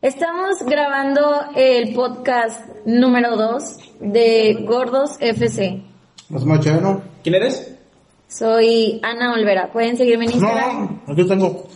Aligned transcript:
Estamos 0.00 0.62
grabando 0.64 1.46
el 1.56 1.92
podcast 1.92 2.60
número 2.86 3.36
2 3.36 3.76
de 4.00 4.64
Gordos 4.66 5.16
FC. 5.20 5.82
¿Es 6.34 6.44
machero? 6.44 7.02
¿Quién 7.22 7.34
eres? 7.34 7.74
Soy 8.28 9.00
Ana 9.02 9.32
Olvera. 9.32 9.72
Pueden 9.72 9.96
seguirme 9.96 10.26
en 10.26 10.32
Instagram 10.32 11.00
No, 11.06 11.12
aquí 11.12 11.26
tengo. 11.26 11.66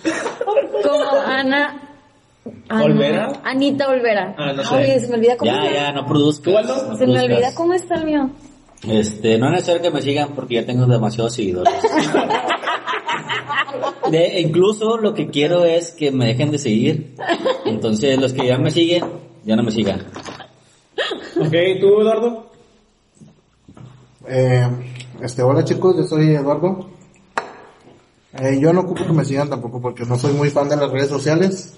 como 0.85 1.11
Ana. 1.27 1.81
Ana- 2.69 2.85
¿Olvera? 2.85 3.33
Anita 3.45 3.89
Olvera. 3.89 4.35
Ah, 4.39 4.53
no 4.53 4.63
sé. 4.65 5.01
Se 5.01 5.09
me 5.09 5.15
olvida 5.17 5.37
cómo 5.37 5.51
Ya, 5.51 5.63
está. 5.65 5.75
ya, 5.75 5.93
no 5.93 6.07
produzco. 6.07 6.45
¿Tú, 6.51 6.59
Aldo? 6.59 6.97
Se 6.97 7.07
me 7.07 7.21
olvida 7.21 7.55
cómo 7.55 7.75
está 7.75 7.97
el 7.97 8.05
mío. 8.05 8.31
Este, 8.87 9.39
no 9.39 9.47
es 9.47 9.53
necesario 9.53 9.83
que 9.83 9.91
me 9.91 10.03
sigan 10.03 10.35
porque 10.35 10.55
ya 10.57 10.67
tengo 10.67 10.87
demasiados 10.87 11.35
seguidores. 11.35 11.73
De, 14.11 14.41
incluso 14.41 14.99
lo 14.99 15.15
que 15.15 15.29
quiero 15.29 15.65
es 15.65 15.93
que 15.93 16.11
me 16.11 16.27
dejen 16.27 16.51
de 16.51 16.59
seguir. 16.59 17.15
Entonces, 17.65 18.19
los 18.19 18.33
que 18.33 18.47
ya 18.47 18.59
me 18.59 18.71
siguen, 18.71 19.05
ya 19.45 19.57
no 19.57 19.63
me 19.63 19.71
sigan. 19.71 20.01
Ok, 21.41 21.55
¿tú, 21.81 22.01
Eduardo? 22.01 22.51
Eh, 24.29 24.69
este, 25.21 25.43
hola 25.43 25.65
chicos, 25.65 25.97
yo 25.97 26.05
soy 26.05 26.35
Eduardo. 26.35 26.91
Eh, 28.39 28.59
yo 28.61 28.73
no 28.73 28.81
ocupo 28.81 29.07
que 29.07 29.13
me 29.13 29.25
sigan 29.25 29.49
tampoco 29.51 29.81
porque 29.81 30.05
no 30.05 30.19
soy 30.19 30.33
muy 30.33 30.51
fan 30.51 30.69
de 30.69 30.77
las 30.77 30.91
redes 30.91 31.09
sociales. 31.09 31.75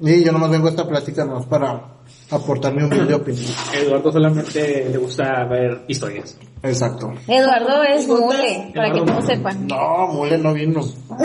Y 0.00 0.24
yo 0.24 0.32
nomás 0.32 0.50
vengo 0.50 0.68
a 0.68 0.70
esta 0.70 0.86
plática 0.86 1.24
nomás 1.24 1.46
para 1.46 1.82
aportar 2.30 2.72
mi 2.74 2.82
humilde 2.84 3.14
opinión. 3.14 3.52
Eduardo 3.74 4.12
solamente 4.12 4.88
le 4.90 4.98
gusta 4.98 5.44
ver 5.44 5.82
historias. 5.88 6.38
Exacto. 6.62 7.12
Eduardo 7.26 7.82
es 7.84 8.06
mule, 8.06 8.72
para 8.74 8.92
que 8.92 9.00
todos 9.00 9.24
sepan. 9.26 9.66
No, 9.66 10.06
Mule 10.08 10.38
no 10.38 10.52
vino. 10.52 10.80
Otro 10.80 11.22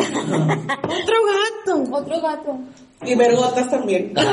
gato. 0.83 1.83
Otro 1.91 2.21
gato. 2.21 2.57
Y 3.05 3.15
vergotas 3.15 3.69
también. 3.69 4.13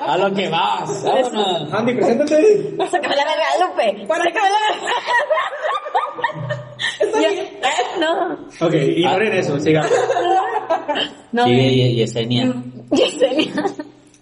A 0.00 0.16
lo 0.16 0.34
que 0.34 0.48
vas. 0.48 1.04
Vámonos. 1.04 1.72
Andy, 1.72 1.94
preséntate. 1.94 2.76
Sácame 2.90 3.16
la 3.16 3.24
verga, 3.24 3.44
Lupe. 3.60 4.06
Sácame 4.06 4.50
la 4.50 4.58
verga. 4.66 6.56
No. 8.00 8.66
Ok, 8.66 8.74
ignoren 8.74 9.32
eso, 9.34 9.58
sigamos. 9.60 9.90
No. 11.32 11.44
Sigue 11.44 11.68
y- 11.68 11.96
Yesenia. 11.96 12.52
Yesenia. 12.90 13.64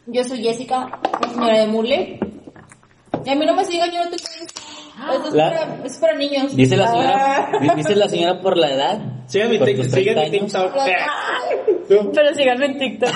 Yo 0.06 0.24
soy 0.24 0.42
Jessica, 0.42 0.88
la 1.22 1.28
señora 1.28 1.58
de 1.60 1.66
Mule. 1.66 2.20
Y 3.24 3.30
a 3.30 3.34
mí 3.34 3.44
no 3.46 3.54
me 3.54 3.64
sigan, 3.64 3.90
yo 3.90 3.98
no 3.98 4.04
tengo 4.04 4.16
Insta. 4.40 4.62
Eso 5.12 5.28
es, 5.28 5.34
La- 5.34 5.50
para, 5.50 5.84
es 5.86 5.96
para 5.98 6.16
niños. 6.16 6.56
Dice 6.56 6.76
la 6.76 6.88
señora, 6.90 7.50
di- 7.60 7.68
dice 7.76 7.94
la 7.96 8.08
señora 8.08 8.40
por 8.40 8.56
la 8.56 8.70
edad. 8.72 8.98
Sigan 9.26 9.50
mi 9.50 9.58
por 9.58 9.68
tic- 9.68 9.76
tus 9.76 9.86
sigan 9.92 10.14
30 10.16 10.30
mi 10.30 10.38
años. 10.38 10.52
TikTok. 11.88 12.14
Pero 12.14 12.34
síganme 12.34 12.66
en 12.66 12.78
TikTok. 12.78 13.10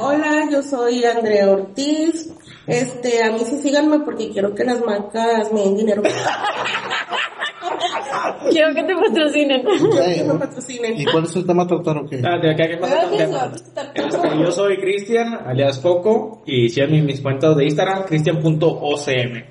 Hola, 0.00 0.48
yo 0.50 0.62
soy 0.62 1.04
Andrea 1.04 1.50
Ortiz. 1.50 2.30
Este, 2.66 3.22
a 3.22 3.30
mí 3.30 3.40
sí 3.40 3.58
síganme 3.58 4.00
porque 4.00 4.30
quiero 4.30 4.54
que 4.54 4.64
las 4.64 4.84
marcas 4.84 5.52
me 5.52 5.62
den 5.62 5.76
dinero. 5.76 6.02
Quiero 8.50 8.74
que 8.74 8.82
te 8.82 8.94
patrocinen. 8.94 9.62
Quiero 9.62 10.14
que 10.14 10.24
me 10.24 10.38
patrocinen. 10.38 11.00
¿Y 11.00 11.04
cuál 11.04 11.24
es 11.24 11.36
el 11.36 11.46
tema 11.46 11.64
a 11.64 11.66
tratar 11.66 11.98
o 11.98 12.08
qué? 12.08 12.20
Ah, 12.24 12.38
de 12.40 12.50
acá, 12.50 12.68
¿qué 12.68 12.76
pasa 12.76 13.08
con 13.08 13.18
Gracias, 13.18 13.74
tema? 13.74 13.92
Este, 13.94 14.28
yo 14.38 14.50
soy 14.52 14.76
Cristian, 14.78 15.34
alias 15.46 15.78
Coco, 15.78 16.42
y 16.46 16.68
sigan 16.68 16.92
mis, 16.92 17.04
mis 17.04 17.20
cuentas 17.20 17.56
de 17.56 17.64
Instagram, 17.64 18.04
cristian.ocm. 18.04 19.42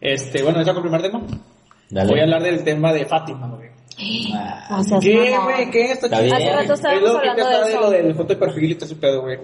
Este, 0.00 0.42
bueno, 0.42 0.62
¿ya 0.62 0.74
con 0.74 0.84
el 0.84 0.90
primer 0.90 1.02
tema? 1.02 1.22
Dale. 1.90 2.10
Voy 2.10 2.20
a 2.20 2.22
hablar 2.24 2.42
del 2.42 2.64
tema 2.64 2.92
de 2.92 3.06
Fátima, 3.06 3.46
O 4.70 4.82
sea, 4.82 4.98
¿Qué, 5.00 5.36
güey? 5.44 5.70
¿Qué? 5.70 5.92
Está 5.92 6.06
Está 6.06 6.18
chido. 6.18 6.22
bien. 6.22 6.34
Hace 6.34 6.52
rato 6.62 6.72
estábamos 6.74 7.02
Es 7.08 7.12
lo 7.14 7.20
que 7.20 7.28
hablando 7.28 7.50
te 7.50 7.56
de 7.58 7.64
de 7.64 7.70
eso. 7.72 7.80
lo 7.80 7.90
del 7.90 8.14
foto 8.14 8.28
de 8.28 8.36
perfil 8.36 8.70
y 8.70 8.74
todo 8.74 8.86
ese 8.86 8.96
pedo, 8.96 9.20
güey. 9.22 9.38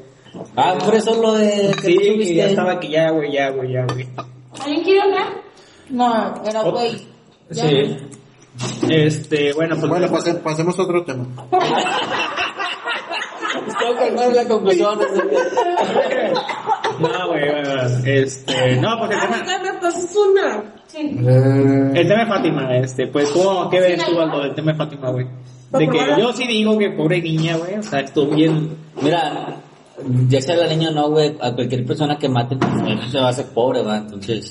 Ah, 0.57 0.75
por 0.85 0.95
eso 0.95 1.15
lo 1.23 1.33
de 1.35 1.75
que 1.81 1.89
Sí, 1.89 1.99
que 2.19 2.35
ya 2.35 2.47
estaba 2.47 2.79
que 2.81 2.89
ya, 2.89 3.11
güey, 3.11 3.33
ya, 3.33 3.51
güey, 3.51 3.73
ya, 3.73 3.85
güey. 3.93 4.09
¿Alguien 4.61 4.83
quiere 4.85 5.01
hablar? 5.03 5.27
No, 5.91 6.43
era 6.45 6.63
güey. 6.63 7.07
Ya. 7.51 7.63
Sí. 7.69 7.97
Este, 8.91 9.53
bueno, 9.55 9.77
pues... 9.77 9.89
Bueno, 9.89 10.09
pase- 10.11 10.35
pasemos 10.35 10.79
a 10.79 10.83
otro 10.83 11.05
tema. 11.05 11.25
Tengo 13.79 13.97
que 13.99 14.35
la 14.35 14.45
conclusión. 14.49 14.99
No, 17.01 17.29
güey, 17.29 17.51
güey, 17.51 17.65
güey. 17.65 18.23
Este, 18.23 18.77
no, 18.77 18.99
pues 18.99 19.11
el 19.11 19.21
tema... 19.21 19.45
Ay, 19.47 19.63
me 19.63 19.81
pasas 19.81 20.17
una. 20.17 20.63
El 21.95 22.09
tema 22.09 22.25
de 22.25 22.27
Fátima, 22.27 22.77
este, 22.77 23.07
pues, 23.09 23.31
¿cómo, 23.31 23.69
qué 23.71 23.81
ves 23.81 24.05
tú, 24.05 24.19
Aldo, 24.21 24.43
del 24.43 24.55
tema 24.55 24.73
de 24.73 24.79
Fátima, 24.79 25.11
güey? 25.11 25.27
De 25.71 25.89
que 25.89 25.99
yo 26.19 26.33
sí 26.33 26.47
digo 26.47 26.79
que 26.79 26.91
pobre 26.91 27.21
niña, 27.21 27.57
güey, 27.57 27.75
o 27.77 27.83
sea, 27.83 28.01
estuvo 28.01 28.35
bien... 28.35 28.77
Mira, 29.03 29.57
ya 30.29 30.41
sea 30.41 30.57
la 30.57 30.67
niña 30.67 30.91
o 30.91 30.93
no, 30.93 31.11
güey, 31.11 31.37
a 31.41 31.53
cualquier 31.53 31.85
persona 31.85 32.17
que 32.19 32.29
maten, 32.29 32.59
pues, 32.59 33.11
se 33.11 33.19
va 33.19 33.27
a 33.27 33.31
hacer 33.31 33.47
pobre, 33.47 33.83
va. 33.83 33.99
Entonces, 33.99 34.51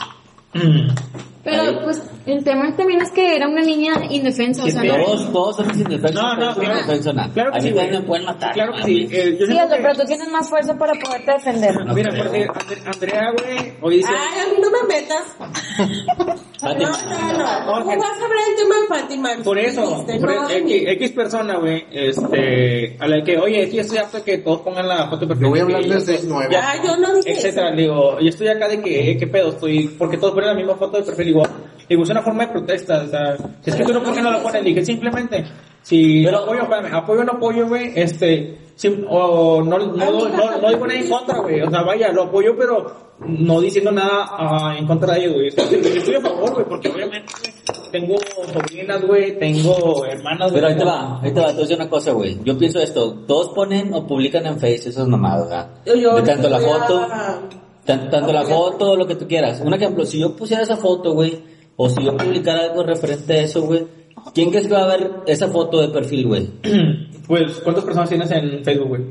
Pero 1.49 1.83
pues 1.83 2.01
el 2.25 2.43
tema 2.43 2.75
también 2.75 3.01
es 3.01 3.09
que 3.11 3.35
era 3.35 3.47
una 3.47 3.61
niña 3.61 3.93
indefensa, 4.09 4.63
o 4.65 4.69
sea, 4.69 4.83
no. 4.83 4.95
todos, 5.03 5.31
todos 5.31 5.55
somos 5.55 5.77
indefensos. 5.77 6.13
No, 6.21 6.35
no, 6.35 6.53
soy 6.53 6.65
claro. 6.65 6.79
indefenso, 6.81 7.13
nada. 7.13 7.33
Claro 7.33 7.51
que 7.51 7.57
a 7.57 7.61
mí 7.61 7.67
sí, 7.69 7.73
güey. 7.73 7.91
me 7.91 8.01
pueden 8.01 8.25
matar. 8.25 8.53
Claro 8.53 8.73
que 8.73 8.79
no 8.79 8.85
sí, 8.85 9.07
eh, 9.11 9.37
yo 9.39 9.45
Sí, 9.47 9.53
que- 9.53 9.75
pero 9.81 9.93
tú 9.95 10.05
tienes 10.05 10.27
más 10.29 10.49
fuerza 10.49 10.77
para 10.77 10.93
poderte 10.93 11.31
defender. 11.31 11.85
No 11.85 11.93
Mira, 11.93 12.11
creo. 12.11 12.23
porque 12.25 12.43
Andre- 12.47 12.81
Andrea, 12.85 13.31
güey, 13.31 13.73
hoy 13.81 13.95
dice... 13.97 14.09
Ay, 14.09 14.39
a 14.41 14.53
mí 14.53 14.59
no 14.61 14.69
me 14.71 14.93
metas. 14.93 16.37
No, 16.59 16.73
no, 16.73 16.79
no. 16.89 17.83
¿Cómo 17.83 17.97
vas 18.01 18.19
a 18.19 18.25
hablar 18.25 18.39
del 18.47 18.55
tema 18.57 18.75
de 18.81 18.87
Fátima? 19.01 19.29
Por 19.43 19.59
eso, 19.59 20.03
por 20.19 20.35
no, 20.35 20.49
X, 20.49 20.83
X 20.87 21.11
persona, 21.11 21.57
güey, 21.59 21.85
este, 21.91 22.97
a 22.99 23.07
la 23.07 23.23
que, 23.23 23.37
oye, 23.37 23.61
es 23.63 23.69
que 23.69 23.75
yo 23.75 23.81
estoy 23.83 23.97
harto 23.99 24.17
de 24.17 24.23
que 24.23 24.37
todos 24.39 24.61
pongan 24.61 24.87
la 24.87 25.07
foto 25.07 25.19
de 25.21 25.27
perfil. 25.27 25.43
Yo 25.45 25.49
voy 25.51 25.59
a 25.59 25.63
hablar 25.63 25.81
que 25.83 25.87
de 25.87 25.93
yo 25.93 25.99
soy- 26.01 26.17
6'9". 26.17 26.51
ya, 26.51 26.71
Ah, 26.71 26.75
yo 26.83 26.97
no 26.97 27.13
dije 27.15 27.31
etcétera, 27.31 27.69
le 27.71 27.81
digo, 27.83 28.19
yo 28.19 28.27
estoy 28.29 28.47
acá 28.47 28.67
de 28.69 28.81
que, 28.81 29.11
eh, 29.11 29.17
qué 29.17 29.27
pedo, 29.27 29.49
estoy, 29.49 29.87
porque 29.99 30.17
todos 30.17 30.33
ponen 30.33 30.49
la 30.49 30.55
misma 30.55 30.75
foto 30.75 30.97
de 30.97 31.03
perfil 31.03 31.27
igual. 31.37 31.49
Digo, 31.89 32.03
es 32.03 32.09
una 32.09 32.21
forma 32.21 32.45
de 32.45 32.51
protesta, 32.51 33.03
o 33.05 33.07
sea, 33.07 33.37
si 33.61 33.69
es 33.69 33.75
que 33.77 33.83
tú 33.83 33.93
no, 33.93 34.03
¿por 34.03 34.13
qué 34.13 34.21
no 34.21 34.29
lo 34.31 34.43
pones? 34.43 34.61
Dije, 34.63 34.83
simplemente, 34.83 35.45
si 35.81 36.23
Pero- 36.25 36.39
apoyo, 36.39 36.63
espérame, 36.63 36.93
apoyo 36.93 37.21
o 37.21 37.23
no 37.23 37.31
apoyo, 37.33 37.65
güey, 37.67 37.93
este, 37.95 38.57
sim- 38.75 39.05
o 39.09 39.61
no, 39.63 39.77
no, 39.79 39.85
no, 39.95 40.11
no, 40.29 40.61
no 40.61 40.69
digo 40.69 40.85
nada 40.85 40.99
en 40.99 41.09
contra, 41.09 41.37
güey, 41.39 41.61
o 41.61 41.69
sea, 41.69 41.83
vaya, 41.83 42.11
lo 42.11 42.23
apoyo, 42.23 42.55
pero 42.57 43.07
no 43.19 43.61
diciendo 43.61 43.91
nada 43.93 44.25
ah, 44.31 44.75
en 44.77 44.85
contra 44.85 45.13
de 45.13 45.19
ellos, 45.21 45.33
güey. 45.35 45.47
Estoy, 45.47 46.15
a 46.15 46.19
favor, 46.21 46.53
güey, 46.55 46.65
porque 46.67 46.89
obviamente 46.89 47.31
tengo 47.89 48.15
sobrinas, 48.53 49.01
güey, 49.07 49.39
tengo 49.39 50.05
hermanas, 50.05 50.51
güey. 50.51 50.55
Pero 50.61 50.67
ahí 50.67 50.75
te 50.77 50.83
va, 50.83 51.21
ahí 51.21 51.31
te 51.33 51.39
va, 51.39 51.53
decir 51.53 51.77
una 51.77 51.89
cosa, 51.89 52.11
güey. 52.11 52.37
Yo 52.43 52.57
pienso 52.57 52.79
esto, 52.79 53.13
todos 53.25 53.49
ponen 53.55 53.93
o 53.93 54.05
publican 54.05 54.45
en 54.45 54.55
Face 54.59 54.89
esas 54.89 55.07
mamadas, 55.07 55.47
¿verdad? 55.49 55.69
Yo- 55.85 55.95
yo 55.95 56.15
De 56.17 56.23
tanto 56.23 56.49
la 56.49 56.59
foto, 56.59 57.07
tanto 57.87 58.31
la 58.33 58.43
foto, 58.43 58.95
lo 58.95 59.07
que 59.07 59.15
tú 59.15 59.27
quieras. 59.27 59.61
Un 59.61 59.73
ejemplo, 59.73 60.05
si 60.05 60.19
yo 60.19 60.35
pusiera 60.35 60.61
esa 60.63 60.77
foto, 60.77 61.13
güey, 61.13 61.39
o 61.75 61.89
si 61.89 62.03
yo 62.03 62.15
publicara 62.15 62.65
algo 62.65 62.83
referente 62.83 63.33
a 63.33 63.41
eso, 63.43 63.61
güey, 63.63 63.85
¿quién 64.33 64.49
crees 64.51 64.67
que 64.67 64.73
va 64.73 64.83
a 64.83 64.97
ver 64.97 65.11
esa 65.25 65.47
foto 65.47 65.81
de 65.81 65.87
perfil, 65.89 66.27
güey? 66.27 66.49
Pues, 67.27 67.59
¿cuántas 67.61 67.83
personas 67.83 68.07
tienes 68.07 68.31
en 68.31 68.63
Facebook, 68.63 68.87
güey? 68.87 69.01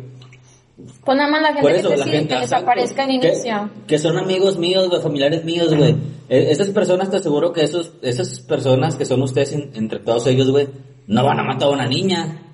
Pon 1.04 1.18
nada 1.18 1.30
más 1.30 1.42
la 1.42 1.48
gente 1.48 1.60
Por 1.62 1.70
que 1.72 1.78
eso, 1.80 1.88
te 1.90 1.96
la 1.98 2.04
sigue, 2.04 2.16
gente 2.16 2.34
que 2.34 2.40
les 2.40 2.52
aparezca 2.54 3.04
en 3.04 3.20
que- 3.20 3.28
inicio. 3.28 3.70
Que, 3.86 3.98
son 3.98 4.16
amigos 4.16 4.56
míos, 4.58 4.88
güey, 4.88 5.02
familiares 5.02 5.44
míos, 5.44 5.74
güey. 5.74 5.94
E- 6.30 6.50
esas 6.50 6.68
personas, 6.70 7.10
te 7.10 7.18
aseguro 7.18 7.52
que 7.52 7.62
esos, 7.62 7.92
esas 8.00 8.40
personas 8.40 8.96
que 8.96 9.04
son 9.04 9.20
ustedes 9.22 9.52
en- 9.52 9.70
entre 9.74 9.98
todos 9.98 10.26
ellos, 10.28 10.50
güey, 10.50 10.66
no 11.06 11.24
van 11.24 11.40
a 11.40 11.44
matar 11.44 11.68
a 11.68 11.72
una 11.72 11.86
niña. 11.86 12.45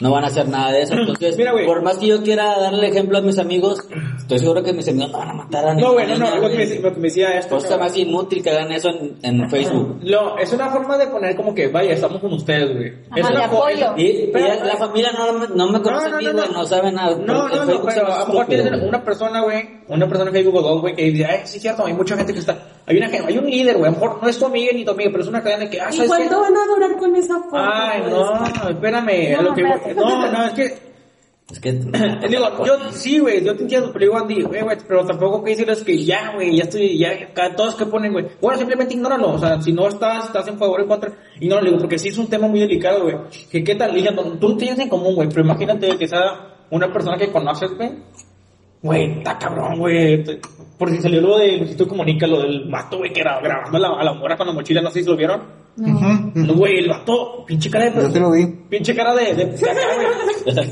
No 0.00 0.10
van 0.10 0.24
a 0.24 0.28
hacer 0.28 0.48
nada 0.48 0.72
de 0.72 0.82
eso. 0.82 0.94
Entonces, 0.94 1.36
Mira, 1.36 1.52
por 1.66 1.82
más 1.82 1.98
que 1.98 2.06
yo 2.06 2.22
quiera 2.22 2.58
darle 2.58 2.88
ejemplo 2.88 3.18
a 3.18 3.20
mis 3.20 3.38
amigos, 3.38 3.80
estoy 4.16 4.38
seguro 4.38 4.62
que 4.62 4.72
mis 4.72 4.88
amigos 4.88 5.12
no 5.12 5.18
van 5.18 5.28
a 5.30 5.34
matar 5.34 5.66
a 5.68 5.74
No, 5.74 5.92
güey, 5.92 6.06
no, 6.06 6.16
no, 6.16 6.36
lo 6.36 6.48
que, 6.48 6.56
me, 6.56 6.66
lo 6.80 6.92
que 6.94 6.96
me 7.00 7.08
decía 7.08 7.38
esto. 7.38 7.56
Cosa 7.56 7.76
más 7.76 7.96
inútil 7.96 8.42
que 8.42 8.50
hagan 8.50 8.72
eso 8.72 8.88
en, 8.88 9.18
en 9.22 9.50
Facebook. 9.50 10.00
No, 10.02 10.38
es 10.38 10.52
una 10.52 10.70
forma 10.70 10.96
de 10.96 11.06
poner 11.08 11.36
como 11.36 11.54
que, 11.54 11.68
vaya, 11.68 11.92
estamos 11.92 12.18
con 12.20 12.32
ustedes, 12.32 12.74
güey. 12.74 12.92
Es 13.14 13.28
una 13.30 13.44
apoyo. 13.44 13.94
Y, 13.96 14.06
y 14.06 14.30
Pero- 14.32 14.48
la, 14.48 14.64
la 14.64 14.76
familia 14.76 15.10
no, 15.12 15.32
me- 15.34 15.48
no 15.54 15.68
me 15.70 15.82
conoce 15.82 16.06
No, 16.06 16.10
no, 16.12 16.16
a 16.16 16.20
mí, 16.20 16.26
no, 16.26 16.32
güey, 16.32 16.46
no. 16.48 16.52
no, 16.54 16.66
sabe 16.66 16.92
nada. 16.92 17.16
No, 17.16 17.48
no, 17.48 17.64
no, 17.66 17.82
pero 17.84 18.06
a 18.06 18.18
lo 18.20 18.26
mejor 18.26 18.46
güey. 18.46 18.88
una 18.88 19.04
persona, 19.04 19.42
güey, 19.42 19.80
una 19.88 20.08
persona 20.08 20.30
en 20.30 20.34
Facebook 20.36 20.56
o 20.56 20.62
dos, 20.62 20.80
güey, 20.80 20.94
que 20.96 21.04
dice, 21.10 21.26
ay, 21.26 21.40
sí 21.44 21.56
es 21.56 21.62
cierto, 21.62 21.84
hay 21.84 21.92
mucha 21.92 22.16
gente 22.16 22.32
que 22.32 22.38
está, 22.38 22.56
hay 22.86 22.96
una 22.96 23.08
gente, 23.08 23.26
hay 23.28 23.38
un 23.38 23.46
líder, 23.50 23.76
güey, 23.76 23.88
a 23.88 23.94
lo 23.94 24.00
mejor 24.00 24.22
no 24.22 24.28
es 24.28 24.38
tu 24.38 24.46
amiga 24.46 24.72
ni 24.72 24.84
tu 24.84 24.92
amiga, 24.92 25.10
pero 25.10 25.22
es 25.24 25.28
una 25.28 25.42
cadena 25.42 25.68
que, 25.68 25.80
ah, 25.80 25.88
¿Y 25.92 26.06
cuánto 26.06 26.40
van 26.40 26.56
a 26.56 26.66
durar 26.66 26.96
con 26.96 27.14
esa 27.16 27.34
foto? 27.40 27.56
Ay, 27.58 28.02
no, 28.08 28.68
espérame, 28.70 29.36
a 29.38 29.42
lo 29.42 29.54
que, 29.54 29.60
espérate. 29.62 29.89
No, 29.94 30.30
no, 30.32 30.44
es 30.46 30.52
que, 30.52 30.64
Es 31.50 31.60
que... 31.60 31.72
Digo, 32.28 32.64
yo, 32.64 32.92
sí, 32.92 33.18
güey, 33.18 33.44
yo 33.44 33.56
te 33.56 33.62
entiendo, 33.62 33.90
pero 33.92 34.04
digo, 34.04 34.18
Andy, 34.18 34.42
güey, 34.42 34.62
güey, 34.62 34.76
pero 34.86 35.04
tampoco 35.04 35.42
que 35.42 35.50
decirles 35.50 35.82
que 35.82 36.04
ya, 36.04 36.32
güey, 36.34 36.56
ya 36.56 36.64
estoy, 36.64 36.96
ya, 36.98 37.32
cada- 37.34 37.56
todos 37.56 37.74
que 37.74 37.86
ponen, 37.86 38.12
güey. 38.12 38.26
Bueno, 38.40 38.58
simplemente 38.58 38.94
ignóralo, 38.94 39.32
o 39.32 39.38
sea, 39.38 39.60
si 39.60 39.72
no 39.72 39.88
estás, 39.88 40.26
estás 40.26 40.46
en 40.48 40.58
favor 40.58 40.80
o 40.80 40.82
en 40.84 40.88
contra, 40.88 41.12
ignóralo, 41.40 41.66
digo, 41.68 41.80
porque 41.80 41.98
sí 41.98 42.08
es 42.08 42.18
un 42.18 42.28
tema 42.28 42.46
muy 42.46 42.60
delicado, 42.60 43.02
güey. 43.02 43.16
Que 43.50 43.64
qué 43.64 43.74
tal, 43.74 43.92
dije, 43.94 44.10
tú 44.40 44.48
no 44.50 44.56
tienes 44.56 44.78
en 44.78 44.88
común, 44.88 45.14
güey, 45.16 45.28
pero 45.28 45.42
imagínate 45.42 45.96
que 45.98 46.06
sea 46.06 46.56
una 46.70 46.92
persona 46.92 47.16
que 47.18 47.32
conoces, 47.32 47.70
güey. 47.76 47.90
Güey, 48.82 49.18
está 49.18 49.36
cabrón, 49.36 49.78
güey. 49.78 50.24
Te- 50.24 50.40
Por 50.78 50.88
si 50.90 51.02
salió 51.02 51.20
lo 51.20 51.36
de 51.36 51.58
Luisito 51.58 51.86
Comunica, 51.86 52.26
lo 52.26 52.40
del 52.40 52.70
vato, 52.70 52.96
güey, 52.98 53.12
que 53.12 53.20
era 53.20 53.38
grabando 53.40 53.76
a 53.76 53.80
la, 53.80 53.88
a 54.00 54.04
la 54.04 54.14
morra 54.14 54.36
con 54.38 54.46
la 54.46 54.52
mochila, 54.54 54.80
no 54.80 54.90
sé 54.90 55.02
si 55.02 55.06
lo 55.10 55.16
vieron. 55.16 55.42
No, 55.80 56.54
güey, 56.54 56.78
el 56.78 56.88
vato, 56.88 57.44
pinche 57.46 57.70
cara 57.70 57.90
de... 57.90 58.02
Yo 58.02 58.12
te 58.12 58.20
lo 58.20 58.30
vi. 58.32 58.46
Pinche 58.68 58.94
cara 58.94 59.14
de... 59.14 59.34
de, 59.34 59.44
de 59.46 59.70
acá, 59.70 59.80
güey. 60.44 60.70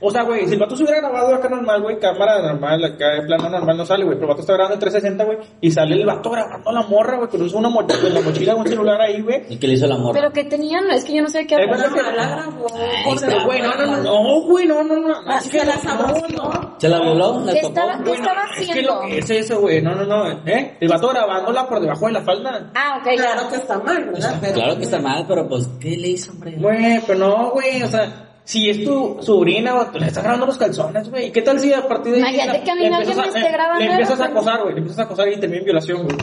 O 0.00 0.10
sea, 0.12 0.22
güey, 0.22 0.46
si 0.46 0.54
el 0.54 0.60
vato 0.60 0.76
se 0.76 0.84
hubiera 0.84 1.00
grabado 1.00 1.34
acá 1.34 1.48
normal, 1.48 1.82
güey, 1.82 1.98
cámara 1.98 2.40
normal, 2.40 2.84
acá 2.84 3.14
de 3.14 3.22
plano 3.22 3.48
normal 3.48 3.76
no 3.76 3.84
sale, 3.84 4.04
güey, 4.04 4.16
pero 4.16 4.26
el 4.26 4.28
vato 4.30 4.40
está 4.42 4.52
grabando 4.52 4.74
en 4.74 4.80
360, 4.80 5.24
güey, 5.24 5.38
y 5.60 5.70
sale 5.72 5.94
el 5.96 6.06
vato 6.06 6.30
grabando 6.30 6.70
a 6.70 6.72
la 6.72 6.82
morra, 6.82 7.16
güey, 7.16 7.28
pero 7.32 7.44
usa 7.44 7.58
una 7.58 7.68
mochila, 7.68 8.00
con 8.00 8.14
la 8.14 8.20
mochila, 8.20 8.54
un 8.54 8.66
celular 8.68 9.00
ahí, 9.00 9.20
güey. 9.22 9.42
¿Y 9.48 9.56
qué 9.56 9.66
le 9.66 9.74
hizo 9.74 9.86
el 9.86 9.92
amor? 9.92 10.14
Pero 10.14 10.30
que 10.32 10.44
tenían, 10.44 10.88
es 10.90 11.04
que 11.04 11.14
yo 11.14 11.22
no 11.22 11.28
sé 11.28 11.46
qué 11.48 11.56
Es 11.56 11.60
que- 11.62 12.02
La 12.12 12.28
grabó. 12.28 12.66
Ay, 12.74 13.16
Pero, 13.20 13.44
güey, 13.44 13.60
no, 13.62 13.74
no, 13.74 13.86
no, 13.86 14.02
no, 14.02 14.40
güey, 14.42 14.66
no, 14.66 14.84
no, 14.84 14.96
no. 15.00 15.14
Ah, 15.26 15.40
se 15.40 15.58
la 15.64 15.74
no, 15.74 15.80
saboreó. 15.82 16.74
¿Se 16.78 16.88
la 16.88 17.00
violó? 17.00 17.40
¿La 17.44 17.52
¿Qué 17.52 17.58
estaba, 17.60 17.98
qué 17.98 18.04
no, 18.04 18.14
estaba 18.14 18.42
Es 18.44 18.66
que 18.66 18.70
haciendo? 18.72 18.94
lo 18.94 19.00
que 19.00 19.18
es 19.18 19.30
eso, 19.30 19.60
güey, 19.60 19.82
no, 19.82 19.94
no, 19.96 20.04
no, 20.04 20.30
¿eh? 20.46 20.76
El 20.80 20.88
vato 20.88 21.08
grabándola 21.08 21.68
por 21.68 21.80
debajo 21.80 22.06
de 22.06 22.12
la 22.12 22.20
falda. 22.22 22.70
Ah, 22.74 22.98
ok, 23.00 23.16
Claro 23.16 23.48
que 23.48 23.56
está 23.56 23.78
mal, 23.80 24.04
¿verdad? 24.04 24.52
Claro 24.54 24.76
que 24.76 24.82
está 24.84 25.00
mal, 25.00 25.24
pero 25.26 25.48
pues, 25.48 25.66
¿qué 25.80 25.96
le 25.96 26.08
hizo, 26.08 26.30
hombre? 26.32 26.54
Güey, 26.56 27.00
pero 27.06 27.18
no, 27.18 27.50
güey, 27.50 27.82
o 27.82 27.88
sea, 27.88 28.28
si 28.44 28.68
es 28.70 28.84
tu 28.84 29.18
sobrina, 29.22 29.72
güey, 29.72 30.00
le 30.00 30.06
estás 30.08 30.22
grabando 30.24 30.46
los 30.46 30.58
calzones, 30.58 31.08
güey. 31.10 31.30
¿Qué 31.32 31.42
tal 31.42 31.60
si 31.60 31.72
a 31.72 31.86
partir 31.86 32.12
de 32.14 32.22
ahí 32.24 32.34
Imagínate 32.34 32.64
que 32.64 32.70
a 32.70 32.74
mí 32.74 32.80
le 32.80 32.86
alguien 32.88 33.02
empiezas 33.10 33.32
me 33.32 33.38
esté 33.40 33.52
grabando 33.52 33.84
Le 33.84 33.90
empiezas 33.90 34.20
a 34.20 34.24
acosar, 34.24 34.62
güey, 34.62 34.72
le 34.74 34.78
empiezas 34.80 34.98
a 34.98 35.02
acosar 35.04 35.28
y 35.28 35.36
termina 35.36 35.58
en 35.60 35.64
violación, 35.64 36.02
güey. 36.04 36.16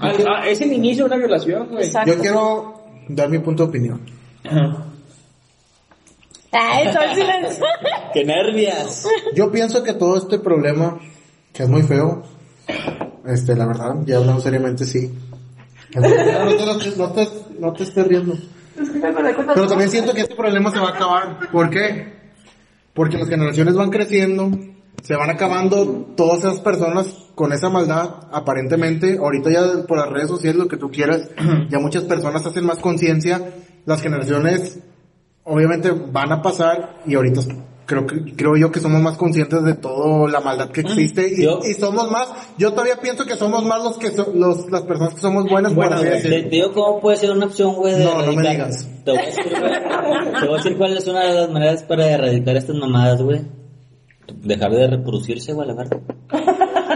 Al- 0.00 0.26
ah, 0.28 0.48
Es 0.48 0.60
el 0.60 0.72
inicio 0.72 1.04
de 1.04 1.08
una 1.08 1.16
violación, 1.16 1.68
güey. 1.68 1.84
Exacto. 1.86 2.12
Yo 2.14 2.20
quiero 2.20 2.80
dar 3.08 3.28
mi 3.28 3.38
punto 3.40 3.64
de 3.64 3.68
opinión. 3.68 4.00
Ajá. 4.44 4.84
Ay, 6.52 6.86
todo 6.92 7.02
el 7.02 7.14
silencio. 7.16 7.64
¡Qué 8.12 8.24
nervias! 8.24 9.06
Yo 9.34 9.50
pienso 9.50 9.82
que 9.82 9.92
todo 9.94 10.16
este 10.16 10.38
problema, 10.38 10.98
que 11.52 11.64
es 11.64 11.68
muy 11.68 11.82
feo, 11.82 12.22
este, 13.26 13.56
la 13.56 13.66
verdad, 13.66 13.96
ya 14.04 14.18
hablando 14.18 14.40
seriamente, 14.40 14.84
sí. 14.84 15.12
No 15.96 16.02
te, 16.02 16.08
no 16.08 16.78
te- 16.78 16.96
no 16.96 17.12
te- 17.12 17.28
no 17.58 17.72
te 17.72 17.82
estés 17.82 18.06
riendo. 18.06 18.34
Pero 18.76 19.66
también 19.68 19.90
siento 19.90 20.14
que 20.14 20.22
este 20.22 20.34
problema 20.34 20.70
se 20.70 20.78
va 20.78 20.88
a 20.88 20.94
acabar. 20.94 21.50
¿Por 21.50 21.70
qué? 21.70 22.12
Porque 22.92 23.18
las 23.18 23.28
generaciones 23.28 23.74
van 23.74 23.90
creciendo, 23.90 24.50
se 25.02 25.16
van 25.16 25.30
acabando 25.30 26.12
todas 26.16 26.40
esas 26.40 26.60
personas 26.60 27.06
con 27.34 27.52
esa 27.52 27.68
maldad, 27.68 28.28
aparentemente. 28.32 29.18
Ahorita 29.18 29.50
ya 29.50 29.86
por 29.86 29.98
las 29.98 30.10
redes 30.10 30.28
sociales, 30.28 30.56
lo 30.56 30.68
que 30.68 30.76
tú 30.76 30.90
quieras, 30.90 31.30
ya 31.70 31.78
muchas 31.78 32.04
personas 32.04 32.46
hacen 32.46 32.64
más 32.64 32.78
conciencia. 32.78 33.54
Las 33.84 34.00
generaciones 34.00 34.80
obviamente 35.44 35.90
van 35.90 36.32
a 36.32 36.42
pasar 36.42 37.02
y 37.06 37.14
ahorita 37.14 37.42
creo 37.86 38.06
que 38.06 38.34
creo 38.36 38.56
yo 38.56 38.70
que 38.72 38.80
somos 38.80 39.00
más 39.02 39.16
conscientes 39.16 39.62
de 39.62 39.74
toda 39.74 40.30
la 40.30 40.40
maldad 40.40 40.70
que 40.70 40.80
existe 40.82 41.26
y, 41.36 41.42
Yo- 41.44 41.60
y 41.62 41.74
somos 41.74 42.10
más 42.10 42.28
yo 42.58 42.70
todavía 42.72 42.96
pienso 43.00 43.24
que 43.26 43.36
somos 43.36 43.64
más 43.64 43.82
los 43.82 43.98
que 43.98 44.10
so- 44.10 44.32
los 44.34 44.70
las 44.70 44.82
personas 44.82 45.14
que 45.14 45.20
somos 45.20 45.44
buenas 45.50 45.72
por 45.74 45.92
así 45.92 46.04
güey. 46.04 46.10
Decirlo. 46.16 46.36
te 46.42 46.48
digo 46.48 46.72
cómo 46.72 47.00
puede 47.00 47.16
ser 47.18 47.30
una 47.32 47.46
opción, 47.46 47.74
güey, 47.76 47.94
de 47.98 48.04
No, 48.04 48.22
no 48.22 48.32
me 48.32 48.48
digas. 48.50 48.88
Te 49.04 49.10
voy, 49.10 49.20
a 49.20 49.26
decir, 49.26 49.44
güey, 49.50 49.72
te 50.40 50.46
voy 50.46 50.54
a 50.54 50.56
decir 50.56 50.78
cuál 50.78 50.96
es 50.96 51.06
una 51.08 51.20
de 51.24 51.34
las 51.34 51.50
maneras 51.50 51.82
para 51.82 52.06
erradicar 52.10 52.56
estas 52.56 52.76
mamadas, 52.76 53.20
güey. 53.22 53.42
Dejar 54.42 54.70
de 54.72 54.86
reproducirse, 54.86 55.52
güey, 55.52 55.68
la 55.68 55.74
verdad. 55.74 55.98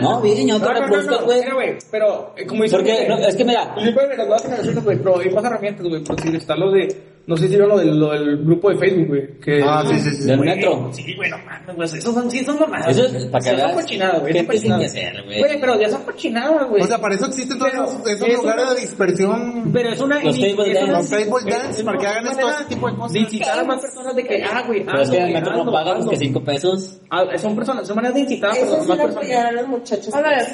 No, 0.01 0.21
bien, 0.23 0.47
no 0.47 0.59
te 0.61 0.67
no, 0.81 1.25
güey. 1.27 1.41
mira, 1.41 1.55
güey, 1.55 1.77
pero, 1.91 2.33
eh, 2.37 2.47
como 2.47 2.63
dice 2.63 2.77
Porque, 2.77 3.07
no, 3.09 3.19
es 3.19 3.37
que 3.37 3.45
mira, 3.45 3.75
Disculpe, 3.77 4.09
las 4.09 4.19
nuevas 4.27 4.43
generaciones, 4.43 4.85
güey, 4.85 4.97
pero 4.99 5.19
hay 5.19 5.31
más 5.31 5.45
herramientas, 5.45 5.87
güey, 5.87 6.03
por 6.05 6.17
decir, 6.17 6.35
está 6.37 6.57
lo 6.57 6.71
de, 6.71 6.89
no 7.29 7.37
sé 7.37 7.45
si 7.45 7.49
vieron 7.51 7.69
lo 7.69 7.79
del, 7.79 7.99
lo 7.99 8.11
del 8.11 8.39
grupo 8.45 8.71
de 8.71 8.77
Facebook, 8.79 9.07
güey, 9.09 9.39
que... 9.39 9.63
Ah, 9.63 9.85
sí, 9.87 10.01
sí, 10.01 10.11
sí. 10.17 10.25
del 10.25 10.39
Güey, 10.39 10.57
metro. 10.57 10.91
Sí, 10.93 11.15
güey, 11.15 11.31
no 11.31 11.39
mames, 11.39 11.77
güey, 11.77 11.85
esos 12.01 12.15
son, 12.15 12.31
sí, 12.31 12.45
son 12.45 12.59
mamadas. 12.59 12.89
Eso 12.97 13.05
es 13.17 13.25
para 13.27 13.45
que 13.45 13.61
Son 13.61 13.73
cochinadas, 13.75 14.21
güey, 14.21 14.33
gente 14.33 14.59
sin 14.59 14.73
hacer, 14.73 15.23
güey. 15.25 15.39
Güey, 15.39 15.61
pero 15.61 15.79
ya 15.81 15.91
son 15.91 16.03
cochinadas, 16.03 16.69
güey. 16.69 16.83
O 16.83 16.87
sea, 16.87 16.99
para 16.99 17.15
eso 17.15 17.27
existen 17.27 17.59
todos 17.59 17.73
esos, 17.73 18.07
esos 18.09 18.29
es 18.29 18.35
lugares 18.37 18.65
una- 18.65 18.75
de 18.75 18.81
dispersión. 18.81 19.71
Pero 19.73 19.89
es 19.91 20.01
una... 20.01 20.23
Los 20.25 20.39
table 20.41 20.75
dance. 20.75 20.93
Los 20.93 21.11
table 21.11 21.51
dance, 21.53 21.79
es 21.81 21.83
para 21.85 21.99
que 21.99 22.07
hagan 22.07 22.37
todo 22.39 22.51
ese 22.51 22.65
tipo 22.65 22.91
de 22.91 22.97
cosas. 22.97 23.13
De 23.13 23.19
incitar 23.21 23.59
a 23.59 23.65
más 23.65 23.81
personas 23.81 24.17
de 24.17 24.25
que, 24.25 24.43
ah, 24.45 24.65
güey, 24.67 24.85
pero 24.85 25.01
es 25.03 25.11
que 25.11 25.19
el 25.19 25.33
metro 25.33 25.53
no 25.53 25.61
hazlo, 25.61 25.73
pagan 25.73 25.97
hazlo. 25.99 26.11
que 26.11 26.17
cinco 26.17 26.41
pesos. 26.43 26.99
Ah, 27.11 27.25
son 27.39 27.55
personas, 27.55 27.87
son 27.87 27.97
maneras 27.97 28.15
de 28.15 28.21
incitar 28.23 28.51
a 28.51 28.55
Eso 28.55 28.61
personas, 28.77 28.83
es 28.83 28.89
más 28.89 28.97
ir 28.97 29.03
a 29.03 29.05
personas. 29.05 29.25
apoyar 29.25 29.47
a 29.47 29.53
los 29.53 29.69
muchachos. 29.69 30.15
A 30.15 30.21
ver, 30.23 30.47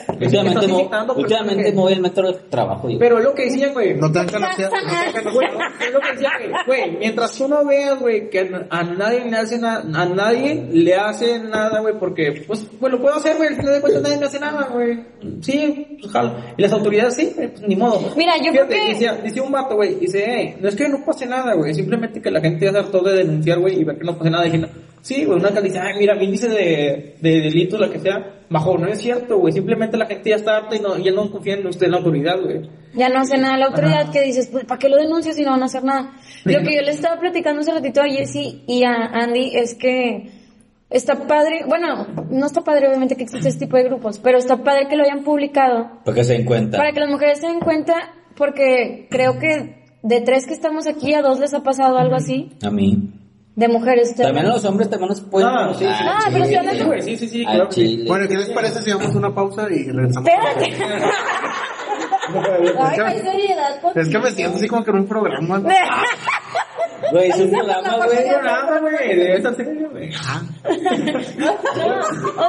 Últimamente, 1.16 1.72
me 1.72 1.80
voy 1.80 1.92
al 1.92 2.00
metro 2.00 2.26
de 2.32 2.38
trabajo, 2.50 2.88
yo. 2.88 2.98
Pero 2.98 3.18
es 3.18 3.24
lo 3.24 3.34
que 3.34 3.44
decían, 3.44 3.72
güey. 3.72 3.94
No 3.94 4.10
te 4.10 4.18
no 4.20 4.24
de- 4.24 5.30
Güey, 5.30 5.48
es 5.86 5.92
lo 5.92 6.00
que 6.00 6.12
decía, 6.12 6.30
güey. 6.38 6.52
Güey, 6.66 6.96
mientras 6.99 7.37
tú 7.37 7.46
no 7.46 7.64
veas, 7.64 7.99
güey, 8.00 8.31
que 8.31 8.50
a 8.70 8.82
nadie 8.84 9.25
le 9.28 9.37
hace 9.37 9.58
nada, 9.58 9.82
a 10.00 10.06
nadie 10.06 10.66
le 10.72 10.94
hace 10.94 11.38
nada, 11.38 11.81
güey, 11.81 11.94
porque, 11.99 12.43
pues, 12.46 12.66
pues 12.81 12.93
lo 12.93 13.00
puedo 13.00 13.14
hacer, 13.16 13.37
güey, 13.37 13.50
al 13.50 13.56
final 13.56 13.75
de 13.75 13.81
cuentas 13.81 14.02
nadie 14.02 14.16
me 14.19 14.26
hace 14.26 14.40
nada, 14.40 14.69
güey. 14.72 14.99
Sí, 15.43 15.99
pues 16.00 16.12
jalo. 16.12 16.37
Y 16.56 16.62
las 16.62 16.72
autoridades 16.72 17.14
sí, 17.16 17.32
pues 17.34 17.61
ni 17.66 17.76
modo. 17.76 18.00
Mira, 18.16 18.34
yo 18.43 18.50
creo 18.52 18.66
que- 18.69 18.88
Decía, 18.94 19.14
decía 19.22 19.43
un 19.43 19.52
vato, 19.52 19.75
güey, 19.76 19.94
dice, 19.96 20.25
hey, 20.26 20.56
no 20.61 20.69
es 20.69 20.76
que 20.76 20.88
no 20.88 21.05
pase 21.05 21.26
nada, 21.26 21.55
güey, 21.55 21.75
simplemente 21.75 22.20
que 22.22 22.31
la 22.31 22.40
gente 22.40 22.64
ya 22.70 22.78
hartó 22.78 23.00
de 23.02 23.17
denunciar, 23.19 23.58
güey, 23.58 23.81
y 23.81 23.84
ver 23.84 23.99
que 23.99 24.05
no 24.05 24.17
pase 24.17 24.31
nada. 24.31 24.46
No. 24.49 24.69
sí, 25.02 25.25
güey, 25.25 25.38
una 25.38 25.50
que 25.52 25.60
dice, 25.60 25.78
ay, 25.78 25.99
mira, 25.99 26.14
mi 26.14 26.25
índice 26.25 26.49
de, 26.49 27.17
de 27.20 27.40
delitos, 27.40 27.78
lo 27.81 27.90
que 27.90 27.99
sea, 27.99 28.44
bajó. 28.50 28.79
No 28.79 28.87
es 28.88 29.00
cierto, 29.00 29.38
güey, 29.38 29.52
simplemente 29.52 29.96
la 29.96 30.06
gente 30.06 30.31
ya 30.31 30.37
está 30.37 30.56
harta 30.56 30.76
y 30.76 30.81
no, 30.81 30.96
ya 30.99 31.12
no 31.12 31.31
confía 31.31 31.55
en 31.55 31.67
usted 31.67 31.87
en 31.87 31.93
la 31.93 31.99
autoridad, 31.99 32.41
güey. 32.43 32.69
ya 32.94 33.08
no 33.08 33.20
hace 33.20 33.37
nada 33.38 33.56
la 33.56 33.67
autoridad 33.67 34.11
que 34.11 34.23
dices, 34.23 34.49
pues, 34.52 34.64
¿para 34.64 34.79
qué 34.79 34.88
lo 34.88 34.96
denuncias 34.96 35.37
si 35.37 35.43
no 35.44 35.50
van 35.52 35.62
a 35.62 35.67
hacer 35.67 35.85
nada? 35.85 36.12
Lo 36.44 36.61
que 36.62 36.75
yo 36.76 36.82
le 36.82 36.91
estaba 36.91 37.19
platicando 37.20 37.61
hace 37.61 37.73
ratito 37.73 38.00
a 38.00 38.05
Jessy 38.08 38.62
y 38.67 38.85
a 38.85 38.94
Andy 39.12 39.52
es 39.56 39.75
que 39.75 40.31
está 40.91 41.26
padre, 41.26 41.64
bueno, 41.67 42.06
no 42.31 42.46
está 42.46 42.61
padre 42.62 42.87
obviamente 42.88 43.17
que 43.17 43.25
existe 43.25 43.49
este 43.49 43.67
tipo 43.67 43.76
de 43.76 43.85
grupos, 43.85 44.19
pero 44.19 44.38
está 44.38 44.58
padre 44.62 44.87
que 44.88 44.96
lo 44.96 45.02
hayan 45.05 45.25
publicado 45.25 45.91
Para 46.05 46.14
que 46.14 46.25
se 46.25 46.35
den 46.35 46.44
cuenta. 46.44 46.76
para 46.79 46.93
que 46.93 47.00
las 47.00 47.11
mujeres 47.11 47.41
se 47.41 47.46
den 47.49 47.61
cuenta, 47.61 47.94
porque 48.37 49.08
creo 49.11 49.38
que 49.38 49.82
de 50.02 50.20
tres 50.20 50.46
que 50.46 50.52
estamos 50.52 50.87
aquí, 50.87 51.14
a 51.14 51.23
dos 51.23 51.41
les 51.41 51.55
ha 51.55 51.62
pasado 51.62 51.96
algo 51.99 52.14
así, 52.14 52.50
A 52.62 52.70
mí. 52.70 53.11
De 53.56 53.68
mujeres. 53.68 54.14
También 54.16 54.46
a 54.46 54.50
los 54.50 54.64
hombres 54.64 54.90
también 54.90 55.10
nos 55.10 55.20
pueden... 55.20 55.48
Ah, 55.48 55.72
sí, 55.72 55.84
sí. 55.84 55.90
Ah, 56.06 56.18
pero 56.32 56.44
sí, 56.44 56.54
hablando- 56.54 56.86
güey, 56.86 57.02
sí, 57.02 57.17
sí, 57.17 57.29
sí, 57.29 57.44
claro 57.44 57.69
que 57.69 57.74
sí. 57.74 57.81
chile. 57.88 58.05
Bueno, 58.08 58.29
¿qué 58.29 58.36
les 58.36 58.50
parece 58.50 58.82
si 58.82 58.93
vamos 58.93 59.14
a 59.14 59.19
una 59.19 59.34
pausa 59.34 59.67
y 59.70 59.90
regresamos? 59.90 60.29
Espérate. 60.29 60.84
Ay, 62.26 62.96
no 62.98 63.05
hay 63.06 63.19
seriedad 63.20 63.81
con 63.81 63.98
Es 63.98 64.08
que 64.08 64.19
me 64.19 64.31
siento 64.32 64.56
así 64.56 64.67
como 64.67 64.82
que 64.84 64.90
en 64.90 64.96
un 64.98 65.06
programa. 65.06 65.62
Güey, 67.12 67.29
es 67.29 67.36
un 67.38 67.50
programa, 67.50 68.06
güey. 68.06 68.29
No, 68.31 68.43
nada, 68.43 68.79
güey, 68.81 69.14
de 69.17 69.34
esa 69.36 69.55
serie, 69.55 69.86
güey. 69.88 70.08
o 70.08 70.14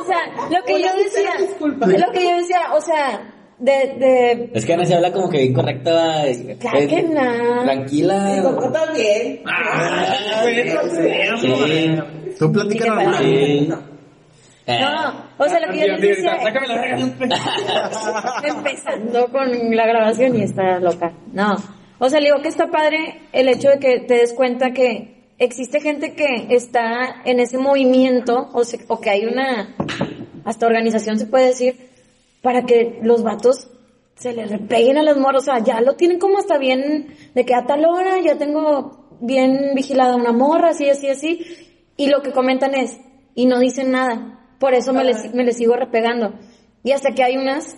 sea, 0.05 0.19
lo 0.49 0.63
que 0.65 0.81
yo 0.81 0.87
decía, 0.95 1.33
lo 1.59 2.11
que 2.13 2.23
yo 2.23 2.37
decía, 2.37 2.73
o 2.73 2.79
sea, 2.79 3.34
de, 3.57 3.71
de, 3.71 4.51
Es 4.53 4.65
que 4.65 4.73
Ana 4.73 4.85
se 4.85 4.95
habla 4.95 5.11
como 5.13 5.29
que 5.29 5.39
bien 5.39 5.53
correcta. 5.53 6.23
Claro 6.59 6.79
eh, 6.79 6.87
que 6.87 7.03
no. 7.03 7.63
Tranquila. 7.63 8.43
También. 8.73 9.41
Ah. 9.45 10.15
Tú 12.37 12.51
platicas. 12.51 13.21
Eh, 13.21 13.69
no, 14.81 15.13
o 15.37 15.47
sea, 15.47 15.59
lo 15.59 15.71
que 15.71 15.79
yo 15.79 15.85
les 15.95 16.01
decía, 16.01 16.39
empezando 18.43 19.27
con 19.31 19.75
la 19.75 19.85
grabación 19.85 20.35
y 20.37 20.41
está 20.43 20.79
loca. 20.79 21.13
No. 21.33 21.55
O 21.99 22.09
sea, 22.09 22.19
le 22.19 22.27
digo 22.27 22.41
que 22.41 22.49
está 22.49 22.67
padre 22.71 23.21
el 23.31 23.47
hecho 23.47 23.69
de 23.69 23.79
que 23.79 23.99
te 23.99 24.15
des 24.15 24.33
cuenta 24.33 24.71
que 24.71 25.23
existe 25.37 25.79
gente 25.81 26.13
que 26.13 26.47
está 26.49 27.21
en 27.25 27.39
ese 27.39 27.57
movimiento 27.57 28.49
o, 28.53 28.63
se- 28.63 28.83
o 28.87 28.99
que 28.99 29.09
hay 29.11 29.25
una 29.25 29.75
hasta 30.45 30.65
organización 30.67 31.19
se 31.19 31.25
puede 31.27 31.47
decir 31.47 31.89
para 32.45 32.61
que 32.61 32.99
los 33.01 33.23
vatos 33.23 33.71
se 34.13 34.31
les 34.31 34.51
repeguen 34.51 34.99
a 34.99 35.03
las 35.03 35.17
morras, 35.17 35.41
o 35.41 35.45
sea, 35.45 35.63
ya 35.63 35.81
lo 35.81 35.95
tienen 35.95 36.19
como 36.19 36.37
hasta 36.37 36.59
bien 36.59 37.07
de 37.33 37.43
que 37.43 37.55
a 37.55 37.65
tal 37.65 37.85
hora 37.85 38.21
ya 38.21 38.37
tengo 38.37 39.17
bien 39.19 39.71
vigilada 39.73 40.15
una 40.15 40.31
morra, 40.31 40.69
así, 40.69 40.87
así, 40.87 41.09
así, 41.09 41.43
y 41.97 42.05
lo 42.05 42.21
que 42.21 42.31
comentan 42.31 42.75
es, 42.75 42.99
y 43.33 43.47
no 43.47 43.57
dicen 43.57 43.89
nada, 43.89 44.47
por 44.59 44.75
eso 44.75 44.93
me 44.93 45.03
les, 45.03 45.33
me 45.33 45.43
les 45.43 45.57
sigo 45.57 45.75
repegando. 45.75 46.35
Y 46.83 46.91
hasta 46.91 47.15
que 47.15 47.23
hay 47.23 47.35
unas 47.35 47.75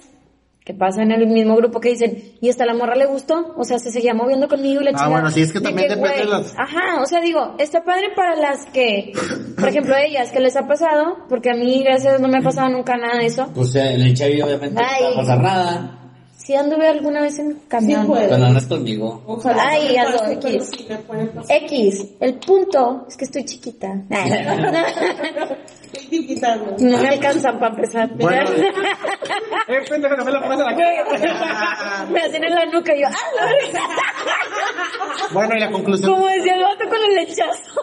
que 0.67 0.73
pasan 0.73 1.13
en 1.13 1.21
el 1.21 1.27
mismo 1.27 1.55
grupo 1.55 1.79
que 1.79 1.87
dicen, 1.91 2.33
y 2.41 2.49
hasta 2.49 2.65
la 2.65 2.73
morra 2.73 2.93
le 2.97 3.05
gustó, 3.05 3.53
o 3.55 3.63
sea, 3.63 3.79
se 3.79 3.89
seguía 3.89 4.13
moviendo 4.13 4.49
conmigo 4.49 4.81
y 4.81 4.83
la 4.83 4.89
Ah, 4.89 4.93
chingada. 4.95 5.09
bueno, 5.11 5.31
sí, 5.31 5.41
es 5.43 5.53
que 5.53 5.59
De 5.59 5.63
también 5.63 5.87
depende 5.87 6.17
de 6.17 6.25
las- 6.25 6.53
Ajá, 6.57 7.01
o 7.01 7.05
sea, 7.05 7.21
digo, 7.21 7.55
está 7.57 7.85
padre 7.85 8.09
para 8.13 8.35
las 8.35 8.65
que, 8.65 9.13
por 9.57 9.69
ejemplo, 9.69 9.95
ellas, 9.95 10.29
que 10.29 10.41
les 10.41 10.57
ha 10.57 10.67
pasado, 10.67 11.19
porque 11.29 11.51
a 11.51 11.53
mí, 11.53 11.83
gracias, 11.85 12.07
a 12.07 12.09
Dios, 12.17 12.21
no 12.21 12.27
me 12.27 12.39
ha 12.39 12.41
pasado 12.41 12.67
nunca 12.67 12.97
nada 12.97 13.17
de 13.17 13.27
eso. 13.27 13.49
Pues 13.55 13.73
en 13.75 14.01
el 14.01 14.13
Chevy 14.13 14.41
obviamente 14.41 14.75
no 14.75 14.85
Ay. 14.85 15.03
va 15.05 15.09
a 15.09 15.15
pasar 15.15 15.41
nada. 15.41 15.93
¿Sí 16.35 16.53
anduve 16.53 16.87
alguna 16.87 17.21
vez 17.21 17.39
en 17.39 17.53
camión? 17.69 18.01
Sí, 18.01 18.07
pues. 18.07 18.27
Cuando 18.27 18.45
andas 18.47 18.65
conmigo. 18.67 19.23
Ojalá 19.25 19.69
Ay, 19.69 19.95
no 19.95 20.01
algo 20.01 20.25
X. 20.33 20.71
X, 21.49 22.05
el 22.19 22.33
punto 22.35 23.05
es 23.07 23.15
que 23.17 23.23
estoy 23.25 23.45
chiquita. 23.45 23.87
Chiquitando. 24.09 24.77
No 26.79 26.97
me 26.97 27.09
alcanzan 27.09 27.59
para 27.59 27.75
empezar. 27.75 28.09
Bueno. 28.15 28.49
Eh, 29.69 29.83
pendejo, 29.89 30.15
no 30.15 30.23
me 30.23 30.31
la 30.31 30.41
pongas 30.41 30.59
en 30.61 30.65
la 30.65 30.75
cara. 30.77 32.05
me 32.09 32.21
hacen 32.21 32.41
en 32.41 32.55
la 32.55 32.65
nuca 32.67 32.95
y 32.95 33.01
yo, 33.01 33.07
¡ah! 33.07 33.13
Bueno, 35.31 35.55
y 35.55 35.59
la 35.59 35.69
conclusión. 35.71 36.13
Como 36.13 36.25
decía 36.27 36.55
el 36.55 36.63
vato 36.63 36.87
con 36.87 36.97
el 37.09 37.15
lechazo. 37.15 37.81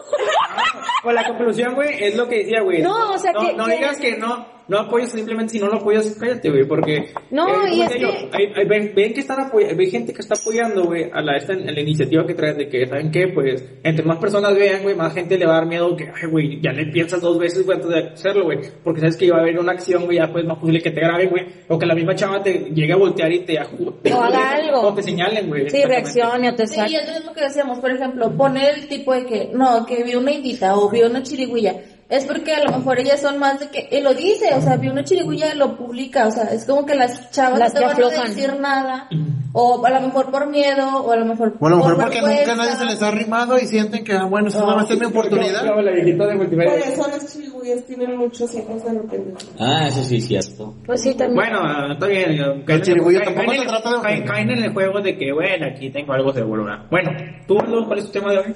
Pues 1.03 1.15
la 1.15 1.23
conclusión, 1.27 1.75
güey, 1.75 2.03
es 2.03 2.15
lo 2.15 2.27
que 2.27 2.37
decía, 2.39 2.61
güey. 2.61 2.81
No, 2.81 3.11
o 3.11 3.17
sea, 3.19 3.33
no, 3.33 3.41
que- 3.41 3.53
No 3.53 3.67
digas 3.67 3.97
que 3.97 4.17
no, 4.17 4.47
no 4.67 4.79
apoyas, 4.79 5.11
simplemente 5.11 5.53
si 5.53 5.59
no 5.59 5.67
lo 5.67 5.75
apoyas, 5.77 6.15
cállate, 6.19 6.49
güey, 6.49 6.65
porque... 6.67 7.13
No, 7.31 7.45
como 7.45 7.67
y 7.67 7.81
es 7.81 7.89
que- 7.91 8.05
hay- 8.05 8.51
hay- 8.55 8.65
ven, 8.67 8.93
ven 8.95 9.13
que 9.13 9.19
están 9.21 9.39
apoyando, 9.39 9.79
hay 9.81 9.89
gente 9.91 10.13
que 10.13 10.21
está 10.21 10.35
apoyando, 10.35 10.85
güey, 10.85 11.09
a 11.11 11.21
la, 11.21 11.37
esta, 11.37 11.53
a 11.53 11.57
la 11.57 11.81
iniciativa 11.81 12.25
que 12.25 12.33
traen 12.33 12.57
de 12.57 12.67
que, 12.67 12.85
¿saben 12.87 13.11
qué? 13.11 13.27
Pues, 13.27 13.63
entre 13.83 14.05
más 14.05 14.17
personas 14.17 14.55
vean, 14.55 14.83
güey, 14.83 14.95
más 14.95 15.13
gente 15.13 15.37
le 15.37 15.45
va 15.45 15.53
a 15.53 15.59
dar 15.59 15.67
miedo 15.67 15.95
que, 15.95 16.05
ay, 16.05 16.29
güey, 16.29 16.61
ya 16.61 16.71
le 16.71 16.85
piensas 16.91 17.21
dos 17.21 17.37
veces, 17.37 17.65
güey, 17.65 17.77
antes 17.77 17.89
de 17.91 17.99
hacerlo, 18.09 18.45
güey, 18.45 18.59
porque 18.83 19.01
sabes 19.01 19.17
que 19.17 19.25
iba 19.25 19.37
a 19.37 19.41
haber 19.41 19.59
una 19.59 19.73
acción, 19.73 20.05
güey, 20.05 20.17
ya 20.17 20.31
pues 20.31 20.45
más 20.45 20.57
posible 20.57 20.81
que 20.81 20.91
te 20.91 21.01
graben, 21.01 21.29
güey, 21.29 21.45
o 21.67 21.77
que 21.79 21.85
la 21.85 21.95
misma 21.95 22.15
chava 22.15 22.41
te 22.41 22.53
llegue 22.73 22.93
a 22.93 22.97
voltear 22.97 23.31
y 23.31 23.39
te... 23.45 23.57
O 23.59 24.21
haga 24.21 24.51
algo. 24.51 24.81
O 24.81 24.93
te 24.93 25.03
señalen, 25.03 25.47
güey. 25.47 25.69
Sí, 25.69 25.83
reaccione 25.83 26.49
o 26.49 26.55
te 26.55 26.65
Sí, 26.67 26.79
y 26.87 26.95
es 26.95 27.07
lo 27.07 27.13
mismo 27.13 27.33
que 27.33 27.41
decíamos, 27.41 27.79
por 27.79 27.91
ejemplo, 27.91 28.31
poner 28.35 28.75
el 28.75 28.87
tipo 28.87 29.13
de 29.13 29.25
que, 29.25 29.49
no, 29.53 29.85
que 29.85 30.03
vio 30.03 30.19
una 30.19 30.31
indita 30.31 30.75
o 30.75 30.89
vio 30.89 31.07
una 31.07 31.21
chirigüilla. 31.23 31.75
Es 32.07 32.23
porque 32.25 32.53
a 32.53 32.63
lo 32.63 32.77
mejor 32.77 32.99
ellas 32.99 33.19
son 33.19 33.39
más 33.39 33.59
de 33.59 33.69
que, 33.69 33.87
él 33.91 34.03
lo 34.03 34.13
dice, 34.13 34.53
o 34.53 34.61
sea, 34.61 34.75
vio 34.77 34.91
una 34.91 35.03
chirigüilla 35.03 35.55
y 35.55 35.57
lo 35.57 35.75
publica, 35.75 36.27
o 36.27 36.31
sea, 36.31 36.43
es 36.43 36.63
como 36.65 36.85
que 36.85 36.93
las 36.93 37.31
chavas 37.31 37.57
Las 37.57 37.73
no 37.73 37.79
te 37.79 37.79
que 37.79 37.85
van 37.85 38.03
a 38.03 38.07
aflojan. 38.07 38.35
decir 38.35 38.59
nada, 38.59 39.09
o 39.53 39.83
a 39.83 39.89
lo 39.89 40.01
mejor 40.01 40.29
por 40.29 40.45
miedo, 40.47 40.87
o 41.03 41.11
a 41.11 41.15
lo 41.15 41.25
mejor 41.25 41.53
O 41.59 41.65
a 41.65 41.69
lo 41.71 41.77
mejor 41.77 41.95
por 41.95 42.03
porque 42.03 42.21
nunca 42.21 42.55
nadie 42.55 42.75
se 42.75 42.85
les 42.85 43.01
ha 43.01 43.07
arrimado 43.07 43.57
y 43.57 43.65
sienten 43.65 44.03
que, 44.03 44.13
ah, 44.13 44.25
bueno, 44.25 44.49
esta 44.49 44.63
va 44.63 44.79
a 44.81 44.85
ser 44.85 44.99
mi 44.99 45.07
oportunidad. 45.07 45.65
Como 45.67 45.81
la 45.81 45.91
viejita 45.93 46.27
de 46.27 46.35
Por 46.35 46.53
eso 46.77 47.07
las 47.07 47.33
chirigüillas 47.33 47.83
tienen 47.85 48.17
muchos 48.17 48.53
hijos 48.53 48.83
de 48.83 48.91
repente. 48.93 49.45
Ah, 49.59 49.87
eso 49.87 50.03
sí 50.03 50.17
es 50.17 50.27
cierto. 50.27 50.75
Pues 50.85 51.01
sí, 51.01 51.15
también. 51.15 51.35
Bueno, 51.35 51.91
está 51.93 52.05
bien. 52.05 52.31
eh, 52.67 52.81
chirigüillo 52.83 53.21
caen- 53.21 53.25
tampoco 53.33 53.47
caen 53.47 53.57
se 53.57 53.63
en- 53.63 53.67
trata 53.67 53.89
de 54.09 54.23
caen, 54.25 54.49
en 54.51 54.63
el 54.63 54.73
juego 54.73 55.01
de 55.01 55.17
que, 55.17 55.33
bueno, 55.33 55.65
aquí 55.73 55.89
tengo 55.89 56.13
algo 56.13 56.31
seguro. 56.31 56.65
Bueno, 56.91 57.09
¿tú, 57.47 57.57
cuál 57.87 57.97
es 57.97 58.05
tu 58.05 58.11
tema 58.11 58.31
de 58.31 58.37
hoy? 58.37 58.55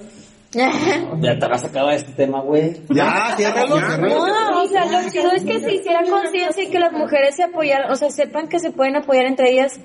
Ya 0.52 1.38
te 1.38 1.48
vas 1.48 1.64
a 1.64 1.68
acabar 1.68 1.94
este 1.94 2.12
tema, 2.14 2.42
güey. 2.42 2.82
Ya, 2.90 3.36
ciérralo, 3.38 3.78
ciérralo. 3.78 4.28
No, 4.28 4.64
o 4.64 4.68
sea, 4.68 4.86
lo 4.86 5.10
chido 5.10 5.32
es 5.32 5.44
que 5.44 5.60
se 5.60 5.76
hiciera 5.76 6.04
conciencia 6.10 6.64
y 6.64 6.70
que 6.70 6.80
las 6.80 6.92
mujeres 6.92 7.36
se 7.36 7.44
apoyaran, 7.44 7.92
o 7.92 7.96
sea, 7.96 8.10
sepan 8.10 8.48
que 8.48 8.60
se 8.60 8.72
pueden 8.72 8.96
apoyar 8.96 9.26
entre 9.26 9.52
ellas 9.52 9.80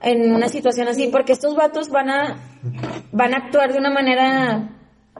en 0.00 0.34
una 0.34 0.48
situación 0.48 0.88
así, 0.88 1.08
porque 1.08 1.32
estos 1.32 1.54
vatos 1.54 1.88
van 1.88 2.10
a, 2.10 2.36
van 3.12 3.34
a 3.34 3.36
actuar 3.38 3.72
de 3.72 3.78
una 3.78 3.90
manera, 3.90 4.70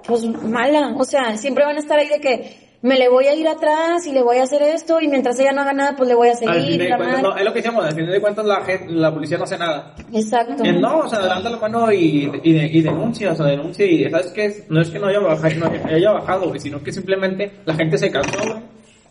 pues, 0.04 0.24
mala, 0.24 0.94
o 0.98 1.04
sea, 1.04 1.36
siempre 1.36 1.64
van 1.64 1.76
a 1.76 1.80
estar 1.80 1.98
ahí 1.98 2.08
de 2.08 2.20
que 2.20 2.71
me 2.82 2.98
le 2.98 3.08
voy 3.08 3.26
a 3.26 3.34
ir 3.34 3.46
atrás 3.48 4.06
y 4.06 4.12
le 4.12 4.22
voy 4.22 4.38
a 4.38 4.42
hacer 4.42 4.60
esto 4.62 5.00
y 5.00 5.06
mientras 5.08 5.38
ella 5.38 5.52
no 5.52 5.60
haga 5.62 5.72
nada, 5.72 5.94
pues 5.96 6.08
le 6.08 6.14
voy 6.16 6.28
a 6.28 6.32
Al 6.32 6.38
fin 6.38 6.48
seguir, 6.52 6.82
de 6.82 6.88
la 6.88 6.96
cuentas, 6.96 7.22
madre. 7.22 7.28
no, 7.32 7.38
es 7.38 7.44
lo 7.44 7.52
que 7.52 7.58
decíamos, 7.60 7.84
al 7.84 7.94
fin 7.94 8.06
de 8.06 8.20
cuentas 8.20 8.44
la, 8.44 8.60
gente, 8.64 8.92
la 8.92 9.14
policía 9.14 9.38
no 9.38 9.44
hace 9.44 9.58
nada. 9.58 9.94
Exacto. 10.12 10.64
Eh, 10.64 10.72
no, 10.72 10.98
o 10.98 11.08
sea, 11.08 11.20
levanta 11.22 11.48
la 11.50 11.56
mano 11.58 11.92
y, 11.92 12.30
y, 12.42 12.52
de- 12.52 12.66
y 12.66 12.82
denuncia, 12.82 13.32
o 13.32 13.34
sea, 13.36 13.46
denuncia 13.46 13.86
y 13.86 14.10
¿sabes 14.10 14.32
qué? 14.32 14.64
No 14.68 14.80
es 14.82 14.90
que 14.90 14.98
no 14.98 15.06
haya 15.06 15.20
bajado, 15.20 15.54
no 15.60 15.70
haya 15.88 16.10
bajado, 16.12 16.48
güey, 16.48 16.58
sino 16.60 16.82
que 16.82 16.92
simplemente 16.92 17.52
la 17.64 17.74
gente 17.74 17.96
se 17.98 18.10
cansó, 18.10 18.38
güey. 18.42 18.62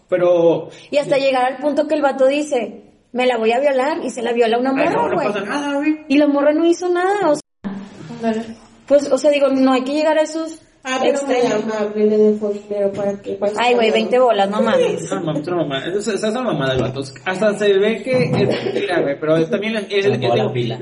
Pero, 0.09 0.69
Y 0.89 0.97
hasta 0.97 1.17
llegar 1.17 1.45
al 1.45 1.57
punto 1.59 1.87
que 1.87 1.95
el 1.95 2.01
vato 2.01 2.27
dice, 2.27 2.83
me 3.13 3.25
la 3.25 3.37
voy 3.37 3.53
a 3.53 3.59
violar 3.61 3.99
y 4.03 4.09
se 4.09 4.21
la 4.21 4.33
viola 4.33 4.57
una 4.59 4.71
no, 4.73 4.77
morra, 4.83 5.07
no 5.07 5.13
güey. 5.15 5.27
pasa 5.27 5.39
nada, 5.45 5.75
güey. 5.75 5.99
Y 6.09 6.17
la 6.17 6.27
morra 6.27 6.51
no 6.51 6.65
hizo 6.65 6.89
nada, 6.89 7.29
o 7.29 7.35
sea, 7.35 8.33
pues, 8.87 9.09
o 9.11 9.17
sea, 9.17 9.31
digo, 9.31 9.47
no 9.47 9.71
hay 9.71 9.83
que 9.83 9.93
llegar 9.93 10.17
a 10.17 10.23
esos 10.23 10.61
Ah, 10.83 10.99
amable, 10.99 12.05
le 12.07 12.17
dejo 12.17 12.49
dinero 12.49 12.91
para 12.93 13.13
que. 13.21 13.37
Ay, 13.57 13.75
güey, 13.75 13.91
20 13.91 14.17
bolas, 14.19 14.49
no 14.49 14.61
mames. 14.61 15.03
Esa 15.03 15.19
mamá, 15.19 15.39
esa 15.39 15.55
mamá, 15.55 15.85
esa 15.85 16.13
esa 16.13 16.27
es 16.27 16.33
la 16.33 16.41
mamá 16.41 16.69
del 16.73 16.81
vato. 16.81 17.01
Hasta 17.25 17.57
se 17.59 17.73
ve 17.77 18.01
que 18.01 18.23
es 18.23 18.31
mentira, 18.31 19.01
güey, 19.01 19.19
pero 19.19 19.45
también 19.47 19.73
lo, 19.73 19.79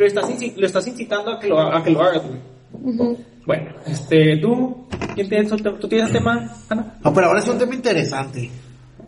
estás, 0.06 0.30
inci- 0.30 0.56
lo 0.56 0.66
estás 0.66 0.88
incitando 0.88 1.32
a 1.32 1.40
que 1.40 1.48
lo, 1.48 1.60
a 1.60 1.84
que 1.84 1.92
lo 1.92 2.02
hagas, 2.02 2.24
güey. 2.26 3.18
Bueno, 3.46 3.72
este, 3.88 4.38
tú, 4.38 4.88
¿quién 5.16 5.28
tienes, 5.28 5.52
tú 5.80 5.88
tienes 5.90 6.12
tema, 6.14 6.50
Ana? 6.70 6.96
No, 7.04 7.14
pero 7.14 7.28
ahora 7.28 7.40
es 7.40 7.48
un 7.48 7.58
tema 7.58 7.76
interesante. 7.76 8.50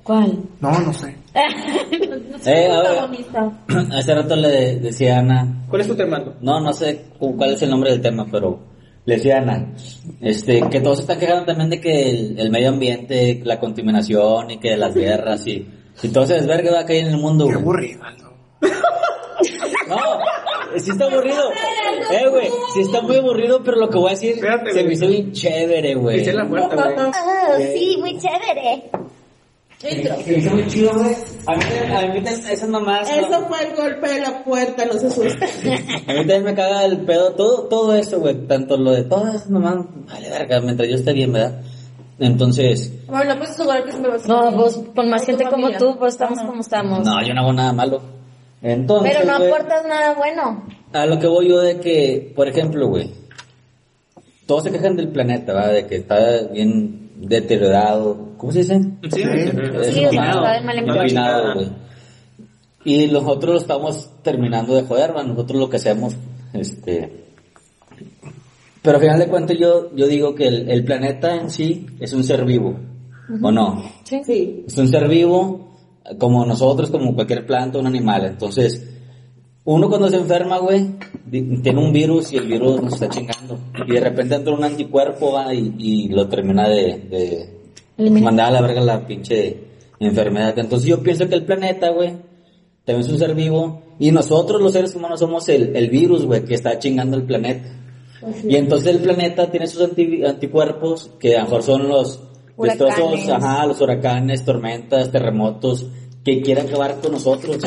¿Cuál? 0.03 0.39
No, 0.59 0.77
no 0.79 0.93
sé. 0.93 1.15
Eh, 2.43 2.67
a 2.71 2.81
ver, 2.81 2.85
protagonista. 2.87 3.51
hace 3.97 4.15
rato 4.15 4.35
le 4.35 4.77
decía 4.79 5.17
a 5.17 5.19
Ana, 5.19 5.47
¿Cuál 5.69 5.81
es 5.83 5.87
tu 5.87 5.95
tema? 5.95 6.21
No, 6.41 6.59
no 6.59 6.73
sé 6.73 7.05
cu- 7.19 7.37
cuál 7.37 7.51
es 7.53 7.61
el 7.61 7.69
nombre 7.69 7.91
del 7.91 8.01
tema, 8.01 8.25
pero 8.31 8.59
le 9.05 9.15
decía 9.15 9.37
a 9.37 9.41
Ana, 9.41 9.73
este, 10.21 10.61
que 10.69 10.79
todos 10.81 10.97
se 10.97 11.01
están 11.03 11.19
quejando 11.19 11.45
también 11.45 11.69
de 11.69 11.81
que 11.81 12.09
el, 12.09 12.39
el 12.39 12.49
medio 12.51 12.69
ambiente, 12.69 13.41
la 13.43 13.59
contaminación 13.59 14.51
y 14.51 14.59
que 14.59 14.77
las 14.77 14.93
guerras 14.93 15.45
y, 15.47 15.67
y 16.03 16.07
todo 16.09 16.23
ese 16.25 16.35
desvergue 16.35 16.71
va 16.71 16.81
a 16.81 16.85
caer 16.85 17.05
en 17.05 17.11
el 17.13 17.17
mundo, 17.17 17.45
Qué 17.47 17.53
güey. 17.53 17.63
aburrido, 17.63 18.03
Aldo. 18.03 18.31
No, 19.87 19.97
sí 20.79 20.91
está 20.91 21.05
aburrido. 21.05 21.51
Eh, 22.11 22.29
güey, 22.29 22.47
sí 22.73 22.81
está 22.81 23.01
muy 23.01 23.17
aburrido, 23.17 23.61
pero 23.63 23.77
lo 23.77 23.89
que 23.89 23.97
voy 23.97 24.07
a 24.07 24.11
decir 24.11 24.35
Espérate, 24.35 24.71
se 24.71 24.77
me 24.77 24.83
güey. 24.83 24.93
hizo 24.93 25.07
bien 25.07 25.31
chévere, 25.31 25.95
güey. 25.95 26.19
Dice 26.19 26.33
la 26.33 26.47
puerta, 26.47 26.75
güey. 26.75 26.95
Oh, 27.07 27.73
sí, 27.73 27.97
muy 27.99 28.17
chévere. 28.17 28.89
Intro. 29.89 30.15
Se 30.23 30.37
hizo 30.37 30.51
muy 30.51 30.67
chido, 30.67 30.91
güey. 30.93 31.15
A 31.47 31.55
mí, 31.55 31.63
a 31.63 32.01
mí 32.13 32.21
también 32.23 32.51
esas 32.51 32.69
mamás. 32.69 33.09
¿no? 33.09 33.15
Eso 33.27 33.47
fue 33.47 33.63
el 33.67 33.75
golpe 33.75 34.07
de 34.07 34.21
la 34.21 34.43
puerta, 34.43 34.85
no 34.85 34.93
se 34.93 35.07
asusten. 35.07 35.41
A 36.07 36.13
mí 36.13 36.19
también 36.19 36.43
me 36.43 36.53
caga 36.55 36.85
el 36.85 36.99
pedo, 37.01 37.33
todo, 37.33 37.63
todo 37.67 37.93
eso, 37.95 38.19
güey. 38.19 38.35
Tanto 38.47 38.77
lo 38.77 38.91
de 38.91 39.03
todas 39.03 39.35
esas 39.35 39.49
mamás, 39.49 39.85
vale, 40.07 40.29
verga, 40.29 40.59
mientras 40.61 40.87
yo 40.87 40.95
esté 40.95 41.13
bien, 41.13 41.33
¿verdad? 41.33 41.61
Entonces, 42.19 42.93
Bueno, 43.07 43.35
pues 43.37 43.49
asegurar 43.49 43.83
que 43.83 43.91
se 43.93 43.99
me 43.99 44.07
va 44.09 44.15
a 44.15 44.27
No, 44.27 44.55
pues 44.55 44.79
con 44.95 45.09
más 45.09 45.25
gente 45.25 45.43
como 45.45 45.71
tú, 45.71 45.97
pues 45.97 46.13
estamos 46.13 46.37
Ajá. 46.37 46.47
como 46.47 46.61
estamos. 46.61 46.99
no, 47.05 47.25
yo 47.25 47.33
no 47.33 47.41
hago 47.41 47.53
nada 47.53 47.73
malo. 47.73 48.01
Entonces, 48.61 49.13
Pero 49.17 49.31
no 49.31 49.37
güey, 49.39 49.51
aportas 49.51 49.85
nada 49.87 50.13
bueno. 50.13 50.63
a 50.93 51.05
lo 51.07 51.17
que 51.17 51.25
voy 51.25 51.49
yo 51.49 51.59
de 51.59 51.79
que, 51.79 52.31
por 52.35 52.47
ejemplo, 52.47 52.87
güey, 52.89 53.09
todos 54.45 54.63
se 54.65 54.71
quejan 54.71 54.95
del 54.95 55.07
planeta, 55.07 55.53
¿verdad? 55.53 55.73
De 55.73 55.87
que 55.87 55.95
está 55.95 56.17
bien 56.53 57.09
deteriorado. 57.27 58.33
¿Cómo 58.37 58.51
se 58.51 58.59
dice? 58.59 58.81
Sí, 59.11 59.21
Es 59.21 59.93
Sí, 59.93 60.03
empinado. 60.03 61.61
Y 62.83 63.07
nosotros 63.07 63.53
lo 63.53 63.59
estamos 63.59 64.09
terminando 64.23 64.75
de 64.75 64.83
joder, 64.83 65.13
man. 65.13 65.29
Nosotros 65.29 65.59
lo 65.59 65.69
que 65.69 65.77
hacemos, 65.77 66.15
este... 66.53 67.25
Pero 68.81 68.97
al 68.97 69.03
final 69.03 69.19
de 69.19 69.27
cuentas 69.27 69.57
yo, 69.59 69.95
yo 69.95 70.07
digo 70.07 70.33
que 70.33 70.47
el, 70.47 70.69
el 70.69 70.83
planeta 70.83 71.35
en 71.35 71.51
sí 71.51 71.85
es 71.99 72.13
un 72.13 72.23
ser 72.23 72.43
vivo, 72.45 72.79
¿o 73.39 73.51
no? 73.51 73.83
Sí. 74.03 74.21
Sí. 74.25 74.63
Es 74.65 74.75
un 74.79 74.87
ser 74.87 75.07
vivo, 75.07 75.77
como 76.17 76.43
nosotros, 76.47 76.89
como 76.89 77.13
cualquier 77.13 77.45
planta, 77.45 77.77
un 77.77 77.85
animal. 77.85 78.25
Entonces, 78.25 79.00
uno 79.63 79.89
cuando 79.89 80.09
se 80.09 80.17
enferma, 80.17 80.57
güey, 80.59 80.87
tiene 81.29 81.79
un 81.79 81.93
virus 81.93 82.33
y 82.33 82.37
el 82.37 82.47
virus 82.47 82.81
nos 82.81 82.93
está 82.93 83.09
chingando. 83.09 83.57
Y 83.87 83.91
de 83.91 83.99
repente 83.99 84.35
entra 84.35 84.53
un 84.53 84.63
anticuerpo 84.63 85.33
va, 85.33 85.53
y, 85.53 85.73
y 85.77 86.07
lo 86.09 86.27
termina 86.27 86.67
de, 86.67 87.49
mandar 87.97 88.47
a 88.47 88.51
la 88.51 88.61
verga 88.61 88.81
la 88.81 89.05
pinche 89.05 89.57
enfermedad. 89.99 90.57
Entonces 90.57 90.87
yo 90.89 91.03
pienso 91.03 91.27
que 91.29 91.35
el 91.35 91.45
planeta, 91.45 91.91
güey, 91.91 92.13
también 92.85 93.05
es 93.05 93.11
un 93.11 93.19
ser 93.19 93.35
vivo. 93.35 93.83
Y 93.99 94.11
nosotros 94.11 94.59
los 94.59 94.73
seres 94.73 94.95
humanos 94.95 95.19
somos 95.19 95.47
el, 95.49 95.75
el 95.75 95.89
virus, 95.91 96.25
güey, 96.25 96.43
que 96.43 96.55
está 96.55 96.79
chingando 96.79 97.15
el 97.17 97.23
planeta. 97.23 97.69
Y 98.47 98.55
entonces 98.55 98.95
el 98.95 99.01
planeta 99.01 99.49
tiene 99.51 99.67
sus 99.67 99.83
anti- 99.83 100.23
anticuerpos, 100.25 101.11
que 101.19 101.35
a 101.35 101.39
lo 101.39 101.45
mejor 101.45 101.63
son 101.63 101.87
los 101.87 102.19
Huracanes. 102.57 102.95
destrozos, 102.95 103.29
ajá, 103.29 103.65
los 103.67 103.79
huracanes, 103.81 104.43
tormentas, 104.43 105.11
terremotos, 105.11 105.87
que 106.23 106.41
quieren 106.41 106.67
acabar 106.67 106.99
con 106.99 107.13
nosotros. 107.13 107.57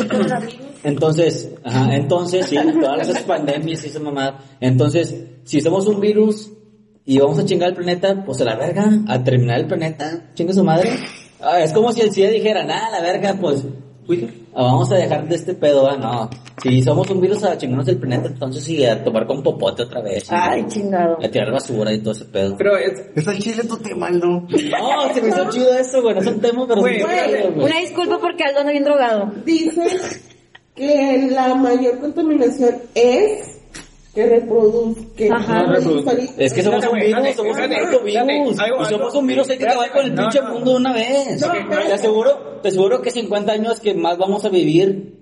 Entonces, 0.82 1.50
ajá, 1.64 1.96
entonces, 1.96 2.46
sí, 2.46 2.56
todas 2.80 3.08
esas 3.08 3.22
pandemias 3.22 3.84
y 3.84 3.88
esa 3.88 4.00
mamada. 4.00 4.38
Entonces, 4.60 5.14
si 5.44 5.60
somos 5.60 5.86
un 5.86 6.00
virus 6.00 6.50
y 7.04 7.18
vamos 7.18 7.38
a 7.38 7.44
chingar 7.44 7.70
el 7.70 7.74
planeta, 7.74 8.22
pues 8.24 8.40
a 8.40 8.44
la 8.44 8.56
verga, 8.56 8.90
a 9.08 9.22
terminar 9.24 9.60
el 9.60 9.66
planeta, 9.66 10.30
chinga 10.34 10.52
su 10.52 10.62
madre. 10.62 10.90
Ah, 11.40 11.60
es 11.60 11.72
como 11.72 11.92
si 11.92 12.00
el 12.00 12.12
CIA 12.12 12.30
dijera, 12.30 12.64
nada, 12.64 12.90
la 12.90 13.02
verga, 13.02 13.36
pues, 13.40 13.64
uy, 14.06 14.43
ah, 14.54 14.62
vamos 14.62 14.90
a 14.92 14.96
dejar 14.96 15.28
de 15.28 15.34
este 15.34 15.54
pedo, 15.54 15.88
ah, 15.88 15.96
no. 15.96 16.30
Si 16.62 16.82
somos 16.82 17.10
un 17.10 17.20
virus 17.20 17.44
a 17.44 17.58
chingarnos 17.58 17.88
el 17.88 17.98
planeta, 17.98 18.28
entonces 18.28 18.64
sí, 18.64 18.84
a 18.84 19.02
tomar 19.02 19.26
con 19.26 19.42
popote 19.42 19.82
otra 19.82 20.00
vez. 20.00 20.26
Ay, 20.30 20.64
chingado. 20.68 21.18
A 21.22 21.28
tirar 21.28 21.52
basura 21.52 21.92
y 21.92 21.98
todo 21.98 22.12
ese 22.12 22.24
pedo. 22.24 22.56
Pero 22.56 22.76
es, 22.76 23.02
Es 23.14 23.26
el 23.26 23.38
chile 23.38 23.64
tu 23.64 23.76
tema, 23.78 24.06
Aldo. 24.06 24.26
No, 24.28 25.14
se 25.14 25.20
me 25.22 25.28
hizo 25.28 25.44
chido 25.50 25.74
eso, 25.74 26.00
güey, 26.02 26.14
no 26.14 26.20
es 26.20 26.26
un 26.26 26.40
tema, 26.40 26.66
pero 26.66 26.80
Güey, 26.80 27.00
sí 27.00 27.02
güey. 27.04 27.64
Una 27.66 27.80
disculpa 27.80 28.18
porque 28.20 28.44
Aldo 28.44 28.60
anda 28.60 28.72
bien 28.72 28.84
drogado. 28.84 29.32
Dicen 29.44 29.88
que 30.74 31.28
la 31.30 31.54
mayor 31.54 31.98
contaminación 32.00 32.76
es 32.94 33.53
que 34.14 34.26
reproduzca. 34.26 35.24
No 35.28 35.72
reproduce. 35.72 36.34
Es 36.38 36.52
que 36.52 36.62
somos 36.62 36.86
un 36.86 36.98
virus, 36.98 37.34
somos 37.34 37.56
un 37.56 37.68
virus. 37.68 38.54
Y 38.54 38.84
somos 38.88 39.14
un 39.14 39.26
virus, 39.26 39.50
hay 39.50 39.58
que 39.58 39.66
acabar 39.66 39.90
con 39.90 40.04
el 40.06 40.14
pinche 40.14 40.40
mundo 40.42 40.70
de 40.72 40.76
una 40.76 40.92
vez. 40.92 41.40
Te 41.40 41.92
aseguro, 41.92 42.60
te 42.62 42.68
aseguro 42.68 43.02
que 43.02 43.10
50 43.10 43.52
años 43.52 43.80
que 43.80 43.94
más 43.94 44.16
vamos 44.16 44.44
a 44.44 44.48
vivir 44.48 45.13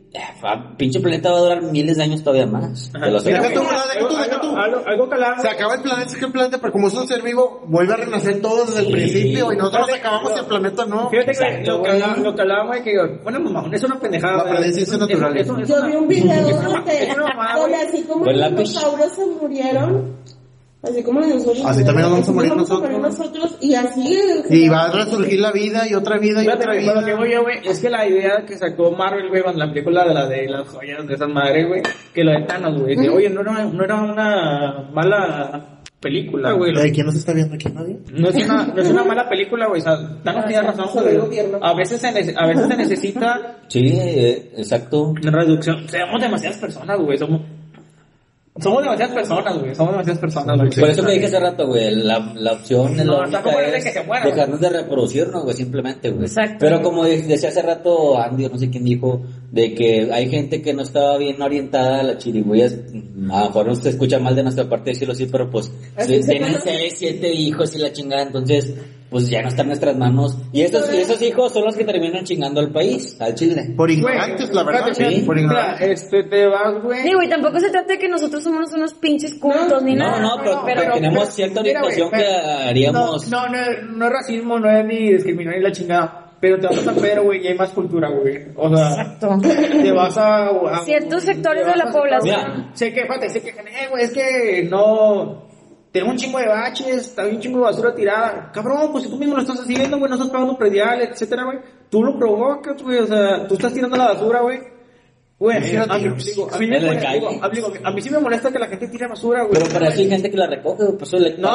pinche 0.77 1.01
planeta 1.01 1.31
va 1.31 1.39
a 1.39 1.41
durar 1.41 1.63
miles 1.63 1.97
de 1.97 2.03
años 2.03 2.23
todavía 2.23 2.47
más. 2.47 2.91
Te 2.93 2.99
lo 2.99 3.21
Deja 3.23 3.41
aseguro. 3.41 3.63
tú, 3.63 3.69
deja 3.71 4.09
tú, 4.09 4.17
deja 4.17 4.41
tú. 4.41 4.57
Algo, 4.57 4.83
algo 4.87 5.09
calado. 5.09 5.43
Se 5.43 5.49
acaba 5.49 5.75
el 5.77 5.83
planeta, 5.83 6.11
acaba 6.13 6.27
el 6.27 6.33
planeta, 6.33 6.59
pero 6.61 6.73
como 6.73 6.89
es 6.89 6.95
un 6.95 7.09
ser 7.09 7.23
vivo, 7.23 7.63
vuelve 7.67 7.95
a 7.95 7.97
renacer 7.97 8.41
todo 8.43 8.67
desde 8.67 8.81
el 8.81 8.87
Sí. 8.87 8.93
principio 8.93 9.53
y 9.53 9.57
nosotros 9.57 9.87
Fíjate, 9.87 10.01
acabamos 10.07 10.33
no. 10.33 10.39
el 10.41 10.47
planeta, 10.47 10.85
¿no? 10.87 11.09
Fíjate 11.11 11.27
que 11.27 11.31
Exacto, 11.33 11.71
lo 11.71 11.83
que, 11.83 11.89
güey. 11.91 12.03
hablaba- 12.03 12.17
lo 12.23 12.35
que 12.35 12.43
hablábamos 12.43 12.77
de 12.77 12.83
que, 12.83 12.93
bueno, 13.23 13.41
mamá, 13.41 13.71
es 13.73 13.83
una 13.85 13.99
pendejada. 14.01 14.37
La 14.39 14.45
¿verdad? 14.45 14.59
predicción 14.61 15.03
Es- 15.03 15.09
natural. 15.09 15.37
es- 15.37 15.49
es 15.49 15.69
Yo 15.69 15.77
una- 15.77 15.87
vi 15.87 15.95
un 15.97 16.09
video 16.09 16.49
es 16.49 16.63
donde, 16.63 17.03
es 17.09 17.17
donde 17.17 17.77
así 17.77 18.03
como 18.03 18.25
Con 18.25 18.39
los 18.39 18.51
dinosaurios 18.51 19.13
se 19.15 19.27
murieron, 19.27 20.17
así 20.83 21.03
como 21.03 21.21
dinosaurios 21.23 21.65
Así 21.67 21.85
también 21.85 22.03
nos 22.09 22.13
vamos 22.13 22.29
a 22.29 22.33
morir 22.33 22.51
nos 22.57 22.69
nosotros. 22.69 23.01
nosotros, 23.01 23.57
y 23.61 23.75
así... 23.75 24.19
Y 24.51 24.69
va 24.69 24.85
a 24.87 24.93
resurgir 24.93 25.41
la 25.41 25.53
vida 25.53 25.89
y 25.89 25.95
otra 25.95 26.19
vida 26.19 26.43
y 26.43 26.49
otra 26.49 26.75
con 26.75 26.87
lo 26.87 26.95
que 27.01 27.05
vida. 27.05 27.17
voy 27.17 27.33
yo, 27.33 27.43
güey, 27.43 27.59
es 27.65 27.79
que 27.81 27.89
la 27.91 28.07
idea 28.07 28.45
que 28.47 28.57
sacó 28.59 28.91
Marvel, 28.93 29.29
güey, 29.29 29.43
con 29.43 29.59
la 29.59 29.69
película 29.69 30.05
de 30.07 30.15
la 30.15 30.27
de 30.27 30.49
las 30.49 30.69
joyas 30.69 31.07
de 31.07 31.15
esas 31.15 31.29
madres, 31.29 31.69
güey, 31.69 31.83
que 32.13 32.25
lo 32.25 32.33
de 32.33 32.43
Thanos, 32.47 32.81
güey, 32.83 32.97
que, 32.97 33.09
oye, 33.09 33.31
no 33.31 33.41
era, 33.43 33.65
no 33.65 33.85
era 33.85 33.95
una 34.03 34.91
mala 34.93 35.69
película, 36.01 36.53
güey. 36.53 36.75
¿De 36.75 36.91
quién 36.91 37.07
nos 37.07 37.15
está 37.15 37.33
viendo 37.33 37.55
aquí? 37.55 37.69
¿Nadie? 37.69 37.97
No 38.13 38.29
es 38.29 38.45
una, 38.45 38.67
no 38.67 38.83
es 38.83 38.91
una 38.91 39.05
mala 39.05 39.29
película, 39.29 39.69
güey, 39.69 39.81
o 39.81 39.85
sea, 39.85 39.97
Thanos 40.25 40.47
tiene 40.47 40.63
razón, 40.63 40.89
güey. 40.95 41.39
A 41.63 41.75
veces 41.75 42.01
se, 42.01 42.09
nece- 42.13 42.35
a 42.37 42.47
veces 42.49 42.67
se 42.67 42.77
necesita 42.77 43.59
Sí, 43.69 43.87
eh, 43.95 44.51
exacto. 44.57 45.15
reducción. 45.23 45.87
Somos 45.89 46.21
demasiadas 46.21 46.59
personas, 46.59 46.99
güey, 46.99 47.17
somos... 47.19 47.41
Somos 48.63 48.83
demasiadas 48.83 49.15
personas, 49.15 49.59
güey, 49.59 49.75
somos 49.75 49.93
demasiadas 49.93 50.21
personas, 50.21 50.57
güey. 50.59 50.71
Por 50.71 50.91
eso 50.91 51.03
te 51.05 51.13
dije 51.13 51.27
hace 51.27 51.41
rato, 51.41 51.67
güey, 51.67 51.95
la, 51.97 52.33
la 52.37 52.53
opción 52.53 52.99
es 52.99 53.05
No, 53.05 53.13
la 53.27 53.41
única 53.41 53.77
es 53.77 53.85
que 53.85 53.91
se 53.93 54.03
muera, 54.05 54.25
dejarnos 54.25 54.61
de 54.61 54.69
reproducirnos, 54.71 55.43
güey, 55.45 55.57
simplemente, 55.57 56.11
güey. 56.11 56.25
Exacto. 56.27 56.57
Pero 56.61 56.83
como 56.83 57.05
de- 57.05 57.23
decía 57.23 57.49
hace 57.49 57.63
rato 57.63 58.19
Andy, 58.19 58.45
o 58.47 58.49
no 58.51 58.59
sé 58.59 58.71
quién 58.71 58.85
dijo, 58.85 59.23
de 59.51 59.75
que 59.75 60.11
hay 60.13 60.29
gente 60.31 60.63
que 60.63 60.73
no 60.73 60.83
estaba 60.83 61.19
bien 61.19 61.41
orientada 61.43 62.01
a 62.01 62.03
la 62.03 62.19
chirigüeya, 62.19 62.67
a 62.67 63.41
lo 63.41 63.47
mejor 63.47 63.67
no 63.67 63.75
se 63.75 63.91
escucha 63.91 64.19
mal 64.19 64.35
de 64.35 64.43
nuestra 64.43 64.69
parte 64.69 64.91
decirlo 64.91 65.13
así, 65.13 65.27
pero 65.27 65.51
pues 65.51 65.71
tienen 66.27 66.55
seis, 66.63 66.95
siete 66.97 67.33
hijos 67.33 67.75
y 67.75 67.79
la 67.79 67.93
chingada, 67.93 68.23
entonces 68.23 68.75
pues 69.13 69.29
ya 69.31 69.43
no 69.43 69.49
está 69.49 69.63
en 69.63 69.69
nuestras 69.69 69.97
manos. 69.97 70.37
Y 70.53 70.63
esos, 70.63 70.93
y 70.93 70.97
esos 70.97 71.23
hijos 71.23 71.53
son 71.53 71.65
los 71.65 71.77
que 71.77 71.85
terminan 71.85 72.25
chingando 72.25 72.61
al 72.61 72.73
país, 72.73 73.17
al 73.21 73.35
Chile. 73.37 73.73
Por 73.77 73.91
ignorantes, 73.91 74.51
la 74.53 74.65
verdad. 74.65 74.87
sí, 74.93 75.23
Por 75.25 75.37
mira, 75.37 75.47
ignorantes. 75.47 76.03
este, 76.03 76.25
te 76.25 76.47
vas, 76.47 76.83
güey. 76.83 77.03
Digo, 77.05 77.23
y 77.23 77.29
tampoco 77.29 77.61
se 77.61 77.71
trata 77.71 77.93
de 77.93 77.99
que 77.99 78.09
nosotros 78.09 78.43
somos 78.43 78.73
unos 78.73 78.95
pinches 78.95 79.35
cultos 79.35 79.83
ni 79.85 79.95
No, 79.95 80.05
nada. 80.07 80.21
no, 80.21 80.37
pero, 80.43 80.63
pero, 80.65 80.81
pero 80.81 80.95
tenemos 80.95 81.29
cierta 81.29 81.61
orientación 81.61 82.11
que 82.11 82.25
haríamos... 82.27 83.29
No, 83.31 83.47
no, 83.47 83.53
no, 83.53 83.61
es- 83.61 83.83
no 83.85 84.07
es 84.07 84.13
racismo, 84.13 84.59
no 84.59 84.71
es 84.71 84.85
ni 84.87 85.13
discriminación 85.13 85.63
ni 85.63 85.69
la 85.69 85.73
chingada. 85.73 86.19
Pero 86.41 86.59
te 86.59 86.67
vas 86.67 86.79
a 86.79 86.81
San 86.83 86.97
Pedro, 86.97 87.23
güey, 87.23 87.45
y 87.45 87.47
hay 87.49 87.55
más 87.57 87.71
cultura, 87.71 88.09
güey. 88.11 88.47
O 88.57 88.75
sea, 88.75 88.89
Exacto. 88.91 89.39
te 89.81 89.93
vas 89.93 90.19
a... 90.19 90.47
a- 90.49 90.85
Ciertos 90.85 91.23
sectores 91.23 91.65
de 91.65 91.77
la 91.77 91.87
población. 91.93 92.41
Mira. 92.57 92.71
Sé 92.75 92.93
que, 92.93 93.03
fíjate, 93.03 93.29
sé 93.31 93.43
que, 93.43 93.51
eh, 93.51 93.87
güey, 93.91 94.03
es 94.05 94.13
que 94.13 94.67
no... 94.69 95.52
Tenemos 95.93 96.15
un 96.15 96.19
chingo 96.19 96.39
de 96.39 96.49
baches, 96.49 96.97
está 96.97 97.27
un 97.27 97.39
chingo 97.39 97.59
de 97.59 97.65
basura 97.65 97.95
tirada. 97.95 98.51
Cabrón, 98.51 98.93
pues 98.93 99.05
si 99.05 99.11
tú 99.11 99.19
mismo 99.19 99.37
lo 99.37 99.43
estás 99.43 99.61
haciendo, 99.61 99.99
güey, 99.99 100.09
no 100.09 100.17
estás 100.17 100.31
pagando 100.31 100.57
predial, 100.57 101.03
etcétera, 101.03 101.45
güey. 101.45 101.59
Tú 101.91 102.03
lo 102.03 102.19
provocas, 102.19 102.83
güey, 102.83 102.99
o 102.99 103.07
sea, 103.07 103.47
tú 103.47 103.55
estás 103.55 103.75
tirando 103.75 103.99
la 103.99 104.15
basura, 104.15 104.41
güey. 104.41 104.59
Güey, 105.39 105.57
a, 105.57 105.61
mí, 105.61 105.67
digo, 106.25 106.49
a 106.51 106.59
mí 106.59 106.67
me 106.69 106.81
molesta, 106.81 107.13
digo, 107.51 107.73
a, 107.83 108.01
sí 108.01 108.11
me 108.11 108.19
molesta 108.21 108.53
que 108.53 108.59
la 108.59 108.69
gente 108.69 108.89
tire 108.89 109.07
basura, 109.09 109.43
güey. 109.43 109.55
Pero 109.55 109.73
para 109.73 109.89
eso 109.89 110.01
hay 110.01 110.09
gente 110.09 110.31
que 110.31 110.37
la 110.37 110.47
recoge, 110.47 110.85
güey, 110.85 110.97
pues 110.97 111.13
le... 111.13 111.37
No, 111.37 111.49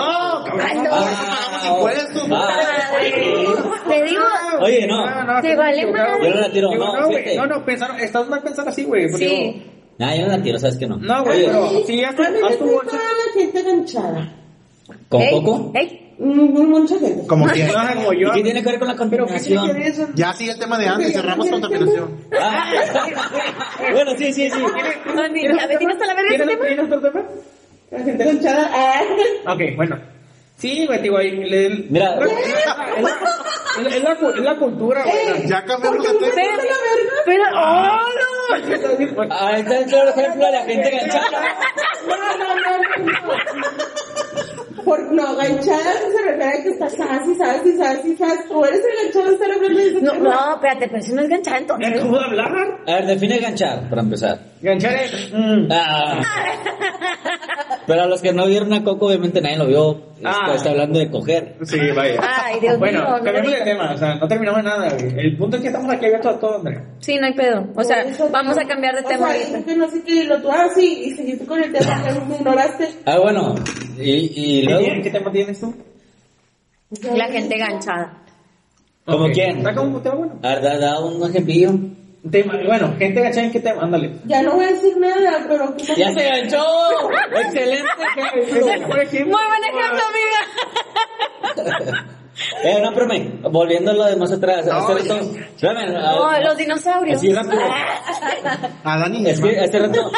cabrón. 0.46 0.84
No. 0.84 1.76
Impuestos, 1.76 2.28
ah, 2.32 2.92
Te 3.88 4.04
digo, 4.04 4.24
Oye, 4.62 4.88
no. 4.88 5.42
Te 5.42 5.56
vale 5.56 5.92
madre. 5.92 6.30
Yo 6.30 6.36
no 6.36 6.42
la 6.42 6.52
tiro, 6.52 6.70
no, 6.76 6.94
no, 6.94 7.10
no, 7.10 7.46
no, 7.48 7.66
pensaron, 7.66 8.00
estás 8.00 8.28
mal 8.28 8.44
pensando 8.44 8.70
así, 8.70 8.84
güey. 8.84 9.10
Sí. 9.10 9.77
Nah, 10.00 10.16
yo 10.16 10.28
no 10.28 10.38
la 10.38 10.44
tiro, 10.44 10.60
sabes 10.60 10.78
que 10.78 10.86
no. 10.88 10.98
No, 10.98 11.24
güey, 11.24 11.46
pero 11.46 11.70
si 11.86 11.98
ya 12.00 12.10
A 12.10 12.12
me 12.14 12.40
haz 12.48 12.58
tu 12.60 12.66
bolsa. 12.66 12.96
la 12.98 13.42
gente 13.42 13.64
ganchada. 13.64 14.34
¿Con 15.10 15.22
Ey, 15.22 15.32
Coco? 15.32 15.72
ey, 15.74 16.04
Mucha 16.20 16.98
gente. 17.00 17.28
Como 17.28 17.48
que. 17.48 17.64
Ah, 17.76 17.92
como 17.96 18.14
yo. 18.14 18.30
¿Y 18.30 18.32
qué 18.38 18.44
tiene 18.44 18.64
que 18.64 18.70
ver 18.70 18.80
con 18.80 18.88
la 18.88 18.96
Pero 18.96 19.26
¿qué 19.28 19.40
tiene 19.40 19.56
contaminación? 19.56 19.68
que 19.68 19.74
ver 19.74 19.82
eso? 19.92 20.08
Ya 20.16 20.34
sigue 20.34 20.52
el 20.52 20.60
tema 20.60 20.78
de 20.78 20.88
antes, 20.88 21.14
cerramos 21.14 21.50
contaminación. 21.50 22.18
Ah, 22.40 22.72
bueno, 23.94 24.12
sí, 24.18 24.34
sí, 24.34 24.50
sí. 24.50 24.60
Andy, 25.18 25.42
ya 25.44 25.68
me 25.68 25.78
tienes 25.78 26.02
a 26.02 26.06
la 26.06 26.14
verga 26.16 26.32
este 26.32 26.44
¿Tienes, 26.46 26.56
tema. 26.58 26.68
¿Tienes 26.68 26.86
otro 26.86 27.02
tema? 27.12 27.24
La 27.92 28.00
gente 28.04 28.24
ganchada. 28.26 28.72
Ah. 28.74 29.54
Ok, 29.54 29.62
bueno. 29.76 30.00
Sí, 30.58 30.86
güey, 30.88 31.02
digo, 31.02 31.18
ahí 31.18 31.32
le... 31.32 31.70
Mira. 31.90 32.16
Es 32.20 32.20
la, 32.24 32.88
es 32.98 33.04
la- 33.84 33.96
es 33.96 34.04
la 34.04 34.16
cu- 34.16 34.30
es 34.30 34.40
la 34.42 34.56
cultura, 34.58 35.04
güey. 35.04 35.48
Ya 35.48 35.64
cambiamos 35.64 36.04
de 36.04 36.10
tema. 36.10 36.28
Espera, 36.28 36.56
espera, 37.20 37.52
¡oh, 37.54 38.00
no! 38.20 39.34
Ahí 39.36 39.62
está 39.62 39.78
el 39.80 39.86
claro 39.86 40.10
ejemplo 40.10 40.46
de 40.48 40.52
la 40.52 40.62
gente 40.64 40.90
ganchada. 40.90 41.56
No, 42.08 42.18
no, 42.18 42.56
no, 42.56 42.78
no. 43.06 44.84
Por, 44.84 45.12
no, 45.12 45.36
ganchada 45.36 45.94
se 45.94 46.22
refiere 46.24 46.46
a 46.46 46.64
que 46.64 46.70
estás 46.70 46.94
así, 46.94 47.36
sabes, 47.36 47.66
y 47.66 47.78
sabes, 47.78 48.06
y 48.06 48.16
sabes. 48.16 48.48
Tú 48.48 48.64
eres 48.66 48.80
el 48.80 49.04
ganchado, 49.04 49.32
estar 49.34 49.52
hablando 49.52 49.78
de 49.80 49.88
ese 49.90 50.02
No, 50.02 50.14
no, 50.16 50.54
espérate, 50.56 50.88
pero 50.90 51.04
si 51.04 51.14
no 51.14 51.22
es 51.24 51.30
ganchada 51.30 51.58
entonces. 51.58 52.02
¿Cómo 52.02 52.18
de 52.18 52.26
hablar? 52.26 52.52
A 52.88 52.94
ver, 52.96 53.06
define 53.06 53.38
ganchar, 53.40 53.90
para 53.90 54.02
empezar. 54.02 54.40
Ganchar 54.62 54.96
es... 54.96 55.30
mm, 55.34 55.68
Ah. 55.72 56.22
Pero 57.86 58.02
a 58.04 58.06
los 58.08 58.22
que 58.22 58.34
no 58.34 58.46
vieron 58.48 58.74
a 58.74 58.84
Coco, 58.84 59.08
obviamente 59.08 59.42
nadie 59.42 59.58
lo 59.58 59.66
vio. 59.68 60.02
Está, 60.18 60.32
Ah. 60.46 60.54
está 60.56 60.70
hablando 60.72 61.00
de 61.00 61.10
coger. 61.12 61.56
Sí, 61.64 61.78
vaya. 61.96 62.20
Ay, 62.22 62.60
Dios 62.60 62.78
bueno, 62.80 63.00
mío, 63.04 63.24
cambiamos 63.24 63.52
de 63.52 63.62
tema, 63.62 63.92
o 63.94 63.98
sea, 63.98 64.16
no 64.16 64.28
terminamos 64.28 64.64
nada, 64.64 64.90
güey. 64.94 65.20
El 65.20 65.38
punto 65.38 65.58
es 65.58 65.62
que 65.62 65.68
estamos 65.70 65.94
aquí 65.94 66.06
abiertos 66.06 66.36
a 66.36 66.40
todo, 66.40 66.58
Andrea. 66.58 66.84
Sí, 67.00 67.18
no 67.18 67.28
hay 67.28 67.34
pedo. 67.34 67.68
O 67.76 67.84
sea, 67.84 68.06
vamos 68.32 68.58
a 68.58 68.66
cambiar 68.68 68.96
de 68.96 69.04
tema 69.04 69.28
ahorita. 69.32 69.64
que 69.64 69.76
no 69.76 69.90
sé 69.90 70.02
qué, 70.04 70.16
y 70.16 70.24
lo 70.26 70.42
tú, 70.42 70.50
ah, 70.52 70.68
sí, 70.74 71.04
y 71.06 71.12
seguiste 71.16 71.46
con 71.46 71.64
el 71.64 71.72
tema 71.72 72.04
que 72.04 72.20
me 72.20 72.36
ignoraste. 72.36 72.90
Ah, 73.06 73.20
bueno. 73.20 73.56
Y, 74.00 74.62
y 74.62 74.62
luego. 74.64 74.88
¿Qué 75.04 75.10
tema 75.12 75.32
tienes 75.32 75.60
tú? 75.60 75.74
La 77.16 77.28
gente 77.28 77.58
ganchada. 77.58 78.24
¿Como 79.06 79.30
quién? 79.32 79.58
Está 79.60 79.74
como 79.76 79.98
un 79.98 80.04
tema 80.04 80.16
bueno. 80.16 80.40
A 80.44 80.48
ver, 80.56 80.62
da, 80.64 80.78
da 80.80 81.00
un 81.00 81.30
ejemplillo. 81.30 81.72
Tema, 82.30 82.60
bueno, 82.66 82.96
gente 82.98 83.22
gachada 83.22 83.46
en 83.46 83.52
qué 83.52 83.60
tema, 83.60 83.84
ándale. 83.84 84.16
Ya 84.26 84.42
no 84.42 84.56
voy 84.56 84.66
a 84.66 84.70
decir 84.70 84.98
nada, 84.98 85.46
pero... 85.48 85.78
¡Ya 85.78 86.14
se 86.14 86.24
ganchó! 86.24 86.66
¡Excelente 87.36 87.88
ejemplo, 88.42 88.88
Muy 88.88 89.46
buen 89.46 89.64
ejemplo, 89.64 90.04
amiga. 91.56 92.06
Eh, 92.64 92.80
no, 92.82 92.90
espérame. 92.90 93.42
Volviendo 93.52 93.92
a 93.92 93.94
lo 93.94 94.06
de 94.06 94.16
más 94.16 94.32
atrás. 94.32 94.66
No, 94.66 94.74
hace 94.74 94.94
rato. 94.94 95.30
Espérame. 95.56 95.96
a- 95.98 96.12
No, 96.14 96.40
los 96.42 96.58
dinosaurios. 96.58 97.18
Así 97.18 97.34
rápido. 97.34 97.62
A 98.84 98.98
Dani. 99.00 99.28
Es 99.30 99.42
que 99.42 99.60
hace 99.60 99.80
rato 99.80 100.12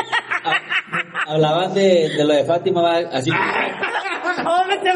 a- 0.44 1.32
hablaban 1.34 1.74
de, 1.74 2.10
de 2.10 2.26
lo 2.26 2.34
de 2.34 2.44
Fátima, 2.44 2.82
va, 2.82 2.98
así. 3.12 3.32
Oh, 4.46 4.64
me 4.68 4.78
te 4.78 4.90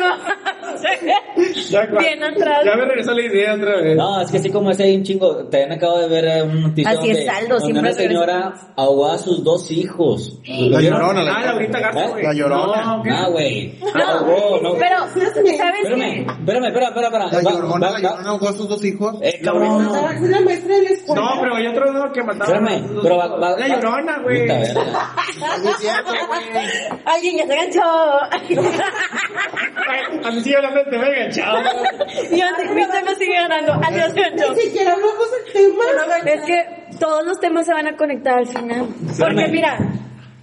Ya, 1.69 1.85
Bien 1.99 2.23
atrás. 2.23 2.59
Ya 2.65 2.75
me 2.75 2.85
regresó 2.85 3.13
la 3.13 3.21
idea 3.21 3.53
otra 3.55 3.75
vez. 3.81 3.95
No, 3.95 4.21
es 4.21 4.31
que 4.31 4.37
así 4.37 4.49
como 4.51 4.71
ese 4.71 4.95
un 4.95 5.03
chingo. 5.03 5.35
También 5.45 5.73
acabo 5.73 5.99
de 5.99 6.07
ver 6.07 6.43
una 6.45 6.53
noticia 6.67 6.91
Así 6.91 7.09
es, 7.11 7.17
donde, 7.17 7.29
Aldo, 7.29 7.47
donde 7.59 7.65
siempre 7.65 7.81
una 7.81 7.93
señora 7.93 8.53
ahogó 8.75 9.11
a 9.11 9.17
sus 9.17 9.43
dos 9.43 9.69
hijos. 9.71 10.39
¿Lo 10.47 10.69
La 10.69 10.81
llorona, 10.81 11.21
Ah, 11.21 11.39
la 11.41 11.45
Laurita 11.47 11.79
Garza, 11.79 12.07
güey. 12.07 12.23
La 12.23 12.33
Llorona. 12.33 12.83
No. 12.83 13.03
Ah, 13.11 13.27
güey. 13.29 13.79
No, 13.95 14.03
Ahogó, 14.03 14.59
no. 14.61 14.73
pero, 14.75 14.97
¿sabes 15.13 15.35
Espérame, 15.35 15.45
qué? 15.81 16.25
espérame, 16.31 16.65
La 17.19 17.41
llorona, 17.41 17.87
va- 17.87 17.91
la 17.93 17.99
llorona 17.99 18.29
ahogó 18.29 18.49
a 18.49 18.53
sus 18.53 18.67
dos 18.69 18.83
hijos. 18.83 19.15
Eh, 19.21 19.39
cabrón. 19.43 19.85
Estaba 19.85 20.13
es 20.13 20.21
la 20.21 20.41
maestra 20.41 20.75
de 20.75 20.81
la 20.83 20.89
escuela. 20.89 21.21
No, 21.21 21.41
pero 21.41 21.55
hay 21.55 21.67
otro 21.67 21.93
no, 21.93 22.11
que 22.11 22.23
mataba. 22.23 22.53
Espérame, 22.53 22.99
pero 23.01 23.17
va, 23.17 23.27
va- 23.27 23.57
La 23.57 23.67
llorona, 23.67 24.19
güey. 24.19 24.41
Puta 24.41 24.59
verga. 24.59 25.13
No 25.63 25.69
es 25.69 25.77
cierto, 25.77 26.11
güey. 26.27 26.67
Alguien 27.05 27.37
ya 27.37 27.47
se 27.47 27.55
ganchó. 27.55 27.81
A 30.23 30.31
mí 30.31 30.41
sí 30.41 30.53
hablando 30.55 30.83
de 30.83 30.91
tema 30.91 31.07
enganchado. 31.07 31.57
Yo, 32.31 32.73
mi 32.73 32.85
tema 32.87 33.15
sigue 33.17 33.33
ganando. 33.33 33.73
Adiós, 33.73 34.11
se 34.13 34.21
ganchó. 34.21 34.53
Ni 34.53 34.61
siquiera 34.61 34.93
hablamos 34.93 35.31
del 35.31 35.53
tema. 35.53 36.31
Es 36.31 36.41
que 36.43 36.97
todos 36.99 37.25
los 37.25 37.39
temas 37.39 37.65
se 37.65 37.73
van 37.73 37.87
a 37.87 37.95
conectar 37.97 38.37
al 38.39 38.47
final. 38.47 38.87
Porque 39.19 39.47
mira, 39.49 39.77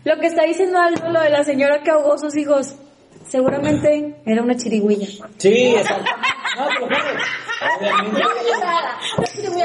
lo 0.05 0.19
que 0.19 0.27
está 0.27 0.43
diciendo 0.45 0.79
Aldo, 0.79 1.09
lo 1.11 1.21
de 1.21 1.31
la 1.31 1.45
señora 1.45 1.83
que 1.83 1.91
ahogó 1.91 2.15
a 2.15 2.19
sus 2.19 2.37
hijos, 2.37 2.75
seguramente 3.31 4.17
era 4.27 4.43
una 4.43 4.57
chirigüilla. 4.57 5.07
Sí, 5.39 5.75
exacto. 5.77 6.05
No, 6.59 6.67
pero. 6.89 6.97
Obviamente. 7.79 8.21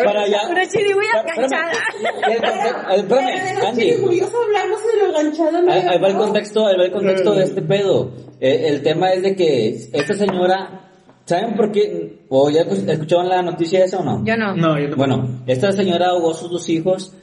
Para 0.03 0.21
allá. 0.23 0.41
Una 0.49 0.67
chirigüilla 0.67 1.11
Espérame. 1.15 1.39
ganchada. 1.41 1.71
Y 1.99 2.31
el 2.31 2.41
conte- 2.41 2.67
eh, 2.67 2.95
Espérame, 2.97 3.55
los 3.57 3.65
Andy. 3.65 3.91
hablamos 3.91 4.79
de 4.83 5.07
lo 5.07 5.13
ganchado. 5.13 5.71
Ahí, 5.71 5.81
ahí 5.89 5.99
va 5.99 6.07
el 6.07 6.17
contexto, 6.17 6.67
ahí 6.67 6.77
va 6.77 6.83
el 6.85 6.91
contexto 6.91 7.33
de 7.33 7.43
este 7.43 7.61
pedo. 7.61 8.11
Eh, 8.39 8.65
el 8.69 8.83
tema 8.83 9.11
es 9.13 9.23
de 9.23 9.35
que 9.35 9.69
esta 9.93 10.13
señora, 10.13 10.89
¿saben 11.25 11.55
por 11.55 11.71
qué? 11.71 12.19
¿O 12.29 12.49
ya 12.49 12.61
escucharon 12.61 13.29
la 13.29 13.41
noticia 13.41 13.83
esa 13.85 13.99
o 13.99 14.03
no? 14.03 14.23
Yo 14.25 14.35
no. 14.37 14.55
No, 14.55 14.77
yo. 14.79 14.95
Bueno, 14.95 15.41
esta 15.47 15.71
señora 15.71 16.07
ahogó 16.09 16.31
a 16.31 16.35
sus 16.35 16.51
dos 16.51 16.67
hijos 16.69 17.13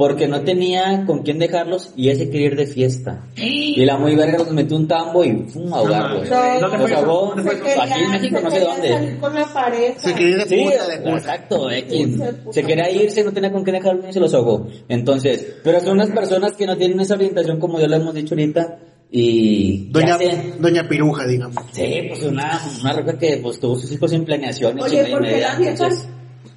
porque 0.00 0.26
no 0.28 0.40
tenía 0.40 1.04
con 1.04 1.18
quién 1.22 1.38
dejarlos 1.38 1.92
y 1.94 2.08
ese 2.08 2.30
quería 2.30 2.46
ir 2.46 2.56
de 2.56 2.66
fiesta. 2.66 3.26
Y 3.36 3.84
la 3.84 3.98
muy 3.98 4.16
verga 4.16 4.38
nos 4.38 4.50
metió 4.50 4.78
un 4.78 4.88
tambo 4.88 5.22
y 5.22 5.30
pum, 5.34 5.70
ahogarlos. 5.74 6.26
No, 6.30 6.36
¿Dónde 6.60 6.78
Los 6.78 6.88
fue 6.88 6.94
ahogó 6.94 7.34
aquí 7.34 8.00
en 8.02 8.10
México, 8.10 8.40
no 8.42 8.50
sé 8.50 8.60
dónde. 8.60 8.88
salir 8.88 9.18
con 9.20 9.34
la 9.34 9.44
pareja. 9.52 10.00
Se 10.00 10.14
quería 10.14 10.28
ir 10.30 10.36
de 10.38 10.46
Sí, 10.46 10.64
puta, 10.64 10.88
de 10.88 10.96
puta. 11.00 11.16
exacto, 11.18 11.70
X. 11.70 12.08
Se 12.50 12.62
quería 12.64 12.90
irse, 12.90 13.22
no 13.24 13.32
tenía 13.32 13.52
con 13.52 13.62
qué 13.62 13.72
dejarlo 13.72 14.08
y 14.08 14.12
se 14.14 14.20
los 14.20 14.32
ahogó. 14.32 14.68
Entonces, 14.88 15.56
pero 15.62 15.80
son 15.80 15.92
unas 15.92 16.08
personas 16.10 16.52
que 16.52 16.66
no 16.66 16.78
tienen 16.78 16.98
esa 17.00 17.14
orientación 17.16 17.60
como 17.60 17.78
ya 17.78 17.86
lo 17.86 17.96
hemos 17.96 18.14
dicho 18.14 18.34
ahorita 18.34 18.78
y 19.10 19.90
Doña. 19.90 20.16
Doña 20.58 20.88
Piruja, 20.88 21.26
digamos. 21.26 21.62
Sí, 21.72 22.04
pues 22.08 22.22
una, 22.22 22.58
una 22.80 22.92
roca 22.94 23.18
que 23.18 23.38
pues 23.42 23.60
tuvo 23.60 23.76
sus 23.78 23.92
hijos 23.92 24.10
sin 24.10 24.24
planeación 24.24 24.78
y 24.78 24.82
Oye, 24.82 24.90
chingada 24.90 25.08
y 25.08 25.12
¿por 25.12 25.22
qué 25.24 25.30
media, 25.32 25.48
la 25.48 25.56
vieja? 25.56 25.72
entonces- 25.72 26.08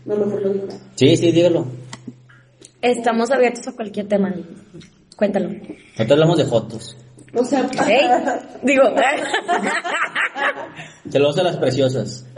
No, 0.05 0.15
mejor 0.15 0.41
lo 0.43 0.49
digo. 0.53 0.67
Sí, 0.95 1.17
sí, 1.17 1.31
dígalo. 1.31 1.65
Estamos 2.83 3.31
abiertos 3.31 3.67
a 3.67 3.71
cualquier 3.71 4.07
tema. 4.07 4.31
Cuéntalo. 5.15 5.49
Nosotros 5.49 6.11
hablamos 6.11 6.37
de 6.37 6.45
fotos. 6.45 6.97
O 7.35 7.43
sea, 7.43 7.61
¿Eh? 7.87 8.07
Digo, 8.61 8.83
Saludos 11.09 11.39
a 11.39 11.43
las 11.43 11.57
preciosas. 11.57 12.25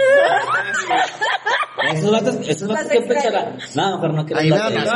Esos 1.93 2.12
vatos, 2.12 2.36
esos 2.47 2.67
vatos 2.67 2.88
que 2.88 3.01
pensarán. 3.01 3.58
No, 3.75 3.91
mejor 3.95 4.13
no 4.13 4.25
quiero 4.25 4.41
Ahí 4.41 4.49
dan 4.49 4.73
eso. 4.73 4.91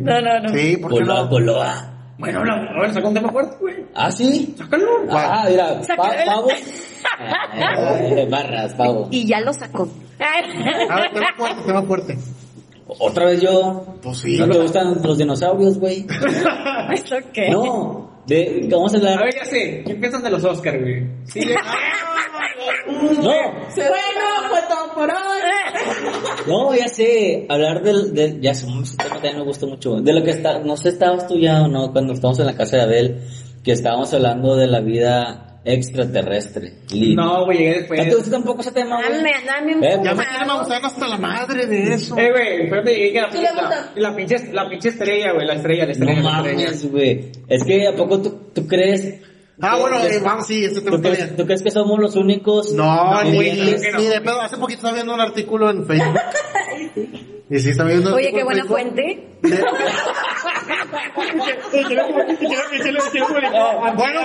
No, 0.00 0.20
no, 0.20 0.40
no. 0.40 0.48
Sí, 0.48 0.76
¿por 0.78 0.90
qué 0.90 0.98
Goloa, 1.00 1.22
no? 1.22 1.28
goloa. 1.28 1.92
Bueno, 2.18 2.44
no, 2.44 2.52
a 2.54 2.80
ver, 2.82 2.92
saca 2.92 3.08
un 3.08 3.14
tema 3.14 3.30
fuerte, 3.30 3.56
güey. 3.60 3.76
Ah, 3.94 4.10
sí. 4.10 4.54
Sácalo. 4.58 4.86
Ah, 5.10 5.46
mira, 5.48 5.80
pa- 5.96 6.12
pavo. 6.24 6.48
Eh, 8.00 8.26
Barras, 8.30 8.74
pavo. 8.74 9.08
Y 9.10 9.26
ya 9.26 9.40
lo 9.40 9.52
sacó. 9.52 9.88
A 10.18 10.96
ver, 11.00 11.12
tema 11.12 11.28
fuerte, 11.36 11.62
tema 11.66 11.82
fuerte. 11.82 12.18
Otra 12.98 13.26
vez 13.26 13.40
yo. 13.40 13.84
Pues 14.02 14.18
sí. 14.18 14.36
¿No 14.38 14.48
te 14.48 14.58
gustan 14.58 15.00
los 15.02 15.18
dinosaurios, 15.18 15.78
güey? 15.78 16.06
¿Eso 16.92 17.16
qué? 17.32 17.50
No. 17.50 18.10
De, 18.26 18.68
vamos 18.70 18.92
a 18.94 18.96
A 18.96 19.00
hablar. 19.00 19.24
ver, 19.24 19.34
ya 19.34 19.44
sé. 19.44 19.82
¿Qué 19.86 19.94
piensan 19.94 20.22
de 20.22 20.30
los 20.30 20.44
Oscars, 20.44 20.80
güey? 20.80 21.06
Sí, 21.24 21.40
No. 23.00 23.22
bueno, 23.22 24.48
fue 24.48 24.60
todo 24.68 24.94
por 24.94 25.08
hoy. 25.10 25.16
No, 26.46 26.74
ya 26.74 26.88
sé, 26.88 27.46
hablar 27.48 27.82
del, 27.82 28.40
ya 28.40 28.54
sé, 28.54 28.66
ese 28.82 28.96
tema 28.96 29.14
también 29.14 29.36
me 29.38 29.44
gusta 29.44 29.66
mucho. 29.66 29.96
De 30.00 30.12
lo 30.12 30.22
que 30.22 30.30
está, 30.30 30.58
no 30.60 30.76
sé, 30.76 30.88
estabas 30.90 31.26
tú 31.26 31.38
ya 31.38 31.62
o 31.62 31.68
no, 31.68 31.92
cuando 31.92 32.12
estábamos 32.14 32.38
en 32.40 32.46
la 32.46 32.54
casa 32.56 32.76
de 32.78 32.82
Abel, 32.82 33.20
que 33.62 33.72
estábamos 33.72 34.12
hablando 34.14 34.56
de 34.56 34.66
la 34.66 34.80
vida 34.80 35.49
extraterrestre. 35.64 36.72
Lili. 36.92 37.14
No, 37.14 37.44
güey, 37.44 37.58
llegué 37.58 37.70
¿No 37.70 37.74
te 37.74 37.80
después. 37.94 38.16
gusta 38.16 38.30
tampoco 38.30 38.60
ese 38.62 38.72
tema, 38.72 38.96
güey? 38.96 39.12
Dame, 39.12 39.30
dame 39.46 39.72
Eh, 39.72 39.96
un 39.98 40.04
Ya 40.04 40.14
me 40.14 40.24
tiene 40.24 40.86
hasta 40.86 41.08
la 41.08 41.18
madre 41.18 41.66
de 41.66 41.94
eso. 41.94 42.16
Eh, 42.18 42.30
güey, 42.30 42.62
espérate, 42.62 42.94
llegué 42.94 43.12
que 43.12 44.00
la, 44.00 44.16
pinche, 44.16 44.52
la 44.52 44.68
pinche 44.68 44.88
estrella, 44.88 45.32
güey, 45.32 45.46
la 45.46 45.54
estrella, 45.54 45.86
la 45.86 45.92
estrella. 45.92 46.20
No 46.22 46.30
la 46.30 46.36
estrella. 46.38 46.64
mames, 46.66 46.90
güey. 46.90 47.32
Es 47.48 47.64
que, 47.64 47.86
¿a 47.86 47.94
poco 47.94 48.22
tú, 48.22 48.30
tú 48.54 48.66
crees? 48.66 49.20
Ah, 49.62 49.76
bueno, 49.78 49.98
eh, 50.02 50.20
vamos, 50.24 50.46
sí, 50.46 50.64
ese 50.64 50.80
tema 50.80 50.96
¿tú 50.96 51.02
crees, 51.02 51.36
tú 51.36 51.44
crees 51.44 51.62
que 51.62 51.70
somos 51.70 51.98
los 51.98 52.16
únicos? 52.16 52.72
No, 52.72 53.22
ni, 53.24 53.30
no. 53.32 53.98
ni 53.98 54.06
de 54.06 54.20
pedo. 54.22 54.40
Hace 54.40 54.56
poquito 54.56 54.78
estaba 54.78 54.94
viendo 54.94 55.12
un 55.12 55.20
artículo 55.20 55.68
en 55.70 55.86
Facebook. 55.86 56.18
Y 57.50 57.58
sí, 57.58 57.70
estaba 57.70 57.88
viendo 57.90 58.14
Oye, 58.14 58.30
qué 58.32 58.38
en 58.40 58.44
buena 58.44 58.64
fuente. 58.64 59.26
Bueno, 63.96 64.20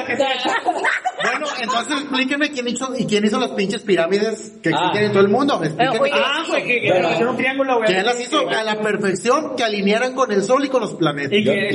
bueno, 1.21 1.45
entonces 1.61 2.01
explíquenme 2.01 2.51
quién 2.51 2.67
hizo 2.67 2.93
y 2.97 3.05
quién 3.05 3.25
hizo 3.25 3.39
las 3.39 3.51
pinches 3.51 3.81
pirámides 3.83 4.53
que 4.61 4.69
existen 4.69 4.75
Ah. 5.03 5.05
en 5.05 5.11
todo 5.11 5.21
el 5.23 5.29
mundo. 5.29 5.61
Explíquenme 5.63 5.99
Oye, 5.99 6.11
Ah, 6.13 6.43
güey, 6.47 6.63
que, 6.65 6.81
que 6.81 6.91
Bueno. 6.91 7.09
hicieron 7.11 7.29
un 7.29 7.38
triángulo, 7.38 7.77
güey. 7.77 7.88
quién 7.88 8.05
las 8.05 8.21
hizo 8.21 8.49
a 8.49 8.63
la 8.63 8.79
perfección 8.81 9.55
que 9.55 9.63
alinearan 9.63 10.13
con 10.13 10.31
el 10.31 10.43
sol 10.43 10.63
y 10.65 10.69
con 10.69 10.81
los 10.81 10.93
planetas. 10.93 11.31
Y 11.33 11.43
que 11.43 11.67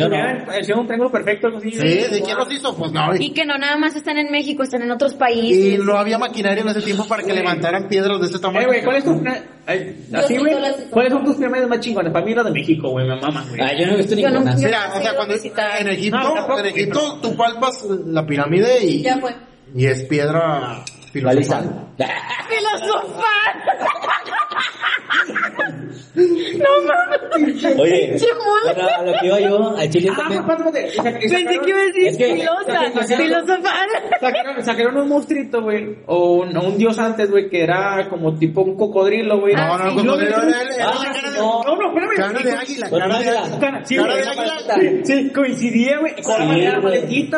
hicieron 0.60 0.80
un 0.80 0.86
triángulo 0.86 1.10
perfecto. 1.10 1.48
Sí, 1.60 1.70
¿de 1.78 2.22
quién 2.24 2.36
los 2.36 2.52
hizo? 2.52 2.76
Pues 2.76 2.92
no. 2.92 3.14
Y 3.16 3.32
que 3.32 3.44
no 3.44 3.58
nada 3.58 3.76
más 3.76 3.96
están 3.96 4.18
en 4.18 4.30
México, 4.30 4.62
están 4.62 4.82
en 4.82 4.90
otros 4.90 5.14
Y 5.14 5.16
países. 5.16 5.78
no 5.80 5.96
había 5.96 6.18
maquinaria 6.18 6.62
en 6.62 6.68
ese 6.68 6.82
tiempo 6.82 7.06
para 7.06 7.22
que 7.22 7.32
levantaran 7.32 7.88
piedras 7.88 8.20
de 8.20 8.26
ese 8.26 8.36
Eh, 8.36 8.40
tamaño. 8.40 8.66
güey, 8.68 8.84
¿cuál 8.84 8.96
es 8.96 9.04
tu... 9.04 9.22
ay, 9.70 10.06
Así, 10.14 10.34
sí, 10.34 10.38
güey. 10.38 10.54
¿cuáles 10.90 11.12
son 11.12 11.24
tus 11.24 11.36
pirámides 11.36 11.68
más 11.68 11.80
chingones? 11.80 12.12
Para 12.12 12.24
mí 12.24 12.34
la 12.34 12.42
de 12.44 12.50
México, 12.50 12.90
güey, 12.90 13.06
me 13.06 13.20
maman, 13.20 13.48
güey. 13.48 13.60
Ah, 13.60 13.72
yo 13.78 13.86
no 13.86 13.94
he 13.94 13.96
visto 13.98 14.14
no- 14.16 14.22
ninguna. 14.30 14.54
Mira, 14.56 14.92
o 14.96 15.00
sea, 15.02 15.14
cuando 15.16 15.34
visitar. 15.34 15.80
en 15.80 15.88
Egipto, 15.88 16.18
No, 16.18 16.34
tampoco, 16.34 16.58
en 16.60 16.66
Egipto 16.66 17.18
tú 17.22 17.36
palpas 17.36 17.84
la 18.06 18.26
pirámide 18.26 18.84
y, 18.84 19.02
Ya 19.02 19.18
fue. 19.18 19.34
y 19.74 19.86
es 19.86 20.02
piedra 20.04 20.84
filosofal. 21.12 21.88
Balizán. 22.00 22.46
¡Filosofal! 22.48 23.54
no 26.14 26.68
mames. 26.86 27.64
Oye, 27.78 28.16
bueno, 28.18 28.88
a 28.98 29.02
lo 29.04 29.12
que 29.20 29.26
iba 29.26 29.40
yo, 29.40 29.76
al 29.76 29.90
chile 29.90 30.08
Ah, 30.12 30.16
también. 30.16 30.40
espérate. 30.42 30.80
Pensé 30.82 31.28
sacaron- 31.28 31.64
que 31.64 31.70
iba 31.70 31.78
a 31.78 31.82
decir 31.84 32.06
Es 32.08 32.16
que- 32.16 32.34
filosa, 32.34 33.16
filosofal. 33.16 33.88
Sacaron, 34.20 34.64
sacaron 34.64 34.96
un 34.98 35.08
monstruito, 35.08 35.62
güey, 35.62 35.98
o 36.06 36.32
un, 36.40 36.56
un 36.56 36.78
dios 36.78 36.98
antes, 36.98 37.30
güey, 37.30 37.48
que 37.48 37.62
era 37.62 38.08
como 38.08 38.34
tipo 38.34 38.62
un 38.62 38.76
cocodrilo, 38.76 39.40
güey. 39.40 39.54
No, 39.54 39.78
no, 39.78 39.90
Y 39.92 39.94
cocodrilo 39.96 40.36
era- 40.42 40.90
Ah, 40.90 41.12
de- 41.32 41.38
no, 41.38 41.62
no, 41.64 41.88
espérame. 41.88 42.16
Cara 42.16 42.40
de 42.42 42.52
águila, 42.52 42.86
Pues 42.90 43.02
cara 43.02 43.18
de 43.18 43.28
águila. 43.30 43.58
Cara- 43.60 43.84
Sí, 43.84 43.96
Cara 43.96 44.12
güey, 44.12 44.22
de 44.24 44.28
águila. 44.28 45.04
Sí, 45.04 45.30
coincidía, 45.30 45.98
güey, 46.00 46.14
con 46.22 46.38
la 46.64 46.78
güey. 46.80 47.30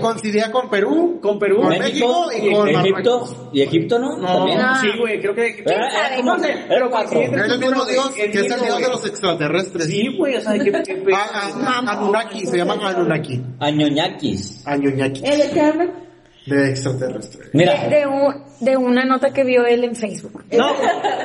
Coincidía, 0.00 0.50
con 0.52 0.70
Perú, 0.70 1.18
Con 1.20 1.38
Perú, 1.38 1.60
con 1.60 1.68
México, 1.70 2.30
y 2.32 2.52
con 2.52 2.68
Egipto, 2.68 3.50
y 3.52 3.62
Egipto, 3.70 3.98
¿no? 3.98 4.16
No, 4.18 4.26
También. 4.26 4.60
sí, 4.80 4.88
güey, 4.98 5.20
creo 5.20 5.34
que... 5.34 5.62
Era, 5.64 5.88
era 6.08 6.16
como, 6.16 6.32
No 6.34 6.38
sé, 6.38 6.50
era 6.52 6.64
pero 6.68 6.90
cuatro. 6.90 7.20
Es 7.20 7.32
el 7.32 7.58
mismo 7.58 7.84
dios 7.86 8.10
que 8.10 8.24
es 8.24 8.34
el 8.36 8.60
dios 8.60 8.78
de 8.80 8.88
los 8.88 9.06
extraterrestres. 9.06 9.86
Sí, 9.86 10.16
güey, 10.16 10.36
o 10.36 10.40
sea, 10.40 10.52
que... 10.58 10.70
que 10.70 11.02
Ah, 11.14 11.50
ah, 11.54 11.82
Anunnaki, 11.92 12.46
se 12.46 12.56
llama 12.56 12.74
Anunnaki. 12.82 13.42
Añoñaquis. 13.60 14.66
Anunnaki, 14.66 15.22
¿Eh, 15.24 15.36
¿De 15.36 15.50
qué 15.50 15.90
de 16.46 16.70
extraterrestres. 16.70 17.50
Mira, 17.52 17.84
De, 17.84 17.96
de 17.96 18.06
un- 18.06 18.44
de 18.60 18.76
una 18.76 19.04
nota 19.04 19.30
que 19.32 19.44
vio 19.44 19.64
él 19.66 19.84
en 19.84 19.94
Facebook. 19.94 20.44
No. 20.50 20.72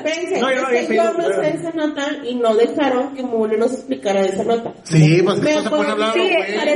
Pensé, 0.03 0.39
No, 0.39 0.51
yo 0.51 0.62
no 0.62 0.69
no 1.13 1.41
sé 1.41 1.49
esa 1.55 1.71
nota 1.71 2.03
y 2.23 2.36
no 2.36 2.53
dejaron 2.55 3.15
que 3.15 3.23
Mule 3.23 3.58
nos 3.58 3.73
explicara 3.73 4.21
esa 4.21 4.43
nota. 4.43 4.73
Sí, 4.84 5.21
pues 5.23 5.41
esto 5.43 5.69
se 5.69 5.88
a 5.88 5.91
hablar, 5.91 6.13
Sí, 6.13 6.19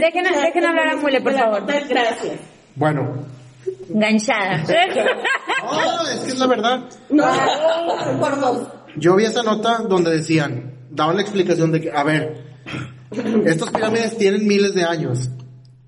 dejen, 0.02 0.24
dejen 0.24 0.66
hablar 0.66 0.88
a 0.88 0.96
Mule, 0.96 1.22
por 1.22 1.34
La 1.34 1.40
favor. 1.40 1.64
Gracias. 1.68 2.40
Bueno, 2.76 3.26
Ganchada. 3.90 4.64
no, 5.64 6.08
es 6.08 6.20
que 6.20 6.32
es 6.32 6.40
la 6.40 6.48
verdad. 6.48 6.90
No, 7.10 7.26
por 8.20 8.40
dos. 8.40 8.68
Yo 8.96 9.16
vi 9.16 9.26
esa 9.26 9.44
nota 9.44 9.80
donde 9.88 10.12
decían, 10.12 10.74
daban 10.90 11.16
la 11.16 11.22
explicación 11.22 11.72
de 11.72 11.82
que, 11.82 11.92
a 11.92 12.04
ver, 12.04 12.44
estas 13.46 13.70
pirámides 13.72 14.18
tienen 14.18 14.48
miles 14.48 14.74
de 14.74 14.84
años. 14.84 15.30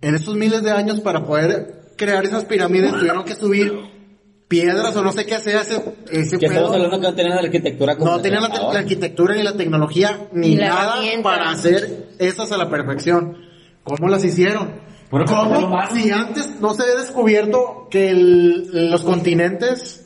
En 0.01 0.15
estos 0.15 0.35
miles 0.35 0.63
de 0.63 0.71
años, 0.71 1.01
para 1.01 1.25
poder 1.25 1.93
crear 1.97 2.25
esas 2.25 2.45
pirámides, 2.45 2.91
tuvieron 2.91 3.23
que 3.23 3.35
subir 3.35 3.73
piedras 4.47 4.93
o 4.97 5.01
no 5.01 5.13
sé 5.13 5.25
qué 5.25 5.39
sea 5.39 5.61
ese, 5.61 5.81
ese 6.11 6.37
que 6.37 6.47
estamos 6.47 6.71
hablando 6.73 6.99
que 6.99 7.07
no 7.07 7.15
tenían 7.15 7.35
la 7.35 7.41
arquitectura 7.41 7.95
como 7.95 8.11
No 8.11 8.21
tenían 8.21 8.43
la, 8.43 8.49
la 8.49 8.79
arquitectura 8.79 9.35
ni 9.35 9.43
la 9.43 9.55
tecnología 9.55 10.27
ni 10.33 10.57
la 10.57 10.67
nada 10.67 10.95
para 11.23 11.51
hacer 11.51 12.09
esas 12.19 12.51
a 12.51 12.57
la 12.57 12.69
perfección. 12.69 13.37
¿Cómo 13.83 14.09
las 14.09 14.25
hicieron? 14.25 14.90
Pero 15.11 15.25
¿cómo 15.25 15.67
más? 15.67 15.91
Si 15.93 16.09
antes 16.11 16.59
no 16.61 16.73
se 16.73 16.83
había 16.83 16.95
descubierto 16.95 17.87
que 17.91 18.09
el- 18.09 18.89
los 18.89 19.03
continentes, 19.03 20.05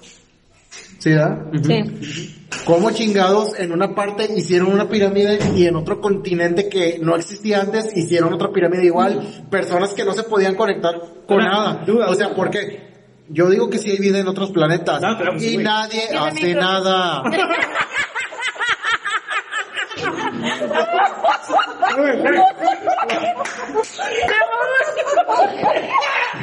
¿sí, 0.99 1.11
verdad? 1.11 1.37
Sí. 1.63 2.31
¿Cómo 2.65 2.89
chingados 2.91 3.59
en 3.59 3.71
una 3.71 3.93
parte 3.93 4.27
hicieron 4.35 4.71
una 4.71 4.89
pirámide 4.89 5.37
y 5.55 5.67
en 5.67 5.75
otro 5.75 6.01
continente 6.01 6.69
que 6.69 6.97
no 7.01 7.15
existía 7.15 7.61
antes 7.61 7.95
hicieron 7.95 8.33
otra 8.33 8.49
pirámide 8.51 8.85
igual? 8.85 9.45
Personas 9.51 9.93
que 9.93 10.03
no 10.05 10.13
se 10.13 10.23
podían 10.23 10.55
conectar 10.55 10.95
con 11.27 11.37
nada. 11.39 11.83
duda, 11.85 12.09
o 12.09 12.15
sea. 12.15 12.33
¿por 12.33 12.49
qué? 12.49 12.95
Yo 13.29 13.49
digo 13.49 13.69
que 13.69 13.77
sí 13.77 13.91
hay 13.91 13.97
vida 13.97 14.19
en 14.19 14.27
otros 14.27 14.51
planetas 14.51 15.01
No, 15.01 15.17
pero, 15.17 15.35
y 15.41 15.57
nadie 15.57 16.03
hace 16.17 16.53
nada. 16.55 17.23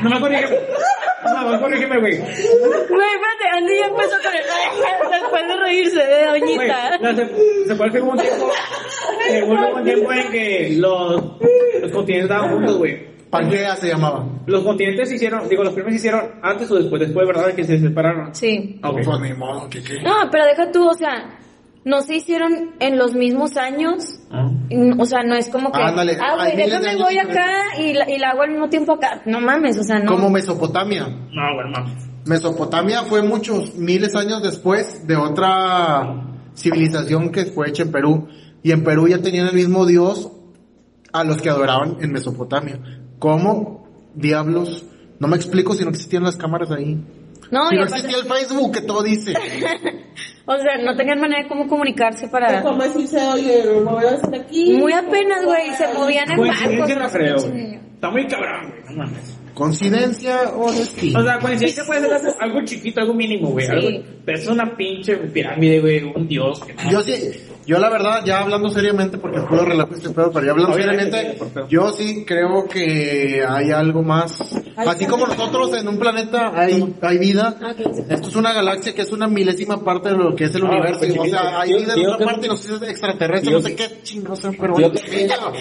No 0.02 0.10
me 0.10 0.20
corrígeme. 0.20 0.56
No 1.24 1.48
me 1.48 1.60
corrígeme, 1.60 2.00
güey. 2.00 2.18
Güey, 2.18 2.28
espérate, 2.28 3.48
Andy 3.56 3.78
ya 3.78 3.86
empezó 3.86 4.16
con 4.22 4.34
el... 4.34 5.12
Después 5.12 5.48
de 5.48 5.56
reírse 5.56 6.02
de 6.02 6.26
doñita. 6.26 6.98
no, 6.98 7.14
se, 7.14 7.66
se 7.66 7.76
fue 7.76 7.90
que 7.90 8.00
hubo 8.00 8.10
un 8.12 8.18
tiempo, 8.18 8.50
que 9.28 9.42
hubo 9.44 9.76
un 9.76 9.84
tiempo 9.84 10.12
en 10.12 10.30
que 10.30 10.76
los, 10.78 11.22
los 11.80 11.90
continentes 11.92 12.30
estaban 12.30 12.50
juntos, 12.50 12.78
güey. 12.78 13.12
Pangea 13.30 13.76
se 13.76 13.88
llamaba. 13.88 14.26
Los 14.46 14.62
continentes 14.62 15.08
se 15.08 15.14
hicieron, 15.14 15.48
digo, 15.48 15.64
los 15.64 15.72
primeros 15.72 15.94
se 15.94 16.00
hicieron 16.00 16.32
antes 16.42 16.70
o 16.70 16.74
después, 16.74 17.00
después, 17.00 17.26
¿verdad? 17.26 17.54
Que 17.54 17.64
se 17.64 17.78
separaron. 17.78 18.34
Sí. 18.34 18.78
Ok. 18.84 18.98
Pues 19.02 19.84
que. 19.84 20.02
No, 20.02 20.28
pero 20.30 20.44
deja 20.44 20.70
tú, 20.70 20.86
o 20.86 20.94
sea, 20.94 21.38
no 21.84 22.02
se 22.02 22.16
hicieron 22.16 22.74
en 22.78 22.98
los 22.98 23.14
mismos 23.14 23.56
años. 23.56 24.20
Ah. 24.30 24.48
Mm, 24.70 25.00
O 25.00 25.04
sea, 25.04 25.22
no 25.22 25.34
es 25.34 25.48
como 25.48 25.72
que, 25.72 25.80
Ándale, 25.82 26.16
ah, 26.20 26.36
hay 26.38 26.54
güey, 26.54 26.68
déjame 26.68 26.96
voy 26.96 27.18
acá 27.18 27.78
y 27.78 27.92
la, 27.92 28.10
y 28.10 28.18
la 28.18 28.30
hago 28.30 28.42
al 28.42 28.50
mismo 28.50 28.68
tiempo 28.68 28.92
acá. 28.92 29.22
No 29.26 29.40
mames, 29.40 29.78
o 29.78 29.82
sea, 29.82 29.98
no. 29.98 30.12
Como 30.12 30.30
Mesopotamia. 30.30 31.08
No, 31.08 31.54
bueno, 31.54 31.70
mames. 31.70 32.12
Mesopotamia 32.24 33.02
fue 33.02 33.22
muchos 33.22 33.74
miles 33.74 34.14
años 34.14 34.42
después 34.42 35.06
de 35.06 35.16
otra 35.16 36.24
civilización 36.54 37.30
que 37.32 37.46
fue 37.46 37.68
hecha 37.68 37.82
en 37.82 37.90
Perú. 37.92 38.28
Y 38.62 38.70
en 38.70 38.84
Perú 38.84 39.08
ya 39.08 39.18
tenían 39.18 39.48
el 39.48 39.54
mismo 39.54 39.86
Dios 39.86 40.30
a 41.12 41.24
los 41.24 41.42
que 41.42 41.50
adoraban 41.50 41.96
en 42.00 42.12
Mesopotamia. 42.12 42.78
¿Cómo 43.18 43.88
diablos? 44.14 44.84
No 45.18 45.26
me 45.28 45.36
explico 45.36 45.74
si 45.74 45.84
no 45.84 45.90
existían 45.90 46.22
las 46.22 46.36
cámaras 46.36 46.70
ahí. 46.70 47.04
No, 47.50 47.68
si 47.68 47.76
no 47.76 47.82
existía 47.82 48.18
el 48.18 48.24
Facebook, 48.24 48.72
que 48.72 48.80
todo 48.82 49.02
dice. 49.02 49.34
o 50.46 50.56
sea, 50.58 50.76
no 50.82 50.96
tenían 50.96 51.20
manera 51.20 51.42
de 51.42 51.48
cómo 51.48 51.66
comunicarse 51.68 52.28
para... 52.28 52.62
¿Cómo 52.62 52.82
decirse, 52.82 53.18
oye, 53.28 53.64
lo 53.64 53.82
voy 53.84 54.04
a 54.04 54.10
hacer 54.10 54.34
aquí? 54.40 54.74
Muy 54.74 54.92
apenas, 54.92 55.44
güey, 55.44 55.70
se 55.76 55.86
movían 55.94 56.30
en 56.30 56.36
barcos. 56.48 56.88
No. 57.48 57.80
Está 57.94 58.10
muy 58.10 58.26
cabrón, 58.26 58.70
güey. 58.70 58.82
No 58.96 59.04
mames. 59.04 59.38
¿Coincidencia 59.54 60.50
o 60.56 60.72
destino? 60.72 61.20
O 61.20 61.22
sea, 61.22 61.38
coincidencia 61.38 61.84
puede 61.84 62.00
ser 62.00 62.12
algo, 62.14 62.34
algo 62.40 62.64
chiquito, 62.64 63.00
algo 63.00 63.14
mínimo, 63.14 63.50
güey. 63.50 63.66
Sí. 63.66 63.72
algo- 63.72 64.04
Pero 64.24 64.38
es 64.38 64.48
una 64.48 64.76
pinche 64.76 65.16
pirámide, 65.16 65.80
güey. 65.80 66.02
Un 66.04 66.26
dios. 66.26 66.60
Que 66.64 66.74
no- 66.74 66.90
Yo 66.90 67.02
sí, 67.02 67.12
yo 67.66 67.78
la 67.78 67.88
verdad, 67.90 68.22
ya 68.24 68.40
hablando 68.40 68.68
seriamente, 68.70 69.18
porque 69.18 69.40
puedo 69.42 69.64
relajar 69.64 69.94
este 69.94 70.10
pedo, 70.10 70.30
pero 70.32 70.46
ya 70.46 70.52
hablando 70.52 70.74
seriamente, 70.74 71.38
yo 71.68 71.90
sí 71.92 72.24
creo 72.26 72.66
que 72.68 73.44
hay 73.48 73.70
algo 73.70 74.02
más. 74.02 74.38
Así 74.76 75.06
como 75.06 75.26
nosotros 75.26 75.72
en 75.76 75.86
un 75.88 75.98
planeta 75.98 76.52
hay, 76.54 76.94
hay 77.02 77.18
vida, 77.18 77.56
esto 78.08 78.28
es 78.28 78.36
una 78.36 78.52
galaxia 78.52 78.94
que 78.94 79.02
es 79.02 79.12
una 79.12 79.28
milésima 79.28 79.84
parte 79.84 80.08
de 80.10 80.16
lo 80.16 80.34
que 80.34 80.44
es 80.44 80.54
el 80.54 80.62
Ah, 80.64 80.70
universo. 80.70 80.98
pues, 81.00 81.18
o 81.18 81.24
sea, 81.26 81.60
hay 81.60 81.72
vida 81.74 81.94
en 81.94 82.08
otra 82.08 82.26
parte 82.26 82.46
y 82.46 82.48
no 82.48 82.56
sé 82.56 82.68
si 82.68 82.74
es 82.74 82.90
extraterrestre, 82.90 83.50
yo- 83.52 83.58
no 83.60 83.64
sé 83.66 83.74
qué 83.76 83.88
chingados, 84.02 84.40
pero 84.58 84.78
Yo, 84.78 84.90
bueno. 84.90 85.52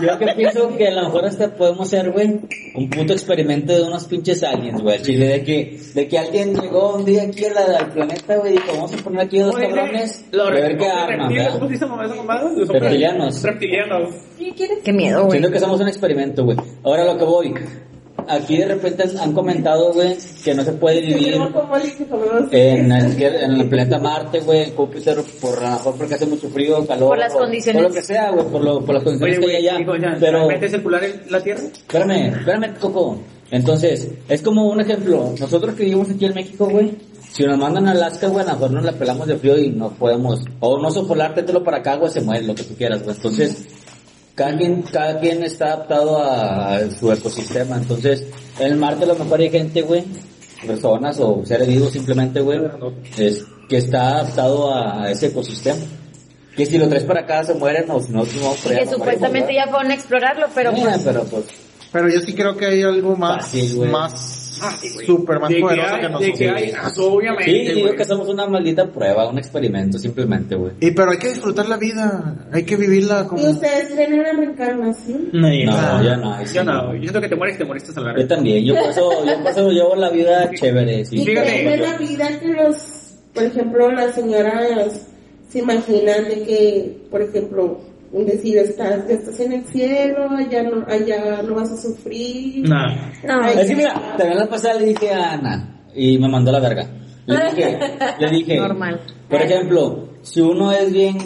yo 0.00 0.18
que 0.18 0.26
pienso 0.34 0.76
que 0.76 0.88
a 0.88 0.90
lo 0.92 1.02
mejor 1.04 1.24
hasta 1.26 1.54
podemos 1.54 1.88
ser, 1.88 2.10
güey, 2.10 2.40
un 2.74 2.90
puto 2.90 3.12
experimento 3.12 3.72
de 3.72 3.82
unos 3.82 4.04
pinches 4.06 4.42
aliens, 4.42 4.80
güey. 4.82 5.00
Chile, 5.02 5.26
de 5.28 5.44
que, 5.44 5.80
de 5.94 6.08
que 6.08 6.18
alguien 6.18 6.54
llegó 6.60 6.94
un 6.96 7.04
día 7.04 7.22
aquí 7.24 7.44
a 7.44 7.52
la- 7.52 7.78
al 7.78 7.92
planeta, 7.92 8.36
güey, 8.36 8.52
y 8.52 8.56
dijo, 8.56 8.72
vamos 8.72 8.92
a 8.94 8.96
poner 8.98 9.20
aquí 9.20 9.38
dos 9.38 9.56
cabrones, 9.56 10.24
a 10.32 10.50
ver 10.50 10.78
qué 10.78 10.88
reptiles, 11.06 11.46
¿Cómo 11.48 11.54
¿verdad? 11.54 11.66
se 11.66 11.72
dice 11.72 11.86
mamá 11.86 12.04
esa 12.06 12.14
mamada? 12.14 12.50
Los 12.56 12.68
Reptilianos. 12.68 13.42
Reptilianos. 13.42 14.14
¿Qué 14.84 14.92
miedo, 14.92 15.20
güey. 15.20 15.30
Siento 15.32 15.50
que 15.50 15.58
somos 15.60 15.80
un 15.80 15.88
experimento, 15.88 16.44
güey. 16.44 16.56
Ahora 16.82 17.04
lo 17.04 17.16
que 17.18 17.24
voy. 17.24 17.54
Aquí 18.26 18.56
de 18.56 18.64
repente 18.66 19.04
han 19.20 19.32
comentado, 19.34 19.92
güey, 19.92 20.16
que 20.42 20.54
no 20.54 20.64
se 20.64 20.72
puede 20.72 21.02
vivir 21.02 21.34
en 22.52 22.90
el, 22.92 23.22
en 23.22 23.52
el 23.60 23.68
planeta 23.68 23.98
Marte, 23.98 24.40
güey, 24.40 24.62
en 24.62 24.74
Júpiter, 24.74 25.18
por 25.42 25.58
a 25.58 25.62
lo 25.62 25.70
mejor 25.76 25.94
porque 25.96 26.14
hace 26.14 26.24
mucho 26.26 26.48
frío, 26.48 26.86
calor. 26.86 27.08
Por 27.08 27.18
las 27.18 27.34
o- 27.34 27.38
condiciones. 27.40 27.82
Por 27.82 27.90
lo 27.90 27.94
que 27.94 28.02
sea, 28.02 28.30
güey, 28.30 28.46
por, 28.46 28.64
lo, 28.64 28.80
por 28.84 28.94
las 28.94 29.04
condiciones 29.04 29.38
Oye, 29.38 29.46
que 29.46 29.56
hay 29.56 29.68
allá. 29.68 29.78
ya, 30.00 30.16
pero, 30.18 30.38
¿realmente 30.38 30.66
es 30.66 30.72
circular 30.72 31.04
en 31.04 31.20
la 31.30 31.40
Tierra? 31.42 31.62
espérame, 31.64 32.34
espérame, 32.38 32.74
Coco. 32.80 33.18
Entonces, 33.50 34.08
es 34.28 34.40
como 34.42 34.68
un 34.70 34.80
ejemplo. 34.80 35.34
Nosotros 35.38 35.74
que 35.74 35.84
vivimos 35.84 36.08
aquí 36.10 36.24
en 36.24 36.34
México, 36.34 36.66
güey, 36.66 36.92
si 37.34 37.42
nos 37.42 37.58
mandan 37.58 37.88
a 37.88 37.90
Alaska, 37.90 38.28
güey, 38.28 38.44
a 38.44 38.48
lo 38.48 38.54
mejor 38.54 38.70
nos 38.70 38.84
la 38.84 38.92
pelamos 38.92 39.26
de 39.26 39.36
frío 39.36 39.58
y 39.58 39.70
no 39.70 39.90
podemos. 39.90 40.40
O 40.60 40.78
no 40.80 40.88
sopolar, 40.92 41.34
tételo 41.34 41.64
para 41.64 41.78
acá, 41.78 41.96
güey, 41.96 42.12
se 42.12 42.20
muere, 42.20 42.46
lo 42.46 42.54
que 42.54 42.62
tú 42.62 42.76
quieras, 42.76 43.02
güey. 43.02 43.16
Entonces, 43.16 43.64
cada 44.36 44.56
quien, 44.56 44.82
cada 44.82 45.18
quien 45.18 45.42
está 45.42 45.72
adaptado 45.72 46.22
a, 46.22 46.76
a 46.76 46.90
su 46.92 47.10
ecosistema. 47.10 47.76
Entonces, 47.76 48.24
en 48.60 48.66
el 48.68 48.76
Marte 48.76 49.02
a 49.02 49.08
lo 49.08 49.16
mejor 49.16 49.40
hay 49.40 49.50
gente, 49.50 49.82
güey, 49.82 50.04
personas 50.64 51.18
o 51.18 51.44
seres 51.44 51.66
vivos 51.66 51.90
simplemente, 51.90 52.40
güey, 52.40 52.60
es, 53.18 53.44
que 53.68 53.78
está 53.78 54.10
adaptado 54.10 54.72
a, 54.72 55.10
ese 55.10 55.26
ecosistema. 55.26 55.80
Que 56.56 56.64
si 56.64 56.78
lo 56.78 56.88
traes 56.88 57.02
para 57.02 57.22
acá 57.22 57.42
se 57.42 57.54
mueren 57.54 57.90
o 57.90 58.00
si 58.00 58.12
no, 58.12 58.20
no, 58.20 58.52
por 58.52 58.70
allá 58.70 58.82
Que 58.82 58.86
supuestamente 58.86 59.54
ya 59.54 59.66
fueron 59.66 59.90
a 59.90 59.94
explorarlo, 59.94 60.46
pero 60.54 60.70
pues... 60.70 60.84
Eh, 60.84 61.00
pero 61.04 61.24
pues, 61.24 61.44
Pero 61.90 62.08
yo 62.08 62.20
sí 62.20 62.32
creo 62.32 62.56
que 62.56 62.66
hay 62.66 62.82
algo 62.84 63.16
más, 63.16 63.46
Fácil, 63.46 63.74
güey. 63.74 63.90
más, 63.90 64.43
Ah, 64.66 64.76
sí, 64.80 64.90
güey. 64.94 65.06
súper 65.06 65.40
más 65.40 65.48
De 65.48 65.54
que 65.56 65.60
poderoso 65.62 65.88
hay- 65.94 66.00
que 66.00 66.06
De 66.06 66.12
nosotros. 66.12 66.38
que 66.38 66.50
hay, 66.50 66.72
obviamente, 66.98 67.44
sí, 67.52 67.74
digo 67.74 67.86
güey. 67.88 67.96
que 67.96 68.04
somos 68.04 68.28
una 68.28 68.46
maldita 68.46 68.86
prueba, 68.90 69.28
un 69.28 69.38
experimento 69.38 69.98
simplemente, 69.98 70.54
güey. 70.54 70.72
Y 70.80 70.90
pero 70.92 71.10
hay 71.12 71.18
que 71.18 71.28
disfrutar 71.28 71.68
la 71.68 71.76
vida, 71.76 72.46
hay 72.52 72.64
que 72.64 72.76
vivirla 72.76 73.26
como... 73.26 73.42
¿Y 73.42 73.46
ustedes 73.46 73.90
creen 73.92 74.14
en 74.14 74.22
la 74.22 74.32
reencarnación? 74.32 75.28
No, 75.32 75.48
ya 75.52 75.64
No, 75.66 75.98
no. 75.98 76.04
ya 76.04 76.16
no, 76.16 76.46
sí 76.46 76.54
Yo 76.54 76.64
no. 76.64 76.94
yo 76.94 77.00
siento 77.00 77.20
que 77.20 77.28
te 77.28 77.36
mueres, 77.36 77.58
te 77.58 77.64
moriste 77.64 77.92
a 77.96 78.00
la 78.02 78.16
Yo 78.18 78.26
también, 78.26 78.64
yo 78.64 78.74
paso, 78.74 79.24
yo 79.26 79.44
paso, 79.44 79.70
llevo 79.70 79.94
la 79.96 80.10
vida 80.10 80.50
chévere, 80.52 81.04
sí. 81.04 81.16
¿Y 81.20 81.24
Fíjate, 81.24 81.46
creen 81.48 81.68
en 81.68 81.78
yo- 81.80 81.86
la 81.86 81.98
vida 81.98 82.40
que 82.40 82.48
los, 82.48 82.76
por 83.34 83.42
ejemplo, 83.44 83.90
las 83.92 84.14
señoras 84.14 85.06
se 85.48 85.58
imaginan 85.60 86.24
de 86.24 86.42
que, 86.42 86.96
por 87.10 87.22
ejemplo, 87.22 87.80
decir, 88.22 88.58
estás, 88.58 89.08
ya 89.08 89.14
estás 89.14 89.40
en 89.40 89.52
el 89.52 89.64
cielo, 89.66 90.28
allá 90.30 90.62
no, 90.62 90.84
allá 90.86 91.42
no 91.42 91.54
vas 91.54 91.72
a 91.72 91.76
sufrir? 91.76 92.68
No. 92.68 92.86
No, 92.86 93.42
Ay, 93.42 93.56
Es 93.60 93.66
que 93.68 93.76
mira, 93.76 94.14
también 94.16 94.38
la 94.38 94.46
pasada 94.48 94.74
le 94.78 94.86
dije 94.86 95.10
a 95.12 95.32
Ana 95.32 95.82
y 95.94 96.18
me 96.18 96.28
mandó 96.28 96.52
la 96.52 96.60
verga. 96.60 96.86
Le 97.26 97.36
dije, 97.50 97.78
le 98.20 98.30
dije, 98.30 98.56
Normal. 98.58 99.00
por 99.28 99.42
ejemplo, 99.42 100.08
si 100.22 100.40
uno 100.40 100.70
es 100.72 100.92
bien, 100.92 101.16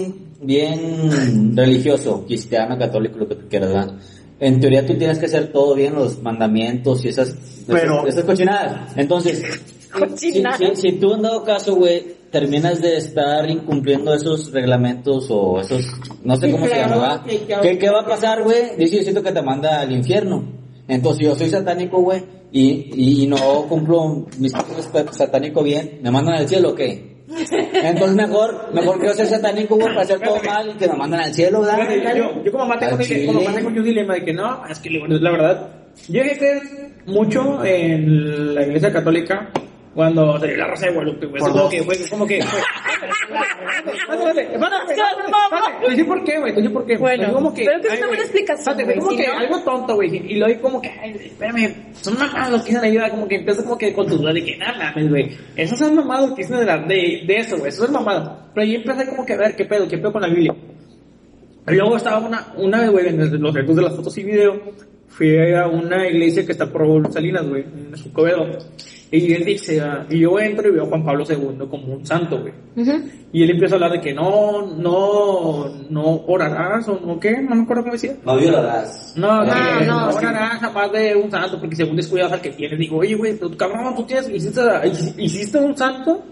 bien 0.41 1.55
religioso, 1.57 2.25
cristiano, 2.27 2.79
católico, 2.79 3.19
lo 3.19 3.29
que 3.29 3.35
tú 3.35 3.49
quieras, 3.49 3.69
¿verdad? 3.73 3.95
En 4.41 4.61
teoría 4.61 4.87
tú 4.87 4.95
tienes 4.97 5.19
que 5.19 5.27
hacer 5.27 5.49
todo 5.53 5.75
bien, 5.75 5.95
los 5.95 6.23
mandamientos 6.23 7.05
y 7.05 7.09
esas, 7.09 7.37
Pero- 7.67 7.97
esas, 8.07 8.09
esas 8.15 8.25
cochinadas. 8.25 8.97
Entonces, 8.97 9.39
si, 9.41 9.91
Cochinadas. 9.91 10.59
si- 10.75 10.91
si 10.91 10.93
tú 10.99 11.15
en 11.15 11.23
dado 11.23 11.43
caso, 11.45 11.75
güey, 11.75 12.18
terminas 12.31 12.81
de 12.83 12.97
estar 12.97 13.49
incumpliendo 13.49 14.13
esos 14.15 14.53
reglamentos 14.53 15.29
o 15.31 15.61
esos, 15.61 15.87
no 16.25 16.37
sé 16.37 16.47
Sí, 16.47 16.53
cómo 16.53 16.67
se 16.67 16.77
llama, 16.77 17.25
¿Qué, 17.63 17.79
¿Qué 17.79 17.91
va 17.91 18.01
a 18.01 18.07
pasar, 18.07 18.43
güey? 18.43 18.77
Dice, 18.77 18.97
yo 18.99 19.03
siento 19.03 19.23
que 19.23 19.33
te 19.33 19.43
manda 19.43 19.81
al 19.81 19.93
infierno. 19.93 20.45
Entonces, 20.87 21.27
yo 21.27 21.35
soy 21.35 21.51
satánico, 21.51 22.01
güey, 22.01 22.23
y, 22.51 23.23
y, 23.23 23.27
no 23.27 23.67
cumplo 23.69 24.27
mis 24.39 24.53
cosas 24.55 24.89
satánico 25.11 25.63
bien, 25.63 26.01
¿me 26.03 26.11
mandan 26.11 26.37
al 26.37 26.49
cielo 26.49 26.71
o 26.71 26.75
qué? 26.75 27.19
Entonces, 27.75 28.17
mejor, 28.17 28.73
mejor 28.73 28.99
quiero 28.99 29.15
ser 29.15 29.27
satánico, 29.27 29.75
güey, 29.77 29.89
para 29.89 30.03
hacer 30.03 30.21
todo 30.21 30.43
mal 30.43 30.71
y 30.71 30.79
que 30.79 30.89
me 30.89 30.97
mandan 30.97 31.21
al 31.21 31.35
cielo, 31.35 31.61
¿verdad? 31.61 31.87
Fíjate, 31.87 32.19
Yo, 32.19 32.43
yo 32.43 32.53
como 32.53 32.65
mamá 32.65 32.79
tengo, 32.79 32.97
un 32.97 33.85
dilema, 33.85 34.15
un 34.15 34.21
de 34.21 34.25
que 34.25 34.33
no, 34.33 34.67
es 34.67 34.79
que 34.79 34.91
la 34.91 35.31
verdad, 35.31 35.69
yo 36.09 36.23
llegué 36.23 36.33
a 36.33 36.39
creer 36.39 36.63
mucho 37.07 37.65
en 37.65 38.55
la 38.55 38.63
iglesia 38.63 38.91
católica 38.93 39.51
cuando 39.99 40.39
la 40.39 40.67
Rosa 40.69 40.87
de 40.87 40.93
Guadalupe, 40.93 41.27
güey. 41.27 41.43
Es 41.43 41.49
como 41.49 41.69
que, 41.69 41.81
güey, 41.81 42.01
es 42.01 42.09
como 42.09 42.25
que... 42.25 42.39
Espérate, 42.39 44.43
espérate, 44.43 44.95
Te 45.97 46.05
por 46.05 46.23
qué, 46.23 46.39
güey, 46.39 46.55
te 46.55 46.71
por 46.71 46.87
qué. 46.87 46.97
Bueno, 46.97 47.33
como 47.33 47.53
que... 47.53 47.65
pero 47.65 47.81
que 47.81 47.89
es 47.89 47.99
una 47.99 48.07
buena 48.07 48.23
explicación, 48.23 48.77
como 48.97 49.17
que 49.17 49.27
algo 49.27 49.61
tonto, 49.65 49.97
güey, 49.97 50.15
y 50.15 50.37
lo 50.37 50.47
digo 50.47 50.63
como 50.63 50.81
que, 50.81 50.89
espérame, 50.89 51.95
son 51.95 52.17
mamadas 52.17 52.53
los 52.53 52.63
que 52.63 52.69
dicen 52.69 52.85
ayuda, 52.85 53.11
como 53.11 53.27
que 53.27 53.35
empiezas 53.35 53.65
como 53.65 53.77
que 53.77 53.93
con 53.93 54.07
tu 54.07 54.19
duda 54.19 54.33
de 54.33 54.45
que, 54.45 54.57
nada 54.57 54.79
mames, 54.79 55.11
güey. 55.11 55.37
Esos 55.57 55.77
son 55.77 55.97
mamados 55.97 56.31
que 56.31 56.43
dicen 56.43 56.61
de, 56.61 56.65
la, 56.65 56.79
de, 56.79 57.25
de 57.27 57.37
eso, 57.37 57.59
güey, 57.59 57.71
eso 57.71 57.85
es 57.85 57.91
mamado. 57.91 58.51
Pero 58.55 58.65
ahí 58.65 58.77
empecé 58.77 59.05
como 59.09 59.27
que 59.27 59.33
a 59.33 59.39
ver 59.39 59.57
qué 59.57 59.65
pedo, 59.65 59.89
qué 59.89 59.99
pedo 59.99 60.13
con 60.13 60.23
la 60.23 60.29
Biblia. 60.29 60.55
Y 61.67 61.75
luego 61.75 61.97
estaba 61.97 62.25
una, 62.25 62.53
una 62.57 62.83
vez, 62.83 62.91
güey, 62.91 63.09
en 63.09 63.43
los 63.43 63.53
retos 63.53 63.75
de 63.75 63.83
las 63.83 63.97
fotos 63.97 64.17
y 64.17 64.23
video, 64.23 64.61
fui 65.09 65.37
a 65.57 65.67
una 65.67 66.07
iglesia 66.07 66.47
que 66.47 66.53
está 66.53 66.71
por 66.71 67.13
Salinas, 67.13 67.49
güey, 67.49 67.65
en 67.65 67.93
Escobedo. 67.93 68.47
Y 69.11 69.33
él 69.33 69.45
dice, 69.45 69.81
ah, 69.81 70.07
y 70.11 70.21
yo 70.21 70.39
entro 70.39 70.69
y 70.69 70.73
veo 70.73 70.85
a 70.85 70.87
Juan 70.87 71.05
Pablo 71.05 71.25
II 71.29 71.67
como 71.71 71.95
un 71.95 72.05
santo, 72.05 72.41
güey. 72.41 72.53
Y 73.33 73.43
él 73.43 73.51
empieza 73.51 73.75
a 73.75 73.77
hablar 73.77 73.93
de 73.93 74.01
que 74.01 74.13
no, 74.13 74.67
no, 74.77 75.69
no 75.89 76.25
orarás 76.27 76.89
o 76.89 77.01
no 77.01 77.19
qué, 77.19 77.41
no 77.41 77.55
me 77.55 77.63
acuerdo 77.63 77.85
cómo 77.85 77.95
decía. 77.95 78.17
No 78.25 78.37
violarás. 78.37 79.15
No, 79.17 79.45
no, 79.45 79.47
no, 79.47 79.81
no, 79.81 80.11
no 80.11 80.17
orarás 80.17 80.61
jamás 80.61 80.93
de 80.93 81.17
un 81.17 81.31
santo 81.31 81.59
porque 81.59 81.77
según 81.77 81.97
descuidas 81.97 82.33
al 82.33 82.41
que 82.41 82.51
tienes. 82.51 82.79
Digo, 82.79 82.99
oye, 82.99 83.15
güey, 83.15 83.37
pero 83.37 83.57
cabrón, 83.57 83.95
tú 83.97 84.05
tienes, 84.05 84.29
hiciste, 84.29 84.61
hiciste 85.17 85.59
un 85.59 85.77
santo 85.77 86.23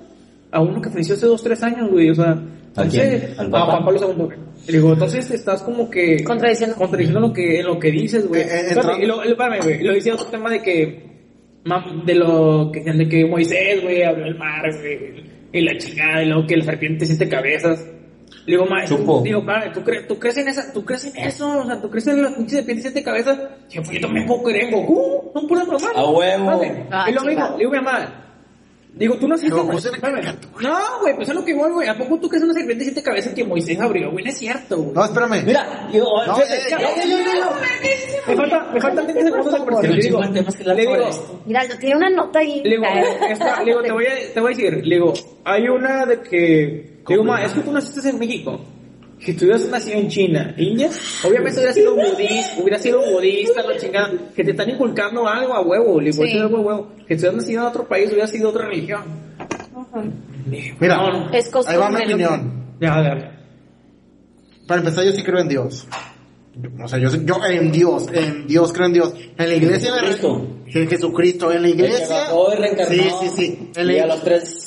a 0.50 0.60
uno 0.60 0.80
que 0.80 0.90
falleció 0.90 1.14
hace 1.14 1.26
dos, 1.26 1.42
tres 1.42 1.62
años, 1.62 1.90
güey, 1.90 2.10
o 2.10 2.14
sea, 2.14 2.32
¿A 2.76 2.82
entonces, 2.82 3.24
quién? 3.24 3.40
¿Al 3.40 3.54
a? 3.54 3.64
Juan 3.66 3.84
Pablo 3.84 4.00
II, 4.00 4.24
güey. 4.24 4.38
Y 4.68 4.72
digo, 4.72 4.92
entonces 4.92 5.30
estás 5.30 5.62
como 5.62 5.88
que... 5.90 6.22
Contradiciendo. 6.24 6.76
Contradiciendo 6.76 7.20
lo 7.20 7.32
que, 7.32 7.62
lo 7.62 7.78
que 7.78 7.90
dices, 7.90 8.26
güey. 8.26 8.42
Eh, 8.42 8.70
eh, 8.70 8.76
y 9.00 9.06
lo, 9.06 9.22
espérame, 9.22 9.62
güey, 9.62 9.82
lo 9.82 9.92
decía 9.92 10.14
otro 10.14 10.26
tema 10.26 10.50
de 10.50 10.60
que, 10.60 11.15
de 12.04 12.14
lo 12.14 12.70
que, 12.72 12.80
de 12.80 13.08
que 13.08 13.26
Moisés, 13.26 13.82
güey, 13.82 14.02
abrió 14.02 14.26
el 14.26 14.36
mar, 14.36 14.62
güey, 14.80 15.24
y 15.52 15.60
la 15.60 15.76
chingada, 15.78 16.22
y 16.22 16.26
luego 16.26 16.46
que 16.46 16.56
la 16.56 16.64
serpiente 16.64 17.06
siente 17.06 17.28
cabezas. 17.28 17.84
Le 18.44 18.52
digo, 18.52 18.66
ma, 18.66 18.86
Supo. 18.86 19.22
digo, 19.22 19.44
padre, 19.44 19.70
¿tú, 19.74 19.82
crees, 19.82 20.06
¿tú 20.06 20.18
crees 20.18 20.36
en 20.38 20.48
esa, 20.48 20.72
tú 20.72 20.84
crees 20.84 21.04
en 21.06 21.16
eso? 21.16 21.60
O 21.60 21.66
sea, 21.66 21.80
¿tú 21.80 21.90
crees 21.90 22.06
en 22.06 22.22
la 22.22 22.34
pinche 22.34 22.56
serpiente 22.56 22.82
siete 22.82 23.02
cabezas? 23.02 23.38
Yo, 23.70 23.82
pues 23.82 23.90
yo 23.92 24.00
también 24.00 24.26
puedo 24.26 24.44
creer 24.44 24.64
en 24.64 24.70
Goku, 24.72 25.30
son 25.32 25.48
puras 25.48 25.66
mamás. 25.66 25.84
A 25.94 26.04
huevo. 26.10 26.62
Ah, 26.90 27.06
y 27.10 27.12
lo 27.12 27.22
mismo, 27.24 27.50
le 27.52 27.58
digo, 27.58 27.70
mi 27.70 27.76
mamá, 27.78 28.25
digo, 28.96 29.14
tú 29.18 29.28
no 29.28 29.36
que- 29.36 29.46
espérame. 29.46 30.00
caricatura. 30.00 30.68
No, 30.68 31.00
güey, 31.00 31.14
pues 31.16 31.28
es 31.28 31.34
lo 31.34 31.44
que 31.44 31.54
voy, 31.54 31.70
güey. 31.72 31.88
¿A 31.88 31.96
poco 31.96 32.18
tú 32.18 32.28
crees 32.28 32.42
en 32.42 32.50
una 32.50 32.58
serpiente 32.58 32.84
siete 32.84 33.02
cabezas 33.02 33.32
que 33.34 33.44
Moisés 33.44 33.78
abrió, 33.80 34.10
güey? 34.10 34.24
No 34.24 34.30
es 34.30 34.38
cierto, 34.38 34.76
güey. 34.78 34.92
No, 34.94 35.04
espérame. 35.04 35.42
Mira, 35.44 35.88
yo, 35.92 36.04
No, 36.26 36.34
fíjate, 36.36 36.54
eh, 36.56 36.60
ya, 36.70 36.78
ya, 36.80 36.96
ya, 36.96 37.04
ya, 37.04 37.34
ya. 37.34 38.26
Me 38.26 38.36
falta, 38.36 38.70
me 38.72 38.80
faltan 38.80 39.06
30 39.06 39.22
segundos 39.30 39.52
de 39.52 39.58
Pero 39.66 39.92
Le 39.92 40.02
digo, 40.02 40.20
que 40.20 40.64
le 40.64 40.74
digo. 40.76 41.42
Mira, 41.46 41.62
tiene 41.78 41.96
una 41.96 42.10
nota 42.10 42.38
ahí. 42.40 42.60
le 42.64 42.70
digo, 42.70 42.84
esta- 43.30 43.58
le 43.60 43.64
digo, 43.66 43.82
te 43.82 43.92
voy 43.92 44.06
a, 44.06 44.32
te 44.34 44.40
voy 44.40 44.52
a 44.52 44.56
decir, 44.56 44.86
le 44.86 44.94
digo, 44.96 45.12
hay 45.44 45.68
una 45.68 46.06
de 46.06 46.20
que, 46.22 46.96
digo, 47.06 47.22
ma, 47.24 47.44
es 47.44 47.52
que 47.52 47.60
tú 47.60 47.72
naciste 47.72 48.08
en 48.08 48.18
México. 48.18 48.60
Si 49.18 49.32
tú 49.34 49.44
hubieras 49.46 49.66
nacido 49.68 49.98
en 49.98 50.08
China, 50.08 50.54
India, 50.58 50.90
obviamente 51.26 51.58
hubiera 51.58 51.72
sido 51.72 51.94
budista, 51.96 52.54
hubiera 52.60 52.78
sido 52.78 53.00
budista, 53.12 53.62
la 53.62 53.76
chingada, 53.78 54.12
que 54.34 54.44
te 54.44 54.50
están 54.50 54.68
inculcando 54.70 55.26
algo 55.26 55.54
a 55.54 55.60
huevo, 55.62 56.00
le 56.00 56.12
Sí. 56.12 56.22
"Eso 56.22 56.36
es 56.36 56.42
algo 56.42 56.56
a 56.58 56.60
huevo. 56.60 56.88
Que 57.08 57.14
si 57.14 57.20
hubieras 57.20 57.36
nacido 57.36 57.62
en 57.62 57.66
otro 57.68 57.88
país, 57.88 58.08
hubiera 58.10 58.26
sido 58.28 58.50
otra 58.50 58.66
religión. 58.68 59.02
Mira, 60.80 60.96
No, 60.96 61.12
no. 61.26 61.32
Es 61.32 61.50
ahí 61.66 61.76
va 61.76 61.90
mi 61.90 61.96
que- 61.98 62.04
opinión. 62.04 62.76
Ya, 62.80 63.02
ya. 63.02 63.32
Para 64.66 64.80
empezar, 64.80 65.04
yo 65.04 65.12
sí 65.12 65.22
creo 65.22 65.40
en 65.40 65.48
Dios. 65.48 65.86
O 66.82 66.88
sea, 66.88 66.98
yo, 66.98 67.08
yo 67.10 67.36
en 67.50 67.70
Dios, 67.72 68.06
en 68.12 68.46
Dios 68.46 68.72
creo 68.72 68.86
en 68.86 68.92
Dios. 68.94 69.14
En 69.38 69.48
la 69.48 69.54
iglesia, 69.54 69.90
en 69.90 69.94
la- 69.96 70.00
Jesucristo. 70.02 70.46
en 70.66 70.88
Jesucristo, 70.88 71.52
en 71.52 71.62
la 71.62 71.68
El 71.68 71.76
que 71.76 71.82
iglesia. 71.84 72.16
bajó 72.16 72.52
y 72.52 72.56
reencarnó. 72.56 72.92
Sí, 72.94 73.10
sí, 73.20 73.28
sí. 73.36 73.70
En 73.76 73.90
Y 73.90 73.98
a 73.98 74.06
los 74.06 74.22
tres. 74.24 74.65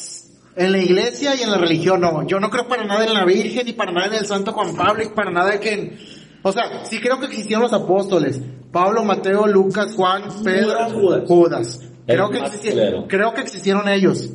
En 0.59 0.71
la 0.73 0.77
iglesia 0.77 1.35
y 1.35 1.41
en 1.41 1.51
la 1.51 1.57
religión 1.57 2.01
no. 2.01 2.27
Yo 2.27 2.39
no 2.39 2.49
creo 2.49 2.67
para 2.67 2.83
nada 2.83 3.05
en 3.05 3.13
la 3.13 3.25
Virgen, 3.25 3.65
ni 3.65 3.73
para 3.73 3.91
nada 3.91 4.07
en 4.07 4.13
el 4.15 4.25
Santo 4.25 4.51
Juan 4.51 4.75
Pablo, 4.75 5.03
y 5.03 5.09
para 5.09 5.31
nada 5.31 5.51
de 5.51 5.59
que... 5.59 5.97
O 6.41 6.51
sea, 6.51 6.85
sí 6.85 6.99
creo 6.99 7.19
que 7.19 7.25
existieron 7.27 7.63
los 7.63 7.73
apóstoles. 7.73 8.39
Pablo, 8.71 9.03
Mateo, 9.03 9.47
Lucas, 9.47 9.93
Juan, 9.95 10.23
Pedro, 10.43 10.89
Judas. 10.91 11.23
Judas. 11.27 11.79
Creo 12.05 12.29
que, 12.29 12.39
más 12.39 12.53
existi- 12.53 12.71
culero. 12.71 13.05
creo 13.07 13.33
que 13.33 13.41
existieron 13.41 13.87
ellos. 13.87 14.29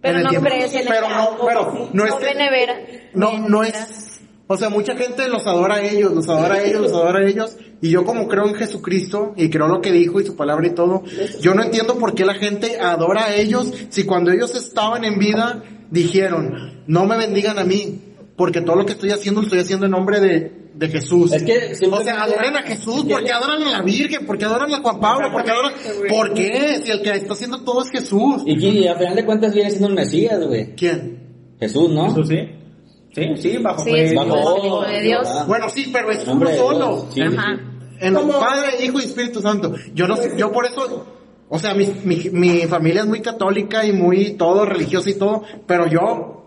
Pero 0.00 0.18
en 0.18 0.26
el 0.26 0.32
no 0.34 0.40
crees 0.40 0.74
en 0.74 0.80
el 0.80 0.88
Pero 0.88 1.08
no, 1.08 1.38
pero 1.46 1.88
no 1.92 2.04
es 2.04 2.14
no, 3.14 3.38
no 3.48 3.62
es, 3.62 4.11
o 4.52 4.56
sea, 4.58 4.68
mucha 4.68 4.94
gente 4.94 5.28
los 5.28 5.46
adora 5.46 5.76
a 5.76 5.82
ellos, 5.82 6.12
los 6.12 6.28
adora 6.28 6.56
a 6.56 6.62
ellos, 6.62 6.82
los 6.82 6.92
adora 6.92 7.20
a 7.20 7.26
ellos, 7.26 7.56
y 7.80 7.88
yo 7.88 8.04
como 8.04 8.28
creo 8.28 8.46
en 8.46 8.54
Jesucristo, 8.54 9.32
y 9.34 9.48
creo 9.48 9.66
lo 9.66 9.80
que 9.80 9.92
dijo 9.92 10.20
y 10.20 10.26
su 10.26 10.36
palabra 10.36 10.66
y 10.66 10.74
todo, 10.74 11.02
yo 11.40 11.54
no 11.54 11.62
entiendo 11.62 11.98
por 11.98 12.14
qué 12.14 12.26
la 12.26 12.34
gente 12.34 12.78
adora 12.78 13.24
a 13.24 13.34
ellos, 13.34 13.72
si 13.88 14.04
cuando 14.04 14.30
ellos 14.30 14.54
estaban 14.54 15.04
en 15.04 15.18
vida, 15.18 15.62
dijeron, 15.90 16.82
no 16.86 17.06
me 17.06 17.16
bendigan 17.16 17.58
a 17.58 17.64
mí, 17.64 17.98
porque 18.36 18.60
todo 18.60 18.76
lo 18.76 18.84
que 18.84 18.92
estoy 18.92 19.10
haciendo 19.10 19.40
lo 19.40 19.46
estoy 19.46 19.60
haciendo 19.60 19.86
en 19.86 19.92
nombre 19.92 20.20
de, 20.20 20.52
de 20.74 20.88
Jesús. 20.88 21.32
Es 21.32 21.44
que 21.44 21.72
o 21.90 22.02
sea, 22.02 22.22
adoran 22.22 22.56
a 22.56 22.62
Jesús, 22.62 23.06
porque 23.08 23.32
adoran 23.32 23.62
a 23.62 23.70
la 23.70 23.82
Virgen, 23.82 24.26
porque 24.26 24.44
adoran 24.44 24.72
a 24.74 24.82
Juan 24.82 25.00
Pablo, 25.00 25.28
porque 25.32 25.50
adoran, 25.50 25.72
¿por 26.10 26.34
qué? 26.34 26.78
Si 26.84 26.90
el 26.90 27.00
que 27.00 27.10
está 27.10 27.32
haciendo 27.32 27.64
todo 27.64 27.82
es 27.82 27.90
Jesús. 27.90 28.42
Y, 28.44 28.58
y 28.66 28.86
a 28.86 28.96
final 28.96 29.16
de 29.16 29.24
cuentas 29.24 29.54
viene 29.54 29.70
siendo 29.70 29.88
un 29.88 29.94
Mesías, 29.94 30.46
güey. 30.46 30.74
¿Quién? 30.74 31.56
Jesús, 31.58 31.90
¿no? 31.90 32.08
Eso 32.08 32.24
sí. 32.24 32.61
Sí, 33.14 33.28
sí, 33.36 33.56
bajo 33.58 33.84
Sí, 33.84 33.90
pues, 33.90 34.10
es 34.10 34.14
Bajo 34.14 34.82
de 34.84 35.00
Dios. 35.02 35.28
Bueno, 35.46 35.68
sí, 35.68 35.90
pero 35.92 36.10
es 36.10 36.26
uno 36.26 36.46
solo. 36.54 37.06
Sí, 37.10 37.20
Ajá. 37.22 37.58
En 38.00 38.14
Como- 38.14 38.40
Padre, 38.40 38.84
Hijo 38.84 39.00
y 39.00 39.04
Espíritu 39.04 39.40
Santo. 39.40 39.74
Yo 39.94 40.08
no 40.08 40.16
sé, 40.16 40.32
yo 40.36 40.50
por 40.50 40.66
eso, 40.66 41.06
o 41.48 41.58
sea, 41.58 41.74
mi, 41.74 41.86
mi, 42.04 42.16
mi 42.32 42.60
familia 42.62 43.02
es 43.02 43.06
muy 43.06 43.20
católica 43.20 43.84
y 43.84 43.92
muy 43.92 44.32
todo 44.32 44.64
religiosa 44.64 45.10
y 45.10 45.14
todo, 45.14 45.42
pero 45.66 45.86
yo, 45.86 46.41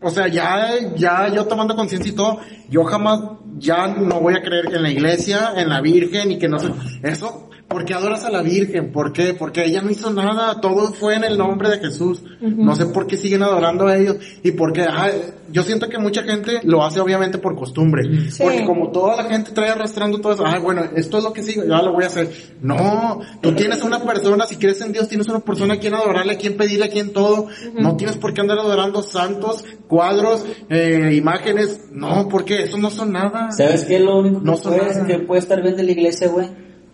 o 0.00 0.10
sea, 0.10 0.28
ya, 0.28 0.94
ya 0.94 1.28
yo 1.28 1.46
tomando 1.46 1.74
conciencia 1.74 2.12
y 2.12 2.14
todo, 2.14 2.38
yo 2.68 2.84
jamás, 2.84 3.20
ya 3.58 3.88
no 3.88 4.20
voy 4.20 4.34
a 4.34 4.42
creer 4.42 4.74
en 4.74 4.82
la 4.82 4.90
iglesia, 4.90 5.52
en 5.56 5.68
la 5.68 5.80
Virgen 5.80 6.32
y 6.32 6.38
que 6.38 6.48
no 6.48 6.58
sé, 6.58 6.68
eso, 7.02 7.48
¿por 7.68 7.84
qué 7.84 7.94
adoras 7.94 8.24
a 8.24 8.30
la 8.30 8.42
Virgen? 8.42 8.92
¿Por 8.92 9.12
qué? 9.12 9.34
Porque 9.34 9.64
ella 9.64 9.82
no 9.82 9.90
hizo 9.90 10.12
nada, 10.12 10.60
todo 10.60 10.92
fue 10.92 11.16
en 11.16 11.24
el 11.24 11.36
nombre 11.36 11.68
de 11.68 11.78
Jesús. 11.78 12.22
No 12.40 12.76
sé 12.76 12.86
por 12.86 13.06
qué 13.06 13.16
siguen 13.16 13.42
adorando 13.42 13.86
a 13.86 13.96
ellos 13.96 14.16
y 14.42 14.52
porque, 14.52 14.82
ah, 14.82 15.10
yo 15.50 15.62
siento 15.62 15.88
que 15.88 15.98
mucha 15.98 16.22
gente 16.22 16.60
lo 16.64 16.84
hace 16.84 17.00
obviamente 17.00 17.38
por 17.38 17.56
costumbre, 17.56 18.02
porque 18.38 18.64
como 18.64 18.90
toda 18.90 19.16
la 19.16 19.24
gente 19.24 19.52
trae 19.52 19.70
arrastrando 19.70 20.20
todo 20.20 20.32
eso, 20.32 20.44
ah, 20.46 20.58
bueno, 20.58 20.82
esto 20.96 21.18
es 21.18 21.24
lo 21.24 21.32
que 21.32 21.42
sigo, 21.42 21.64
ya 21.64 21.82
lo 21.82 21.92
voy 21.92 22.04
a 22.04 22.08
hacer. 22.08 22.30
No, 22.60 23.20
tú 23.40 23.52
tienes 23.52 23.82
una 23.82 24.00
persona, 24.04 24.46
si 24.46 24.56
crees 24.56 24.80
en 24.80 24.92
Dios, 24.92 25.08
tienes 25.08 25.28
una 25.28 25.40
persona 25.40 25.74
a 25.74 25.78
quien 25.78 25.94
adorarle, 25.94 26.34
a 26.34 26.38
quien 26.38 26.56
pedirle, 26.56 26.86
a 26.86 26.90
quien 26.90 27.12
todo. 27.12 27.48
No 27.74 27.96
tienes 27.96 28.16
por 28.16 28.34
qué 28.34 28.40
andar 28.40 28.58
adorando 28.58 29.02
santos, 29.02 29.64
cuadros, 29.88 30.44
eh, 30.68 31.12
imágenes. 31.14 31.88
No, 31.92 32.28
porque 32.28 32.64
eso 32.64 32.78
no 32.78 32.90
son 32.90 33.12
nada. 33.12 33.50
¿Sabes 33.52 33.84
qué 33.84 33.96
es 33.96 34.02
lo 34.02 34.18
único 34.18 34.40
que, 34.40 34.44
No 34.44 34.56
son 34.56 34.74
puede, 34.74 34.94
nada. 34.94 35.06
que 35.06 35.18
puede 35.20 35.40
estar 35.40 35.62
bien 35.62 35.76
de 35.76 35.82
la 35.82 35.92
iglesia, 35.92 36.28
güey? 36.28 36.48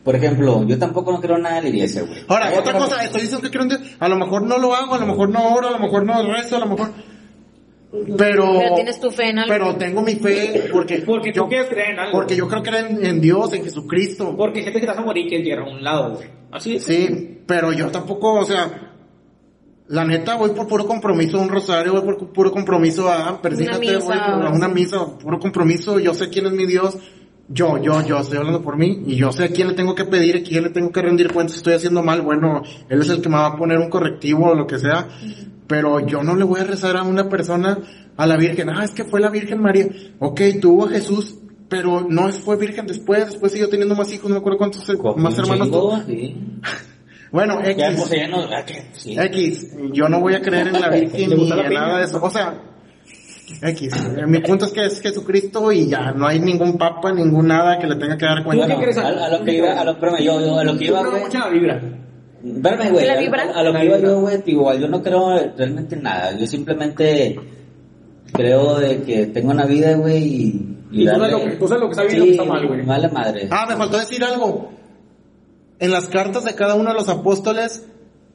Por 0.05 0.17
ejemplo, 0.17 0.67
yo 0.67 0.79
tampoco 0.79 1.13
no 1.13 1.21
creo 1.21 1.39
nada 1.39 1.57
de 1.57 1.63
la 1.63 1.69
iglesia, 1.69 2.03
güey. 2.03 2.19
Ahora, 2.27 2.53
otra 2.59 2.73
cosa, 2.77 3.05
estoy 3.05 3.23
diciendo 3.23 3.43
que 3.43 3.51
creo 3.51 3.63
en 3.63 3.69
Dios. 3.69 3.81
A 4.01 4.09
lo 4.09 4.17
mejor 4.17 4.43
no 4.43 4.59
lo 4.59 4.75
hago, 4.75 4.95
a 4.95 4.99
lo 4.99 5.07
mejor 5.07 5.29
no 5.29 5.55
oro, 5.55 5.69
a 5.69 5.71
lo 5.71 5.79
mejor 5.79 6.05
no 6.05 6.23
rezo, 6.35 6.57
a 6.57 6.61
lo 6.61 6.67
mejor... 6.67 6.91
Pero... 8.17 8.59
Pero 8.59 8.75
tienes 8.75 8.99
tu 8.99 9.11
fe 9.11 9.29
en 9.29 9.39
algo. 9.39 9.53
Pero 9.53 9.77
tengo 9.77 10.03
mi 10.03 10.15
fe 10.15 10.71
porque... 10.73 11.03
Porque 11.07 11.31
tú 11.31 11.41
yo, 11.41 11.49
quieres 11.49 11.69
creer 11.69 11.91
en 11.91 11.99
algo. 12.01 12.13
Porque 12.13 12.35
yo 12.35 12.49
creo 12.49 12.63
creer 12.63 12.87
en, 12.87 13.07
en 13.07 13.21
Dios, 13.21 13.53
en 13.53 13.63
Jesucristo. 13.63 14.35
Porque 14.37 14.61
hay 14.61 14.65
gente 14.65 14.81
que 14.81 14.87
te 14.87 14.93
vas 14.93 14.99
a 14.99 15.05
morir 15.05 15.27
y 15.27 15.29
quiere 15.29 15.45
llegar 15.45 15.69
a 15.69 15.71
un 15.71 15.85
lado, 15.85 16.15
güey. 16.15 16.29
Así 16.51 16.77
es. 16.77 16.85
Sí, 16.85 17.41
pero 17.47 17.73
yo 17.73 17.91
tampoco, 17.91 18.35
o 18.35 18.45
sea, 18.45 18.92
la 19.93 20.05
neta 20.07 20.37
voy 20.37 20.51
por 20.51 20.67
puro 20.67 20.87
compromiso 20.87 21.37
a 21.39 21.43
un 21.43 21.51
rosario, 21.51 21.93
voy 21.93 22.01
por 22.03 22.33
puro 22.33 22.51
compromiso 22.51 23.11
a, 23.11 23.43
persígate, 23.43 23.79
voy 23.99 24.17
por- 24.39 24.47
a 24.47 24.51
una 24.51 24.69
misa, 24.69 25.19
puro 25.19 25.39
compromiso, 25.39 25.99
yo 26.01 26.15
sé 26.15 26.31
quién 26.31 26.47
es 26.47 26.53
mi 26.53 26.65
Dios, 26.67 26.97
yo, 27.49 27.77
yo, 27.77 28.01
yo 28.07 28.19
estoy 28.19 28.39
hablando 28.39 28.63
por 28.63 28.79
mí, 28.79 29.03
y 29.07 29.17
yo 29.17 29.33
sé 29.33 29.45
a 29.45 29.49
quién 29.49 29.69
le 29.69 29.75
tengo 29.75 29.95
que 29.95 30.07
pedir, 30.07 30.37
a 30.37 30.43
quién 30.43 30.63
le 30.65 30.71
tengo 30.71 30.91
que 30.91 31.03
rendir 31.03 31.31
cuentas, 31.31 31.57
estoy 31.57 31.75
haciendo 31.75 32.03
mal, 32.03 32.23
bueno, 32.23 32.63
él 32.89 33.01
es 33.03 33.11
el 33.11 33.21
que 33.21 33.29
me 33.29 33.35
va 33.37 33.49
a 33.49 33.57
poner 33.57 33.79
un 33.79 33.91
correctivo 33.91 34.47
o 34.47 34.55
lo 34.55 34.67
que 34.67 34.79
sea, 34.79 35.09
pero 35.67 36.01
yo 36.07 36.23
no 36.23 36.37
le 36.37 36.45
voy 36.45 36.61
a 36.61 36.65
rezar 36.65 36.97
a 36.97 37.03
una 37.03 37.29
persona, 37.29 37.79
a 38.17 38.27
la 38.27 38.37
Virgen, 38.39 38.71
ah, 38.71 38.85
es 38.85 38.93
que 38.93 39.05
fue 39.05 39.21
la 39.21 39.29
Virgen 39.29 39.61
María, 39.61 39.89
ok, 40.19 40.41
tuvo 40.59 40.87
a 40.87 40.89
Jesús, 40.89 41.37
pero 41.69 42.07
no 42.09 42.29
fue 42.31 42.57
virgen 42.57 42.87
después, 42.87 43.27
después 43.27 43.53
siguió 43.53 43.69
teniendo 43.71 43.95
más 43.95 44.13
hijos, 44.13 44.29
no 44.29 44.35
me 44.37 44.41
acuerdo 44.41 44.59
cuántos 44.59 44.87
más 45.17 45.39
hermanos 45.39 45.71
tuvo. 45.71 45.81
tuvo. 45.97 46.03
Sí. 46.07 46.37
Bueno, 47.33 47.61
X. 47.65 47.77
Ya, 47.77 47.91
pues 47.97 48.11
ya 48.11 48.29
no, 48.29 48.47
que- 48.67 48.87
sí. 48.93 49.17
X, 49.19 49.69
yo 49.93 50.09
no 50.09 50.21
voy 50.21 50.35
a 50.35 50.41
creer 50.43 50.69
en 50.69 50.81
la 50.81 50.89
Virgen 50.91 51.31
¿Le 51.31 51.37
ni 51.37 51.51
en 51.51 51.73
nada 51.75 51.99
de 51.99 52.05
eso. 52.05 52.21
O 52.23 52.29
sea, 52.31 52.55
X. 53.63 53.95
Mi 54.27 54.39
punto 54.41 54.67
es 54.67 54.73
que 54.73 54.85
es 54.85 55.01
Jesucristo 55.01 55.73
y 55.73 55.89
ya, 55.89 56.13
no 56.13 56.27
hay 56.27 56.39
ningún 56.41 56.77
papa, 56.79 57.13
ningún 57.13 57.49
nada 57.49 57.79
que 57.79 57.87
le 57.87 57.97
tenga 57.97 58.17
que 58.19 58.27
dar 58.27 58.45
cuenta. 58.45 58.67
¿Tú 58.67 58.73
qué 58.77 58.83
crees? 58.83 58.99
a, 58.99 59.09
a 59.09 59.29
lo 59.31 59.45
que 59.45 59.55
iba, 59.55 59.73
a 59.73 59.85
lo, 59.85 59.93
espérame, 59.93 60.23
yo, 60.23 60.41
yo, 60.41 60.59
a 60.59 60.65
lo 60.65 60.77
que 60.79 60.85
iba, 60.87 61.01
güey. 61.05 61.23
la 61.33 61.49
vibra. 61.49 61.81
Espérame, 62.45 62.91
güey. 62.93 63.07
¿La 63.07 63.13
a- 63.15 63.19
vibra? 63.21 63.43
A, 63.55 63.61
a 63.61 63.63
lo 63.63 63.73
que 63.73 63.85
iba 63.87 63.99
yo, 63.99 64.21
güey, 64.21 64.43
igual 64.47 64.81
yo 64.81 64.89
no 64.89 65.03
creo 65.03 65.39
realmente 65.57 65.95
en 65.95 66.03
nada. 66.03 66.37
Yo 66.39 66.47
simplemente 66.47 67.39
creo 68.33 68.79
de 68.79 69.03
que 69.03 69.27
tengo 69.27 69.51
una 69.53 69.65
vida, 69.67 69.95
güey, 69.97 70.23
y, 70.23 70.77
Y 70.91 71.05
tú 71.07 71.11
sabes 71.13 71.31
lo 71.31 71.39
que- 71.41 71.51
tú 71.57 71.69
sabes 71.69 71.81
lo 71.83 71.89
que 71.89 71.93
está 71.93 72.03
bien 72.05 72.17
y 72.17 72.19
lo 72.19 72.25
que 72.27 72.31
está 72.33 72.45
mal, 72.45 72.67
güey. 72.67 72.83
Mala 72.83 73.09
madre. 73.09 73.49
Ah, 73.51 73.65
me 73.69 73.77
faltó 73.77 73.99
decir 73.99 74.23
algo. 74.25 74.71
En 75.83 75.91
las 75.91 76.07
cartas 76.09 76.45
de 76.45 76.55
cada 76.55 76.75
uno 76.77 76.91
de 76.91 76.95
los 76.95 77.09
apóstoles 77.09 77.85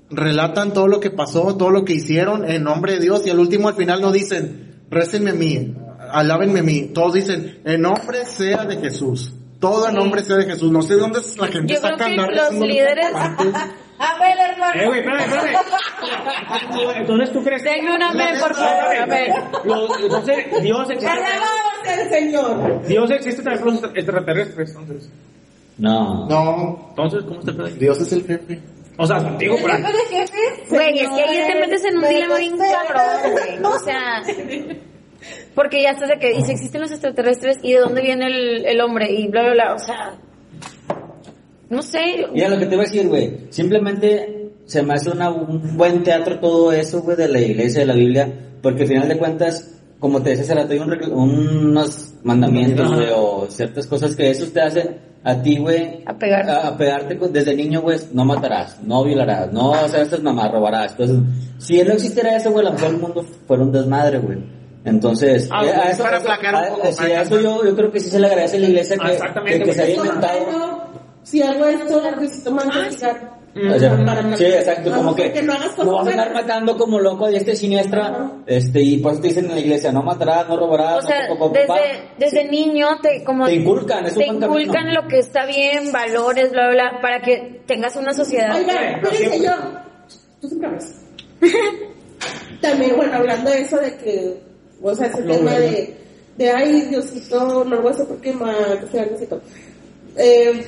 relatan 0.09 0.73
todo 0.73 0.87
lo 0.87 0.99
que 0.99 1.11
pasó, 1.11 1.55
todo 1.55 1.69
lo 1.69 1.85
que 1.85 1.93
hicieron 1.93 2.43
en 2.49 2.63
nombre 2.63 2.93
de 2.95 2.99
Dios 2.99 3.25
y 3.25 3.29
al 3.29 3.39
último 3.39 3.69
al 3.69 3.75
final 3.75 4.01
no 4.01 4.11
dicen, 4.11 4.81
récenme 4.89 5.31
a 5.31 5.33
mí, 5.33 5.73
alábenme 6.11 6.59
a 6.59 6.63
mí. 6.63 6.91
Todos 6.93 7.13
dicen, 7.13 7.61
en 7.63 7.81
nombre 7.81 8.25
sea 8.25 8.65
de 8.65 8.75
Jesús. 8.77 9.33
Todo 9.61 9.87
en 9.87 9.95
nombre 9.95 10.23
sea 10.25 10.35
de 10.35 10.43
Jesús. 10.45 10.69
No 10.71 10.81
sé 10.81 10.95
de 10.95 10.99
dónde 10.99 11.19
la 11.37 11.47
gente 11.47 11.73
Yo 11.73 11.79
creo 11.79 11.91
saca 11.91 12.05
que 12.05 12.11
andar 12.11 12.31
los 12.35 12.53
líderes- 12.53 13.15
antes. 13.15 13.53
A 13.99 14.19
ver, 14.19 14.37
hermano. 14.51 14.81
Eh, 14.81 14.85
güey, 14.85 14.99
espérame, 14.99 15.21
espérame. 15.33 16.97
Entonces 16.97 17.31
tú 17.31 17.43
crees 17.43 17.63
Denme 17.63 17.95
una 17.95 18.09
amén, 18.09 18.35
por 18.39 18.53
favor. 18.55 19.95
Entonces 20.03 20.37
Dios 20.61 20.89
existe. 20.89 21.07
Alabado 21.07 21.69
sea 21.83 22.01
el 22.03 22.09
Señor. 22.09 22.87
Dios 22.87 23.09
existe 23.09 23.41
también 23.41 23.63
por 23.63 23.73
los 23.73 23.83
extraterrestres, 23.95 24.75
entonces. 24.75 25.09
No. 25.77 26.27
No, 26.27 26.87
Entonces, 26.89 27.23
¿cómo 27.25 27.39
está 27.39 27.51
el 27.51 27.57
pedo? 27.57 27.67
Dios 27.67 28.01
es 28.01 28.11
el 28.13 28.23
jefe. 28.25 28.59
O 28.97 29.05
sea, 29.05 29.17
contigo, 29.21 29.55
pero... 29.61 29.75
Güey, 30.69 30.99
es 30.99 31.09
que 31.09 31.21
ahí 31.23 31.51
te 31.53 31.59
metes 31.59 31.85
en 31.85 31.97
un 31.97 32.07
dilema 32.09 32.37
bien 32.37 32.57
cabrón, 32.57 33.31
güey. 33.31 33.63
O 33.73 33.79
sea, 33.79 34.23
porque 35.53 35.83
ya 35.83 35.91
estás 35.91 36.09
de 36.09 36.17
que 36.19 36.33
dice 36.33 36.51
existen 36.53 36.81
los 36.81 36.91
extraterrestres 36.91 37.57
y 37.61 37.73
de 37.73 37.79
dónde 37.79 38.01
viene 38.01 38.25
el, 38.27 38.65
el 38.65 38.81
hombre 38.81 39.11
y 39.11 39.27
bla, 39.27 39.43
bla, 39.43 39.53
bla. 39.53 39.73
O 39.75 39.79
sea, 39.79 40.15
no 41.69 41.81
sé. 41.81 42.25
Mira 42.33 42.49
lo 42.49 42.57
que 42.57 42.65
te 42.65 42.75
voy 42.75 42.85
a 42.85 42.87
decir, 42.87 43.07
güey. 43.07 43.37
Simplemente 43.49 44.51
se 44.65 44.81
me 44.83 44.93
hace 44.95 45.11
una- 45.11 45.29
un 45.31 45.77
buen 45.77 46.03
teatro 46.03 46.39
todo 46.39 46.71
eso, 46.71 47.01
güey, 47.01 47.17
de 47.17 47.27
la 47.27 47.39
iglesia, 47.39 47.81
de 47.81 47.85
la 47.87 47.93
Biblia, 47.95 48.31
porque 48.61 48.83
al 48.83 48.87
final 48.87 49.07
de 49.09 49.17
cuentas, 49.17 49.75
como 49.99 50.21
te 50.23 50.31
decía 50.31 50.43
hace 50.43 50.55
rato, 50.55 50.73
hay 50.73 50.79
un 50.79 50.91
unos 51.11 52.13
mandamientos, 52.23 52.93
güey, 52.95 53.09
o 53.13 53.47
ciertas 53.49 53.85
cosas 53.87 54.15
que 54.15 54.29
eso 54.29 54.47
te 54.51 54.61
hacen 54.61 54.97
a 55.29 55.41
ti, 55.41 55.57
güey. 55.57 56.03
A 56.05 56.13
pegarte. 56.17 56.51
A, 56.51 56.67
a 56.69 56.77
pegarte 56.77 57.17
con- 57.17 57.33
desde 57.33 57.55
niño, 57.55 57.81
güey, 57.81 57.99
no 58.13 58.23
matarás, 58.25 58.77
no 58.83 59.03
violarás, 59.03 59.51
no, 59.51 59.71
o 59.71 59.87
sea, 59.87 60.01
estas 60.01 60.21
mamás 60.21 60.51
robarás. 60.51 60.91
Entonces, 60.91 61.17
si 61.57 61.83
no 61.83 61.93
existiera 61.93 62.35
eso, 62.35 62.51
güey, 62.51 62.65
a 62.65 62.69
lo 62.69 62.75
mejor 62.75 62.89
el 62.93 62.97
mundo 62.99 63.25
fuera 63.47 63.63
un 63.63 63.71
desmadre, 63.71 64.19
güey. 64.19 64.37
Entonces, 64.85 65.49
Ah, 65.51 65.65
eh, 65.65 65.71
a 65.71 65.89
eso, 65.91 66.03
para 66.03 66.17
eso- 66.17 66.25
aplacar 66.31 66.55
un 66.55 66.63
a- 66.63 66.67
poco, 66.75 66.87
sí, 66.91 66.97
para 66.97 67.19
a 67.19 67.21
eso 67.23 67.39
yo, 67.41 67.65
yo 67.65 67.75
creo 67.75 67.91
que 67.91 67.99
sí 67.99 68.09
se 68.09 68.19
le 68.19 68.27
agradece 68.27 68.55
a 68.57 68.59
la 68.61 68.67
iglesia 68.67 68.95
Ah, 68.99 69.05
que, 69.05 69.13
exactamente, 69.13 69.59
que, 69.59 69.65
que 69.65 69.73
se 69.73 69.81
haya 69.83 69.95
inventado. 69.95 70.37
Si 71.23 71.41
hago 71.43 71.65
esto, 71.65 72.01
necesito 72.21 72.51
más 72.51 72.65
castigar. 72.65 73.37
O 73.75 73.79
sea, 73.79 74.05
Para- 74.05 74.37
sí, 74.37 74.45
exacto, 74.45 74.91
como 74.91 75.15
que 75.15 75.31
que 75.31 75.41
no 75.41 75.53
hagas 75.53 75.69
cosas 75.69 75.85
no 75.85 75.95
vas 75.97 76.07
a 76.07 76.11
andar 76.11 76.27
malas. 76.29 76.43
matando 76.43 76.77
como 76.77 76.99
loco 76.99 77.25
a 77.25 77.31
este 77.31 77.55
siniestra, 77.55 78.31
este, 78.45 78.81
y 78.81 78.97
por 78.97 79.13
eso 79.13 79.21
te 79.21 79.27
dicen 79.29 79.45
en 79.45 79.55
la 79.55 79.59
iglesia, 79.59 79.91
no 79.91 80.03
matarás, 80.03 80.47
no 80.47 80.57
robarás, 80.57 81.03
O 81.03 81.07
sea, 81.07 81.27
no, 81.29 81.49
desde, 81.49 82.11
desde 82.19 82.45
niño 82.45 82.99
te 83.01 83.23
como 83.23 83.45
Te 83.45 83.53
inculcan, 83.55 84.05
es 84.05 84.13
un 84.13 84.19
te 84.19 84.25
buen 84.27 84.39
camino. 84.39 84.59
inculcan 84.61 84.93
lo 84.93 85.07
que 85.07 85.19
está 85.19 85.45
bien, 85.45 85.91
valores, 85.91 86.51
bla, 86.51 86.69
bla, 86.69 86.91
bla, 86.91 87.01
para 87.01 87.21
que 87.21 87.61
tengas 87.65 87.95
una 87.95 88.13
sociedad. 88.13 88.55
Oiga, 88.55 88.91
espérense 89.01 89.43
yo. 89.43 89.51
Tú 90.41 90.47
siempre. 90.47 90.69
También, 92.61 92.95
bueno, 92.95 93.17
hablando 93.17 93.51
de 93.51 93.61
eso 93.61 93.77
de 93.77 93.95
que, 93.97 94.37
o 94.81 94.95
sea, 94.95 95.07
ese 95.07 95.21
tema 95.23 95.51
de, 95.51 95.97
de 96.37 96.51
ay, 96.51 96.81
Diosito, 96.89 97.63
no 97.63 97.75
lo 97.75 97.81
voy 97.81 97.91
a 97.91 97.95
hacer 97.95 98.07
porque 98.07 98.33
me 98.33 98.45
que 98.91 99.05
Diosito. 99.09 99.41
Eh, 100.17 100.65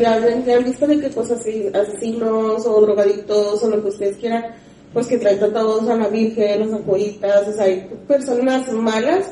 ya, 0.00 0.18
ya 0.46 0.56
han 0.56 0.64
visto 0.64 0.86
de 0.86 1.00
que 1.00 1.08
pues 1.10 1.30
así, 1.30 1.66
asesinos 1.74 2.66
o 2.66 2.80
drogadictos 2.80 3.62
o 3.62 3.68
lo 3.70 3.82
que 3.82 3.88
ustedes 3.88 4.16
quieran, 4.16 4.44
pues 4.92 5.06
que 5.06 5.18
traen 5.18 5.38
todos 5.38 5.86
a 5.88 5.96
la 5.96 6.08
Virgen, 6.08 6.60
las 6.70 6.80
abuelitas, 6.80 7.46
o 7.48 7.52
sea, 7.52 7.64
hay 7.66 7.86
personas 8.08 8.72
malas 8.72 9.30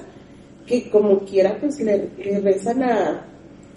que 0.66 0.90
como 0.90 1.20
quiera 1.20 1.56
pues 1.60 1.80
le, 1.80 2.10
le 2.18 2.40
rezan 2.40 2.82
a, 2.82 3.26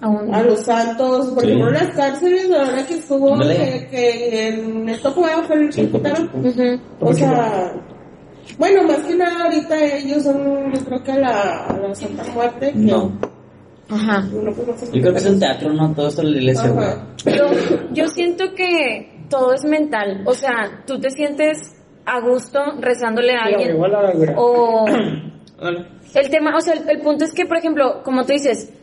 A 0.02 0.10
un- 0.10 0.34
a 0.36 0.42
los 0.44 0.60
santos, 0.60 1.28
por 1.28 1.42
Sí. 1.44 1.48
ejemplo 1.52 1.70
en 1.70 1.74
las 1.76 1.96
cárceles, 1.96 2.50
la 2.50 2.58
verdad 2.60 2.86
que 2.86 2.94
estuvo 2.96 3.40
que, 3.40 3.88
que 3.90 4.48
en 4.50 4.90
esto 4.90 5.12
fue 5.14 5.30
fue 5.48 5.56
el 5.56 5.74
Sí. 5.74 5.90
Ujú. 5.94 6.80
O 7.00 7.14
sea, 7.14 7.74
bueno, 8.60 8.84
más 8.84 8.98
que 9.00 9.16
nada 9.16 9.46
ahorita 9.46 9.86
ellos 9.86 10.24
son, 10.24 10.72
yo 10.74 10.80
creo 10.86 11.04
que 11.04 11.12
a 11.14 11.18
la, 11.20 11.66
a 11.66 11.78
la 11.78 11.96
Santa 11.96 12.24
Muerte, 12.34 12.72
que 12.74 12.78
No. 12.80 13.12
Ajá. 13.90 14.24
Yo 14.32 15.02
creo 15.02 15.14
que 15.14 15.20
es 15.20 15.26
un 15.26 15.40
teatro, 15.40 15.74
¿no? 15.74 15.94
Todo 15.94 16.08
esto 16.08 16.22
en 16.22 16.32
la 16.32 16.38
iglesia, 16.38 16.70
güey. 16.70 16.88
Yo, 17.38 17.46
yo 17.94 18.08
siento 18.08 18.54
que 18.56 19.26
todo 19.30 19.54
es 19.54 19.64
mental. 19.66 20.24
O 20.26 20.34
sea, 20.34 20.84
tú 20.86 21.00
te 21.00 21.10
sientes 21.10 21.76
a 22.06 22.20
gusto 22.22 22.60
rezándole 22.80 23.34
a 23.34 23.44
alguien. 23.46 23.72
igual 23.72 23.96
a 23.96 24.04
la 24.04 24.12
güera. 24.14 24.34
O 24.38 24.86
el 26.16 26.30
tema, 26.30 26.56
o 26.56 26.62
sea, 26.62 26.74
el, 26.74 26.90
el 26.90 27.00
punto 27.00 27.26
es 27.26 27.34
que, 27.34 27.46
por 27.46 27.58
ejemplo, 27.58 28.02
como 28.04 28.26
tú 28.26 28.34
dices, 28.34 28.74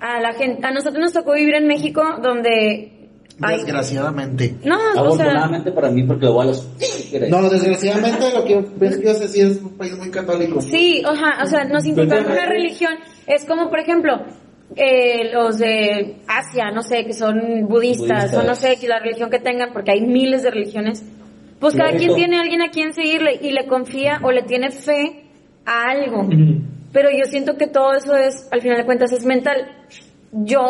a 0.00 0.20
la 0.20 0.32
gente, 0.32 0.66
a 0.66 0.72
nosotros 0.72 1.00
nos 1.00 1.12
tocó 1.12 1.34
vivir 1.34 1.54
en 1.54 1.66
México 1.66 2.02
donde 2.20 3.01
hay... 3.42 3.56
Desgraciadamente. 3.58 4.56
No, 4.64 4.76
o 4.76 4.92
sea, 4.92 5.02
Afortunadamente 5.02 5.72
para 5.72 5.90
mí, 5.90 6.04
porque 6.04 6.26
lo 6.26 6.34
voy 6.34 6.44
a 6.44 6.46
los... 6.46 6.68
No, 7.28 7.48
desgraciadamente 7.50 8.32
lo 8.32 8.44
que 8.44 8.64
ves 8.76 8.98
que 8.98 9.28
sí 9.28 9.40
es 9.40 9.60
un 9.60 9.76
país 9.76 9.96
muy 9.98 10.10
católico. 10.10 10.60
sí, 10.60 11.02
ajá, 11.04 11.42
o 11.42 11.46
sea, 11.46 11.64
nos 11.64 11.84
inculcaron 11.84 12.30
una 12.30 12.46
religión. 12.46 12.94
Es 13.26 13.44
como, 13.44 13.68
por 13.68 13.78
ejemplo, 13.78 14.20
eh, 14.76 15.30
los 15.32 15.58
de 15.58 16.16
Asia, 16.26 16.70
no 16.72 16.82
sé, 16.82 17.04
que 17.04 17.12
son 17.12 17.66
budistas, 17.68 18.30
Budistas. 18.30 18.34
o 18.34 18.42
no 18.42 18.54
sé, 18.54 18.78
que 18.80 18.88
la 18.88 18.98
religión 18.98 19.30
que 19.30 19.38
tengan, 19.38 19.72
porque 19.72 19.92
hay 19.92 20.00
miles 20.00 20.42
de 20.42 20.50
religiones. 20.50 21.04
Pues 21.60 21.74
cada 21.74 21.90
Correcto. 21.90 22.14
quien 22.14 22.16
tiene 22.16 22.38
a 22.38 22.40
alguien 22.40 22.62
a 22.62 22.70
quien 22.70 22.92
seguirle 22.92 23.38
y 23.40 23.52
le 23.52 23.66
confía 23.66 24.20
o 24.22 24.32
le 24.32 24.42
tiene 24.42 24.70
fe 24.70 25.24
a 25.64 25.90
algo. 25.90 26.28
Pero 26.92 27.10
yo 27.10 27.24
siento 27.26 27.56
que 27.56 27.68
todo 27.68 27.94
eso 27.94 28.16
es, 28.16 28.48
al 28.50 28.60
final 28.60 28.78
de 28.78 28.84
cuentas, 28.84 29.12
es 29.12 29.24
mental. 29.24 29.86
Yo 30.32 30.60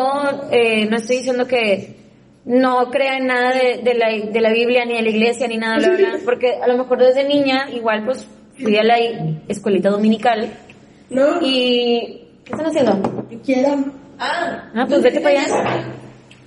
eh, 0.51 0.85
no 0.85 0.97
estoy 0.97 1.17
diciendo 1.17 1.47
que 1.47 2.02
no 2.45 2.89
crea 2.91 3.17
en 3.17 3.27
nada 3.27 3.53
de, 3.53 3.81
de 3.83 3.93
la, 3.93 4.09
de 4.09 4.41
la 4.41 4.51
Biblia, 4.51 4.85
ni 4.85 4.95
de 4.95 5.01
la 5.01 5.09
iglesia, 5.09 5.47
ni 5.47 5.57
nada, 5.57 5.77
bla, 5.77 5.87
bla, 5.89 5.97
bla, 5.97 6.19
porque 6.25 6.55
a 6.61 6.67
lo 6.67 6.77
mejor 6.77 6.99
desde 6.99 7.27
niña, 7.27 7.69
igual 7.71 8.03
pues 8.05 8.27
fui 8.57 8.77
a 8.77 8.83
la 8.83 8.97
escuelita 9.47 9.89
dominical 9.89 10.51
No, 11.09 11.39
y... 11.41 12.19
¿Qué 12.43 12.51
están 12.51 12.65
haciendo? 12.65 13.25
quieran. 13.45 13.93
Ah, 14.19 14.69
Ah, 14.75 14.85
pues 14.87 15.01
vete 15.01 15.21
para 15.21 15.39
allá. 15.39 15.87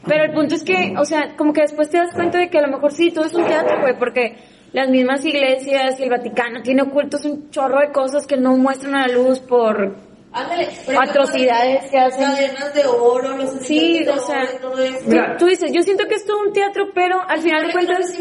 Pero 0.07 0.25
el 0.25 0.33
punto 0.33 0.55
es 0.55 0.63
que, 0.63 0.95
o 0.99 1.05
sea, 1.05 1.35
como 1.37 1.53
que 1.53 1.63
después 1.63 1.89
te 1.91 1.97
das 1.99 2.13
cuenta 2.15 2.39
de 2.39 2.49
que 2.49 2.59
a 2.59 2.63
lo 2.63 2.69
mejor 2.69 2.93
sí, 2.93 3.11
todo 3.11 3.25
es 3.25 3.35
un 3.35 3.45
teatro, 3.47 3.81
güey, 3.81 3.99
porque 3.99 4.37
las 4.73 4.89
mismas 4.89 5.25
iglesias 5.25 5.99
y 5.99 6.05
el 6.05 6.11
Vaticano 6.11 6.63
tiene 6.63 6.83
ocultos 6.83 7.25
un 7.25 7.51
chorro 7.51 7.81
de 7.81 7.91
cosas 7.93 8.27
que 8.27 8.37
no 8.37 8.57
muestran 8.57 8.95
a 8.95 9.09
la 9.09 9.15
luz 9.15 9.41
por 9.41 9.97
ándale. 10.37 10.69
atrocidades 10.99 11.91
que 11.91 11.99
hacen. 11.99 12.25
Cadenas 12.25 12.75
de 12.75 12.85
oro, 12.87 13.37
los 13.37 13.51
Sí, 13.61 14.07
o 14.09 14.19
sea, 14.27 14.43
oro 14.43 14.59
todo 14.61 14.79
eso. 14.79 15.05
tú, 15.09 15.17
tú 15.39 15.47
dices, 15.47 15.73
yo 15.73 15.83
siento 15.83 16.07
que 16.07 16.15
es 16.15 16.25
todo 16.25 16.41
un 16.47 16.53
teatro, 16.53 16.91
pero 16.95 17.21
al 17.29 17.41
final 17.41 17.63
de 17.63 17.67
no 17.69 17.73
cuentas, 17.73 18.19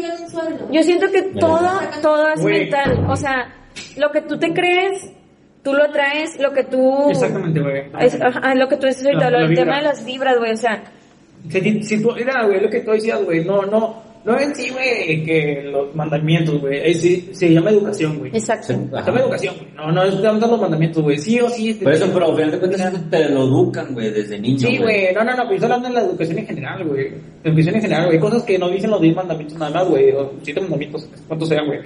yo 0.70 0.82
siento 0.82 1.10
que 1.10 1.22
todo, 1.22 1.80
todo 2.02 2.28
es 2.28 2.42
mental. 2.42 3.06
O 3.08 3.16
sea, 3.16 3.54
lo 3.96 4.10
que 4.10 4.22
tú 4.22 4.38
te 4.38 4.52
crees, 4.52 5.12
tú 5.62 5.72
lo 5.72 5.84
atraes, 5.84 6.38
lo 6.40 6.52
que 6.52 6.64
tú... 6.64 7.10
Exactamente, 7.10 7.60
güey. 7.60 7.84
Es, 8.00 8.20
ajá, 8.20 8.54
lo 8.54 8.68
que 8.68 8.76
tú 8.76 8.86
dices 8.86 9.04
ahorita, 9.04 9.30
vibra. 9.48 9.64
tema 9.64 9.76
de 9.76 9.82
las 9.82 10.04
vibras, 10.04 10.38
güey, 10.38 10.52
o 10.52 10.56
sea, 10.56 10.84
Si, 11.50 11.82
si 11.82 12.02
tú, 12.02 12.12
era, 12.16 12.44
güey, 12.44 12.60
lo 12.60 12.70
que 12.70 12.80
tú 12.80 12.92
decías, 12.92 13.22
güey, 13.24 13.44
no, 13.44 13.62
no, 13.66 14.02
no 14.26 14.40
en 14.40 14.56
sí, 14.56 14.70
güey, 14.70 15.24
que 15.24 15.62
los 15.70 15.94
mandamientos, 15.94 16.60
güey, 16.60 16.90
eh, 16.90 16.94
sí, 16.94 17.28
se 17.30 17.48
llama 17.48 17.70
educación, 17.70 18.18
güey. 18.18 18.32
exacto. 18.34 18.66
Se 18.66 18.74
llama 18.74 19.20
educación, 19.20 19.54
güey. 19.56 19.68
No, 19.76 19.92
no 19.92 20.02
es 20.02 20.20
tanto 20.20 20.48
los 20.48 20.60
mandamientos, 20.60 21.00
güey. 21.00 21.16
Sí 21.16 21.38
o 21.38 21.48
sí. 21.48 21.74
Por 21.74 21.92
eso, 21.92 22.10
pero 22.12 22.26
al 22.26 22.34
final 22.34 22.50
de 22.50 22.58
cuentas 22.58 22.92
te 23.08 23.28
lo 23.28 23.44
educan, 23.44 23.94
güey, 23.94 24.10
desde 24.10 24.36
niño. 24.40 24.58
Sí, 24.58 24.78
güey. 24.78 25.14
No, 25.14 25.22
no, 25.22 25.30
no, 25.30 25.42
pero 25.44 25.50
yo 25.50 25.54
estoy 25.54 25.70
hablando 25.70 25.88
de 25.88 25.94
la 25.94 26.00
educación 26.10 26.38
en 26.38 26.46
general, 26.46 26.84
güey. 26.84 27.06
Educación 27.44 27.74
en 27.76 27.82
general, 27.82 28.04
güey. 28.06 28.16
Hay 28.16 28.20
cosas 28.20 28.42
que 28.42 28.58
no 28.58 28.68
dicen 28.68 28.90
los 28.90 29.00
10 29.00 29.14
mandamientos 29.14 29.58
nada 29.58 29.70
más, 29.70 29.88
güey. 29.88 30.10
O 30.10 30.32
7 30.42 30.60
mandamientos, 30.60 31.08
cuántos 31.28 31.48
sean, 31.48 31.66
güey. 31.66 31.78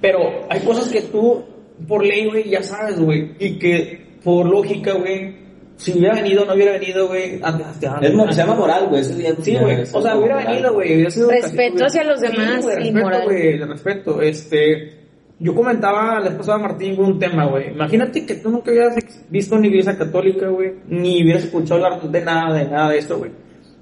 Pero 0.00 0.46
hay 0.48 0.60
cosas 0.60 0.86
que 0.86 1.02
tú, 1.02 1.42
por 1.88 2.04
ley, 2.04 2.26
güey, 2.26 2.48
ya 2.48 2.62
sabes, 2.62 3.00
güey. 3.00 3.32
Y 3.40 3.58
que, 3.58 4.00
por 4.22 4.46
lógica, 4.46 4.92
güey, 4.92 5.39
si 5.80 5.92
hubiera 5.98 6.14
venido 6.14 6.42
o 6.42 6.44
no 6.46 6.54
hubiera 6.54 6.72
venido, 6.72 7.08
güey, 7.08 7.40
antes, 7.42 7.66
antes, 7.88 8.10
Es 8.10 8.14
mo- 8.14 8.30
se 8.30 8.38
llama 8.40 8.54
moral, 8.54 8.86
güey. 8.88 9.02
Sí, 9.02 9.56
güey. 9.60 9.82
O 9.92 10.02
sea, 10.02 10.16
hubiera 10.16 10.36
venido, 10.36 10.74
güey. 10.74 10.94
hubiera 10.94 11.10
sido 11.10 11.30
Respeto 11.30 11.84
hacia 11.86 12.04
los 12.04 12.20
demás 12.20 12.64
Sí, 12.64 12.70
respeto, 12.70 12.98
moral. 12.98 13.22
güey, 13.24 13.56
respeto. 13.58 14.20
Este, 14.20 14.92
yo 15.38 15.54
comentaba 15.54 16.20
la 16.20 16.28
esposa 16.28 16.56
de 16.56 16.62
Martín, 16.62 17.00
un 17.00 17.18
tema, 17.18 17.46
güey. 17.46 17.70
Imagínate 17.70 18.26
que 18.26 18.34
tú 18.34 18.50
nunca 18.50 18.70
hubieras 18.70 18.94
visto 19.30 19.56
una 19.56 19.66
iglesia 19.66 19.96
católica, 19.96 20.48
güey. 20.48 20.72
Ni 20.86 21.22
hubieras 21.22 21.44
escuchado 21.44 21.84
hablar 21.86 22.02
de 22.02 22.20
nada, 22.24 22.54
de 22.58 22.64
nada 22.66 22.90
de 22.90 22.98
esto, 22.98 23.16
güey. 23.18 23.30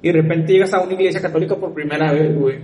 Y 0.01 0.07
de 0.13 0.23
repente 0.23 0.53
llegas 0.53 0.73
a 0.75 0.81
una 0.81 0.93
iglesia 0.93 1.21
católica 1.21 1.57
por 1.57 1.75
primera 1.75 2.13
vez, 2.13 2.33
güey. 2.39 2.59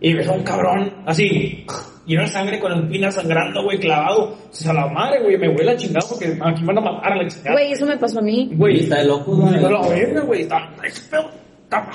Y 0.00 0.14
ves 0.14 0.26
a 0.26 0.32
un 0.32 0.42
cabrón, 0.42 0.92
así, 1.06 1.64
lleno 2.08 2.22
de 2.22 2.28
sangre 2.28 2.58
con 2.58 2.72
el 2.72 2.88
pina 2.88 3.10
sangrando, 3.12 3.62
güey, 3.62 3.78
clavado. 3.78 4.30
O 4.50 4.52
sea, 4.52 4.72
la 4.72 4.86
madre, 4.88 5.22
güey, 5.22 5.38
me 5.38 5.48
huele 5.50 5.72
a 5.72 5.76
chingado 5.76 6.08
porque 6.08 6.36
aquí 6.40 6.62
me 6.62 6.74
van 6.74 6.78
a 6.78 6.92
matar 6.92 7.12
a 7.12 7.16
la 7.22 7.28
chingada. 7.28 7.52
Güey, 7.52 7.72
eso 7.72 7.86
me 7.86 7.96
pasó 7.96 8.18
a 8.18 8.22
mí. 8.22 8.50
Güey, 8.54 8.80
está 8.80 8.96
de 8.96 9.04
loco, 9.04 9.36
güey. 9.36 9.54
Está 9.54 9.70
la 9.70 9.88
verga, 9.88 10.20
güey. 10.22 10.40
Está, 10.42 10.70
ese 10.84 11.02
pedo. 11.10 11.30
Ah, 11.70 11.86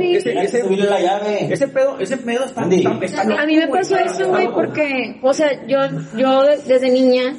ese, 0.00 0.32
ese, 0.40 0.62
subirle 0.62 0.88
la 0.88 1.00
llave. 1.00 1.52
Ese 1.52 1.68
pedo, 1.68 1.98
ese 1.98 2.16
pedo 2.16 2.44
está, 2.46 2.62
Andy. 2.62 2.76
está, 2.78 2.98
está 3.04 3.24
loco, 3.24 3.40
A 3.42 3.46
mí 3.46 3.56
me 3.56 3.68
pasó 3.68 3.96
eso, 3.98 4.28
güey, 4.28 4.48
porque, 4.52 5.18
o 5.22 5.34
sea, 5.34 5.66
yo, 5.66 5.78
yo 6.16 6.42
de- 6.44 6.56
desde 6.66 6.90
niña, 6.90 7.34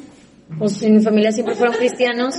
pues 0.60 0.82
en 0.84 0.98
mi 0.98 1.04
familia 1.04 1.32
siempre 1.32 1.56
fueron 1.56 1.76
cristianos, 1.76 2.36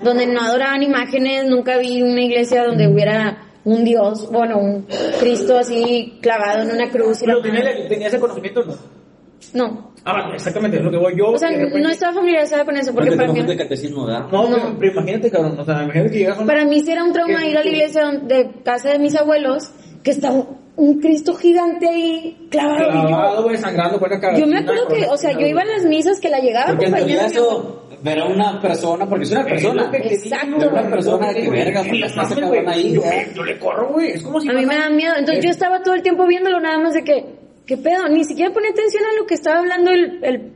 donde 0.00 0.26
no 0.26 0.40
adoraban 0.42 0.82
imágenes, 0.82 1.46
nunca 1.46 1.76
vi 1.78 2.02
una 2.02 2.22
iglesia 2.22 2.64
donde 2.64 2.86
hubiera 2.86 3.38
un 3.64 3.84
Dios, 3.84 4.28
bueno, 4.30 4.58
un 4.58 4.86
Cristo 5.20 5.58
así 5.58 6.18
clavado 6.20 6.62
en 6.62 6.72
una 6.72 6.90
cruz 6.90 7.22
y 7.22 7.26
la 7.26 7.34
Pero 7.34 7.42
tenía, 7.42 7.88
tenía 7.88 8.08
ese 8.08 8.18
conocimiento, 8.20 8.64
¿no? 8.64 8.74
No, 9.54 9.92
Ah, 10.04 10.30
exactamente, 10.34 10.78
es 10.78 10.82
lo 10.82 10.90
que 10.90 10.96
voy 10.96 11.16
yo. 11.16 11.28
o 11.30 11.38
sea, 11.38 11.48
de 11.50 11.58
repente- 11.58 11.80
no 11.80 11.88
estaba 11.90 12.12
familiarizada 12.14 12.64
con 12.64 12.76
eso, 12.76 12.92
porque 12.92 13.10
Porque 13.10 13.16
para 13.16 13.28
no 13.28 13.34
mí, 13.34 13.40
fuiste 13.42 13.62
catecismo, 13.62 14.04
¿verdad? 14.06 14.26
No, 14.32 14.48
no. 14.48 14.56
Pero, 14.56 14.76
pero 14.80 14.92
imagínate, 14.92 15.30
cabrón, 15.30 15.58
o 15.60 15.64
sea, 15.64 15.82
imagínate 15.84 16.10
que 16.10 16.18
llegas 16.18 16.38
a 16.38 16.40
una... 16.42 16.52
para 16.52 16.64
mí 16.64 16.80
sí 16.80 16.90
era 16.90 17.04
un 17.04 17.12
trauma 17.12 17.38
¿Qué? 17.40 17.50
ir 17.50 17.56
a 17.58 17.62
la 17.62 17.68
iglesia 17.70 18.10
de 18.24 18.50
casa 18.64 18.90
de 18.90 18.98
mis 18.98 19.14
abuelos, 19.14 19.70
que 20.02 20.10
estaba 20.10 20.44
un 20.76 21.00
Cristo 21.00 21.34
gigante 21.34 21.88
ahí 21.88 22.48
clavado. 22.50 23.06
Clavado, 23.06 23.42
güey, 23.44 23.56
sangrando 23.58 23.98
con 23.98 24.10
la 24.10 24.20
cara. 24.20 24.38
Yo 24.38 24.46
me 24.46 24.58
acuerdo 24.58 24.88
que, 24.88 25.06
o 25.06 25.16
sea, 25.16 25.32
yo 25.32 25.46
iba 25.46 25.62
a 25.62 25.66
las 25.66 25.84
misas 25.84 26.18
que 26.18 26.30
la 26.30 26.38
llegaba 26.38 26.68
Porque 26.68 26.86
acompañando. 26.86 27.24
eso 27.24 27.82
era 28.04 28.24
una 28.24 28.60
persona, 28.60 29.08
porque 29.08 29.24
es 29.24 29.30
una 29.32 29.44
persona. 29.44 29.90
Exacto. 29.92 30.68
Una 30.68 30.90
persona 30.90 31.34
que 31.34 31.50
verga, 31.50 31.82
porque 31.82 32.06
está 32.06 32.22
ese 32.22 32.40
cabrón 32.40 32.68
ahí. 32.68 32.94
Yo, 33.34 33.44
le 33.44 33.58
corro, 33.58 33.92
güey, 33.92 34.12
es 34.12 34.22
como 34.22 34.40
si... 34.40 34.48
A 34.48 34.52
mí 34.52 34.66
me 34.66 34.76
da 34.76 34.88
miedo. 34.88 35.14
Entonces 35.16 35.44
yo 35.44 35.50
estaba 35.50 35.82
todo 35.82 35.94
el 35.94 36.02
tiempo 36.02 36.26
viéndolo 36.26 36.58
nada 36.58 36.78
más 36.78 36.94
de 36.94 37.04
que, 37.04 37.24
¿qué 37.66 37.76
pedo? 37.76 38.08
Ni 38.08 38.24
siquiera 38.24 38.52
ponía 38.52 38.70
atención 38.70 39.04
a 39.04 39.20
lo 39.20 39.26
que 39.26 39.34
estaba 39.34 39.58
hablando 39.58 39.90
el, 39.90 40.24
el, 40.24 40.52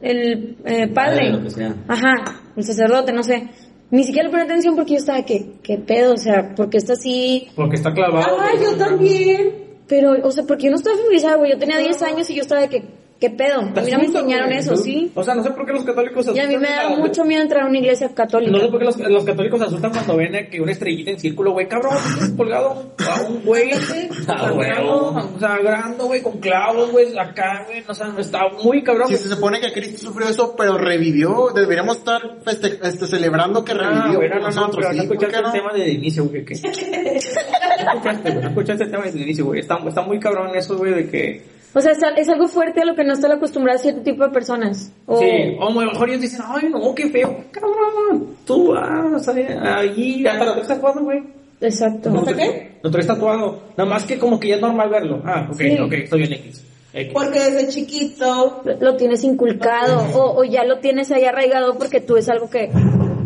el 0.00 0.56
eh, 0.64 0.88
padre. 0.88 1.30
Lo 1.30 1.42
que 1.42 1.50
sea. 1.50 1.74
Ajá, 1.88 2.42
el 2.56 2.62
sacerdote, 2.62 3.12
no 3.12 3.22
sé. 3.22 3.48
Ni 3.90 4.04
siquiera 4.04 4.26
le 4.26 4.30
ponía 4.30 4.44
atención 4.44 4.74
porque 4.74 4.94
yo 4.94 4.98
estaba 4.98 5.22
que, 5.22 5.52
¿qué 5.62 5.78
pedo? 5.78 6.14
O 6.14 6.16
sea, 6.16 6.54
porque 6.56 6.78
está 6.78 6.94
así. 6.94 7.48
Porque 7.54 7.76
está 7.76 7.92
clavado. 7.92 8.36
Ah, 8.38 8.50
yo 8.60 8.76
también. 8.76 9.64
Pero, 9.86 10.14
o 10.26 10.30
sea, 10.30 10.44
porque 10.44 10.64
yo 10.64 10.70
no 10.70 10.76
estaba 10.76 10.96
familiarizada, 10.96 11.36
güey. 11.36 11.52
Yo 11.52 11.58
tenía 11.58 11.78
10 11.78 12.02
años 12.02 12.30
y 12.30 12.34
yo 12.34 12.42
estaba 12.42 12.62
de 12.62 12.68
que, 12.68 12.82
¿qué 13.24 13.30
pedo? 13.30 13.60
A 13.60 13.64
mí 13.64 13.90
no 13.90 13.98
me 13.98 14.04
enseñaron 14.04 14.52
eso, 14.52 14.76
sí. 14.76 15.10
O 15.14 15.22
sea, 15.24 15.34
no 15.34 15.42
sé 15.42 15.50
por 15.52 15.64
qué 15.64 15.72
los 15.72 15.84
católicos... 15.84 16.26
Y 16.34 16.38
a 16.38 16.46
mí 16.46 16.58
me 16.58 16.68
da 16.68 16.80
asustan 16.82 17.00
mucho 17.00 17.24
miedo 17.24 17.40
entrar 17.42 17.62
a 17.62 17.66
una 17.66 17.78
iglesia 17.78 18.14
católica. 18.14 18.52
No 18.52 18.60
sé 18.60 18.68
por 18.68 18.78
qué 18.80 18.84
los, 18.84 18.98
los 18.98 19.24
católicos 19.24 19.58
se 19.60 19.66
asustan 19.66 19.92
cuando 19.92 20.16
ven 20.18 20.48
que 20.50 20.60
una 20.60 20.72
estrellita 20.72 21.10
en 21.12 21.18
círculo, 21.20 21.52
güey, 21.52 21.66
cabrón, 21.68 21.94
colgado 22.36 22.92
a 22.98 23.22
un 23.22 23.42
güey, 23.44 23.70
Ah, 24.28 24.52
huevo. 24.52 25.30
sangrando, 25.40 26.04
güey, 26.06 26.20
con 26.22 26.38
clavos, 26.38 26.90
güey, 26.90 27.16
acá, 27.18 27.64
güey, 27.66 27.82
o 27.88 27.94
sea, 27.94 28.12
está 28.18 28.40
muy 28.62 28.82
cabrón. 28.82 29.08
Si 29.08 29.16
se 29.16 29.28
supone 29.30 29.60
que 29.60 29.72
Cristo 29.72 29.98
sufrió 30.08 30.28
eso, 30.28 30.54
pero 30.56 30.76
revivió, 30.76 31.48
deberíamos 31.54 31.96
estar 31.98 32.20
feste- 32.44 32.78
este, 32.82 33.06
celebrando 33.06 33.64
que 33.64 33.72
Ah, 33.72 33.76
revivió 33.76 34.18
güey, 34.18 34.28
no, 34.28 34.34
con 34.34 34.42
no, 34.42 34.50
no, 34.50 34.54
nosotros. 34.60 34.76
pero 34.84 34.92
no 34.96 35.02
¿sí? 35.02 35.08
¿Por 35.08 35.16
escuchaste 35.16 35.36
el 35.38 35.42
no? 35.44 35.52
tema 35.52 35.72
desde 35.72 35.90
el 35.90 35.96
inicio, 35.96 36.24
güey, 36.26 36.44
que... 36.44 36.54
No 37.84 37.92
escuchaste, 37.94 38.34
no 38.34 38.48
escuchaste 38.48 38.84
el 38.84 38.90
tema 38.90 39.04
desde 39.04 39.18
el 39.18 39.24
inicio, 39.24 39.44
güey, 39.46 39.60
está, 39.60 39.78
está 39.86 40.02
muy 40.02 40.18
cabrón 40.20 40.54
eso, 40.54 40.76
güey, 40.76 40.92
de 40.92 41.08
que... 41.10 41.53
O 41.74 41.80
sea, 41.80 41.92
es, 41.92 41.98
es 42.16 42.28
algo 42.28 42.46
fuerte 42.48 42.80
a 42.80 42.84
lo 42.84 42.94
que 42.94 43.02
no 43.04 43.14
están 43.14 43.32
acostumbradas 43.32 43.82
cierto 43.82 44.02
tipo 44.02 44.22
de 44.24 44.30
personas. 44.30 44.92
O, 45.06 45.18
Sí, 45.18 45.26
o 45.58 45.66
a 45.68 45.72
lo 45.72 45.80
mejor 45.80 46.08
ellos 46.08 46.20
dicen, 46.22 46.40
ay, 46.46 46.68
no, 46.70 46.94
qué 46.94 47.08
feo, 47.10 47.36
cabrón, 47.50 48.36
tú 48.46 48.72
vas 48.72 49.28
ahí, 49.28 50.24
hasta 50.26 50.44
lo 50.44 50.52
traes 50.52 50.68
tatuado, 50.68 51.00
güey. 51.02 51.22
Exacto. 51.60 52.10
Lo 52.10 52.22
traes- 52.22 52.68
Lo 52.82 52.90
traes 52.90 53.06
tatuado, 53.06 53.60
nada 53.76 53.88
más 53.88 54.04
que 54.04 54.18
como 54.18 54.38
que 54.38 54.48
ya 54.48 54.56
es 54.56 54.60
normal 54.60 54.88
verlo. 54.90 55.22
Ah, 55.24 55.48
ok, 55.50 55.56
Sí. 55.56 55.78
ok, 55.80 55.92
estoy 55.94 56.18
bien 56.20 56.32
X. 56.34 56.64
X. 56.92 57.12
Porque 57.12 57.40
desde 57.40 57.68
chiquito, 57.68 58.62
Lo 58.80 58.96
tienes 58.96 59.24
inculcado 59.24 60.04
o, 60.14 60.38
o 60.40 60.44
ya 60.44 60.64
lo 60.64 60.78
tienes 60.78 61.10
ahí 61.10 61.24
arraigado 61.24 61.76
porque 61.78 62.00
tú 62.00 62.16
es 62.16 62.28
algo 62.28 62.48
que 62.50 62.70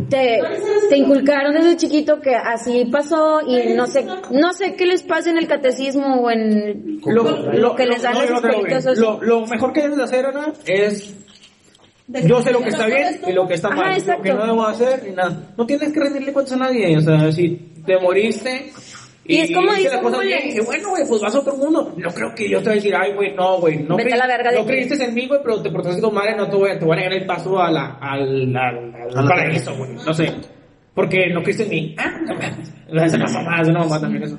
te, 0.08 0.40
te 0.88 0.96
inculcaron 0.96 1.54
desde 1.54 1.76
chiquito 1.76 2.20
que 2.20 2.34
así 2.34 2.86
pasó 2.86 3.40
y 3.46 3.74
no 3.74 3.86
sé 3.86 4.06
no 4.30 4.52
sé 4.52 4.74
qué 4.74 4.86
les 4.86 5.02
pasa 5.02 5.30
en 5.30 5.38
el 5.38 5.46
catecismo 5.46 6.22
o 6.22 6.30
en 6.30 7.00
lo, 7.04 7.74
que 7.74 7.86
les 7.86 8.02
dan 8.02 8.14
no, 8.14 8.40
los 8.40 8.72
esos. 8.72 8.98
lo, 8.98 9.22
lo 9.22 9.46
mejor 9.46 9.72
que 9.72 9.82
debes 9.82 9.98
de 9.98 10.04
hacer, 10.04 10.26
Ana, 10.26 10.52
es 10.66 11.14
Yo 12.06 12.42
sé 12.42 12.52
lo 12.52 12.60
que 12.60 12.68
está 12.68 12.86
bien 12.86 13.20
y 13.26 13.32
lo 13.32 13.46
que 13.46 13.54
está 13.54 13.68
Ajá, 13.68 13.76
mal, 13.76 14.02
lo 14.06 14.22
que 14.22 14.32
no 14.32 14.46
debo 14.46 14.66
hacer 14.66 15.04
ni 15.04 15.14
nada. 15.14 15.52
No 15.56 15.66
tienes 15.66 15.92
que 15.92 16.00
rendirle 16.00 16.32
cuentas 16.32 16.54
a 16.54 16.56
nadie, 16.56 16.96
o 16.96 17.00
sea, 17.00 17.30
si 17.32 17.56
te 17.84 17.98
moriste 17.98 18.72
Y 19.28 19.40
es 19.40 19.52
como 19.52 19.74
dice 19.74 19.90
las 19.90 19.98
cosas 19.98 20.18
Mole. 20.18 20.26
bien, 20.26 20.48
dije, 20.48 20.60
bueno, 20.62 20.88
güey, 20.88 21.02
pues 21.06 21.20
vas 21.20 21.34
a 21.34 21.40
otro 21.40 21.54
mundo. 21.54 21.92
No 21.98 22.10
creo 22.10 22.34
que 22.34 22.48
yo 22.48 22.58
te 22.60 22.64
voy 22.64 22.72
a 22.72 22.74
decir, 22.76 22.94
ay, 22.96 23.12
güey, 23.12 23.34
no, 23.34 23.60
güey, 23.60 23.82
no, 23.82 23.96
Vete 23.96 24.14
a 24.14 24.16
la 24.16 24.26
verga 24.26 24.50
no 24.52 24.64
creíste 24.64 25.04
en 25.04 25.14
mí, 25.14 25.26
güey, 25.26 25.40
pero 25.42 25.60
te 25.60 25.70
portaste 25.70 26.00
con 26.00 26.14
madre, 26.14 26.34
no 26.34 26.48
te 26.48 26.56
voy 26.56 26.70
a, 26.70 26.78
te 26.78 26.84
voy 26.86 26.96
a 26.96 27.00
negar 27.00 27.12
el 27.12 27.26
paso 27.26 27.60
a 27.60 27.70
la, 27.70 27.98
al, 28.00 28.56
al, 28.56 28.94
al 29.14 29.28
paraíso, 29.28 29.76
güey, 29.76 29.92
no 29.92 30.14
sé. 30.14 30.32
Porque 30.94 31.28
no 31.28 31.42
creíste 31.42 31.64
en 31.64 31.68
mí. 31.68 31.94
Ah, 31.98 32.10
no. 32.24 33.02
Es 33.04 33.14
una 33.14 33.26
mamá, 33.26 33.60
es 33.60 33.68
una 33.68 33.80
mamá 33.80 34.00
también 34.00 34.24
eso. 34.24 34.38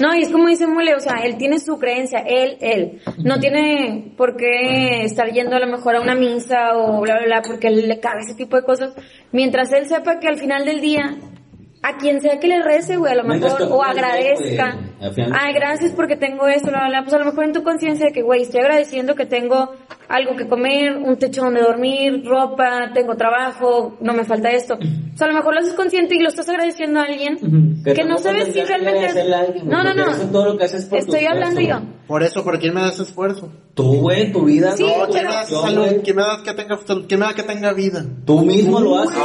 No, 0.00 0.14
y 0.14 0.22
es 0.22 0.30
como 0.30 0.48
dice 0.48 0.66
Mule, 0.66 0.94
o 0.94 1.00
sea, 1.00 1.18
él 1.24 1.36
tiene 1.38 1.58
su 1.58 1.78
creencia, 1.78 2.20
él, 2.20 2.56
él. 2.60 3.00
No 3.24 3.38
tiene 3.38 4.14
por 4.16 4.36
qué 4.36 5.02
estar 5.02 5.30
yendo 5.30 5.56
a 5.56 5.60
lo 5.60 5.66
mejor 5.66 5.96
a 5.96 6.00
una 6.00 6.14
misa 6.14 6.76
o 6.76 7.00
bla, 7.00 7.18
bla, 7.18 7.26
bla, 7.26 7.42
porque 7.42 7.68
él 7.68 7.88
le 7.88 8.00
cabe 8.00 8.20
ese 8.20 8.34
tipo 8.34 8.56
de 8.56 8.62
cosas. 8.62 8.94
Mientras 9.32 9.72
él 9.72 9.86
sepa 9.86 10.18
que 10.18 10.28
al 10.28 10.38
final 10.38 10.64
del 10.64 10.80
día, 10.80 11.16
a 11.82 11.96
quien 11.98 12.20
sea 12.20 12.40
que 12.40 12.48
le 12.48 12.62
rece, 12.62 12.96
güey, 12.96 13.12
a 13.12 13.16
lo 13.16 13.24
mejor, 13.24 13.62
o 13.62 13.82
agradezca. 13.82 14.76
Ay, 15.00 15.54
gracias 15.54 15.92
porque 15.92 16.16
tengo 16.16 16.46
esto, 16.48 16.68
bla, 16.70 16.88
bla. 16.88 17.02
Pues 17.02 17.14
a 17.14 17.18
lo 17.18 17.24
mejor 17.24 17.44
en 17.44 17.52
tu 17.52 17.62
conciencia 17.62 18.06
de 18.06 18.12
que, 18.12 18.22
güey, 18.22 18.42
estoy 18.42 18.60
agradeciendo 18.60 19.14
que 19.14 19.26
tengo 19.26 19.72
algo 20.08 20.36
que 20.36 20.48
comer, 20.48 20.96
un 20.96 21.16
techo 21.18 21.42
donde 21.42 21.60
dormir, 21.60 22.24
ropa, 22.24 22.90
tengo 22.94 23.14
trabajo, 23.16 23.96
no 24.00 24.12
me 24.14 24.24
falta 24.24 24.50
esto. 24.50 24.74
O 24.74 25.16
sea, 25.16 25.26
a 25.26 25.30
lo 25.30 25.36
mejor 25.36 25.54
lo 25.54 25.60
haces 25.60 25.74
consciente 25.74 26.14
y 26.14 26.20
lo 26.20 26.28
estás 26.28 26.48
agradeciendo 26.48 27.00
a 27.00 27.04
alguien 27.04 27.36
que, 27.82 28.04
no 28.04 28.16
tampoco 28.16 28.22
sabes 28.22 28.46
si 28.46 28.52
que 28.52 28.64
realmente 28.64 29.06
es... 29.06 29.16
alguien, 29.32 29.68
No, 29.68 29.82
no, 29.82 29.90
porque 29.90 30.10
eso 30.10 30.20
es 30.22 30.26
no. 30.26 30.32
todo 30.32 30.44
lo 30.46 30.58
que 30.58 30.64
haces 30.64 30.84
por 30.86 30.98
Estoy 30.98 31.24
hablando 31.26 31.60
yo. 31.60 31.80
Por 32.06 32.22
eso, 32.22 32.42
¿pero 32.42 32.58
quién 32.58 32.72
me 32.74 32.80
da 32.80 32.88
ese 32.88 33.02
esfuerzo? 33.02 33.52
Tú, 33.74 34.00
güey, 34.00 34.32
tu 34.32 34.44
vida, 34.44 34.72
Sí, 34.76 34.82
no, 34.84 35.06
No, 35.06 35.12
¿quién 35.12 35.24
me 35.26 35.32
da 35.32 35.42
relación, 35.42 35.62
salud? 35.62 35.84
güey. 35.84 36.02
¿Quién 36.02 36.16
me 36.16 36.22
da 36.22 36.42
que 36.42 36.54
tenga 36.54 36.78
salud? 36.78 37.04
¿Quién 37.06 37.20
me 37.20 37.26
da 37.26 37.34
que 37.34 37.42
tenga 37.42 37.72
vida? 37.74 38.04
Tú 38.24 38.40
mismo 38.40 38.80
lo 38.80 38.98
haces. 38.98 39.18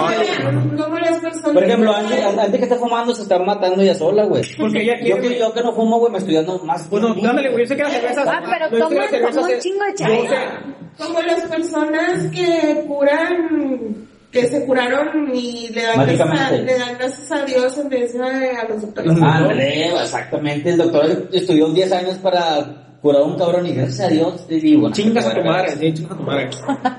Como 0.78 1.00
las 1.00 1.20
personas. 1.20 1.54
Por 1.54 1.64
ejemplo, 1.64 1.94
antes, 1.96 2.26
antes 2.26 2.58
que 2.58 2.64
está 2.64 2.76
fumando 2.76 3.16
se 3.16 3.22
está 3.22 3.40
matando 3.40 3.82
ella 3.82 3.96
sola, 3.96 4.26
güey. 4.26 4.44
Porque 4.58 4.82
ella 4.84 4.96
yo 5.00 5.18
quiere, 5.18 5.36
que 5.36 5.40
yo 5.40 5.54
que 5.54 5.63
no 5.64 5.74
fumo, 5.74 6.00
güey, 6.00 6.12
me 6.12 6.18
estoy 6.20 6.36
dando 6.36 6.60
más. 6.60 6.90
Bueno, 6.90 7.16
dándole, 7.22 7.50
güey, 7.50 7.64
yo 7.64 7.68
sé 7.70 7.76
que 7.78 7.84
las 7.84 7.92
cervezas... 7.94 8.28
Ah, 8.28 8.42
pero 8.46 8.70
yo 8.80 8.90
sé 8.90 8.96
que 8.96 9.00
toma- 9.00 9.02
las 9.02 9.10
cervezas 9.10 9.36
toma 9.36 9.48
un 9.48 9.60
chingo 9.60 9.84
de 9.86 9.92
yo 9.92 10.30
sé- 10.30 11.04
Como 11.06 11.22
las 11.22 11.42
personas 11.42 12.24
que 12.32 12.84
curan, 12.88 13.96
que 14.32 14.48
se 14.48 14.66
curaron 14.66 15.32
y 15.34 15.70
le 15.70 15.82
dan, 15.84 16.06
gracias 16.06 16.30
a, 16.30 16.52
le 16.52 16.78
dan 16.78 16.98
gracias 16.98 17.32
a 17.32 17.46
Dios 17.46 17.78
en 17.78 17.90
vez 17.90 18.14
de 18.14 18.20
a 18.52 18.68
los 18.70 18.82
doctores. 18.82 19.12
Ándale, 19.22 19.88
exactamente. 20.02 20.70
El 20.70 20.78
doctor 20.78 21.30
estudió 21.32 21.70
10 21.70 21.92
años 21.94 22.18
para 22.18 22.98
curar 23.02 23.22
a 23.22 23.26
un 23.26 23.38
cabrón 23.38 23.66
y 23.68 23.74
gracias 23.74 24.08
a 24.08 24.10
Dios 24.10 24.48
te 24.48 24.56
digo. 24.56 24.88
no, 24.90 24.94
Chingas 24.96 25.26
a 25.26 25.34
tu 25.36 25.42
madre, 25.44 25.72
sí, 25.78 25.94
chingas 25.94 26.12
a 26.14 26.18
tu 26.18 26.24
madre. 26.24 26.50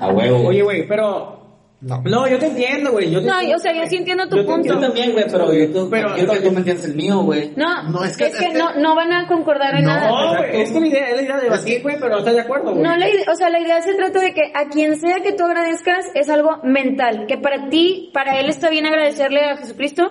A 0.01 0.09
huevo. 0.09 0.49
Oye, 0.49 0.63
güey, 0.63 0.87
pero... 0.89 1.44
No. 1.87 2.27
yo 2.29 2.39
te 2.39 2.47
entiendo, 2.47 2.93
güey. 2.93 3.11
Yo 3.11 3.21
te 3.21 3.27
No, 3.27 3.35
entiendo. 3.35 3.57
o 3.57 3.59
sea, 3.61 3.73
yo 3.75 3.87
sí 3.87 3.97
entiendo 3.97 4.27
tu 4.29 4.37
Yo 4.39 4.47
punto. 4.47 4.69
Yo 4.75 4.81
también, 4.81 5.13
güey, 5.13 5.27
pero 5.31 5.53
yo, 5.53 5.71
tú- 5.71 5.91
Pero- 5.91 6.15
quiero 6.15 6.33
que 6.33 6.41
tú 6.41 6.51
me 6.51 6.59
entiendas 6.59 6.85
el 6.87 6.95
mío, 6.95 7.19
güey. 7.23 7.53
No, 7.57 7.83
No, 7.91 8.03
es 8.05 8.13
es 8.13 8.17
que, 8.17 8.25
es 8.29 8.39
que- 8.39 8.59
no, 8.59 8.75
no 8.77 8.95
van 8.97 9.13
a 9.13 9.27
concordar 9.27 9.75
en 9.75 9.85
No, 9.85 9.91
nada. 9.95 10.09
No, 10.09 10.39
güey, 10.39 10.63
es 10.63 10.71
que 10.73 10.81
la 10.81 10.87
idea 10.89 11.09
es 11.11 11.17
la 11.17 11.23
idea 11.23 11.37
de 11.37 11.43
debatir, 11.43 11.83
güey, 11.83 11.97
pero 12.01 12.19
estás 12.19 12.35
de 12.35 12.41
acuerdo, 12.41 12.71
güey. 12.73 12.83
No, 12.83 12.97
la 12.97 13.09
idea, 13.09 13.25
o 13.31 13.35
sea, 13.37 13.51
la 13.51 13.61
idea 13.61 13.83
se 13.83 13.95
trata 13.95 14.19
de 14.21 14.33
que 14.33 14.51
a 14.55 14.69
quien 14.71 14.99
sea 14.99 15.17
que 15.21 15.33
tú 15.33 15.45
agradezcas 15.45 16.07
es 16.15 16.31
algo 16.31 16.59
mental, 16.63 17.27
que 17.29 17.37
para 17.37 17.69
ti, 17.69 18.11
para 18.15 18.41
él 18.41 18.49
está 18.49 18.71
bien 18.71 18.87
agradecerle 18.87 19.41
a 19.45 19.57
Jesucristo, 19.59 20.11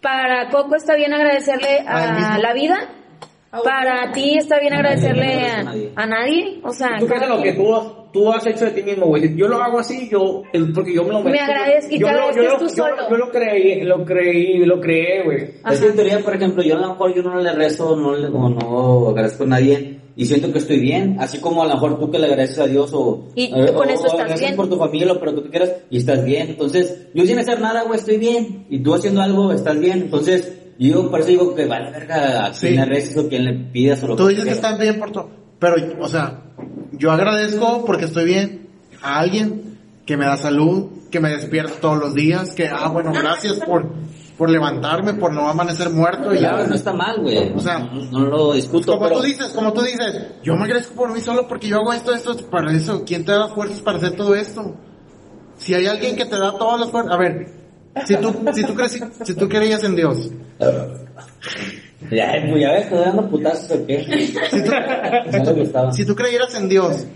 para 0.00 0.48
Coco 0.48 0.74
está 0.76 0.94
bien 0.96 1.12
agradecerle 1.12 1.80
A 1.86 2.34
a 2.34 2.38
la 2.38 2.54
vida, 2.54 2.78
para 3.64 4.12
ti 4.12 4.38
está 4.38 4.58
bien 4.58 4.72
A 4.72 4.82
nadie, 4.82 4.88
agradecerle 4.96 5.64
no 5.64 5.70
a, 6.00 6.02
a 6.02 6.06
nadie. 6.06 6.60
o 6.64 6.72
sea, 6.72 6.96
Tú 6.98 7.06
crees 7.06 7.22
en 7.22 7.28
cada 7.28 7.36
lo 7.36 7.42
que 7.42 7.52
tú, 7.52 7.99
tú 8.12 8.32
has 8.32 8.46
hecho 8.46 8.64
de 8.66 8.70
ti 8.72 8.82
mismo, 8.82 9.06
güey. 9.06 9.36
Yo 9.36 9.48
lo 9.48 9.62
hago 9.62 9.78
así, 9.78 10.08
yo, 10.10 10.42
porque 10.74 10.94
yo 10.94 11.04
me 11.04 11.10
lo 11.12 11.18
Me 11.22 11.30
merezco, 11.32 11.52
agradezco 11.52 11.86
güey. 11.88 11.96
y 11.96 12.00
yo 12.00 12.06
te 12.06 12.12
lo- 12.12 12.18
yo 12.18 12.24
agradezco 12.28 12.52
lo- 12.52 12.58
tú 12.58 12.64
yo 12.76 12.84
solo. 12.84 12.96
lo- 12.96 13.10
Yo 13.10 13.16
lo 13.16 13.30
creí, 13.30 13.82
lo 13.82 14.04
creí, 14.04 14.64
lo 14.64 14.80
creé, 14.80 15.22
güey. 15.24 15.42
Es 15.70 15.80
que 15.80 15.86
en 15.88 15.96
teoría, 15.96 16.18
por 16.20 16.34
ejemplo, 16.34 16.62
yo 16.62 16.76
a 16.76 16.80
lo 16.80 16.88
mejor 16.88 17.14
yo 17.14 17.22
no 17.22 17.40
le 17.40 17.52
rezo 17.52 17.96
no 17.96 18.14
le, 18.16 18.26
o 18.28 18.48
no 18.48 19.08
agradezco 19.08 19.44
a 19.44 19.46
nadie 19.46 20.00
y 20.16 20.26
siento 20.26 20.52
que 20.52 20.58
estoy 20.58 20.80
bien, 20.80 21.16
así 21.20 21.38
como 21.40 21.62
a 21.62 21.66
lo 21.66 21.74
mejor 21.74 21.98
tú 21.98 22.10
que 22.10 22.18
le 22.18 22.26
agradeces 22.26 22.58
a 22.58 22.66
Dios 22.66 22.90
o, 22.92 23.28
Y 23.34 23.44
eh, 23.46 23.72
con 23.74 23.88
o- 23.88 23.90
eso 23.90 24.02
o 24.02 24.06
estás 24.06 24.12
agradeces 24.20 24.40
bien. 24.40 24.56
por 24.56 24.68
tu 24.68 24.76
familia, 24.76 25.06
lo 25.06 25.18
pero 25.20 25.34
que 25.36 25.42
tú 25.42 25.50
quieras 25.50 25.72
y 25.88 25.96
estás 25.98 26.24
bien. 26.24 26.48
Entonces, 26.50 27.08
yo 27.14 27.24
sin 27.24 27.38
hacer 27.38 27.60
nada, 27.60 27.82
güey, 27.84 27.98
estoy 27.98 28.18
bien 28.18 28.66
y 28.68 28.80
tú 28.82 28.94
haciendo 28.94 29.20
algo, 29.22 29.52
estás 29.52 29.78
bien. 29.78 30.02
Entonces, 30.02 30.56
yo 30.78 31.10
por 31.10 31.20
eso 31.20 31.28
digo 31.28 31.54
que 31.54 31.66
vale 31.66 31.90
verga 31.90 32.46
a 32.46 32.50
quien 32.52 32.72
Sí. 32.72 32.76
le 32.78 32.84
reces 32.86 33.16
o 33.18 33.28
quien 33.28 33.44
le 33.44 33.52
pidas 33.70 34.02
o 34.02 34.08
lo 34.08 34.16
Tú 34.16 34.24
que 34.24 34.30
dices 34.30 34.44
que 34.46 34.50
estás 34.52 34.78
bien 34.78 34.98
por 34.98 35.12
todo. 35.12 35.30
Pero, 35.58 35.74
o 36.00 36.08
sea, 36.08 36.49
yo 37.00 37.10
agradezco 37.10 37.84
porque 37.86 38.04
estoy 38.04 38.26
bien 38.26 38.68
a 39.02 39.20
alguien 39.20 39.78
que 40.04 40.18
me 40.18 40.26
da 40.26 40.36
salud, 40.36 41.08
que 41.10 41.18
me 41.18 41.30
despierta 41.30 41.80
todos 41.80 41.98
los 41.98 42.14
días, 42.14 42.52
que, 42.52 42.68
ah, 42.68 42.88
bueno, 42.88 43.10
gracias 43.10 43.54
por, 43.54 43.88
por 44.36 44.50
levantarme, 44.50 45.14
por 45.14 45.32
no 45.32 45.48
amanecer 45.48 45.88
muerto 45.88 46.34
y 46.34 46.40
ya. 46.40 46.52
no 46.66 46.74
está 46.74 46.92
mal, 46.92 47.20
güey. 47.22 47.54
O 47.54 47.58
sea, 47.58 47.78
no, 47.78 48.04
no 48.10 48.26
lo 48.26 48.52
discuto, 48.52 48.92
Como 48.92 49.08
pero... 49.08 49.20
tú 49.20 49.26
dices, 49.26 49.46
como 49.54 49.72
tú 49.72 49.80
dices, 49.80 50.26
yo 50.42 50.56
me 50.56 50.64
agradezco 50.64 50.94
por 50.94 51.10
mí 51.10 51.22
solo 51.22 51.48
porque 51.48 51.68
yo 51.68 51.78
hago 51.78 51.94
esto, 51.94 52.12
esto, 52.12 52.36
para 52.50 52.70
eso. 52.70 53.02
¿Quién 53.06 53.24
te 53.24 53.32
da 53.32 53.48
fuerzas 53.48 53.80
para 53.80 53.96
hacer 53.96 54.12
todo 54.12 54.34
esto? 54.34 54.76
Si 55.56 55.72
hay 55.72 55.86
alguien 55.86 56.16
que 56.16 56.26
te 56.26 56.38
da 56.38 56.52
todas 56.58 56.80
las 56.80 56.90
fuerzas, 56.90 57.14
a 57.14 57.16
ver, 57.16 57.46
si 58.04 58.14
tú, 58.16 58.34
si 58.52 58.64
tú 58.64 58.74
crees, 58.74 59.02
si 59.24 59.34
tú 59.34 59.48
creías 59.48 59.82
en 59.84 59.96
Dios, 59.96 60.30
Ya, 62.10 62.32
pues 62.48 62.60
ya 62.62 62.72
ves, 62.72 62.82
estoy 62.84 62.98
dando 62.98 63.28
putazos 63.28 63.70
o 63.78 63.86
qué. 63.86 64.06
No 65.32 65.44
le 65.44 65.52
gustaba. 65.60 65.92
si 65.92 66.04
tú 66.04 66.14
creyeras 66.14 66.54
en 66.54 66.68
Dios, 66.68 67.06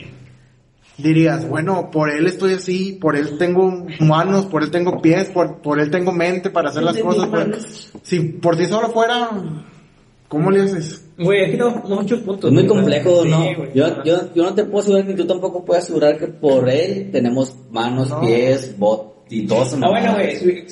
dirías, 0.98 1.48
bueno, 1.48 1.90
por 1.90 2.10
él 2.10 2.26
estoy 2.26 2.52
así, 2.54 2.98
por 3.00 3.16
él 3.16 3.38
tengo 3.38 3.86
manos, 4.00 4.46
por 4.46 4.62
él 4.62 4.70
tengo 4.70 5.00
pies, 5.00 5.26
por, 5.30 5.60
por 5.62 5.80
él 5.80 5.90
tengo 5.90 6.12
mente 6.12 6.50
para 6.50 6.68
hacer 6.70 6.82
las 6.82 6.96
cosas. 6.98 7.26
por- 7.28 7.56
si 8.02 8.20
por 8.20 8.56
ti 8.56 8.66
solo 8.66 8.90
fuera, 8.90 9.30
¿cómo 10.28 10.50
le 10.50 10.62
haces? 10.62 11.04
Güey, 11.18 11.50
que 11.52 11.56
no, 11.56 11.70
muchos 11.88 12.20
puntos. 12.20 12.50
Es 12.50 12.54
muy 12.54 12.66
complejo, 12.66 13.22
Sí, 13.22 13.28
¿no? 13.30 13.38
güey. 13.56 13.70
Yo, 13.74 14.02
yo, 14.04 14.34
yo 14.34 14.42
no 14.44 14.54
te 14.54 14.64
puedo 14.64 14.80
asegurar 14.80 15.06
ni 15.06 15.14
tú 15.14 15.26
tampoco 15.26 15.64
puedes 15.64 15.84
asegurar 15.84 16.18
que 16.18 16.26
por 16.26 16.68
él 16.68 17.08
tenemos 17.10 17.54
manos, 17.70 18.10
No. 18.10 18.20
pies, 18.20 18.74
bot 18.78 19.24
y 19.30 19.46
todo 19.46 19.62
eso. 19.62 19.78
Ah, 19.82 19.88
bueno, 19.88 20.12
güey. 20.14 20.66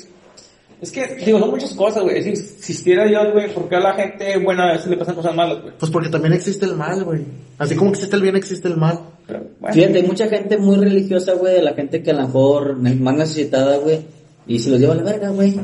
Es 0.83 0.91
que, 0.91 1.15
digo, 1.25 1.39
son 1.39 1.49
muchas 1.49 1.73
cosas, 1.73 2.03
güey. 2.03 2.21
Si 2.21 2.29
existiera 2.29 3.05
Dios, 3.05 3.31
güey, 3.33 3.51
¿por 3.53 3.67
qué 3.69 3.75
a 3.77 3.79
la 3.79 3.93
gente 3.93 4.37
buena 4.37 4.69
a 4.69 4.73
veces 4.73 4.87
le 4.87 4.97
pasan 4.97 5.15
cosas 5.15 5.33
malas, 5.35 5.61
güey? 5.61 5.73
Pues 5.79 5.91
porque 5.91 6.09
también 6.09 6.33
existe 6.33 6.65
el 6.65 6.75
mal, 6.75 7.03
güey. 7.03 7.21
Así 7.57 7.75
como 7.75 7.91
existe 7.91 8.15
el 8.15 8.21
bien, 8.21 8.35
existe 8.35 8.67
el 8.67 8.77
mal. 8.77 8.99
Pero, 9.25 9.43
bueno. 9.59 9.73
Fíjate, 9.73 9.97
hay 9.99 10.03
mucha 10.07 10.27
gente 10.27 10.57
muy 10.57 10.75
religiosa, 10.75 11.33
güey, 11.33 11.55
de 11.55 11.61
la 11.63 11.73
gente 11.73 12.03
que 12.03 12.11
a 12.11 12.13
lo 12.13 12.21
mejor 12.23 12.75
más 12.77 13.15
necesitada, 13.15 13.77
güey, 13.77 14.01
y 14.45 14.59
se 14.59 14.69
los 14.69 14.79
lleva 14.79 14.93
a 14.93 14.97
la 14.97 15.03
verga, 15.03 15.29
güey. 15.29 15.57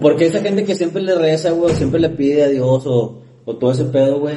Porque 0.00 0.26
esa 0.26 0.40
gente 0.40 0.64
que 0.64 0.74
siempre 0.74 1.02
le 1.02 1.14
reza, 1.14 1.50
güey, 1.50 1.74
siempre 1.74 2.00
le 2.00 2.10
pide 2.10 2.44
a 2.44 2.48
Dios 2.48 2.84
o, 2.86 3.22
o 3.44 3.56
todo 3.56 3.72
ese 3.72 3.84
pedo, 3.84 4.20
güey, 4.20 4.36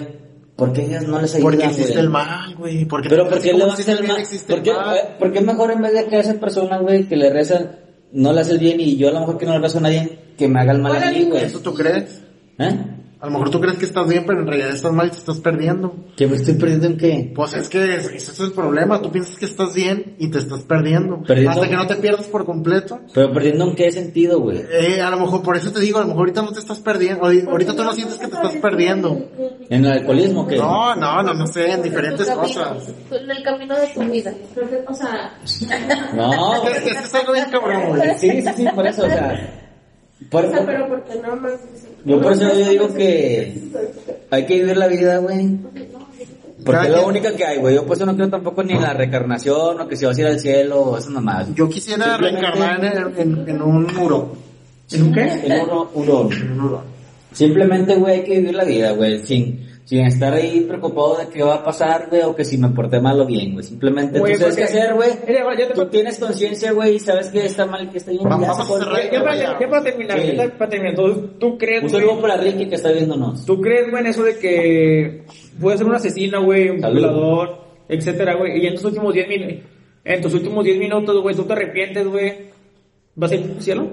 ¿por 0.55 0.73
qué 0.73 0.85
ellas 0.85 1.07
no 1.07 1.21
les 1.21 1.35
ayudan, 1.35 1.51
Porque 1.51 1.65
existe 1.65 1.91
güey? 1.93 2.03
el 2.03 2.09
mal, 2.09 2.55
güey. 2.55 2.85
Porque 2.85 3.09
Pero 3.09 3.29
¿por 3.29 3.39
qué 3.41 3.53
le 3.53 3.59
vas 3.65 3.69
a 3.69 3.71
existe 3.73 3.91
hacer 3.91 4.03
el 4.03 4.11
mal? 4.11 4.19
existe 4.21 4.47
¿Por 4.47 4.57
el 4.59 4.63
qué, 4.63 4.73
mal. 4.73 4.95
eh, 4.97 5.01
por 5.19 5.31
qué 5.31 5.41
mejor 5.41 5.71
en 5.71 5.81
vez 5.81 5.93
de 5.93 6.05
que 6.07 6.15
a 6.15 6.19
esa 6.19 6.33
persona, 6.35 6.77
güey, 6.79 7.07
que 7.07 7.15
le 7.15 7.29
reza, 7.29 7.71
no 8.13 8.33
le 8.33 8.41
hace 8.41 8.51
el 8.51 8.59
bien 8.59 8.79
y 8.79 8.97
yo 8.97 9.09
a 9.09 9.11
lo 9.11 9.21
mejor 9.21 9.37
que 9.37 9.45
no 9.45 9.53
le 9.53 9.59
rezo 9.59 9.77
a 9.79 9.81
nadie, 9.81 10.19
que 10.37 10.47
me 10.47 10.59
haga 10.59 10.73
el 10.73 10.81
mal 10.81 11.01
a 11.01 11.11
mí, 11.11 11.25
güey? 11.25 11.43
¿Eso 11.43 11.59
tú 11.59 11.73
crees? 11.73 12.21
¿Eh? 12.57 12.79
A 13.21 13.27
lo 13.27 13.33
mejor 13.33 13.51
tú 13.51 13.61
crees 13.61 13.77
que 13.77 13.85
estás 13.85 14.07
bien, 14.09 14.23
pero 14.25 14.39
en 14.39 14.47
realidad 14.47 14.69
estás 14.71 14.91
mal 14.91 15.05
y 15.05 15.11
te 15.11 15.17
estás 15.17 15.39
perdiendo. 15.41 15.93
¿Que 16.17 16.25
me 16.25 16.37
estoy 16.37 16.55
perdiendo 16.55 16.87
en 16.87 16.97
qué? 16.97 17.31
Pues 17.35 17.53
es 17.53 17.69
que 17.69 17.93
ese 17.97 18.15
es 18.15 18.39
el 18.39 18.51
problema. 18.51 18.99
Tú 18.99 19.11
piensas 19.11 19.35
que 19.37 19.45
estás 19.45 19.75
bien 19.75 20.15
y 20.17 20.29
te 20.31 20.39
estás 20.39 20.63
perdiendo. 20.63 21.21
Perdiendo. 21.21 21.51
Hasta 21.51 21.69
que 21.69 21.75
no 21.75 21.85
te 21.85 21.97
pierdas 21.97 22.25
por 22.27 22.45
completo. 22.45 22.99
Pero 23.13 23.31
perdiendo 23.31 23.65
en 23.69 23.75
qué 23.75 23.91
sentido, 23.91 24.39
güey. 24.39 24.63
Eh, 24.71 24.99
a 25.01 25.11
lo 25.11 25.17
mejor, 25.19 25.43
por 25.43 25.55
eso 25.55 25.71
te 25.71 25.79
digo, 25.81 25.99
a 25.99 26.01
lo 26.01 26.07
mejor 26.07 26.21
ahorita 26.21 26.41
no 26.41 26.51
te 26.51 26.61
estás 26.61 26.79
perdiendo. 26.79 27.21
ahori- 27.23 27.47
Ahorita 27.47 27.75
tú 27.75 27.83
no 27.83 27.93
sientes 27.93 28.17
que 28.17 28.27
te 28.27 28.35
estás 28.35 28.55
perdiendo. 28.55 29.15
¿En 29.69 29.85
el 29.85 29.91
alcoholismo 29.91 30.47
qué? 30.47 30.57
No, 30.57 30.95
no, 30.95 31.21
no, 31.21 31.33
no 31.35 31.45
sé, 31.45 31.71
en 31.73 31.83
diferentes 31.83 32.25
camino, 32.25 32.41
cosas. 32.47 32.87
En 33.11 33.29
el 33.29 33.43
camino 33.43 33.75
de 33.75 33.87
tu 33.87 34.01
vida. 34.01 34.33
O 34.87 34.93
sea, 34.95 35.37
No, 36.15 36.55
Es 36.67 36.77
es, 36.77 36.83
que 36.83 36.89
es 37.05 37.13
algo 37.15 37.33
bien 37.33 37.45
cabrón, 37.51 37.83
güey. 37.89 38.17
Sí, 38.17 38.41
sí, 38.41 38.47
sí, 38.57 38.65
por 38.73 38.87
eso, 38.87 39.03
o 39.05 39.09
sea. 39.09 39.57
Por, 40.29 40.45
O 40.45 40.51
sea, 40.51 40.65
pero 40.65 40.87
porque 40.87 41.15
no 41.21 41.35
más. 41.35 41.51
Yo 42.05 42.21
por 42.21 42.33
eso 42.33 42.53
yo 42.53 42.69
digo 42.69 42.93
que 42.93 43.53
hay 44.29 44.45
que 44.45 44.55
vivir 44.55 44.77
la 44.77 44.87
vida, 44.87 45.17
güey. 45.17 45.57
Porque 46.63 46.87
es 46.87 46.91
la 46.91 47.05
única 47.05 47.35
que 47.35 47.45
hay, 47.45 47.57
güey. 47.57 47.75
Yo 47.75 47.85
por 47.85 47.95
eso 47.95 48.05
no 48.05 48.15
creo 48.15 48.29
tampoco 48.29 48.63
ni 48.63 48.73
en 48.73 48.81
la 48.81 48.93
reencarnación 48.93 49.81
o 49.81 49.87
que 49.87 49.95
si 49.95 50.05
vas 50.05 50.17
a 50.17 50.21
ir 50.21 50.27
al 50.27 50.39
cielo 50.39 50.81
o 50.81 50.97
eso 50.97 51.09
nomás. 51.09 51.53
Yo 51.55 51.67
quisiera 51.67 52.17
reencarnar 52.17 52.83
en, 52.85 53.19
en, 53.19 53.49
en 53.49 53.61
un 53.61 53.87
muro. 53.95 54.35
¿En 54.91 55.03
un 55.03 55.13
qué? 55.13 55.21
En 55.21 55.61
uno, 55.61 55.89
uno. 55.93 56.29
En 56.31 56.51
un 56.51 56.61
hurón. 56.61 56.83
Simplemente, 57.31 57.95
güey, 57.95 58.19
hay 58.19 58.23
que 58.23 58.39
vivir 58.39 58.55
la 58.55 58.63
vida, 58.63 58.91
güey. 58.91 59.25
Sin, 59.25 59.70
sin 59.85 60.05
estar 60.05 60.31
ahí 60.33 60.61
preocupado 60.61 61.17
de 61.17 61.27
qué 61.27 61.43
va 61.43 61.55
a 61.55 61.63
pasar, 61.63 62.07
güey, 62.09 62.21
o 62.23 62.35
que 62.35 62.45
si 62.45 62.57
me 62.57 62.69
porté 62.69 62.99
mal 63.01 63.19
o 63.19 63.25
bien, 63.25 63.53
güey. 63.53 63.63
Simplemente 63.65 64.19
Güey, 64.19 64.33
tú 64.33 64.39
sabes 64.41 64.55
qué 64.55 64.63
hacer, 64.63 64.93
güey. 64.93 65.09
Tú 65.75 65.85
tienes 65.87 66.19
conciencia, 66.19 66.71
güey, 66.71 66.95
y 66.95 66.99
sabes 66.99 67.27
que 67.29 67.45
está 67.45 67.65
mal, 67.65 67.89
que 67.89 67.97
está 67.97 68.11
bien. 68.11 68.23
Vamos- 68.23 68.45
ya 68.47 68.51
vamos 68.53 68.69
a 68.71 68.79
cerrar. 68.79 69.11
Ya 69.11 69.23
para, 69.23 69.59
ya 69.59 69.69
para 69.69 69.83
terminar, 69.83 70.19
Sí. 70.21 70.35
ya 70.35 70.49
para 70.57 70.69
terminar, 70.69 70.95
¿tú, 70.95 71.29
tú 71.39 71.57
crees, 71.57 71.83
Un 71.83 71.89
güey, 71.89 72.01
saludo 72.03 72.21
para 72.21 72.37
Ricky 72.37 72.67
que 72.69 72.75
está 72.75 72.91
viéndonos. 72.91 73.45
¿Tú 73.45 73.59
crees, 73.59 73.89
güey, 73.89 74.01
en 74.03 74.07
eso 74.09 74.23
de 74.23 74.37
que 74.37 75.23
puede 75.59 75.77
ser 75.77 75.87
un 75.87 75.95
asesino, 75.95 76.43
güey, 76.43 76.69
un 76.69 76.79
Salud. 76.81 76.97
violador, 76.97 77.57
etcétera, 77.89 78.35
güey, 78.35 78.63
y 78.63 78.67
en 78.67 78.75
tus 78.75 78.85
últimos 78.85 79.13
10 79.13 79.27
minutos, 79.27 79.57
en 80.05 80.21
tus 80.21 80.33
últimos 80.33 80.63
10 80.63 80.77
minutos, 80.79 81.21
güey, 81.21 81.35
tú 81.35 81.43
te 81.43 81.53
arrepientes, 81.53 82.07
güey, 82.07 82.33
¿vas 83.15 83.31
a 83.31 83.35
ir 83.35 83.51
al 83.55 83.61
cielo? 83.61 83.87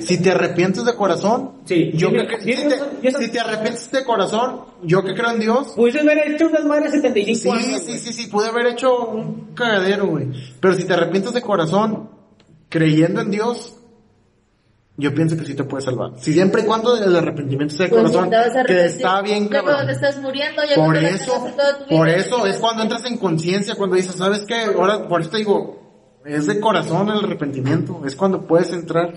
Si 0.00 0.20
te 0.20 0.30
arrepientes 0.32 0.84
de 0.84 0.94
corazón, 0.94 1.52
Sí. 1.64 1.92
yo 1.94 2.10
que- 2.10 2.26
si, 2.40 2.54
te, 2.54 2.56
dime. 3.02 3.12
si 3.18 3.30
te 3.30 3.38
arrepientes 3.38 3.90
de 3.92 4.04
corazón, 4.04 4.62
yo 4.82 5.04
que 5.04 5.14
creo 5.14 5.30
en 5.30 5.38
Dios, 5.38 5.68
Pudiste 5.76 6.00
haber 6.00 6.32
hecho 6.32 6.48
unas 6.48 6.64
madres 6.64 6.90
75 6.90 7.56
sí, 7.56 7.64
años, 7.64 7.80
sí, 7.82 7.86
güey. 7.86 7.98
sí, 8.00 8.12
sí, 8.12 8.26
pude 8.26 8.48
haber 8.48 8.66
hecho 8.66 9.06
un 9.10 9.54
cagadero, 9.54 10.06
güey. 10.08 10.26
Pero 10.60 10.74
si 10.74 10.84
te 10.84 10.92
arrepientes 10.94 11.32
de 11.34 11.42
corazón, 11.42 12.10
creyendo 12.68 13.20
en 13.20 13.30
Dios, 13.30 13.76
yo 14.96 15.14
pienso 15.14 15.36
que 15.36 15.44
sí 15.46 15.54
te 15.54 15.62
puede 15.62 15.84
salvar. 15.84 16.12
Si 16.18 16.32
siempre 16.32 16.62
y 16.62 16.64
cuando 16.64 16.96
el 16.96 17.14
arrepentimiento 17.14 17.74
sea 17.76 17.86
de 17.86 17.90
Pues, 17.92 18.10
corazón, 18.10 18.30
que 18.66 18.84
está 18.86 19.22
bien, 19.22 19.44
Ya 19.48 19.62
cuando 19.62 19.70
te 19.70 19.76
cabrón. 19.76 19.90
estás 19.90 20.18
muriendo, 20.20 20.62
ya 20.64 20.74
Por 20.74 20.84
cuando 20.86 21.00
la 21.00 21.08
eso, 21.10 21.46
por 21.88 22.08
eso 22.08 22.46
es 22.46 22.56
cuando 22.58 22.82
entras 22.82 23.04
en 23.06 23.16
conciencia, 23.18 23.76
cuando 23.76 23.94
dices, 23.94 24.16
¿sabes 24.16 24.44
qué? 24.48 24.62
Ahora, 24.76 25.06
por 25.08 25.20
eso 25.20 25.30
te 25.30 25.36
digo, 25.38 26.18
es 26.24 26.46
de 26.48 26.58
corazón 26.60 27.08
el 27.08 27.18
arrepentimiento, 27.24 28.02
es 28.04 28.16
cuando 28.16 28.46
puedes 28.48 28.72
entrar. 28.72 29.14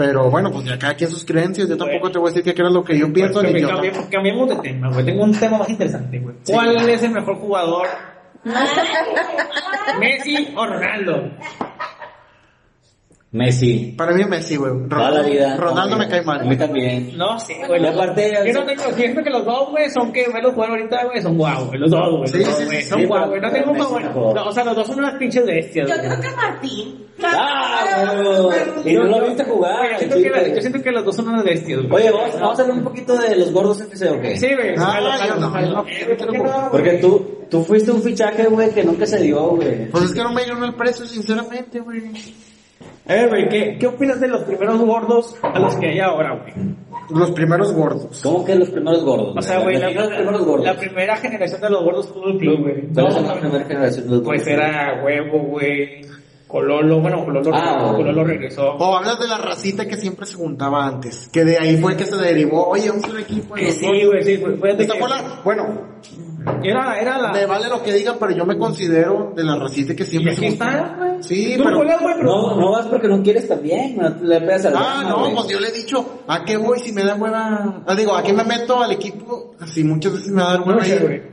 Pero 0.00 0.30
bueno, 0.30 0.50
pues 0.50 0.64
ya 0.64 0.78
cada 0.78 0.94
quien 0.94 1.10
sus 1.10 1.26
creencias, 1.26 1.68
yo 1.68 1.76
tampoco 1.76 2.10
te 2.10 2.18
voy 2.18 2.30
a 2.30 2.32
decir 2.34 2.54
que 2.54 2.58
era 2.62 2.70
lo 2.70 2.82
que 2.82 2.98
yo 2.98 3.12
pienso, 3.12 3.42
Pues, 3.42 3.52
ni 3.52 3.60
yo. 3.60 3.68
cambiemos, 3.68 4.06
cambiemos 4.06 4.48
de 4.48 4.56
tema, 4.56 4.88
güey. 4.90 5.04
Tengo 5.04 5.24
un 5.24 5.38
tema 5.38 5.58
más 5.58 5.68
interesante, 5.68 6.18
güey. 6.18 6.36
¿Cuál 6.46 6.88
es 6.88 7.02
el 7.02 7.10
mejor 7.10 7.36
jugador? 7.36 7.86
¿Messi 10.00 10.54
o 10.56 10.66
Ronaldo? 10.66 11.30
Messi. 13.32 13.94
Para 13.96 14.12
mí 14.12 14.24
Messi, 14.24 14.56
güey. 14.56 14.72
Toda 14.88 15.08
la 15.12 15.22
vida. 15.22 15.56
Ronaldo 15.56 15.96
me 15.96 16.08
cae 16.08 16.18
A 16.18 16.22
mal. 16.24 16.48
mí 16.48 16.56
también. 16.56 17.16
No 17.16 17.38
sé, 17.38 17.54
güey. 17.66 17.86
Aparte, 17.86 18.32
yo 18.44 18.52
no 18.52 18.66
tengo, 18.66 18.82
siento 18.96 19.22
que 19.22 19.30
los 19.30 19.44
dos, 19.44 19.70
güey, 19.70 19.88
son 19.88 20.12
que 20.12 20.26
verlos 20.32 20.52
jugar 20.54 20.70
ahorita, 20.70 21.04
güey, 21.04 21.22
son 21.22 21.38
guau, 21.38 21.66
güey. 21.66 21.78
Los 21.78 21.90
dos, 21.92 22.16
güey. 22.18 22.26
Sí, 22.28 22.38
los 22.38 22.46
dos, 22.48 22.56
sí, 22.58 22.64
güey. 22.64 22.82
sí, 22.82 22.88
son 22.88 23.00
sí, 23.00 23.06
guau, 23.06 23.28
güey. 23.28 23.40
No 23.40 23.50
tengo 23.52 23.66
como, 23.72 24.00
no, 24.00 24.44
o 24.48 24.52
sea, 24.52 24.64
los 24.64 24.74
dos 24.74 24.86
son 24.88 24.98
unas 24.98 25.14
pinches 25.14 25.46
bestias, 25.46 25.88
Yo 25.88 25.94
güey. 25.96 26.08
creo 26.08 26.20
que 26.20 26.36
Martín. 26.36 27.06
¡Ah! 27.22 28.14
güey! 28.42 28.92
Y 28.92 28.96
no 28.96 29.04
lo 29.04 29.26
viste 29.26 29.44
jugar. 29.44 29.76
Güey, 29.78 29.92
yo, 29.92 29.98
siento 29.98 30.16
que, 30.16 30.28
güey. 30.30 30.54
yo 30.54 30.60
siento 30.60 30.82
que 30.82 30.90
los 30.90 31.04
dos 31.04 31.14
son 31.16 31.28
unas 31.28 31.44
bestias, 31.44 31.82
güey. 31.82 31.92
Oye, 32.02 32.10
vamos, 32.10 32.34
vamos 32.40 32.58
a 32.58 32.62
hablar 32.62 32.78
un 32.78 32.84
poquito 32.84 33.16
de 33.16 33.36
los 33.36 33.52
gordos 33.52 33.80
FC, 33.80 34.08
¿o 34.08 34.20
qué? 34.20 34.36
Sí, 34.36 34.48
güey. 34.56 34.74
Ah, 34.76 34.98
Eh, 35.88 36.16
¿por 36.18 36.32
qué 36.32 36.38
no, 36.38 36.68
Porque 36.72 36.88
güey? 36.90 37.00
tú, 37.00 37.38
tú 37.48 37.62
fuiste 37.62 37.92
un 37.92 38.02
fichaje, 38.02 38.46
güey, 38.46 38.70
que 38.72 38.82
nunca 38.82 39.06
se 39.06 39.20
dio, 39.20 39.50
güey. 39.50 39.88
Pues 39.88 40.04
es 40.04 40.12
que 40.14 40.22
no 40.22 40.32
me 40.32 40.44
llenó 40.44 40.64
el 40.64 40.74
precio, 40.74 41.06
sinceramente, 41.06 41.78
güey. 41.78 42.02
Eh, 43.06 43.26
güey, 43.28 43.48
¿qué, 43.48 43.76
¿qué 43.78 43.86
opinas 43.88 44.20
de 44.20 44.28
los 44.28 44.42
primeros 44.42 44.78
gordos 44.80 45.36
a 45.42 45.58
los 45.58 45.74
que 45.76 45.86
hay 45.88 45.98
ahora, 46.00 46.36
güey? 46.42 46.54
Los 47.10 47.32
primeros 47.32 47.72
gordos. 47.72 48.20
¿Cómo 48.22 48.44
que 48.44 48.54
los 48.54 48.68
primeros 48.70 49.02
gordos? 49.04 49.34
O 49.36 49.42
sea, 49.42 49.58
güey, 49.60 49.78
la, 49.78 49.88
Define 49.88 50.04
los 50.06 50.14
primeros 50.16 50.44
gordos. 50.46 50.66
la 50.66 50.76
primera 50.76 51.16
generación 51.16 51.60
de 51.60 51.70
los 51.70 51.82
gordos 51.84 52.08
fútbol 52.08 52.38
club, 52.38 52.60
güey. 52.60 52.82
¿Cuáles 52.94 53.14
son 53.14 53.26
la 53.26 53.34
primera 53.40 53.64
generación 53.64 54.04
de 54.06 54.10
los 54.12 54.22
Pues 54.22 54.44
gordos? 54.44 54.58
era 54.64 55.02
huevo, 55.04 55.38
güey. 55.40 56.02
Cololo, 56.50 57.00
bueno, 57.00 57.24
Cololo, 57.24 57.50
Ah, 57.54 57.92
Cololo 57.96 58.24
regresó. 58.24 58.72
O 58.76 58.96
hablas 58.96 59.18
de 59.20 59.28
la 59.28 59.38
racita 59.38 59.86
que 59.86 59.96
siempre 59.96 60.26
se 60.26 60.34
juntaba 60.34 60.86
antes. 60.86 61.28
Que 61.32 61.44
de 61.44 61.58
ahí 61.58 61.76
fue 61.76 61.96
que 61.96 62.04
se 62.06 62.16
derivó. 62.16 62.66
Oye, 62.68 62.88
vamos 62.88 63.04
a 63.04 63.10
un 63.10 63.18
equipo 63.20 63.54
de 63.54 63.60
Que 63.60 63.66
los 63.68 63.76
sí, 63.76 64.04
güey, 64.06 64.22
sí, 64.24 64.36
fue- 64.58 64.70
Esta 64.72 64.94
que 64.94 65.00
la- 65.00 65.40
Bueno, 65.44 65.66
era, 66.62 66.98
era 67.00 67.18
la... 67.18 67.32
me 67.32 67.46
vale 67.46 67.68
lo 67.68 67.82
que 67.82 67.92
digan, 67.92 68.16
pero 68.18 68.32
yo 68.32 68.44
me 68.46 68.56
considero 68.58 69.32
de 69.36 69.44
la 69.44 69.56
racita 69.56 69.94
que 69.94 70.02
Y 70.02 70.06
siempre 70.06 70.32
aquí 70.32 70.40
se 70.40 70.48
está, 70.48 70.64
juntaba. 70.72 70.96
güey. 70.98 71.22
Sí, 71.22 71.54
Tú 71.56 71.64
pero- 71.64 71.76
colas, 71.78 72.00
güey, 72.00 72.14
pero... 72.16 72.26
No, 72.30 72.56
no 72.56 72.72
vas 72.72 72.86
porque 72.86 73.08
no 73.08 73.22
quieres 73.22 73.46
también, 73.46 73.96
no 73.96 74.08
le 74.08 74.40
pegas 74.40 74.64
al 74.66 74.74
Ah, 74.76 75.04
no, 75.08 75.34
pues 75.34 75.48
yo 75.48 75.60
le 75.60 75.68
he 75.68 75.72
dicho, 75.72 76.22
¿a 76.26 76.44
qué 76.44 76.56
voy 76.56 76.78
si 76.80 76.92
me 76.92 77.04
da 77.04 77.14
hueva? 77.14 77.82
Ah, 77.86 77.94
digo, 77.94 78.14
¿a 78.16 78.22
qué 78.22 78.32
me 78.32 78.42
meto 78.44 78.82
al 78.82 78.92
equipo? 78.92 79.54
Así 79.60 79.84
muchas 79.84 80.14
veces 80.14 80.28
me 80.32 80.42
va 80.42 80.48
a 80.48 80.52
dar 80.54 80.62
hueva 80.62 80.80
No. 80.80 81.29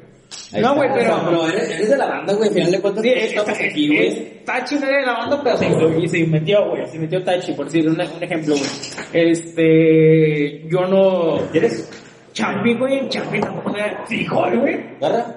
Ahí 0.53 0.61
No, 0.61 0.75
güey, 0.75 0.89
pero- 0.93 1.21
Pero 1.25 1.47
eres, 1.47 1.69
eres 1.71 1.89
de 1.89 1.97
la 1.97 2.05
banda, 2.07 2.33
güey, 2.33 2.47
al 2.49 2.53
final 2.55 2.71
de 2.71 2.79
cuentas 2.81 3.03
Sí, 3.03 3.09
estamos 3.15 3.49
aquí, 3.59 3.87
güey. 3.87 4.07
está 4.07 4.63
chingada 4.65 4.97
de 4.97 5.05
la 5.05 5.13
banda, 5.13 5.41
pero 5.43 5.57
se, 5.57 5.65
incluyó- 5.67 6.07
se 6.09 6.25
metió, 6.27 6.69
güey, 6.69 6.87
se 6.87 6.99
metió 6.99 7.23
Tachi, 7.23 7.53
por 7.53 7.65
decir 7.65 7.87
un, 7.87 7.93
un 7.99 8.23
ejemplo, 8.23 8.55
güey. 8.55 8.69
Este, 9.13 10.67
yo 10.69 10.85
no... 10.87 11.39
¿Eres? 11.53 11.89
Champi, 12.33 12.75
güey, 12.75 13.07
Champi 13.09 13.39
tampoco, 13.39 13.73
sea, 13.73 14.03
frijol, 14.05 14.59
güey. 14.59 14.77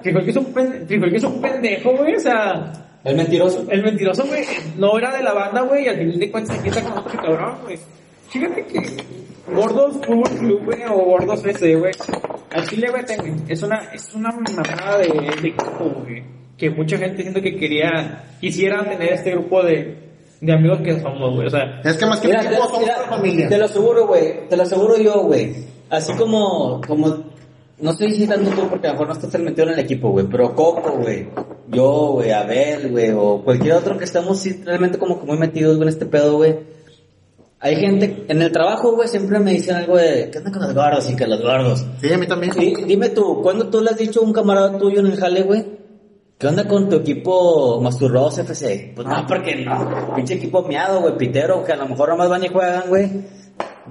Frijol 0.03 0.23
que 0.23 0.29
es 0.31 0.37
un, 0.37 0.53
pen- 0.53 0.85
frijol 0.87 1.09
que 1.09 1.17
es 1.17 1.23
un 1.23 1.41
pendejo, 1.41 1.91
güey, 1.97 2.15
o 2.15 2.19
sea... 2.19 2.71
El 3.03 3.15
mentiroso. 3.15 3.65
El 3.71 3.81
mentiroso, 3.83 4.23
güey, 4.27 4.43
no 4.77 4.97
era 4.99 5.15
de 5.17 5.23
la 5.23 5.33
banda, 5.33 5.61
güey, 5.61 5.85
y 5.85 5.87
al 5.87 5.97
final 5.97 6.19
de 6.19 6.29
cuentas 6.31 6.59
aquí 6.59 6.69
está 6.69 6.83
con 6.83 6.99
otro 6.99 7.19
cabrón, 7.19 7.55
güey. 7.63 7.79
Fíjate 8.31 8.65
que 8.65 8.81
Gordos 9.53 9.97
Fútbol 10.05 10.29
Club, 10.39 10.65
güey, 10.65 10.79
o 10.89 10.93
Gordos 11.05 11.43
FC, 11.45 11.75
güey, 11.75 11.91
al 12.51 12.67
Chile, 12.69 12.87
güey, 12.89 13.03
es 13.49 13.61
una, 13.63 13.77
es 13.93 14.13
una 14.13 14.31
mamada 14.31 14.97
de, 14.99 15.07
de 15.07 15.49
equipo, 15.49 15.91
güey, 16.03 16.23
que 16.57 16.69
mucha 16.69 16.97
gente 16.97 17.21
siento 17.23 17.41
que 17.41 17.57
quería, 17.57 18.23
quisiera 18.39 18.83
tener 18.83 19.13
este 19.13 19.31
grupo 19.31 19.61
de, 19.63 19.97
de 20.39 20.53
amigos 20.53 20.79
que 20.81 20.99
somos, 21.01 21.35
güey, 21.35 21.47
o 21.47 21.49
sea, 21.49 21.81
Es 21.83 21.97
que 21.97 22.05
más 22.05 22.19
que 22.21 22.27
Mira, 22.29 22.39
un 22.39 22.45
te, 22.47 22.51
equipo 22.53 22.67
somos 22.67 22.79
mira, 22.81 22.97
una 22.99 23.17
familia. 23.17 23.49
te 23.49 23.57
lo 23.57 23.65
aseguro, 23.65 24.07
güey, 24.07 24.47
te 24.47 24.55
lo 24.57 24.63
aseguro 24.63 24.97
yo, 24.97 25.23
güey. 25.23 25.53
Así 25.89 26.13
como, 26.13 26.79
como, 26.87 27.25
no 27.79 27.91
estoy 27.91 28.13
citando 28.13 28.49
tú 28.51 28.69
porque 28.69 28.87
a 28.87 28.91
lo 28.91 28.93
mejor 28.93 29.07
no 29.07 29.13
estás 29.13 29.31
tan 29.31 29.43
metido 29.43 29.67
en 29.67 29.73
el 29.73 29.79
equipo, 29.79 30.11
güey, 30.11 30.25
pero 30.31 30.55
Coco, 30.55 30.99
güey, 31.01 31.27
yo, 31.67 32.11
güey, 32.13 32.31
Abel, 32.31 32.91
güey, 32.91 33.11
o 33.11 33.41
cualquier 33.43 33.73
otro 33.73 33.97
que 33.97 34.05
estamos 34.05 34.41
realmente 34.63 34.97
como 34.97 35.19
que 35.19 35.25
muy 35.25 35.37
metidos, 35.37 35.75
güey, 35.75 35.89
en 35.89 35.93
este 35.93 36.05
pedo, 36.05 36.37
güey. 36.37 36.55
Hay 37.63 37.75
gente, 37.75 38.25
en 38.27 38.41
el 38.41 38.51
trabajo, 38.51 38.95
güey, 38.95 39.07
siempre 39.07 39.37
me 39.37 39.51
dicen 39.51 39.75
algo 39.75 39.95
de, 39.95 40.31
¿qué 40.31 40.39
onda 40.39 40.51
con 40.51 40.63
los 40.63 40.73
gordos 40.73 41.07
y 41.11 41.15
que 41.15 41.27
los 41.27 41.41
gordos? 41.43 41.85
Sí, 42.01 42.11
a 42.11 42.17
mí 42.17 42.25
también. 42.25 42.53
Sí, 42.53 42.73
dime 42.87 43.09
tú, 43.09 43.39
¿cuándo 43.43 43.69
tú 43.69 43.81
le 43.81 43.91
has 43.91 43.97
dicho 43.97 44.21
a 44.21 44.23
un 44.23 44.33
camarada 44.33 44.79
tuyo 44.79 44.99
en 44.99 45.05
el 45.05 45.15
jale, 45.15 45.43
güey? 45.43 45.63
¿Qué 46.39 46.47
onda 46.47 46.67
con 46.67 46.89
tu 46.89 46.95
equipo 46.95 47.79
Masturrados 47.79 48.39
FC? 48.39 48.93
Pues 48.95 49.07
no, 49.07 49.27
porque 49.27 49.57
no. 49.57 50.11
Pinche 50.15 50.33
equipo 50.33 50.63
miado, 50.63 51.01
güey, 51.01 51.15
pitero, 51.15 51.63
que 51.63 51.73
a 51.73 51.75
lo 51.75 51.87
mejor 51.87 52.09
nomás 52.09 52.29
van 52.29 52.43
y 52.43 52.47
juegan, 52.47 52.89
güey. 52.89 53.11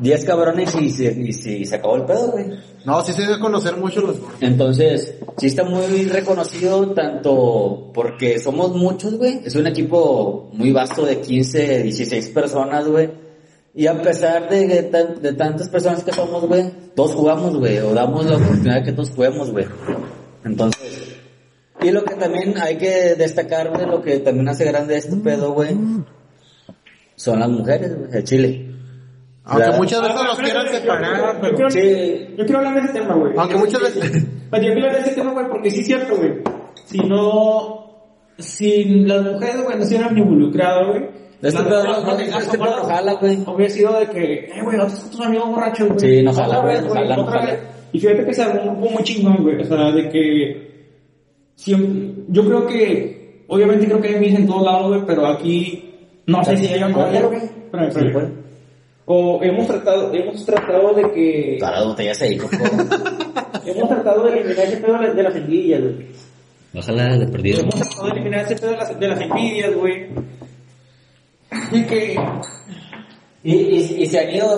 Diez 0.01 0.25
cabrones 0.25 0.75
y 0.75 0.91
se, 0.91 1.13
y 1.13 1.33
se, 1.33 1.53
y 1.59 1.65
se 1.65 1.77
acabó 1.77 1.95
el 1.95 2.07
pedo, 2.07 2.33
güey. 2.33 2.47
No, 2.85 3.05
sí 3.05 3.13
se 3.13 3.23
debe 3.23 3.39
conocer 3.39 3.77
mucho 3.77 4.01
los 4.01 4.19
gordos. 4.19 4.43
Entonces, 4.43 5.15
sí 5.37 5.47
está 5.47 5.63
muy 5.63 6.07
reconocido 6.07 6.91
tanto 6.91 7.93
porque 7.95 8.41
somos 8.41 8.75
muchos, 8.75 9.15
güey. 9.15 9.43
Es 9.45 9.55
un 9.55 9.69
equipo 9.69 10.51
muy 10.53 10.73
vasto 10.73 11.07
de 11.07 11.21
15, 11.21 11.85
16 11.85 12.31
personas, 12.31 12.89
güey. 12.89 13.30
Y 13.75 13.87
a 13.87 14.03
pesar 14.03 14.49
de, 14.49 14.67
que 14.67 14.83
tan- 14.85 15.23
de 15.23 15.33
tantas 15.35 15.69
personas 15.69 16.03
que 16.03 16.13
somos, 16.13 16.45
güey, 16.47 16.71
todos 16.97 17.15
jugamos, 17.15 17.57
güey. 17.57 17.79
O 17.79 17.93
damos 17.95 18.27
la 18.27 18.37
oportunidad 18.37 18.77
de 18.77 18.83
que 18.83 18.93
todos 18.93 19.11
juguemos, 19.11 19.51
güey. 19.53 19.67
Entonces, 20.45 21.17
y 21.81 21.91
lo 21.93 22.05
que 22.05 22.15
también 22.15 22.55
hay 22.61 22.77
que 22.77 23.15
destacar, 23.15 23.71
güey, 23.71 23.87
lo 23.87 24.03
que 24.03 24.19
también 24.19 24.49
hace 24.49 24.65
grande 24.65 24.97
este 24.97 25.17
pedo, 25.17 25.53
güey, 25.53 25.77
son 27.15 27.41
las 27.41 27.49
mujeres, 27.49 27.97
güey, 27.97 28.11
de 28.11 28.25
Chile. 28.25 28.67
Aunque 29.45 29.69
La- 29.69 29.77
muchas 29.77 30.01
veces 30.03 30.17
Ah, 30.19 30.27
los 30.27 30.39
quieran 30.39 30.67
espérate, 30.67 30.81
separar, 30.83 31.17
yo- 31.19 31.33
yo 31.33 31.41
pero... 31.41 31.55
quiero- 31.57 31.71
Sí. 31.71 32.35
Yo 32.37 32.45
quiero 32.45 32.59
hablar 32.59 32.75
de 32.75 32.81
ese 32.81 32.93
tema, 33.01 33.15
güey. 33.15 33.33
Aunque 33.37 33.57
muchas 33.57 33.81
veces... 33.83 34.27
Pero 34.51 34.63
yo 34.63 34.73
quiero 34.73 34.87
hablar 34.89 35.03
de 35.05 35.11
ese 35.11 35.15
tema, 35.21 35.33
güey, 35.33 35.49
porque 35.49 35.71
sí 35.71 35.81
es 35.81 35.87
cierto, 35.87 36.17
güey. 36.17 36.33
Si 36.87 36.99
no... 36.99 37.77
Si 38.39 38.85
las 39.05 39.23
mujeres, 39.23 39.63
güey, 39.65 39.79
no 39.79 39.85
se 39.85 39.95
hubieran 39.97 40.17
involucrado, 40.19 40.89
güey. 40.93 41.09
Este 41.43 41.59
las- 41.59 41.69
pedo 41.69 41.85
no- 41.85 42.01
no- 42.03 42.19
este 42.19 42.59
pedo 42.59 42.77
no 42.77 42.85
jala, 42.85 43.13
güey. 43.15 43.39
Hubiera 43.47 43.73
sido 43.73 43.99
de 43.99 44.07
que, 44.09 44.35
eh, 44.47 44.61
güey, 44.63 44.77
nosotros 44.77 45.01
con 45.03 45.11
tus 45.11 45.21
amigos 45.27 45.49
borrachos, 45.51 45.89
güey. 45.89 46.01
Sí, 46.01 46.23
no 46.23 46.33
jala, 46.33 46.61
güey, 46.61 46.81
no 46.83 46.91
jala, 46.91 47.17
no 47.17 47.25
jala. 47.27 47.59
Y 47.93 47.99
fíjate 48.01 48.25
que 48.27 48.35
se 48.35 48.43
armó 48.43 48.63
un 48.63 48.77
grupo 48.81 48.91
muy 48.95 49.03
chingón, 49.05 49.37
güey. 49.43 49.61
O 49.61 49.65
sea, 49.65 49.91
de 49.93 50.09
que... 50.11 50.71
Siempre, 51.55 52.25
yo 52.29 52.45
creo 52.45 52.67
que... 52.67 53.45
Obviamente 53.49 53.87
creo 53.87 54.01
que 54.01 54.09
hay 54.09 54.21
mis 54.21 54.35
en 54.39 54.47
todos 54.47 54.63
lados, 54.63 54.89
güey, 54.89 55.03
pero 55.07 55.27
aquí... 55.27 55.87
No 56.27 56.45
sé 56.45 56.57
si 56.57 56.67
hay 56.69 56.83
un 56.83 56.93
¿Cuál? 56.93 57.11
güey. 57.27 57.41
Espérame, 57.43 57.89
espérame. 57.89 58.33
O 59.07 59.41
hemos 59.43 59.67
tratado, 59.67 60.15
hemos 60.15 60.47
tratado 60.47 60.95
de 60.95 61.11
que... 61.13 61.59
Las 61.61 61.85
botellas 61.85 62.23
ahí, 62.23 62.37
coco. 62.37 62.57
Hemos 63.67 63.89
tratado 63.89 64.25
de 64.25 64.39
eliminar 64.41 64.67
ese 64.67 64.77
pedo 64.77 64.99
de 65.15 65.23
las- 65.23 65.37
envidias, 65.37 65.81
güey. 65.81 66.07
Ojalá 66.77 67.17
de 67.17 67.27
perdido. 67.27 67.61
Hemos 67.63 67.75
tratado 67.75 68.05
de 68.07 68.13
eliminar 68.13 68.45
ese 68.45 68.55
pedo 68.57 68.71
de 69.01 69.09
las 69.09 69.21
envidias, 69.21 69.75
güey. 69.75 70.07
Y 71.73 71.83
que... 71.85 72.17
Y, 73.43 73.55
y, 73.55 74.03
y 74.03 74.07
se 74.07 74.21
han 74.21 74.31
ido 74.35 74.57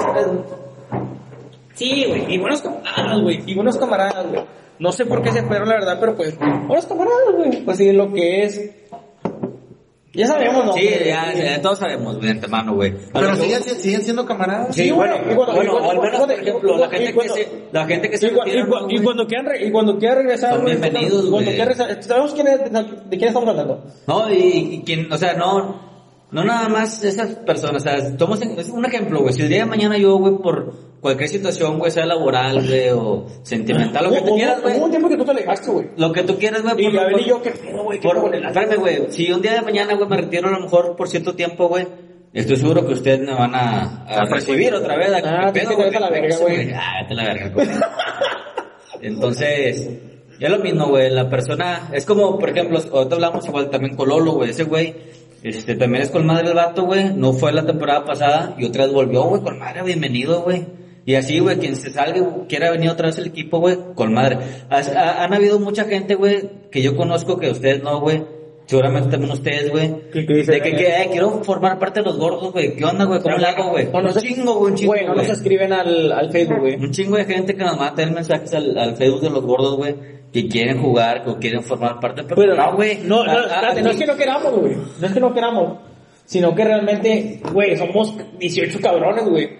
Sí, 1.75 2.05
güey, 2.07 2.35
y 2.35 2.39
buenos 2.39 2.61
camaradas, 2.63 3.21
güey, 3.23 3.43
y 3.47 3.55
buenos 3.55 3.77
camaradas, 3.77 4.27
güey. 4.29 4.43
No 4.79 4.93
sé 4.93 5.07
por 5.07 5.23
qué 5.23 5.31
se 5.33 5.43
fueron, 5.45 5.69
la 5.69 5.75
verdad, 5.77 5.97
pero 6.01 6.17
pues, 6.17 6.37
buenos 6.39 6.87
camaradas, 6.87 7.35
güey. 7.37 7.65
Pues 7.65 7.77
sí, 7.79 7.93
lo 7.93 8.13
que 8.13 8.43
es... 8.43 8.71
Ya 10.15 10.27
sabemos, 10.27 10.67
¿no? 10.67 10.73
Sí, 10.75 10.87
ya, 11.07 11.33
ya, 11.33 11.63
todos 11.63 11.79
sabemos, 11.79 12.21
de 12.21 12.31
antemano, 12.31 12.75
güey. 12.75 12.93
Pero 13.15 13.35
siguen, 13.37 13.63
siguen 13.63 14.03
siendo 14.03 14.27
camaradas. 14.27 14.75
Sí, 14.75 14.85
Sí, 14.85 14.91
bueno, 14.91 15.17
y 15.17 15.35
cuando- 15.35 15.55
bueno, 15.55 15.91
al 15.91 16.01
menos, 16.01 16.21
por 16.21 16.33
ejemplo, 16.33 16.77
la 16.77 16.91
gente 16.91 17.15
que 17.15 17.29
se, 17.31 17.49
la 17.73 17.87
gente 17.87 18.11
que 18.11 18.19
se 18.19 18.27
Y, 18.27 18.99
cuando 19.01 19.27
quieran 19.27 19.47
y 19.59 19.71
cuando 19.71 19.99
quieran 19.99 20.19
regresar, 20.19 20.53
Son 20.55 20.63
güey, 20.63 20.77
bienvenidos, 20.77 21.21
cuando 21.23 21.31
güey. 21.37 21.47
quieran 21.47 21.69
regresar, 21.69 22.03
sabemos 22.03 22.35
quién 22.35 22.47
es, 22.47 22.61
de 23.09 23.17
quién 23.17 23.29
estamos 23.29 23.49
hablando. 23.49 23.85
No, 24.07 24.31
y, 24.31 24.35
y 24.75 24.83
quien, 24.83 25.11
o 25.11 25.17
sea, 25.17 25.33
no, 25.33 25.92
no 26.33 26.45
nada 26.45 26.69
más 26.69 27.05
esas 27.05 27.35
personas, 27.37 27.83
o 27.83 27.85
sea, 27.85 27.97
es 27.97 28.69
un 28.71 28.85
ejemplo, 28.85 29.21
güey, 29.21 29.33
si 29.35 29.43
el 29.43 29.49
día 29.49 29.59
de 29.61 29.67
mañana 29.67 29.97
yo, 29.99 30.17
güey, 30.17 30.35
por, 30.39 30.73
cualquier 31.01 31.29
situación, 31.29 31.79
güey, 31.79 31.91
sea 31.91 32.07
laboral, 32.07 32.67
güey, 32.67 32.89
o 32.91 33.27
sentimental, 33.43 34.05
lo 34.05 34.13
que 34.13 34.21
tú 34.23 34.35
quieras, 34.37 34.61
Hubo 34.61 34.69
un 34.73 34.79
güey. 34.79 34.91
tiempo 34.91 35.09
que 35.09 35.17
tú 35.17 35.25
te 35.25 35.31
alejaste, 35.33 35.71
güey. 35.71 35.87
Lo 35.97 36.13
que 36.13 36.23
tú 36.23 36.39
quieras, 36.39 36.63
güey. 36.63 36.87
Y 36.87 36.91
por- 36.91 36.99
a 37.01 37.05
ver, 37.07 37.21
y 37.21 37.25
yo, 37.29 37.43
¿qué 37.43 37.51
pedo, 37.51 37.85
güey? 37.85 38.01
¿Qué 38.01 38.09
por- 38.09 38.35
espérame, 38.35 38.77
güey. 38.79 39.07
Si 39.11 39.31
un 39.33 39.43
día 39.43 39.53
de 39.55 39.63
mañana, 39.63 39.95
güey, 39.95 40.09
me 40.09 40.17
retiro 40.17 40.49
a 40.49 40.53
lo 40.53 40.61
mejor 40.61 40.97
por 40.97 41.09
cierto 41.09 41.35
tiempo, 41.35 41.69
güey, 41.69 41.87
estoy 42.33 42.57
seguro 42.57 42.87
que 42.87 42.95
ustedes 42.95 43.21
me 43.21 43.35
van 43.35 43.55
a, 43.55 44.05
a 44.07 44.25
recibir 44.25 44.73
otra 44.75 44.97
vez. 44.97 45.11
Ah, 45.25 45.51
¿Qué 45.53 45.61
te 45.61 45.67
pedo, 45.67 45.77
vete 45.77 45.83
güey? 45.91 45.97
a 45.97 46.01
la 46.01 46.11
verga, 46.11 46.37
güey. 46.39 46.73
Ah, 46.73 46.93
vete 47.03 47.13
a 47.13 47.17
la 47.17 47.25
verga, 47.25 47.49
güey. 47.53 47.69
Entonces, 49.03 49.91
ya 50.39 50.49
lo 50.49 50.59
mismo, 50.59 50.87
güey. 50.87 51.11
La 51.11 51.29
persona, 51.29 51.89
es 51.93 52.07
como, 52.07 52.39
por 52.39 52.51
ejemplo, 52.51 52.79
ahorita 52.93 53.15
hablamos 53.17 53.47
igual 53.47 53.71
también 53.71 53.97
con 53.97 54.09
Lolo, 54.09 54.33
güey. 54.35 54.51
Ese 54.51 54.65
güey, 54.65 54.95
este, 55.43 55.75
también 55.75 56.03
es 56.03 56.11
con 56.11 56.27
madre 56.27 56.49
el 56.49 56.55
vato, 56.55 56.85
güey. 56.85 57.13
No 57.15 57.33
fue 57.33 57.53
la 57.53 57.67
temporada 57.67 58.05
pasada 58.05 58.55
y 58.59 58.65
otra 58.65 58.85
vez 58.85 58.93
volvió, 58.95 59.25
güey, 59.25 59.43
con 59.43 59.59
madre, 59.59 59.83
bienvenido, 59.83 60.43
güey. 60.43 60.67
Y 61.05 61.17
así, 61.17 61.41
güey, 61.41 61.59
quien 61.59 61.75
se 61.75 61.91
salga 61.91 62.25
quiera 62.49 62.71
venir 62.71 62.89
otra 62.91 63.07
vez 63.09 63.19
al 63.19 63.27
equipo, 63.27 63.59
güey, 63.59 63.77
con 63.97 64.15
madre. 64.15 64.39
Ha- 64.71 65.25
han 65.25 65.35
habido 65.35 65.59
mucha 65.59 65.85
gente, 65.85 66.15
güey, 66.15 66.49
que 66.71 66.81
yo 66.81 66.97
conozco 66.97 67.39
que 67.39 67.51
ustedes 67.51 67.83
no, 67.83 68.01
güey. 68.01 68.23
Seguramente 68.73 69.11
también 69.11 69.33
ustedes, 69.33 69.71
güey. 69.71 69.95
¿Qué- 70.11 70.25
qué? 70.25 70.33
De 70.45 70.61
que, 70.63 70.71
que, 70.75 70.87
eh, 70.87 71.09
quiero 71.13 71.45
formar 71.45 71.79
parte 71.79 72.01
de 72.01 72.07
los 72.07 72.17
gordos, 72.19 72.53
güey. 72.53 72.75
¿Qué 72.75 72.83
onda, 72.87 73.05
güey? 73.05 73.21
¿Cómo 73.21 73.37
le 73.37 73.47
hago, 73.47 73.69
güey? 73.69 73.85
No 73.93 73.99
Un 73.99 74.15
chingo, 74.15 74.55
güey, 74.55 74.73
un 74.73 74.79
chingo, 74.79 74.93
Güey, 74.95 75.05
no 75.07 75.15
nos 75.15 75.29
escriben 75.29 75.75
al, 75.75 76.11
al 76.11 76.31
Facebook, 76.33 76.61
güey. 76.61 76.77
Un 76.77 76.91
chingo 76.91 77.19
de 77.19 77.27
gente 77.27 77.55
que 77.55 77.63
nos 77.65 77.77
manda 77.77 77.95
tener 77.95 78.15
mensajes 78.15 78.55
al, 78.55 78.79
al 78.79 78.97
Facebook 78.97 79.21
de 79.21 79.29
los 79.29 79.45
gordos, 79.45 79.77
güey, 79.77 79.95
que 80.33 80.49
quieren 80.49 80.81
jugar, 80.81 81.23
que 81.23 81.35
quieren 81.37 81.63
formar 81.63 82.01
parte, 82.01 82.23
pero, 82.23 82.35
Pero 82.37 82.57
no, 82.57 82.75
güey. 82.77 83.01
No, 83.05 83.23
no, 83.23 83.31
Ah, 83.31 83.37
ah, 83.43 83.55
espérate, 83.57 83.83
no 83.83 83.91
es 83.91 83.97
que 83.99 84.07
no 84.07 84.17
queramos, 84.17 84.53
güey. 84.59 84.77
No 85.01 85.07
es 85.07 85.13
que 85.13 85.21
no 85.21 85.35
queramos. 85.35 85.79
Sino 86.25 86.55
que 86.55 86.65
realmente, 86.65 87.43
güey, 87.53 87.77
somos 87.77 88.15
18 88.39 88.81
cabrones, 88.81 89.29
güey. 89.29 89.51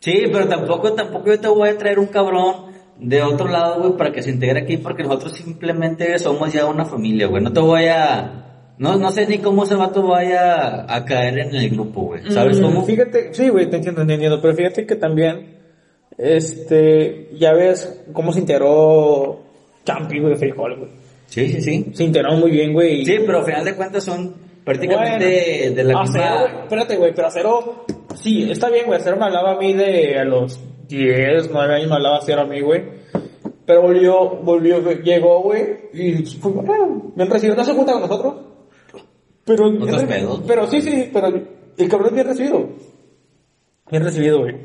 Sí, 0.00 0.24
pero 0.32 0.48
tampoco, 0.48 0.94
tampoco 0.94 1.26
yo 1.28 1.38
te 1.38 1.46
voy 1.46 1.68
a 1.68 1.78
traer 1.78 2.00
un 2.00 2.06
cabrón 2.08 2.67
de 3.00 3.22
otro 3.22 3.48
lado, 3.48 3.80
güey, 3.80 3.92
para 3.96 4.12
que 4.12 4.22
se 4.22 4.30
integre 4.30 4.60
aquí, 4.60 4.76
porque 4.76 5.02
nosotros 5.02 5.32
simplemente 5.32 6.18
somos 6.18 6.52
ya 6.52 6.66
una 6.66 6.84
familia, 6.84 7.26
güey. 7.28 7.42
No 7.42 7.52
te 7.52 7.60
voy 7.60 7.86
a... 7.86 8.44
No, 8.78 8.96
no 8.96 9.10
sé 9.10 9.26
ni 9.26 9.38
cómo 9.38 9.64
ese 9.64 9.74
vato 9.74 10.06
vaya 10.06 10.84
a 10.92 11.04
caer 11.04 11.38
en 11.40 11.54
el 11.54 11.70
grupo, 11.70 12.02
güey. 12.02 12.30
¿Sabes 12.30 12.60
Mm, 12.60 12.62
cómo? 12.62 12.84
Fíjate, 12.84 13.34
sí, 13.34 13.48
güey, 13.48 13.68
te 13.68 13.76
entiendo, 13.76 14.06
te 14.06 14.12
entiendo. 14.14 14.40
Pero 14.40 14.54
fíjate 14.54 14.86
que 14.86 14.94
también, 14.94 15.56
este, 16.16 17.30
ya 17.38 17.52
ves 17.54 18.04
cómo 18.12 18.32
se 18.32 18.40
integró 18.40 19.40
Champi, 19.84 20.18
güey, 20.20 20.34
de 20.34 20.38
Frijol, 20.38 20.76
güey. 20.78 20.90
Sí, 21.26 21.48
sí, 21.48 21.60
sí. 21.60 21.86
Se 21.92 22.04
integró 22.04 22.32
muy 22.36 22.50
bien, 22.50 22.72
güey. 22.72 23.04
Sí, 23.04 23.16
pero 23.26 23.38
al 23.38 23.44
final 23.44 23.64
de 23.64 23.74
cuentas 23.74 24.04
son 24.04 24.34
prácticamente 24.64 25.24
Bueno, 25.60 25.74
de 25.76 25.84
la 25.84 26.00
Acero, 26.00 26.24
misma... 26.40 26.60
espérate, 26.62 26.96
güey, 26.96 27.14
pero 27.14 27.28
Acero, 27.28 27.84
sí, 28.14 28.50
está 28.50 28.68
bien, 28.70 28.86
güey, 28.86 29.00
Acero 29.00 29.16
me 29.16 29.24
hablaba 29.24 29.52
a 29.52 29.58
mí 29.58 29.72
de 29.72 30.18
a 30.18 30.24
los 30.24 30.60
10, 30.88 31.50
9 31.52 31.74
años 31.74 31.88
me 31.88 31.96
hablaba 31.96 32.18
Acero 32.18 32.42
a 32.42 32.46
mí, 32.46 32.60
güey. 32.60 32.82
Pero 33.66 33.82
volvió, 33.82 34.30
volvió, 34.36 34.80
llegó, 35.02 35.42
güey, 35.42 35.90
y 35.92 36.24
fue 36.24 36.52
bueno, 36.52 37.12
bien 37.14 37.30
recibido, 37.30 37.54
no 37.54 37.64
se 37.64 37.74
junta 37.74 37.92
con 37.92 38.00
nosotros. 38.00 38.34
Pero, 39.44 39.78
pedos. 40.06 40.42
pero 40.46 40.66
sí, 40.66 40.80
sí, 40.80 41.10
pero 41.12 41.28
el 41.28 41.88
cabrón 41.88 42.08
es 42.08 42.14
bien 42.14 42.26
recibido. 42.26 42.68
Bien 43.90 44.04
recibido, 44.04 44.40
güey. 44.40 44.56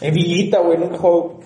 En 0.00 0.14
Villita, 0.14 0.60
güey, 0.60 0.78
nunca 0.78 0.98
jugó. 0.98 1.40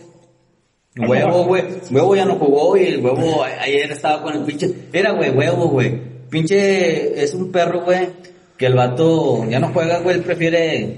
Huevo, 0.96 1.44
güey. 1.44 1.62
Huevo 1.90 2.16
ya 2.16 2.24
no 2.24 2.34
jugó 2.34 2.76
y 2.76 2.84
el 2.84 3.04
huevo 3.04 3.44
ayer 3.44 3.92
estaba 3.92 4.22
con 4.22 4.36
el 4.36 4.44
pinche. 4.44 4.74
Era, 4.92 5.12
güey, 5.12 5.30
huevo, 5.30 5.68
güey. 5.68 5.96
Pinche 6.28 7.22
es 7.22 7.34
un 7.34 7.52
perro, 7.52 7.82
güey, 7.82 8.08
que 8.56 8.66
el 8.66 8.74
vato 8.74 9.44
ya 9.48 9.60
no 9.60 9.68
juega, 9.72 10.00
güey. 10.00 10.16
Él 10.16 10.22
prefiere 10.22 10.96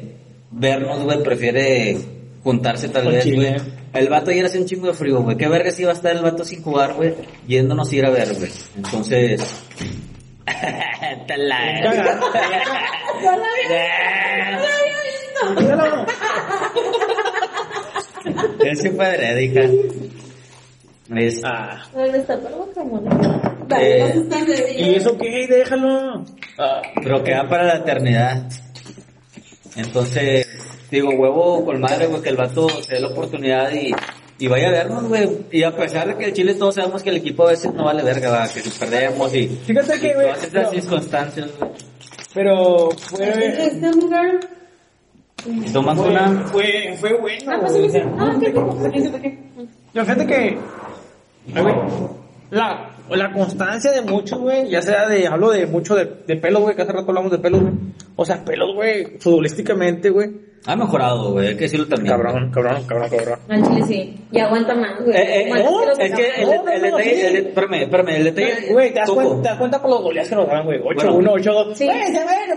vernos, 0.50 1.04
güey. 1.04 1.22
Prefiere 1.22 1.98
juntarse 2.42 2.88
tal 2.88 3.04
Con 3.04 3.12
vez, 3.12 3.34
güey. 3.34 3.56
El 3.94 4.08
vato 4.08 4.30
ayer 4.30 4.44
hace 4.46 4.58
un 4.58 4.66
chingo 4.66 4.86
de 4.88 4.94
frío, 4.94 5.20
güey. 5.22 5.36
Qué 5.36 5.48
verga 5.48 5.70
si 5.70 5.82
iba 5.82 5.90
a 5.92 5.94
estar 5.94 6.14
el 6.16 6.22
vato 6.22 6.44
sin 6.44 6.62
jugar, 6.62 6.94
güey. 6.94 7.14
Yéndonos 7.46 7.90
a 7.90 7.94
ir 7.96 8.06
a 8.06 8.10
ver, 8.10 8.34
güey. 8.34 8.50
Entonces. 8.76 9.40
La- 11.36 11.80
Ese 18.64 18.88
adrede, 18.88 19.44
hija. 19.44 19.60
Es, 21.16 21.42
Ah. 21.44 21.82
Eh, 23.78 24.14
¿Y 24.78 24.94
eso 24.94 25.16
qué? 25.18 25.46
Déjalo. 25.48 26.24
Ah. 26.58 26.82
pero 27.02 27.22
queda 27.24 27.48
para 27.48 27.64
la 27.64 27.76
eternidad. 27.76 28.48
Entonces, 29.76 30.46
digo, 30.96 31.10
huevo 31.10 31.64
con 31.64 31.80
madre, 31.80 32.06
güey, 32.06 32.22
que 32.22 32.28
el 32.30 32.36
vato 32.36 32.68
se 32.68 32.94
dé 32.94 33.00
la 33.00 33.08
oportunidad 33.08 33.72
y, 33.72 33.92
y 34.38 34.48
vaya 34.48 34.68
a 34.68 34.72
vernos, 34.72 35.04
güey. 35.08 35.28
Y 35.50 35.62
a 35.62 35.74
pesar 35.74 36.08
de 36.08 36.16
que 36.16 36.24
el 36.26 36.32
Chile 36.32 36.54
todos 36.54 36.74
sabemos 36.74 37.02
que 37.02 37.10
el 37.10 37.16
equipo 37.16 37.46
a 37.46 37.50
veces 37.50 37.72
no 37.74 37.84
vale 37.84 38.02
verga, 38.02 38.30
va, 38.30 38.42
que 38.48 38.60
si 38.60 38.70
perdemos 38.78 39.34
y, 39.34 39.48
Fíjate 39.48 39.98
que, 40.00 40.08
y 40.08 40.14
güey, 40.14 40.26
todas 40.26 40.44
esas 40.44 40.62
no. 40.64 40.70
circunstancias, 40.80 41.50
güey. 41.58 41.70
Pero 42.34 42.90
fue, 42.92 43.66
Este 43.66 43.92
lugar. 43.92 44.40
Tomas 45.72 45.98
una, 45.98 46.44
fue, 46.52 46.96
fue 47.00 47.14
bueno. 47.20 47.52
Ah, 47.52 47.58
güey, 47.68 47.86
o 47.86 47.90
sea, 47.90 48.14
Ah, 48.18 48.36
qué 48.38 48.46
rico. 48.46 48.78
Yo 49.92 50.02
fíjate 50.04 50.26
que, 50.26 50.34
ay, 51.54 51.62
güey, 51.62 51.74
la, 52.50 52.90
la 53.10 53.32
constancia 53.32 53.90
de 53.90 54.02
muchos, 54.02 54.38
güey, 54.38 54.70
ya 54.70 54.80
sea 54.82 55.08
de, 55.08 55.26
hablo 55.26 55.50
de 55.50 55.66
mucho 55.66 55.94
de, 55.96 56.04
de 56.26 56.36
pelos, 56.36 56.62
güey, 56.62 56.76
que 56.76 56.82
hace 56.82 56.92
rato 56.92 57.08
hablamos 57.08 57.32
de 57.32 57.38
pelos, 57.38 57.60
güey. 57.60 57.72
O 58.14 58.24
sea, 58.24 58.44
pelos, 58.44 58.74
güey, 58.74 59.18
futbolísticamente, 59.18 60.10
güey. 60.10 60.30
Ha 60.64 60.76
mejorado, 60.76 61.32
güey, 61.32 61.48
hay 61.48 61.54
que 61.56 61.62
decirlo 61.62 61.86
también. 61.88 62.14
Cabrón, 62.14 62.50
cabrón, 62.52 62.84
cabrón, 62.86 63.10
cabrón. 63.10 63.38
Al 63.48 63.62
chile 63.66 63.82
sí. 63.86 64.18
Y 64.30 64.38
aguanta 64.38 64.74
más, 64.74 65.00
güey. 65.04 65.16
Eh, 65.16 65.48
eh, 65.48 65.50
no, 65.50 65.90
es 65.92 66.12
que 66.14 66.28
el, 66.42 66.46
No, 66.48 66.62
no, 66.64 66.70
el 66.70 66.80
no, 66.82 66.86
detalle, 66.96 67.14
sí. 67.16 67.26
el- 67.26 67.36
espérame, 67.46 67.74
espérame, 67.82 68.08
el 68.10 68.24
detalle, 68.24 68.72
Güey, 68.72 68.92
te 68.94 69.00
das, 69.00 69.10
cuenta, 69.10 69.42
te 69.42 69.48
das 69.48 69.58
cuenta 69.58 69.82
por 69.82 69.90
los 69.90 70.02
goleados 70.02 70.28
que 70.30 70.36
nos 70.36 70.46
daban, 70.46 70.64
güey. 70.66 70.78
8-1, 70.80 71.12
Bueno. 71.14 71.32
8-2. 71.32 71.74
Sí. 71.74 71.84
Güey, 71.86 71.98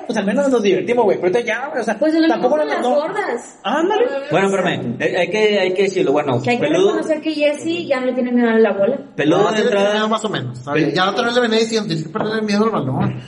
pues 0.06 0.18
al 0.20 0.26
menos 0.26 0.50
nos 0.50 0.62
divertimos, 0.62 1.06
güey. 1.06 1.20
Pero 1.20 1.40
ya, 1.40 1.72
o 1.80 1.84
sea, 1.84 1.98
Pues 1.98 2.14
lo 2.14 2.28
tampoco 2.28 2.58
nos- 2.58 2.68
las 2.68 2.82
no- 2.82 2.96
gordas. 2.96 3.60
Ándale. 3.64 4.06
Bueno, 4.32 4.48
espérame, 4.48 4.96
eh, 5.00 5.16
hay 5.18 5.30
que, 5.30 5.60
hay 5.60 5.74
que 5.74 5.84
decirlo, 5.84 6.12
bueno, 6.12 6.42
Que 6.42 6.52
hay 6.52 6.58
que 6.60 6.64
peludo, 6.68 6.86
reconocer 6.92 7.22
que 7.22 7.32
Jesse 7.34 7.88
ya 7.88 8.00
no 8.00 8.06
le 8.08 8.14
tiene 8.14 8.32
miedo 8.32 8.50
a 8.50 8.60
la 8.60 8.72
bola. 8.74 9.00
peludo 9.16 9.40
No, 9.40 9.50
de 9.52 9.56
tenía 9.64 9.64
entrada, 9.80 10.08
más 10.08 10.24
o 10.24 10.30
menos. 10.30 10.64
Ya 10.94 11.10
otra 11.10 11.26
vez 11.26 11.34
le 11.36 11.42
venía 11.42 11.60
diciendo, 11.60 11.88
tienes 11.88 12.06
que 12.06 12.14
perder 12.14 12.40
el 12.40 12.44
miedo 12.46 12.66
al 12.66 12.70
balón. 12.72 13.20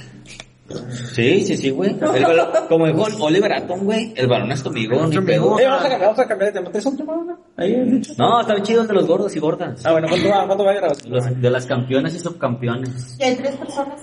Sí, 1.13 1.45
sí, 1.45 1.55
sí, 1.57 1.69
güey. 1.69 1.91
El 1.91 1.97
balón- 1.99 2.67
como 2.67 2.87
dijo 2.87 3.05
Oliver 3.21 3.53
Atom, 3.53 3.79
güey, 3.85 4.13
el 4.15 4.27
balón 4.27 4.51
es 4.51 4.61
tu 4.61 4.69
amigo, 4.69 5.05
ni 5.07 5.17
pedo. 5.21 5.57
Eh, 5.59 5.65
vamos 5.65 5.79
a 5.85 5.89
cambiar, 5.89 6.01
vamos 6.01 6.19
a 6.19 6.27
cambiar 6.27 6.51
de 6.53 6.59
tema. 6.59 6.71
¿Tres 6.71 6.83
son 6.83 6.97
temas, 6.97 7.15
güey? 7.23 7.35
Ahí, 7.55 7.89
dicho. 7.89 8.13
No, 8.17 8.41
está 8.41 8.61
chido 8.61 8.81
el 8.81 8.87
de 8.87 8.93
los 8.93 9.07
gordos 9.07 9.35
y 9.35 9.39
gordas. 9.39 9.85
Ah, 9.85 9.91
bueno, 9.93 10.07
¿cuánto 10.09 10.29
va, 10.29 10.45
cuánto 10.45 10.63
va 10.65 10.71
a 10.71 10.73
grabar? 10.75 10.97
Los- 11.07 11.41
de 11.41 11.49
las 11.49 11.65
campeonas 11.65 12.13
y 12.15 12.19
subcampeones. 12.19 13.15
Y 13.19 13.23
hay 13.23 13.35
tres 13.35 13.55
personas. 13.55 14.01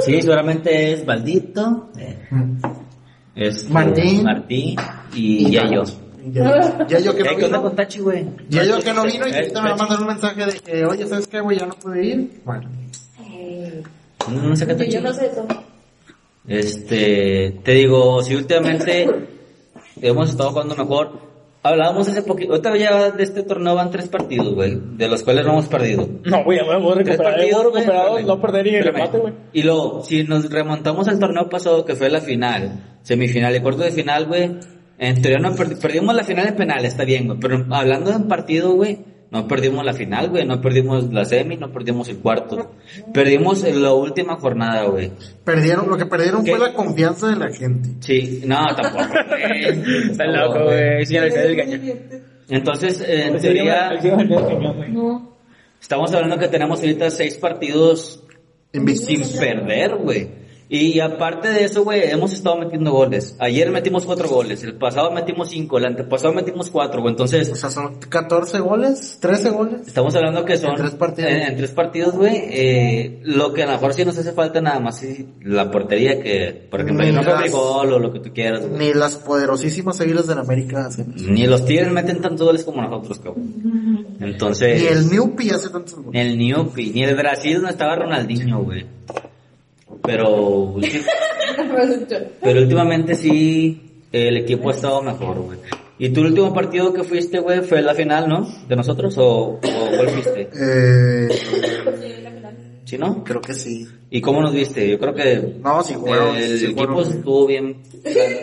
Sí, 0.00 0.22
seguramente 0.22 0.92
es 0.92 1.04
Valdito, 1.04 1.90
eh, 1.98 2.16
es 3.34 3.68
Martín. 3.68 4.22
Martín 4.24 4.76
y, 5.14 5.50
ya 5.50 5.68
yo. 5.70 5.82
Ya, 6.24 6.86
ya 6.86 7.00
yo 7.00 7.14
que 7.16 7.22
Eh, 7.22 7.24
no 7.24 7.36
¿Qué 7.36 7.44
onda 7.46 7.58
vino. 7.58 7.62
con 7.62 7.74
Tachi, 7.76 7.98
güey? 7.98 8.24
Ya 8.48 8.62
yo 8.64 8.78
que 8.78 8.92
no 8.94 9.02
vino 9.04 9.26
y 9.26 9.30
Eh, 9.32 9.34
ahorita 9.34 9.60
me 9.62 9.68
va 9.70 9.74
a 9.74 9.78
mandar 9.78 10.00
un 10.00 10.06
mensaje 10.06 10.46
de 10.46 10.52
que, 10.60 10.84
oye, 10.86 11.06
¿sabes 11.08 11.26
qué, 11.26 11.40
güey? 11.40 11.58
Ya 11.58 11.66
no 11.66 11.74
pude 11.74 12.04
ir. 12.04 12.40
Bueno. 12.44 12.70
No, 14.30 14.40
no 14.40 14.56
sé 14.56 14.66
qué 14.68 14.88
yo 14.88 15.00
no 15.00 15.12
sé 15.12 15.26
eso. 15.26 15.44
Este, 16.48 17.60
te 17.62 17.72
digo, 17.72 18.22
si 18.22 18.34
últimamente 18.34 19.08
hemos 20.02 20.30
estado 20.30 20.50
jugando 20.50 20.74
mejor. 20.76 21.32
Hablábamos 21.64 22.08
hace 22.08 22.22
poquito, 22.22 22.50
ahorita 22.54 22.76
ya 22.76 23.10
de 23.12 23.22
este 23.22 23.44
torneo 23.44 23.76
van 23.76 23.92
tres 23.92 24.08
partidos, 24.08 24.52
güey, 24.52 24.76
de 24.96 25.06
los 25.06 25.22
cuales 25.22 25.44
no 25.46 25.52
hemos 25.52 25.68
perdido. 25.68 26.08
No, 26.24 26.42
güey, 26.42 26.58
hemos 26.58 26.96
recuperado, 26.96 28.20
no 28.20 28.40
perder 28.40 28.64
ni 28.66 28.74
el 28.74 28.88
empate, 28.88 29.18
güey. 29.18 29.32
Y 29.52 29.62
luego, 29.62 30.02
si 30.02 30.24
nos 30.24 30.50
remontamos 30.50 31.06
al 31.06 31.20
torneo 31.20 31.48
pasado, 31.48 31.84
que 31.84 31.94
fue 31.94 32.10
la 32.10 32.20
final, 32.20 32.96
semifinal 33.02 33.54
y 33.54 33.60
cuarto 33.60 33.82
de 33.84 33.92
final, 33.92 34.26
güey, 34.26 34.50
en 34.98 35.22
teoría 35.22 35.38
no 35.38 35.54
perdi- 35.54 35.80
perdimos 35.80 36.16
la 36.16 36.24
final 36.24 36.48
en 36.48 36.56
penal, 36.56 36.84
está 36.84 37.04
bien, 37.04 37.28
güey, 37.28 37.38
pero 37.38 37.64
hablando 37.70 38.10
de 38.10 38.16
un 38.16 38.26
partido, 38.26 38.72
güey, 38.72 38.98
no 39.32 39.48
perdimos 39.48 39.84
la 39.84 39.92
final, 39.94 40.28
güey, 40.28 40.44
no 40.46 40.60
perdimos 40.60 41.10
la 41.12 41.24
semi, 41.24 41.56
no 41.56 41.72
perdimos 41.72 42.08
el 42.08 42.18
cuarto. 42.18 42.72
Perdimos 43.12 43.64
en 43.64 43.82
la 43.82 43.92
última 43.92 44.36
jornada, 44.36 44.84
güey. 44.84 45.10
Perdieron, 45.44 45.88
lo 45.88 45.96
que 45.96 46.06
perdieron 46.06 46.44
¿Qué? 46.44 46.50
fue 46.54 46.60
la 46.68 46.74
confianza 46.74 47.28
de 47.28 47.36
la 47.36 47.50
gente. 47.50 47.88
Sí, 48.00 48.42
no, 48.46 48.58
tampoco. 48.76 49.04
güey. 49.28 50.10
Está 50.12 50.26
No, 50.26 50.32
loco, 50.46 50.64
güey. 50.66 51.06
Sí, 51.06 51.16
al 51.16 51.30
del 51.30 51.56
cañón. 51.56 51.80
Entonces, 52.48 53.00
en 53.08 53.40
señor- 53.40 53.40
teoría. 53.40 53.90
No. 54.90 55.36
estamos 55.80 56.12
hablando 56.12 56.38
que 56.38 56.48
tenemos 56.48 56.80
ahorita 56.80 57.10
seis 57.10 57.38
partidos 57.38 58.22
Invictos. 58.74 59.06
sin 59.06 59.38
perder, 59.40 59.96
güey. 59.96 60.41
Y 60.74 61.00
aparte 61.00 61.48
de 61.50 61.64
eso, 61.64 61.84
güey, 61.84 62.04
hemos 62.04 62.32
estado 62.32 62.56
metiendo 62.56 62.92
goles. 62.92 63.36
Ayer 63.38 63.70
metimos 63.70 64.06
cuatro 64.06 64.26
goles, 64.26 64.62
el 64.64 64.72
pasado 64.72 65.10
metimos 65.10 65.50
cinco, 65.50 65.76
el 65.76 65.84
antepasado 65.84 66.32
metimos 66.32 66.70
cuatro, 66.70 67.02
güey. 67.02 67.10
O 67.10 67.12
Entonces, 67.12 67.46
sea, 67.60 67.68
son 67.70 67.96
14 68.08 68.58
goles, 68.60 69.18
13 69.20 69.50
goles. 69.50 69.86
estamos 69.86 70.14
hablando 70.16 70.46
que 70.46 70.56
son... 70.56 70.70
En 70.70 70.76
tres 70.76 70.92
partidos. 70.92 71.30
En, 71.30 71.40
en 71.42 71.56
tres 71.58 71.70
partidos, 71.72 72.14
güey. 72.14 72.36
Eh, 72.48 73.20
lo 73.24 73.52
que 73.52 73.64
a 73.64 73.66
lo 73.66 73.72
mejor 73.72 73.92
sí 73.92 74.02
nos 74.06 74.16
hace 74.16 74.32
falta 74.32 74.62
nada 74.62 74.80
más 74.80 75.02
es 75.02 75.26
la 75.42 75.70
portería 75.70 76.22
que, 76.22 76.66
por 76.70 76.80
ejemplo, 76.80 77.04
yo 77.04 77.12
no 77.12 77.22
Las- 77.22 77.50
gol 77.52 77.92
o 77.92 77.98
lo 77.98 78.10
que 78.10 78.20
tú 78.20 78.32
quieras, 78.32 78.66
güey. 78.66 78.78
Ni 78.88 78.94
las 78.94 79.16
poderosísimas 79.16 80.00
águilas 80.00 80.26
de 80.26 80.36
la 80.36 80.40
América 80.40 80.86
hacen 80.86 81.12
eso. 81.14 81.28
Ni 81.28 81.46
los 81.46 81.66
Tigres 81.66 81.92
meten 81.92 82.22
tantos 82.22 82.46
goles 82.46 82.64
como 82.64 82.80
nosotros, 82.80 83.18
cabrón. 83.18 84.16
Entonces... 84.20 84.80
Ni 84.80 84.88
el 84.88 85.10
Newpi 85.10 85.50
hace 85.50 85.68
tantos 85.68 85.96
goles. 85.96 86.12
Ni 86.14 86.20
el 86.20 86.38
Newpi, 86.38 86.90
ni 86.92 87.04
el 87.04 87.14
Brasil 87.14 87.60
no 87.60 87.68
estaba 87.68 87.94
Ronaldinho, 87.96 88.62
güey. 88.64 88.86
Pero, 90.02 90.74
pero 92.42 92.60
últimamente 92.60 93.14
sí, 93.14 93.80
el 94.10 94.36
equipo 94.38 94.70
ha 94.70 94.74
estado 94.74 95.02
mejor, 95.02 95.40
güey. 95.40 95.58
¿Y 95.98 96.10
tu 96.10 96.22
último 96.22 96.52
partido 96.52 96.92
que 96.92 97.04
fuiste, 97.04 97.38
güey, 97.38 97.60
fue 97.60 97.80
la 97.80 97.94
final, 97.94 98.28
no? 98.28 98.46
¿De 98.68 98.74
nosotros 98.74 99.16
o, 99.18 99.54
o 99.54 99.60
cuál 99.60 100.08
fuiste? 100.08 100.48
Eh, 100.52 101.28
¿Sí, 102.92 102.98
no? 102.98 103.24
creo 103.24 103.40
que 103.40 103.54
sí. 103.54 103.86
¿Y 104.10 104.20
cómo 104.20 104.42
nos 104.42 104.52
viste? 104.52 104.86
Yo 104.88 104.98
creo 104.98 105.14
que 105.14 105.54
No, 105.62 105.82
sí 105.82 105.94
jugaron. 105.94 106.36
el 106.36 106.58
sí 106.58 106.64
equipo 106.66 106.82
jugaron. 106.86 107.12
estuvo 107.12 107.46
bien, 107.46 107.76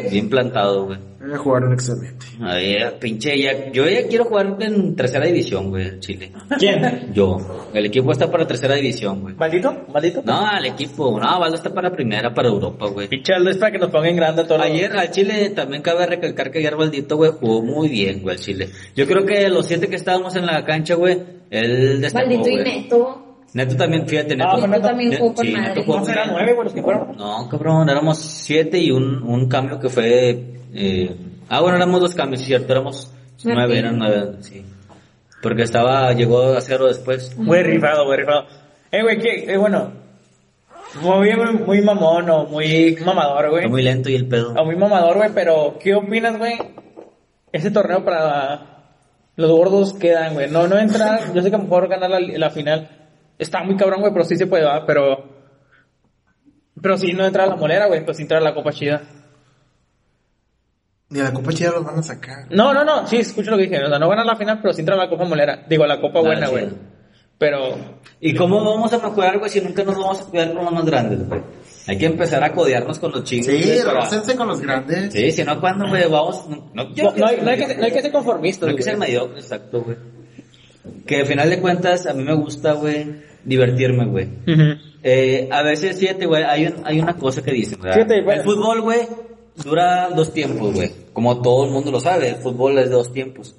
bien 0.09 0.27
plantado, 0.29 0.85
güey. 0.87 0.97
Eh, 0.97 1.35
jugaron 1.37 1.73
excelente. 1.73 2.25
Ay, 2.41 2.77
pinche, 2.99 3.37
ya, 3.39 3.71
yo 3.71 3.87
ya 3.87 4.07
quiero 4.07 4.25
jugar 4.25 4.55
en 4.61 4.95
tercera 4.95 5.25
división, 5.25 5.69
güey, 5.69 5.85
en 5.87 5.99
Chile. 5.99 6.31
¿Quién? 6.57 7.11
Yo. 7.13 7.37
El 7.73 7.85
equipo 7.85 8.11
está 8.11 8.31
para 8.31 8.47
tercera 8.47 8.73
división, 8.75 9.21
güey. 9.21 9.35
¿Maldito? 9.35 9.85
¿Maldito? 9.93 10.23
No, 10.25 10.57
el 10.57 10.65
equipo, 10.65 11.19
no, 11.19 11.39
Valdo 11.39 11.57
está 11.57 11.71
para 11.73 11.91
primera, 11.91 12.33
para 12.33 12.47
Europa, 12.47 12.87
güey. 12.87 13.07
Pinche 13.07 13.33
Aldo 13.33 13.51
es 13.51 13.57
para 13.57 13.71
que 13.73 13.77
nos 13.77 13.91
pongan 13.91 14.15
grande 14.15 14.41
a 14.41 14.47
todos. 14.47 14.61
Ayer 14.63 14.91
al 14.93 15.11
Chile 15.11 15.49
también 15.51 15.83
cabe 15.83 16.07
recalcar 16.07 16.49
que 16.49 16.59
ayer 16.59 16.75
Valdito, 16.75 17.17
güey, 17.17 17.31
jugó 17.39 17.61
muy 17.61 17.89
bien, 17.89 18.21
güey, 18.23 18.35
al 18.37 18.41
Chile. 18.41 18.69
Yo 18.95 19.05
creo 19.05 19.25
que 19.25 19.47
los 19.49 19.67
siete 19.67 19.87
que 19.89 19.97
estábamos 19.97 20.35
en 20.37 20.45
la 20.47 20.65
cancha, 20.65 20.95
güey, 20.95 21.19
él 21.51 22.01
destacó, 22.01 22.25
Maldito 22.27 22.49
y. 22.49 22.55
Neto. 22.55 23.25
Neto 23.53 23.75
también, 23.75 24.07
fíjate, 24.07 24.35
Neto. 24.35 24.49
Ah, 24.49 24.57
fue 24.57 24.67
Neto 24.67 24.87
también 24.87 25.17
jugó 25.17 25.33
con 25.33 25.45
sí. 25.45 25.53
Neto 25.53 25.83
jugó 25.83 25.99
No 25.99 26.07
eran 26.07 26.29
nueve, 26.31 26.55
los 26.63 26.73
que 26.73 26.81
fueron. 26.83 27.17
No, 27.17 27.49
cabrón, 27.49 27.89
éramos 27.89 28.19
siete 28.19 28.77
y 28.79 28.91
un, 28.91 29.23
un 29.23 29.47
cambio 29.47 29.79
que 29.79 29.89
fue... 29.89 30.43
Eh... 30.73 31.15
Ah, 31.49 31.61
bueno, 31.61 31.77
éramos 31.77 31.99
dos 31.99 32.13
cambios, 32.13 32.41
cierto, 32.43 32.71
éramos 32.71 33.11
nueve, 33.43 33.61
Martín. 33.61 33.77
eran 33.77 33.97
nueve, 33.97 34.37
sí. 34.41 34.63
Porque 35.41 35.63
estaba, 35.63 36.13
llegó 36.13 36.53
a 36.53 36.61
cero 36.61 36.87
después. 36.87 37.35
Muy 37.37 37.63
rifado, 37.63 38.05
muy 38.05 38.17
rifado. 38.17 38.45
Eh, 38.91 39.01
güey, 39.01 39.17
¿qué? 39.17 39.51
Eh, 39.51 39.57
bueno. 39.57 39.91
Muy, 41.01 41.31
muy, 41.65 41.81
mamón 41.81 42.29
o 42.29 42.45
muy 42.45 42.97
mamador, 43.05 43.51
güey. 43.51 43.67
Muy 43.67 43.83
lento 43.83 44.09
y 44.09 44.15
el 44.15 44.27
pedo. 44.27 44.53
O 44.53 44.65
muy 44.65 44.75
mamador, 44.75 45.17
güey, 45.17 45.29
pero 45.33 45.77
¿qué 45.79 45.95
opinas, 45.95 46.37
güey? 46.37 46.57
Ese 47.51 47.71
torneo 47.71 48.03
para 48.03 48.83
los 49.35 49.49
gordos 49.51 49.93
quedan, 49.93 50.33
güey. 50.33 50.49
No, 50.49 50.67
no 50.67 50.77
entrar, 50.77 51.33
yo 51.33 51.41
sé 51.41 51.49
que 51.49 51.55
a 51.55 51.59
lo 51.59 51.65
mejor 51.65 51.87
ganar 51.87 52.09
la, 52.09 52.19
la 52.19 52.49
final 52.49 52.89
está 53.39 53.63
muy 53.63 53.75
cabrón, 53.75 54.01
güey, 54.01 54.13
pero 54.13 54.25
sí 54.25 54.35
se 54.35 54.45
puede, 54.45 54.65
va, 54.65 54.85
pero... 54.85 55.37
Pero 56.81 56.97
si 56.97 57.11
no 57.13 57.25
entra 57.25 57.43
a 57.43 57.47
la 57.47 57.55
molera, 57.55 57.87
güey, 57.87 58.05
pues 58.05 58.15
sí 58.17 58.23
entra 58.23 58.37
a 58.37 58.41
la 58.41 58.53
Copa 58.53 58.71
Chida. 58.71 59.01
Ni 61.09 61.19
a 61.19 61.23
la 61.23 61.33
Copa 61.33 61.51
Chida 61.51 61.71
los 61.71 61.83
van 61.83 61.97
a 61.99 62.03
sacar. 62.03 62.45
No, 62.51 62.73
no, 62.73 62.85
no, 62.85 63.05
sí, 63.07 63.17
escucho 63.17 63.51
lo 63.51 63.57
que 63.57 63.63
dije. 63.63 63.83
O 63.83 63.89
sea, 63.89 63.99
no 63.99 64.07
ganar 64.07 64.25
la 64.25 64.35
final, 64.35 64.59
pero 64.61 64.73
sí 64.73 64.81
entra 64.81 64.95
a 64.95 64.99
la 64.99 65.09
Copa 65.09 65.25
molera. 65.25 65.65
Digo, 65.67 65.83
a 65.83 65.87
la 65.87 65.99
Copa 65.99 66.19
Ah, 66.19 66.21
buena, 66.21 66.45
sí. 66.45 66.51
güey. 66.51 66.69
Pero... 67.37 67.75
¿Y 68.21 68.33
cómo 68.35 68.63
vamos 68.63 68.91
a 68.93 68.97
mejorar, 68.97 69.39
güey, 69.39 69.49
si 69.49 69.59
nunca 69.61 69.83
nos 69.83 69.97
vamos 69.97 70.21
a 70.21 70.25
cuidar 70.25 70.53
con 70.53 70.63
los 70.65 70.73
más 70.73 70.85
grandes, 70.85 71.27
güey? 71.27 71.41
Hay 71.87 71.97
que 71.97 72.05
empezar 72.05 72.43
a 72.43 72.53
codearnos 72.53 72.99
con 72.99 73.11
los 73.11 73.23
chicos. 73.23 73.47
Sí, 73.47 73.81
rócense 73.81 74.35
con 74.35 74.47
los 74.47 74.61
grandes. 74.61 75.11
Sí, 75.13 75.31
si 75.31 75.43
no, 75.43 75.59
¿cuándo, 75.59 75.87
güey? 75.87 76.03
Vamos... 76.09 76.47
No, 76.47 76.83
No, 76.83 76.93
creo 76.93 77.13
no 77.17 77.25
hay, 77.27 77.41
no 77.41 77.49
hay 77.49 77.57
que, 77.57 77.75
no 77.75 77.85
hay 77.85 77.91
que 77.91 78.01
ser 78.01 78.11
conformistas, 78.11 78.63
no 78.67 78.69
hay 78.69 78.75
que 78.75 78.83
ser 78.83 78.97
mediocre, 78.97 79.39
exacto, 79.39 79.81
güey. 79.81 79.97
Que 81.05 81.21
al 81.21 81.25
final 81.25 81.49
de 81.49 81.59
cuentas, 81.59 82.05
a 82.05 82.13
mí 82.13 82.23
me 82.23 82.33
gusta, 82.35 82.73
güey, 82.73 83.21
divertirme, 83.43 84.05
güey. 84.05 84.25
Ujú. 84.25 84.79
Eh, 85.03 85.47
a 85.51 85.61
veces, 85.63 85.97
fíjate, 85.97 86.25
güey, 86.25 86.43
hay, 86.43 86.67
un- 86.67 86.81
hay 86.85 86.99
una 86.99 87.15
cosa 87.15 87.41
que 87.41 87.51
dicen, 87.51 87.79
¿verdad? 87.81 88.05
Bueno. 88.23 88.31
El 88.41 88.41
fútbol, 88.41 88.81
güey, 88.81 88.99
dura 89.63 90.09
dos 90.15 90.33
tiempos, 90.33 90.73
güey. 90.73 90.91
Como 91.13 91.41
todo 91.41 91.65
el 91.65 91.71
mundo 91.71 91.91
lo 91.91 91.99
sabe, 91.99 92.29
el 92.29 92.35
fútbol 92.35 92.77
es 92.79 92.89
de 92.89 92.95
dos 92.95 93.11
tiempos. 93.13 93.55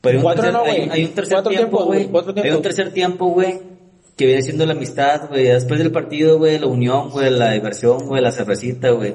Pero 0.00 0.12
hay 0.12 0.16
un 0.18 0.22
Cuatro 0.22 0.42
tercer, 0.44 0.52
no, 0.60 0.64
güey. 0.64 0.80
hay, 0.82 0.88
hay 0.90 1.04
un 1.06 1.12
tercer 1.12 1.34
Cuatro 1.34 1.50
tiempo, 1.50 1.68
tiempos, 1.78 1.86
güey. 1.86 2.00
Hay 2.00 2.34
tiempos. 2.34 2.56
un 2.56 2.62
tercer 2.62 2.92
tiempo, 2.92 3.26
güey, 3.26 3.58
que 4.16 4.26
viene 4.26 4.42
siendo 4.42 4.66
la 4.66 4.72
amistad, 4.74 5.28
güey. 5.30 5.44
Después 5.44 5.78
del 5.80 5.90
partido, 5.90 6.38
güey, 6.38 6.58
la 6.58 6.66
unión, 6.66 7.10
güey, 7.10 7.30
la 7.30 7.52
diversión, 7.52 8.06
güey, 8.06 8.22
la 8.22 8.30
cervecita, 8.30 8.90
güey. 8.90 9.14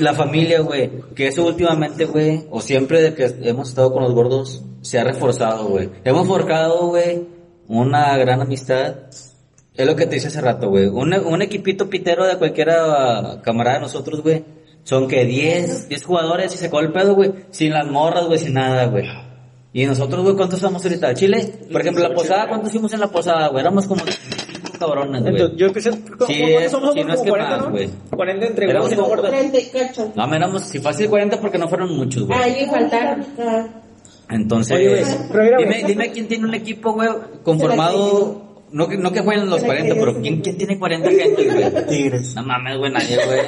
La 0.00 0.14
familia, 0.14 0.60
güey, 0.60 0.90
que 1.14 1.28
eso 1.28 1.46
últimamente, 1.46 2.04
güey, 2.06 2.44
o 2.50 2.60
siempre 2.60 3.00
de 3.00 3.14
que 3.14 3.26
hemos 3.48 3.68
estado 3.70 3.92
con 3.92 4.02
los 4.02 4.12
gordos, 4.14 4.62
se 4.82 4.98
ha 4.98 5.04
reforzado, 5.04 5.66
güey. 5.68 5.88
Hemos 6.04 6.26
forjado, 6.26 6.88
güey, 6.88 7.22
una 7.68 8.16
gran 8.16 8.40
amistad. 8.40 8.94
Es 9.78 9.86
lo 9.86 9.96
que 9.96 10.06
te 10.06 10.16
hice 10.16 10.28
hace 10.28 10.40
rato, 10.40 10.68
güey. 10.68 10.86
Un, 10.86 11.14
un 11.14 11.40
equipito 11.40 11.88
pitero 11.88 12.26
de 12.26 12.36
cualquiera 12.36 13.40
camarada 13.42 13.76
de 13.76 13.82
nosotros, 13.82 14.22
güey. 14.22 14.44
Son 14.82 15.06
que 15.06 15.24
10, 15.24 15.88
10 15.88 16.04
jugadores 16.04 16.52
y 16.54 16.58
se 16.58 16.66
acabó 16.66 16.80
el 16.80 16.92
pedo, 16.92 17.14
güey. 17.14 17.32
Sin 17.50 17.72
las 17.72 17.86
morras, 17.86 18.26
güey, 18.26 18.38
sin 18.38 18.54
nada, 18.54 18.86
güey. 18.86 19.04
Y 19.72 19.86
nosotros, 19.86 20.22
güey, 20.24 20.34
¿cuántos 20.34 20.58
somos 20.60 20.84
ahorita? 20.84 21.14
Chile, 21.14 21.52
por 21.70 21.80
ejemplo, 21.80 22.02
la 22.08 22.14
posada, 22.14 22.48
¿cuántos 22.48 22.72
fuimos 22.72 22.92
en 22.92 23.00
la 23.00 23.06
posada, 23.08 23.48
güey? 23.48 23.60
Éramos 23.60 23.86
como 23.86 24.02
cabrones, 24.78 25.20
güey. 25.22 25.34
Entonces, 25.34 25.58
yo 25.58 25.72
que 25.72 25.80
sé, 25.80 25.90
¿cómo- 25.90 26.26
Sí, 26.26 26.38
¿cuántos 26.40 26.62
es- 26.62 26.70
somos? 26.72 26.94
sí, 26.94 27.04
no 27.04 27.14
es 27.14 27.20
que 27.20 27.28
40, 27.28 27.56
más, 27.56 27.64
¿no? 27.66 27.70
güey. 27.70 27.90
40 28.16 28.46
entre 28.46 28.64
Éramos 28.70 28.88
gordos 28.90 28.92
y 28.92 28.96
no 28.96 29.02
como- 29.02 29.14
gordos. 29.16 29.30
30 29.30 29.58
y 29.60 29.66
cacho. 29.66 30.12
No, 30.16 30.34
éramos, 30.34 30.62
si 30.64 30.78
fácil 30.80 31.08
40 31.08 31.40
porque 31.40 31.58
no 31.58 31.68
fueron 31.68 31.96
muchos, 31.96 32.24
güey. 32.26 32.38
Ay, 32.42 32.66
faltaron. 32.66 33.26
Entonces, 34.30 34.76
Oye, 34.76 35.04
dime, 35.58 35.84
dime 35.86 36.10
quién 36.12 36.28
tiene 36.28 36.44
un 36.46 36.54
equipo, 36.54 36.92
güey, 36.92 37.08
conformado, 37.42 38.47
no 38.72 38.88
que, 38.88 38.96
no 38.96 39.12
que 39.12 39.20
jueguen 39.20 39.48
los 39.48 39.62
40, 39.62 39.94
pero 39.94 40.20
¿quién, 40.20 40.40
quién 40.40 40.56
tiene 40.56 40.78
40 40.78 41.10
gente, 41.10 41.44
güey? 41.44 41.86
Tigres. 41.86 42.34
No 42.34 42.42
mames, 42.42 42.78
güey, 42.78 42.92
nadie, 42.92 43.16
güey. 43.16 43.40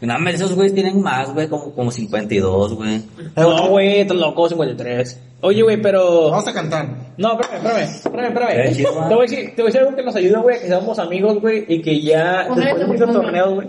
No 0.00 0.12
mames, 0.14 0.34
esos 0.36 0.54
güeyes 0.54 0.74
tienen 0.74 1.00
más, 1.00 1.32
güey, 1.32 1.48
como, 1.48 1.74
como 1.74 1.90
52, 1.90 2.74
güey. 2.74 3.02
No, 3.34 3.68
güey, 3.68 4.00
estás 4.00 4.16
loco, 4.16 4.48
53. 4.48 5.20
Oye, 5.40 5.62
güey, 5.62 5.80
pero... 5.80 6.30
Vamos 6.30 6.48
a 6.48 6.52
cantar. 6.52 6.88
No, 7.16 7.40
espérame, 7.40 7.82
espérame, 7.82 8.28
espérame, 8.28 8.50
Eh, 8.50 8.68
espérame. 8.70 9.08
Te 9.08 9.14
voy 9.14 9.26
a 9.26 9.30
decir, 9.30 9.54
te 9.54 9.62
voy 9.62 9.64
a 9.64 9.66
decir 9.66 9.80
algo 9.80 9.96
que 9.96 10.02
nos 10.02 10.16
ayuda, 10.16 10.38
güey, 10.40 10.60
que 10.60 10.66
seamos 10.66 10.98
amigos, 10.98 11.40
güey, 11.40 11.64
y 11.68 11.82
que 11.82 12.00
ya, 12.00 12.46
después 12.54 12.78
de 12.78 12.86
muchos 12.86 13.12
torneos, 13.12 13.54
güey, 13.54 13.68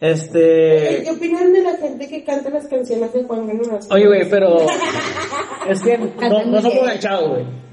¿Qué 0.00 0.10
este... 0.10 1.10
opinan 1.10 1.52
de 1.52 1.62
la 1.62 1.76
gente 1.76 2.06
que 2.08 2.24
canta 2.24 2.50
las 2.50 2.66
canciones 2.66 3.12
de 3.14 3.24
Juan 3.24 3.46
Gabriel? 3.46 3.78
Oye, 3.90 4.06
güey, 4.06 4.28
pero... 4.28 4.58
Es 5.66 5.80
que 5.80 5.96
no, 5.96 6.44
no 6.44 6.60
somos 6.60 6.86
ganchados, 6.86 7.30
güey. 7.30 7.63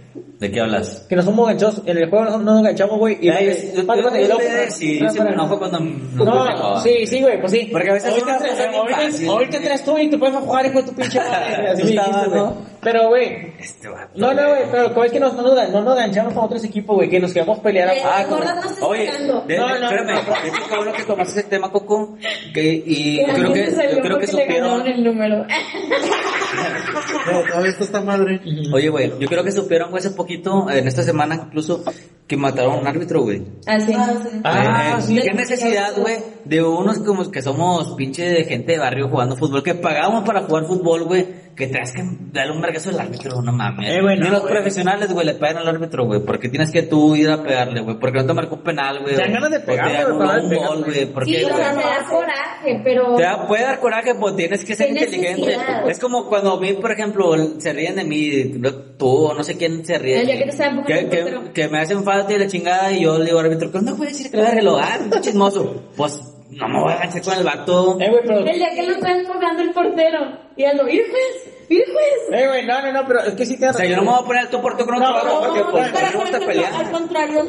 ¿De 0.41 0.49
qué 0.51 0.59
hablas? 0.59 1.05
Que 1.07 1.15
no 1.15 1.21
somos 1.21 1.45
ganchados, 1.47 1.83
en 1.85 1.97
el 1.99 2.09
juego 2.09 2.25
no, 2.25 2.37
no 2.39 2.53
nos 2.55 2.63
ganchamos, 2.63 2.97
güey, 2.97 3.15
y... 3.21 3.29
Ay, 3.29 3.47
Espérate, 3.49 4.27
yo- 4.27 4.39
yo- 4.39 4.71
sí, 4.71 4.97
espera. 4.97 5.33
enojo 5.33 5.59
cuando 5.59 5.79
No, 5.79 6.81
sí, 6.81 7.05
sí, 7.05 7.21
güey, 7.21 7.39
pues 7.39 7.51
sí. 7.51 7.69
Porque 7.71 7.91
a 7.91 7.93
veces 7.93 8.09
ahorita, 8.09 8.39
ahorita, 8.75 9.31
ahorita 9.31 9.61
traes 9.61 9.83
tú 9.83 9.95
y 9.99 10.09
tú 10.09 10.17
puedes 10.17 10.35
jugar 10.35 10.65
hijo 10.65 10.81
de 10.81 10.87
tu 10.87 10.95
pinche 10.95 11.19
madre. 11.19 11.75
¿no? 12.33 12.70
Pero, 12.83 13.09
güey, 13.09 13.53
Este 13.59 13.87
no, 14.15 14.33
no, 14.33 14.47
güey, 14.49 14.61
pero 14.71 14.91
como 14.93 15.03
es 15.05 15.11
que 15.11 15.19
nos, 15.19 15.33
no, 15.35 15.43
nos, 15.43 15.69
no 15.69 15.81
nos 15.83 15.95
ganchamos 15.95 16.33
con 16.33 16.45
otros 16.45 16.63
equipos, 16.63 16.95
güey, 16.95 17.09
que 17.09 17.19
nos 17.19 17.31
queremos 17.31 17.59
pelear 17.59 17.89
a... 17.89 17.95
Eh, 17.95 18.01
Ah, 18.03 18.25
como- 18.27 18.87
oye, 18.89 19.11
de- 19.47 19.57
No, 19.57 19.67
no, 19.79 19.85
espérame, 19.85 20.07
no. 20.07 20.19
es 20.19 20.67
que 20.69 20.75
bueno 20.75 20.93
que 20.93 21.03
tomaste 21.03 21.39
ese 21.39 21.49
tema, 21.49 21.71
Coco, 21.71 22.17
que, 22.53 22.83
y 22.85 23.19
yo 23.19 23.33
creo 23.33 23.53
que, 23.53 23.71
yo 23.95 24.01
creo 24.01 24.19
que 24.19 24.27
supieron, 24.27 24.87
el 24.87 25.03
número. 25.03 25.45
No, 27.31 27.43
todavía 27.47 27.71
está 27.71 27.83
esta 27.83 28.01
madre. 28.01 28.41
oye, 28.73 28.89
güey, 28.89 29.11
yo 29.19 29.27
creo 29.27 29.43
que 29.43 29.51
supieron, 29.51 29.91
güey, 29.91 29.99
hace 29.99 30.11
poquito, 30.11 30.69
en 30.69 30.87
esta 30.87 31.03
semana 31.03 31.35
incluso, 31.35 31.83
que 32.27 32.35
mataron 32.37 32.73
a 32.73 32.77
un 32.77 32.87
árbitro, 32.87 33.21
güey. 33.21 33.43
Así. 33.67 33.93
Ah, 34.43 34.95
Eh, 34.97 35.01
sí. 35.01 35.19
¿Qué 35.21 35.33
necesidad, 35.33 35.93
güey, 35.97 36.17
de 36.45 36.63
unos 36.63 36.99
como 36.99 37.29
que 37.31 37.41
somos 37.41 37.93
pinche 37.95 38.23
de 38.27 38.43
gente 38.45 38.73
de 38.73 38.79
barrio 38.79 39.07
jugando 39.09 39.35
fútbol, 39.37 39.63
que 39.63 39.75
pagamos 39.75 40.23
para 40.23 40.41
jugar 40.41 40.65
fútbol, 40.65 41.03
güey, 41.03 41.27
que 41.55 41.67
tengas 41.67 41.91
que 41.91 42.01
darle 42.31 42.53
un 42.53 42.61
vergazo 42.61 42.89
al 42.89 42.99
árbitro, 42.99 43.41
no 43.41 43.51
mames. 43.51 43.89
Eh, 43.89 44.01
güey, 44.01 44.17
no, 44.17 44.25
Ni 44.25 44.31
los 44.31 44.41
güey. 44.41 44.53
profesionales, 44.53 45.11
güey, 45.13 45.25
le 45.25 45.33
pegan 45.35 45.57
al 45.57 45.67
árbitro, 45.67 46.05
güey, 46.05 46.21
porque 46.25 46.49
tienes 46.49 46.71
que 46.71 46.83
tú 46.83 47.15
ir 47.15 47.29
a 47.29 47.43
pegarle, 47.43 47.81
güey, 47.81 47.97
porque 47.99 48.19
no 48.19 48.25
te 48.25 48.33
marcó 48.33 48.55
un 48.55 48.63
penal, 48.63 48.99
güey. 49.01 49.15
Te 49.15 49.21
dan 49.21 49.33
ganas 49.33 49.51
de 49.51 49.59
pegarle, 49.59 49.97
te 49.97 50.03
güey, 50.11 50.29
anuló 50.29 50.43
un 50.43 50.55
gol, 50.67 50.83
güey, 50.85 51.05
¿por 51.07 51.25
Sí, 51.25 51.43
o 51.43 51.47
sea, 51.55 51.73
me 51.73 51.83
da 51.83 52.05
coraje, 52.09 52.81
pero... 52.83 53.15
Te 53.15 53.23
da- 53.23 53.47
puede 53.47 53.63
dar 53.63 53.79
coraje, 53.79 54.15
pues 54.15 54.35
tienes 54.35 54.63
que 54.65 54.75
ser 54.75 54.89
inteligente. 54.89 55.45
necesidad. 55.47 55.89
Es 55.89 55.99
como 55.99 56.27
cuando 56.27 56.53
a 56.53 56.59
mí, 56.59 56.73
por 56.73 56.91
ejemplo, 56.91 57.35
se 57.59 57.73
ríen 57.73 57.95
de 57.95 58.03
mí, 58.05 58.59
tú 58.97 59.07
o 59.27 59.33
no 59.33 59.43
sé 59.43 59.57
quién 59.57 59.85
se 59.85 59.97
ríe. 59.97 60.21
El 60.21 60.27
día 60.27 60.37
que 60.37 60.51
te 60.51 60.83
que, 60.85 61.09
que, 61.09 61.51
que 61.53 61.67
me 61.69 61.79
hacen 61.79 62.03
falta 62.03 62.33
y 62.33 62.37
la 62.39 62.47
chingada 62.47 62.91
y 62.91 63.03
yo 63.03 63.17
le 63.17 63.25
digo 63.25 63.39
al 63.39 63.45
árbitro, 63.45 63.71
¿qué 63.71 63.77
onda, 63.77 63.91
güey? 63.93 64.09
Decir 64.09 64.29
que 64.31 64.37
le 64.37 64.43
agarre 64.43 64.59
el 64.61 64.67
hogar, 64.67 65.01
un 65.01 65.21
chismoso. 65.21 65.83
Pues 65.95 66.30
no 66.51 66.67
me 66.67 66.79
voy 66.81 66.91
a 66.91 66.95
enganchar 66.95 67.21
con 67.23 67.33
el 67.33 67.43
vato. 67.43 67.97
Eh, 67.99 68.09
güey, 68.09 68.21
pero... 68.23 68.39
El 68.39 68.53
día 68.53 68.69
que 68.75 68.83
lo 68.83 68.93
están 68.93 69.25
colgando 69.25 69.61
el 69.61 69.71
portero. 69.71 70.19
Y 70.55 70.63
¡ir 70.63 70.73
juez! 71.09 71.53
¡ir 71.69 71.83
juez! 71.85 72.41
Eh, 72.41 72.47
güey, 72.47 72.65
no, 72.65 72.81
no, 72.81 72.91
no, 72.91 73.07
pero 73.07 73.21
es 73.21 73.33
que 73.35 73.45
sí 73.45 73.57
te 73.57 73.69
O 73.69 73.73
sea, 73.73 73.85
yo 73.85 73.95
no 73.95 74.01
me 74.03 74.09
voy 74.11 74.19
a 74.21 74.25
poner 74.25 74.49
tú 74.49 74.61
por 74.61 74.77
tú 74.77 74.85
con 74.85 74.95
otro 74.95 75.07
No, 75.07 75.13
vato 75.13 75.27
no, 75.27 75.39
porque 75.41 75.59
no, 75.61 75.71
pues 75.71 75.89
por 75.89 76.01
gusta 76.01 76.37
ejemplo, 76.37 76.47
pelear. 76.47 76.73
al 76.73 76.91
contrario, 76.91 77.43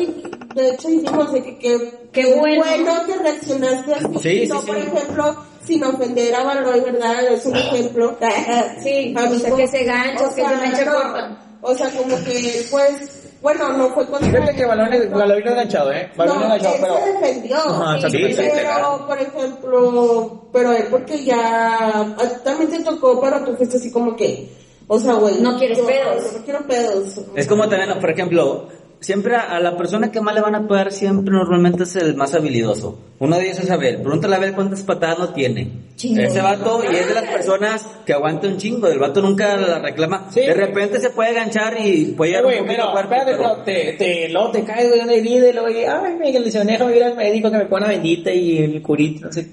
de 0.55 0.68
hecho 0.70 0.88
dijimos 0.88 1.32
de 1.32 1.42
que, 1.42 1.59
que 1.59 1.92
Qué 2.12 2.34
bueno. 2.34 2.64
que 3.07 3.18
reaccionaste 3.18 3.94
así. 3.94 4.18
Sí, 4.20 4.46
no, 4.48 4.61
sí, 4.61 4.66
por 4.66 4.76
ejemplo, 4.76 5.36
sin 5.64 5.84
ofender 5.84 6.34
a 6.34 6.44
Baloy, 6.44 6.80
¿verdad? 6.80 7.24
Es 7.32 7.44
un 7.46 7.57
ejemplo. 7.57 8.16
Sí, 8.82 9.14
A 9.16 9.26
mí 9.26 9.36
o 9.36 9.38
sea, 9.38 9.57
que 9.57 9.66
se 9.66 9.84
gancha, 9.84 10.28
que 10.28 10.34
se 10.34 10.42
gancha 10.42 10.84
no. 10.84 11.38
O 11.62 11.74
sea, 11.74 11.90
como 11.90 12.16
que, 12.24 12.66
pues, 12.70 13.22
bueno, 13.43 13.72
no 13.76 13.88
fue 13.90 14.07
contra 14.07 14.30
Fíjate 14.30 14.55
que 14.55 14.64
Balón 14.64 14.88
Balón 15.11 15.38
enganchado, 15.38 15.93
¿eh? 15.93 16.11
Balón 16.16 16.38
no, 16.38 16.45
enganchado, 16.45 16.74
él 16.76 16.80
pero... 16.80 16.95
se 16.97 17.12
defendió. 17.12 17.57
Ajá, 17.57 18.09
sí, 18.09 18.16
exactamente. 18.16 18.70
pero, 18.74 19.07
por 19.07 19.18
ejemplo, 19.20 20.43
pero 20.53 20.72
él 20.72 20.84
porque 20.90 21.24
ya, 21.24 21.99
a 22.01 22.16
ti 22.16 22.36
también 22.45 22.70
te 22.70 22.82
tocó, 22.84 23.20
pero 23.20 23.45
tú 23.45 23.57
fuiste 23.57 23.76
así 23.76 23.90
como 23.90 24.14
que, 24.16 24.49
o 24.86 24.99
sea, 24.99 25.14
güey. 25.14 25.40
No 25.40 25.59
quieres 25.59 25.78
yo- 25.78 25.86
pedos. 25.86 26.32
No 26.32 26.45
quiero 26.45 26.66
pedos. 26.66 27.20
Es 27.34 27.47
como 27.47 27.68
también, 27.68 27.99
por 28.01 28.11
ejemplo, 28.11 28.68
siempre 29.03 29.36
a, 29.36 29.42
a 29.57 29.61
la 29.61 29.76
persona 29.76 30.11
que 30.11 30.20
más 30.22 30.34
le 30.34 30.40
van 30.40 30.55
a 30.55 30.66
pegar 30.66 30.90
siempre 30.92 31.32
normalmente 31.34 31.82
es 31.82 31.94
el 31.96 32.14
más 32.16 32.34
habilidoso. 32.34 32.98
Uno 33.18 33.36
de 33.36 33.44
ellos 33.46 33.59
es 33.61 33.70
Abel. 33.70 33.96
Pregúntale 34.00 34.34
a 34.34 34.38
Abel 34.38 34.55
cuántas 34.55 34.82
patadas 34.82 35.18
no 35.18 35.28
tiene. 35.34 35.70
Chingo. 35.96 36.22
Ese 36.22 36.40
vato 36.40 36.82
y 36.90 36.96
es 36.96 37.07
de 37.07 37.14
las 37.14 37.24
personas 37.24 37.86
que 38.07 38.12
aguanta 38.14 38.48
un 38.48 38.57
chingo. 38.57 38.88
El 38.88 38.98
vato 38.98 39.20
nunca 39.20 39.57
la 39.57 39.78
reclama. 39.78 40.28
Sí. 40.32 40.40
De 40.40 40.55
repente 40.55 40.98
se 40.98 41.11
puede 41.11 41.34
ganchar 41.34 41.76
y 41.78 42.07
puede 42.16 42.30
llegar 42.32 42.46
un 42.46 42.53
pero, 42.66 42.98
espérate, 42.98 43.32
pero- 43.36 43.36
pero 43.36 43.57
te, 43.64 43.92
te, 43.98 44.28
luego 44.30 44.50
te 44.50 44.64
cae, 44.64 44.88
güey, 44.88 45.00
una 45.00 45.12
herida 45.12 45.48
y 45.48 45.53
luego, 45.53 45.68
ay, 45.68 46.14
me 46.16 46.40
lesioné, 46.40 46.72
déjame 46.72 46.96
ir 46.96 47.05
al 47.05 47.16
médico 47.16 47.50
que 47.50 47.59
me 47.59 47.66
pone 47.66 47.84
una 47.84 47.92
bendita 47.94 48.32
y 48.32 48.59
el 48.59 48.82
curito, 48.82 49.26
no 49.26 49.32
sé. 49.32 49.46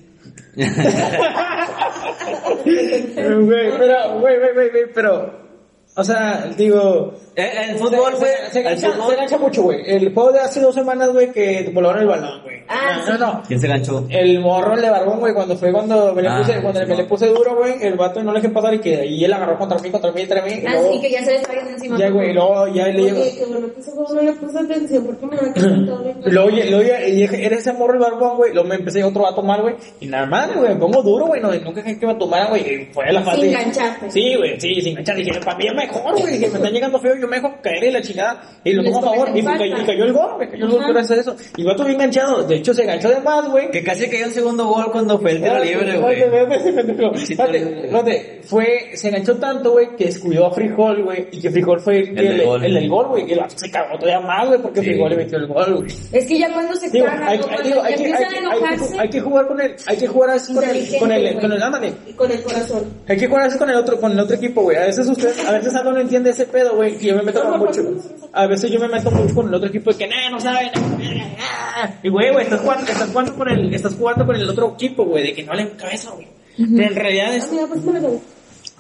Güey, 2.65 3.71
pero, 3.77 4.19
güey, 4.19 4.37
güey, 4.39 4.69
güey, 4.69 4.83
pero, 4.93 5.48
o 5.99 6.03
sea, 6.03 6.49
digo... 6.57 7.13
Eh, 7.35 7.51
El 7.69 7.77
fútbol, 7.77 8.11
se, 8.13 8.19
güey, 8.19 8.31
se, 8.47 8.51
se, 8.51 8.61
gancha, 8.63 8.91
se 9.07 9.15
gancha 9.15 9.37
mucho, 9.37 9.63
güey. 9.63 9.79
El 9.85 10.13
juego 10.13 10.31
de 10.33 10.39
hace 10.41 10.59
dos 10.59 10.75
semanas, 10.75 11.09
güey, 11.13 11.31
que 11.31 11.69
volaron 11.73 12.01
el 12.01 12.07
balón, 12.07 12.41
güey. 12.43 12.57
Ah, 12.67 13.01
no, 13.07 13.17
no, 13.17 13.33
no. 13.33 13.43
¿Quién 13.47 13.61
se 13.61 13.67
ganchó? 13.67 14.05
El 14.09 14.39
morro 14.41 14.73
el 14.73 14.81
de 14.81 14.89
barbón, 14.89 15.19
güey, 15.19 15.33
cuando 15.33 15.55
fue 15.55 15.71
cuando 15.71 16.13
me 16.13 16.21
le 16.21 16.27
Ah, 16.27 16.39
puse, 16.39 16.61
cuando 16.61 16.81
sí, 16.81 16.85
me 16.87 16.95
le 16.97 17.03
no. 17.03 17.07
puse 17.09 17.27
duro, 17.27 17.55
güey, 17.55 17.75
el 17.81 17.93
vato 17.95 18.21
no 18.23 18.33
le 18.33 18.41
dejé 18.41 18.53
pasar 18.53 18.73
y 18.73 18.79
que 18.79 19.05
y 19.05 19.23
él 19.23 19.31
agarró 19.31 19.57
contra 19.57 19.79
mí, 19.79 19.89
contra 19.89 20.11
mí, 20.11 20.19
contra 20.27 20.43
mí, 20.43 20.51
y 20.51 20.67
luego, 20.67 20.89
Así 20.89 21.01
que 21.01 21.11
ya 21.11 21.23
se 21.23 21.31
le 21.31 21.37
está 21.37 21.53
viendo 21.53 21.71
encima. 21.71 21.97
ya, 21.97 22.09
güey, 22.09 22.33
luego 22.33 22.67
ya 22.67 22.87
le 22.87 23.03
llegó. 23.03 23.21
Oye, 23.21 23.35
qué 23.39 23.45
bueno 23.45 23.67
que 23.73 23.79
ese 23.79 23.91
juego 23.91 24.13
no 24.15 24.21
le 24.21 24.33
puse 24.33 24.59
atención 24.59 25.05
porque 25.05 25.25
me 25.25 25.35
Y 26.25 26.29
luego, 26.31 26.47
oye, 26.49 26.69
luego 26.69 26.83
ya- 26.83 27.07
y 27.07 27.23
era 27.23 27.55
ese 27.55 27.71
morro 27.73 27.93
el 27.93 27.99
barbón, 27.99 28.35
güey, 28.37 28.53
luego 28.53 28.67
me 28.67 28.75
empecé 28.75 29.03
otro 29.03 29.25
a 29.25 29.33
tomar, 29.33 29.61
güey, 29.61 29.75
y 30.01 30.07
nada 30.07 30.25
más, 30.25 30.53
güey, 30.55 30.73
me 30.73 30.75
pongo 30.75 31.01
duro, 31.01 31.27
güey, 31.27 31.41
no, 31.41 31.51
nunca 31.53 31.81
dejé 31.81 31.97
que 31.99 32.05
me 32.05 32.15
tomara, 32.15 32.47
güey, 32.47 32.61
y 32.83 32.85
fue 32.93 33.11
la 33.13 33.21
falta. 33.21 33.39
Sin 33.41 33.49
engancharte. 33.49 34.11
Sí, 34.11 34.35
güey, 34.35 34.59
sí, 34.59 34.75
sin 34.81 34.89
enganchar, 34.89 35.15
dije, 35.15 35.39
para 35.39 35.57
mí 35.57 35.67
mejor, 35.93 36.19
güey, 36.19 36.33
dije, 36.33 36.47
me 36.49 36.57
están 36.57 36.73
llegando 36.73 36.99
feo, 36.99 37.15
yo 37.15 37.27
me 37.27 37.35
dejo 37.37 37.53
caer 37.61 37.83
y 37.83 37.91
la 37.91 38.01
chingada, 38.01 38.41
y 38.63 38.73
lo 38.73 38.83
tomo 38.83 38.99
a 38.99 39.01
favor, 39.01 39.29
y, 39.35 39.43
cometen 39.43 39.67
y- 39.67 39.85
cayó 39.85 40.05
el 40.05 40.13
gol, 40.13 40.37
me 40.39 40.49
cayó 40.49 40.65
el 40.65 40.71
gol 40.71 40.83
gracias 40.89 41.17
a 41.17 41.21
eso, 41.21 41.35
y 41.57 41.61
el 41.61 41.67
vato 41.67 41.83
bien 41.85 41.95
enganchado, 41.95 42.43
de 42.43 42.55
hecho 42.55 42.73
se 42.73 42.83
enganchó 42.83 43.09
de 43.09 43.19
más, 43.21 43.47
güey, 43.49 43.71
Que 43.71 43.83
casi 43.83 44.07
cayó 44.09 44.25
el 44.25 44.31
segundo 44.31 44.65
gol 44.67 44.91
cuando 44.91 45.19
fue 45.19 45.31
el 45.31 45.41
tiro 45.41 45.63
libre, 45.63 45.97
güey. 45.99 46.19
Fue, 48.43 48.91
se 48.95 49.09
enganchó 49.09 49.35
tanto, 49.37 49.71
güey, 49.71 49.95
que 49.95 50.05
descuidó 50.05 50.47
a 50.47 50.51
Frijol, 50.51 51.03
güey, 51.03 51.27
y 51.31 51.39
que 51.41 51.51
Frijol 51.51 51.79
fue 51.79 51.99
el, 51.99 52.09
El 52.09 52.15
del 52.15 52.39
el- 52.41 52.45
gol. 52.45 52.65
el 52.65 52.73
del 52.73 52.89
gol, 52.89 53.07
güey, 53.09 53.29
y 53.29 53.33
el 53.33 53.39
vato 53.39 53.55
se 53.57 53.69
cagó 53.69 53.97
todavía 53.99 54.19
más, 54.25 54.47
güey, 54.47 54.61
porque 54.61 54.79
Sí. 54.79 54.85
Frijol 54.87 55.09
le 55.11 55.15
metió 55.17 55.37
el 55.37 55.47
gol, 55.47 55.75
güey. 55.75 55.87
Es 56.11 56.25
que 56.25 56.39
ya 56.39 56.51
cuando 56.53 56.75
se 56.75 56.89
Digo, 56.89 57.05
cagan, 57.05 57.27
hay, 57.27 57.37
que, 57.39 57.45
que, 57.47 57.53
que, 59.03 59.09
que 59.09 59.19
jugar 59.19 59.47
con 59.47 59.61
el, 59.61 59.75
hay 59.85 59.97
que 59.97 60.07
jugar 60.07 60.29
así 60.31 60.53
con 60.53 60.63
el, 60.63 60.69
con 60.99 61.11
el, 61.11 61.21
güey. 61.21 61.39
con 61.39 61.51
el, 61.51 61.61
ándale. 61.63 61.93
y 62.07 62.13
con 62.13 62.31
el 62.31 62.41
corazón. 62.41 62.83
Hay 63.07 63.17
que 63.17 63.27
jugar 63.27 63.45
así 63.45 63.57
con 63.57 63.69
el 63.69 63.75
otro, 63.75 63.99
con 63.99 64.11
el 64.11 64.19
otro 64.19 64.35
equipo, 64.35 64.61
güey. 64.63 64.77
A 64.77 64.85
veces 64.85 65.07
ustedes, 65.07 65.45
a 65.47 65.51
veces 65.51 65.75
Aldo 65.79 65.93
no 65.93 65.99
entiende 65.99 66.29
ese 66.29 66.45
pedo, 66.45 66.75
güey, 66.75 66.97
y 66.99 67.07
yo 67.07 67.15
me 67.15 67.23
meto 67.23 67.41
con 67.41 67.59
mucho. 67.59 67.81
A 68.33 68.47
veces 68.47 68.71
yo 68.71 68.79
me 68.79 68.87
meto 68.87 69.11
mucho 69.11 69.35
con 69.35 69.47
el 69.47 69.53
otro 69.53 69.69
equipo 69.69 69.91
de 69.91 69.97
que, 69.97 70.07
nah, 70.07 70.29
no 70.29 70.39
saben. 70.39 70.71
Y 72.03 72.09
güey, 72.09 72.31
güey, 72.31 72.43
estás 72.43 72.61
jugando, 72.61 72.91
estás 72.91 73.09
jugando 73.09 73.35
con 73.35 73.49
el, 73.49 73.73
estás 73.73 73.95
jugando 73.95 74.25
con 74.25 74.35
el 74.35 74.49
otro 74.49 74.73
equipo, 74.73 75.05
güey, 75.05 75.23
de 75.23 75.33
que 75.33 75.43
no 75.43 75.53
le 75.53 75.71
cabeza, 75.71 76.11
güey. 76.11 76.27
Pero 76.57 76.89
en 76.89 76.95
realidad 76.95 77.35
es, 77.35 77.45
Amiga, 77.45 77.67
pues 77.67 77.83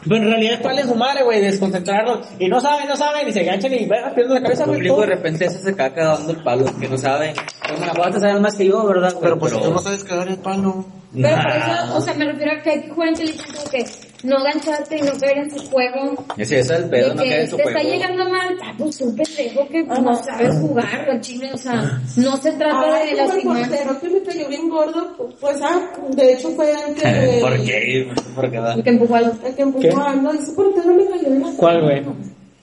pero 0.03 0.15
en 0.15 0.29
realidad 0.29 0.53
es 0.53 0.59
para 0.61 0.83
su 0.83 0.95
madre, 0.95 1.23
güey, 1.23 1.41
desconcentrarlos. 1.41 2.25
Y 2.39 2.47
no 2.47 2.61
saben, 2.61 2.87
no 2.87 2.95
saben, 2.95 3.27
y 3.27 3.33
se 3.33 3.43
ganchan 3.43 3.73
y 3.73 3.85
van 3.85 4.13
pierden 4.13 4.35
la 4.35 4.41
cabeza, 4.41 4.65
güey. 4.65 4.81
de 4.81 5.05
repente 5.05 5.45
eso 5.45 5.59
se 5.59 5.75
caca 5.75 6.05
dando 6.05 6.31
el 6.31 6.41
palo, 6.41 6.65
que 6.79 6.87
no 6.87 6.97
saben. 6.97 7.33
Pues 7.67 7.79
la 7.81 8.11
te 8.11 8.19
saben 8.19 8.41
más 8.41 8.55
que 8.55 8.65
yo, 8.65 8.85
¿verdad? 8.85 9.13
Pero 9.21 9.37
pues 9.37 9.53
si 9.53 9.59
tú 9.59 9.71
no 9.71 9.79
sabes 9.79 10.03
cagar 10.03 10.29
el 10.29 10.37
palo. 10.37 10.85
Pero 11.13 11.35
por 11.35 11.51
eso, 11.51 11.97
o 11.97 12.01
sea, 12.01 12.13
me 12.13 12.25
refiero 12.25 12.51
a 12.53 12.61
que 12.61 12.69
hay 12.69 12.81
que 12.83 12.89
jugar 12.89 13.09
inteligente, 13.09 13.59
que 13.71 13.85
no 14.23 14.43
gancharte 14.43 14.97
y 14.97 15.01
no 15.01 15.11
caer 15.19 15.37
en 15.39 15.51
su 15.51 15.69
juego. 15.69 16.25
Ese 16.37 16.59
es 16.59 16.69
el 16.69 16.89
pedo, 16.89 17.09
de 17.09 17.15
no 17.15 17.23
que 17.23 17.29
queda 17.29 17.41
en 17.41 17.49
su 17.49 17.55
te 17.57 17.63
está 17.63 17.79
juego. 17.79 17.89
llegando 17.95 18.29
mal, 18.29 18.57
ah, 18.63 18.73
pues 18.77 19.01
un 19.01 19.15
pendejo 19.15 19.67
que 19.69 19.83
no 19.83 20.15
sabes 20.23 20.55
jugar, 20.59 21.09
al 21.09 21.21
chile, 21.21 21.49
o 21.53 21.57
sea, 21.57 22.01
no 22.17 22.37
se 22.37 22.51
trata 22.53 22.93
Ay, 22.95 23.05
de 23.05 23.11
el 23.11 23.17
lastimar. 23.17 23.59
portero 23.69 23.99
que 24.01 24.09
me 24.09 24.23
cayó 24.23 24.47
bien 24.49 24.69
gordo, 24.69 25.35
pues 25.39 25.57
ah, 25.63 25.81
de 26.09 26.33
hecho 26.33 26.49
fue 26.51 26.71
el 26.71 26.95
que, 26.95 27.39
¿Por 27.41 27.63
qué? 27.63 28.11
¿Por 28.35 28.51
qué? 28.51 28.57
El 28.75 28.83
que 28.83 28.89
empujó 28.89 29.15
al... 29.15 29.33
el 29.45 29.55
que 29.55 29.61
empujó 29.61 29.97
a 29.99 30.11
Aldo, 30.11 30.31
ese 30.33 30.51
portero 30.53 30.93
me 30.93 31.05
cayó 31.05 31.27
en 31.27 31.41
la 31.41 31.51
¿Cuál, 31.57 31.81
güey? 31.83 32.05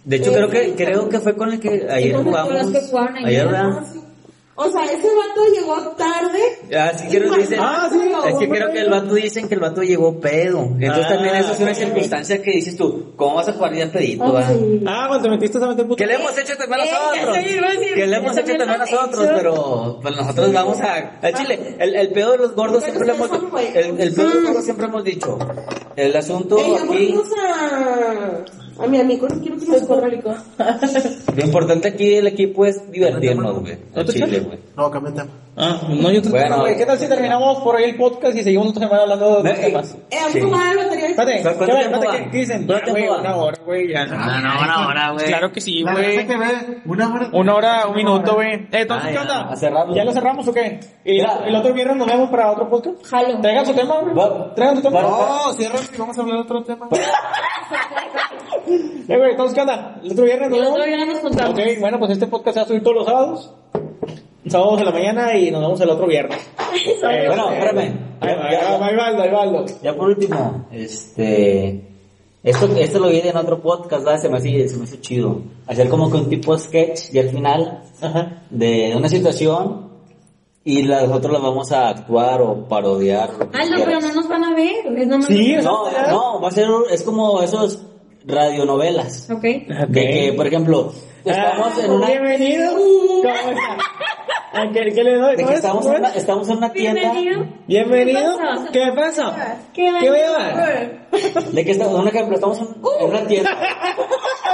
De 0.04 0.16
hecho, 0.16 0.32
creo 0.32 0.48
que, 0.48 0.74
creo 0.74 1.08
que 1.08 1.18
fue 1.18 1.34
con 1.34 1.52
el 1.52 1.58
que 1.58 1.86
ayer 1.90 2.14
con 2.14 2.24
jugamos. 2.26 2.52
los 2.52 2.70
que 2.70 2.80
jugaron 2.88 3.16
ayer. 3.16 3.28
Ayer, 3.28 3.46
¿verdad? 3.46 3.82
O 4.58 4.70
sea, 4.70 4.84
ese 4.86 5.06
vato 5.14 5.44
llegó 5.54 5.76
tarde. 5.96 6.40
Ah, 6.74 6.90
sí, 6.96 7.06
quiero 7.10 7.34
dicen. 7.36 7.58
Ah, 7.60 7.90
sí. 7.92 8.00
Es 8.26 8.34
que 8.38 8.48
creo 8.48 8.72
que 8.72 8.80
el 8.80 8.88
vato 8.90 9.14
dicen 9.14 9.48
que 9.48 9.54
el 9.54 9.60
vato 9.60 9.82
llegó 9.82 10.18
pedo. 10.18 10.60
Entonces 10.80 11.04
Ah, 11.04 11.08
también 11.10 11.34
eso 11.36 11.52
es 11.52 11.60
una 11.60 11.74
circunstancia 11.74 12.42
que 12.42 12.52
dices 12.52 12.74
tú, 12.76 13.12
¿cómo 13.16 13.34
vas 13.36 13.48
a 13.48 13.52
jugar 13.52 13.74
ya 13.74 13.86
pedito, 13.92 14.24
Ah, 14.36 14.44
sí. 14.48 14.82
Ah, 14.86 15.04
cuando 15.08 15.24
te 15.28 15.30
metiste 15.36 15.58
a 15.62 15.66
meter 15.66 15.84
puto. 15.84 15.96
Que 15.96 16.06
le 16.06 16.14
hemos 16.14 16.38
hecho 16.38 16.56
también 16.56 16.80
Eh, 16.80 16.90
nosotros. 16.90 17.36
Que 17.94 18.06
le 18.06 18.16
hemos 18.16 18.36
hecho 18.38 18.56
también 18.56 18.78
nosotros, 18.78 19.28
pero 19.34 19.98
pues 20.00 20.16
nosotros 20.16 20.52
vamos 20.52 20.80
a... 20.80 21.18
Al 21.22 21.34
chile, 21.34 21.76
el, 21.78 21.94
el 21.94 22.08
pedo 22.12 22.32
de 22.32 22.38
los 22.38 22.54
gordos 22.54 22.82
siempre 22.82 23.06
lo 23.06 23.12
hemos... 23.14 23.30
El, 23.74 24.00
el 24.00 24.14
pedo 24.14 24.28
de 24.28 24.34
los 24.36 24.44
gordos 24.44 24.64
siempre 24.64 24.86
hemos 24.86 25.04
dicho. 25.04 25.38
El 25.96 26.16
asunto 26.16 26.56
aquí... 26.82 27.14
a, 28.80 28.84
a 28.84 28.86
mi 28.86 29.00
amigo, 29.00 29.28
no 29.28 29.40
quiero 29.40 29.56
que 29.58 29.66
nos 29.66 29.82
corra 29.82 30.08
rico. 30.08 30.34
Lo 31.36 31.44
importante 31.44 31.88
aquí 31.88 32.14
del 32.14 32.26
equipo 32.28 32.64
es 32.66 32.90
divertirnos, 32.90 33.60
güey. 33.60 33.78
¿No 33.94 34.00
Al 34.00 34.06
te 34.06 34.12
chile, 34.12 34.40
güey. 34.40 34.58
No, 34.76 34.90
cambia 34.90 35.12
tema. 35.14 35.30
Ah, 35.58 35.80
no, 35.88 36.10
yo 36.10 36.20
te 36.20 36.28
Bueno. 36.28 36.60
güey. 36.60 36.76
¿Qué 36.76 36.84
tal 36.84 36.98
si 36.98 37.08
terminamos 37.08 37.60
por 37.60 37.76
ahí 37.76 37.84
el 37.84 37.96
podcast 37.96 38.36
y 38.36 38.42
seguimos 38.42 38.68
otra 38.68 38.82
semana 38.82 39.02
hablando 39.04 39.42
de 39.42 39.48
Eh, 39.50 39.52
otros 39.52 39.66
temas? 39.66 39.96
Eh, 40.10 40.16
vamos 40.20 40.32
Sí. 40.32 40.40
a 40.40 40.70
a 40.70 40.74
la 40.74 40.82
batería. 40.84 41.06
Espérate, 41.08 41.42
¿Cuánto 41.42 41.58
¿qué, 41.64 41.72
tiempo 41.72 41.96
espérate, 41.96 42.06
va? 42.24 42.30
¿qué, 42.30 42.38
dicen? 42.38 42.68
Una 43.20 43.36
hora, 43.36 43.58
güey, 43.64 43.88
ya. 43.92 44.02
Ah, 44.10 44.40
no, 44.42 44.60
una 44.64 44.86
hora, 44.88 45.10
güey. 45.12 45.26
Claro 45.26 45.52
que 45.52 45.60
sí, 45.62 45.82
güey. 45.82 46.26
una 46.84 47.14
hora. 47.14 47.30
Una 47.32 47.54
hora, 47.54 47.86
un 47.88 47.96
minuto, 47.96 48.34
güey. 48.34 48.52
Eh, 48.54 48.68
entonces, 48.72 49.06
Ah, 49.06 49.08
¿qué 49.08 49.14
ya, 49.14 49.22
onda? 49.22 49.94
¿Ya 49.94 50.04
lo 50.04 50.12
cerramos 50.12 50.46
o 50.46 50.52
qué? 50.52 50.78
¿Y 51.06 51.12
Mira. 51.12 51.40
el 51.46 51.56
otro 51.56 51.72
viernes 51.72 51.96
nos 51.96 52.06
vemos 52.06 52.28
para 52.30 52.52
otro 52.52 52.68
podcast? 52.68 53.06
Jalo. 53.06 53.40
Traigan 53.40 53.64
su 53.64 53.72
tema, 53.74 53.94
güey. 54.00 54.14
Traigan 54.54 54.76
su 54.76 54.82
tema. 54.82 55.00
No, 55.00 55.52
cierra 55.54 55.78
y 55.94 55.96
vamos 55.98 56.18
a 56.18 56.20
hablar 56.20 56.36
de 56.36 56.42
otro 56.42 56.62
tema. 56.64 56.88
Eh, 58.66 59.16
güey, 59.16 59.30
entonces, 59.30 59.54
¿qué 59.54 59.60
onda? 59.60 60.00
¿El 60.02 60.12
otro 60.12 60.24
viernes 60.24 60.50
nos 60.50 60.58
El 60.58 60.66
otro 60.66 60.84
día 60.84 61.04
nos 61.06 61.18
juntamos. 61.20 61.50
Ok, 61.52 61.60
bueno, 61.80 61.98
pues 61.98 62.10
este 62.12 62.26
podcast 62.26 62.54
se 62.54 62.60
va 62.60 62.64
a 62.64 62.68
subir 62.68 62.82
todos 62.82 62.96
los 62.96 63.06
sábados. 63.06 63.50
Sábados 64.48 64.78
de 64.78 64.84
la 64.84 64.90
mañana 64.92 65.36
y 65.36 65.50
nos 65.50 65.60
vemos 65.60 65.80
el 65.80 65.90
otro 65.90 66.06
viernes. 66.06 66.38
Eh, 67.08 67.24
Bueno, 67.26 67.50
espérame. 67.50 67.98
Ahí 68.20 68.34
va, 68.34 68.48
ahí 68.48 68.56
va, 68.56 68.86
ahí 68.86 68.96
va 68.96 69.06
Aldo, 69.06 69.22
ahí 69.22 69.30
va 69.30 69.42
Aldo. 69.42 69.64
Ya 69.82 69.94
por 69.96 70.08
último, 70.08 70.66
este... 70.72 71.82
Esto, 72.42 72.66
esto 72.76 73.00
lo 73.00 73.08
vi 73.08 73.18
en 73.20 73.36
otro 73.36 73.60
podcast, 73.60 74.04
¿verdad? 74.04 74.20
Se 74.20 74.28
me 74.28 74.36
hace, 74.38 74.68
se 74.68 74.76
me 74.76 74.84
hace 74.84 75.00
chido. 75.00 75.40
Hacer 75.66 75.88
como 75.88 76.08
que 76.10 76.18
un 76.18 76.28
tipo 76.28 76.56
sketch 76.56 77.12
y 77.12 77.18
al 77.18 77.30
final 77.30 77.82
Ajá. 78.00 78.42
de 78.50 78.94
una 78.96 79.08
situación 79.08 79.90
y 80.62 80.82
las 80.82 81.08
nosotros 81.08 81.32
la 81.32 81.38
vamos 81.40 81.72
a 81.72 81.88
actuar 81.88 82.42
o 82.42 82.68
parodiar. 82.68 83.30
Aldo, 83.30 83.48
quieras. 83.50 83.82
pero 83.84 84.00
no 84.00 84.12
nos 84.14 84.28
van 84.28 84.44
a 84.44 84.54
ver, 84.54 84.86
es 84.96 85.06
nomás... 85.08 85.26
Sí, 85.26 85.56
No, 85.60 85.90
no, 86.08 86.40
va 86.40 86.48
a 86.48 86.52
ser, 86.52 86.68
es 86.90 87.02
como 87.02 87.42
esos 87.42 87.82
radionovelas. 88.26 89.30
Ok. 89.30 89.42
De 89.42 89.86
que, 89.88 90.32
por 90.36 90.46
ejemplo, 90.46 90.92
estamos 91.24 91.72
Ah, 91.78 91.84
en 91.84 91.90
una... 91.92 92.06
Bienvenido. 92.08 92.72
¿Cómo 92.72 93.22
está? 93.50 93.76
Ah, 94.52 94.70
¿Qué, 94.72 94.90
qué 94.92 95.04
le 95.04 95.16
doy? 95.16 95.36
De 95.36 95.42
¿Cómo 95.42 95.48
que 95.48 95.52
es? 95.52 95.58
estamos 95.58 95.82
¿Cómo 95.84 95.94
en 95.94 96.00
una, 96.00 96.08
es? 96.10 96.16
estamos 96.16 96.48
en 96.48 96.56
una 96.56 96.72
tienda. 96.72 97.00
Bienvenido. 97.12 97.46
Bienvenido. 97.66 98.38
¿Qué 98.72 98.80
¿Qué 98.80 98.92
pasa? 98.96 99.58
¿Qué 99.74 99.92
¿Qué 100.00 100.10
beba? 100.10 101.50
De 101.52 101.64
que 101.64 101.70
estamos, 101.72 102.00
un 102.00 102.08
ejemplo, 102.08 102.34
estamos 102.34 102.58
en, 102.60 102.68
en 103.00 103.10
una 103.10 103.26
tienda. 103.26 103.50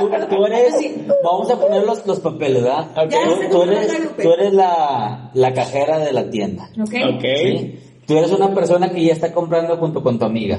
Tú, 0.01 0.11
tú 0.29 0.45
eres, 0.47 0.75
vamos 1.23 1.51
a 1.51 1.61
poner 1.61 1.85
los, 1.85 2.05
los 2.07 2.19
papeles, 2.21 2.63
¿verdad? 2.65 2.87
Ok. 2.97 3.11
Tú, 3.11 3.51
tú 3.51 3.63
eres, 3.63 3.93
tú 4.21 4.33
eres 4.33 4.53
la, 4.53 5.31
la 5.35 5.53
cajera 5.55 5.99
de 5.99 6.13
la 6.13 6.29
tienda. 6.31 6.69
Ok. 6.81 6.95
Ok. 7.15 7.25
¿sí? 7.43 7.79
Tú 8.07 8.17
eres 8.19 8.33
una 8.33 8.53
persona 8.53 8.91
que 8.91 9.05
ya 9.05 9.13
está 9.13 9.33
comprando 9.33 9.77
junto 9.77 10.03
con 10.03 10.19
tu 10.19 10.25
amiga. 10.25 10.59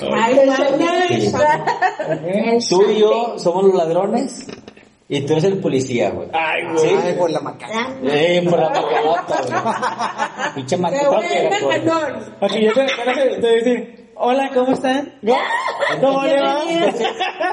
Ay, 0.00 0.36
Sí. 2.60 2.68
Tú 2.68 2.82
y 2.90 2.98
yo 3.00 3.38
somos 3.38 3.64
los 3.64 3.74
ladrones 3.74 4.46
y 5.08 5.20
tú 5.20 5.32
eres 5.34 5.44
el 5.44 5.58
policía, 5.58 6.10
güey. 6.10 6.28
Ay, 6.32 6.62
güey. 6.72 6.94
Ay, 6.96 7.14
por 7.14 7.30
la 7.30 7.40
maca. 7.40 7.66
Eh, 8.02 8.44
por 8.48 8.58
la 8.58 8.70
macanota, 8.70 9.42
güey. 10.54 10.54
Pinche. 10.54 10.76
Aquí 12.40 12.64
yo 12.64 12.72
te, 12.72 12.80
voy 12.80 13.50
a 13.50 13.52
decir, 13.52 14.04
Hola, 14.16 14.50
¿cómo 14.54 14.72
están? 14.72 15.12
¿Cómo 16.00 16.22
le 16.24 16.40
va? 16.40 16.60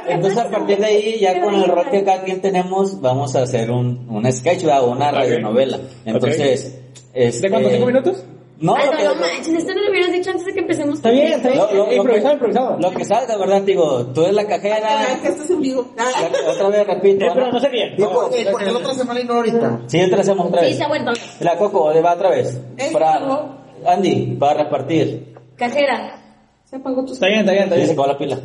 Entonces 0.07 0.39
a 0.39 0.49
partir 0.49 0.77
de 0.77 0.85
ahí, 0.85 1.19
ya 1.19 1.41
con 1.41 1.55
el 1.55 1.65
rol 1.65 1.89
que 1.89 2.03
cada 2.03 2.23
quien 2.23 2.39
tenemos, 2.41 3.01
vamos 3.01 3.35
a 3.35 3.41
hacer 3.41 3.71
un, 3.71 4.07
un 4.09 4.31
sketch 4.31 4.63
¿verdad? 4.63 4.83
o 4.83 4.91
una 4.91 5.11
radionovela. 5.11 5.79
Entonces, 6.05 6.79
este... 7.13 7.41
¿De 7.41 7.49
cuántos? 7.49 7.71
¿Cinco 7.71 7.85
minutos? 7.87 8.25
No, 8.62 8.76
Ay, 8.76 8.86
no, 8.91 8.97
que, 8.97 9.03
no 9.05 9.16
manches, 9.16 9.47
esto 9.49 9.74
no 9.74 9.82
lo 9.82 9.89
hubieras 9.89 10.12
dicho 10.12 10.30
antes 10.30 10.45
de 10.45 10.53
que 10.53 10.59
empecemos. 10.59 10.95
Está 10.95 11.09
bien, 11.09 11.32
está 11.34 11.49
bien. 11.49 11.57
Lo- 11.62 11.74
lo- 11.74 11.86
lo 11.88 11.93
improvisado, 11.93 12.30
que- 12.30 12.34
improvisado. 12.36 12.78
lo 12.80 12.91
que 12.91 13.05
salga, 13.05 13.38
¿verdad? 13.38 13.62
Digo, 13.64 14.05
tú 14.14 14.22
eres 14.22 14.36
la 14.36 14.45
cajera. 14.47 14.99
Ay, 14.99 15.20
que 15.22 15.28
esto 15.30 15.43
es 15.43 15.49
en 15.49 15.62
vivo. 15.62 15.88
Ah, 15.97 16.12
Otra 16.51 16.70
vez 16.70 16.88
repito. 16.88 17.26
Eh, 17.26 17.32
pero 17.34 17.45
¿no? 17.47 17.51
no 17.53 17.59
sé 17.59 17.70
bien. 17.70 17.93
Eh, 17.93 17.97
¿por 18.51 18.59
qué 18.64 18.72
la 18.72 18.78
otra 18.78 18.93
semana 18.93 19.20
y 19.20 19.24
no 19.26 19.34
ahorita? 19.34 19.82
Sí, 19.88 20.01
otra 20.01 20.18
vez 20.18 20.28
hacemos 20.30 20.47
otra 20.47 20.59
Sí, 20.59 20.66
vez. 20.68 20.74
está 20.76 20.88
bueno. 20.88 21.12
La 21.39 21.57
Coco, 21.57 21.91
va 22.03 22.14
otra 22.14 22.30
vez. 22.30 22.62
Para 22.93 23.20
no. 23.20 23.57
Andy, 23.86 24.36
para 24.39 24.64
repartir. 24.64 25.34
Cajera. 25.57 26.18
Se 26.64 26.76
apagó 26.78 27.03
tu 27.03 27.14
Está 27.14 27.28
bien, 27.28 27.39
está 27.39 27.51
bien, 27.51 27.64
está 27.66 27.76
Sí, 27.76 27.82
se 27.82 27.88
bien. 27.88 27.99
acabó 27.99 28.14
la 28.14 28.18
pila. 28.18 28.39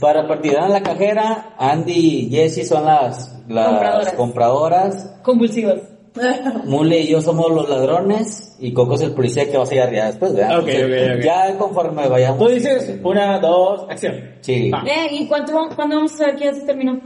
Para 0.00 0.22
repartir 0.22 0.54
en 0.54 0.72
la 0.72 0.82
cajera, 0.82 1.54
Andy 1.56 1.92
y 2.26 2.30
Jesse 2.30 2.68
son 2.68 2.84
las, 2.84 3.40
las 3.48 3.66
Compradoras. 3.68 4.12
compradoras. 4.14 5.10
Convulsivas. 5.22 5.76
Mule 6.64 7.00
y 7.00 7.08
yo 7.08 7.20
somos 7.22 7.50
los 7.50 7.68
ladrones 7.68 8.56
y 8.58 8.72
Coco 8.72 8.94
es 8.94 9.02
el 9.02 9.12
policía 9.12 9.50
que 9.50 9.56
va 9.56 9.64
a 9.64 9.66
llegar 9.66 9.92
ya 9.92 10.06
después, 10.06 10.34
¿verdad? 10.34 10.58
Ok, 10.58 10.68
Entonces, 10.68 11.10
ok, 11.10 11.16
ok. 11.18 11.24
Ya 11.24 11.58
conforme 11.58 12.08
vayamos. 12.08 12.38
Tú 12.38 12.48
dices 12.48 12.98
una, 13.02 13.38
dos, 13.38 13.86
acción. 13.88 14.30
Sí. 14.40 14.70
Ah. 14.74 14.84
Eh, 14.86 15.08
¿y 15.12 15.26
cuánto, 15.28 15.52
cuándo 15.76 15.96
vamos 15.96 16.14
a 16.14 16.16
saber 16.18 16.36
que 16.36 16.44
ya 16.46 16.54
se 16.54 16.62
terminó? 16.62 17.00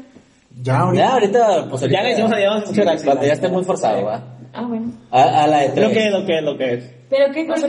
Ya, 0.63 0.79
ahorita. 0.81 1.03
Ya 1.05 1.13
ahorita, 1.13 1.67
pues 1.69 1.83
ahorita- 1.83 1.89
Ya 1.89 2.03
le 2.03 2.09
decimos 2.11 2.33
adiós. 2.33 3.05
Cuando 3.05 3.27
ya 3.27 3.33
esté 3.33 3.49
muy 3.49 3.65
forzado, 3.65 4.05
¿va? 4.05 4.23
Ah, 4.53 4.65
bueno. 4.69 4.93
A, 5.11 5.45
a 5.45 5.47
la 5.49 5.59
de 5.61 5.69
tres. 5.71 5.85
Lo 5.89 5.91
que 5.93 6.07
es, 6.07 6.13
lo 6.13 6.27
que 6.27 6.39
es, 6.39 6.43
lo 6.45 6.57
que 6.57 6.75
es. 6.75 6.95
¿Pero 7.11 7.33
qué 7.33 7.47
cosa? 7.47 7.67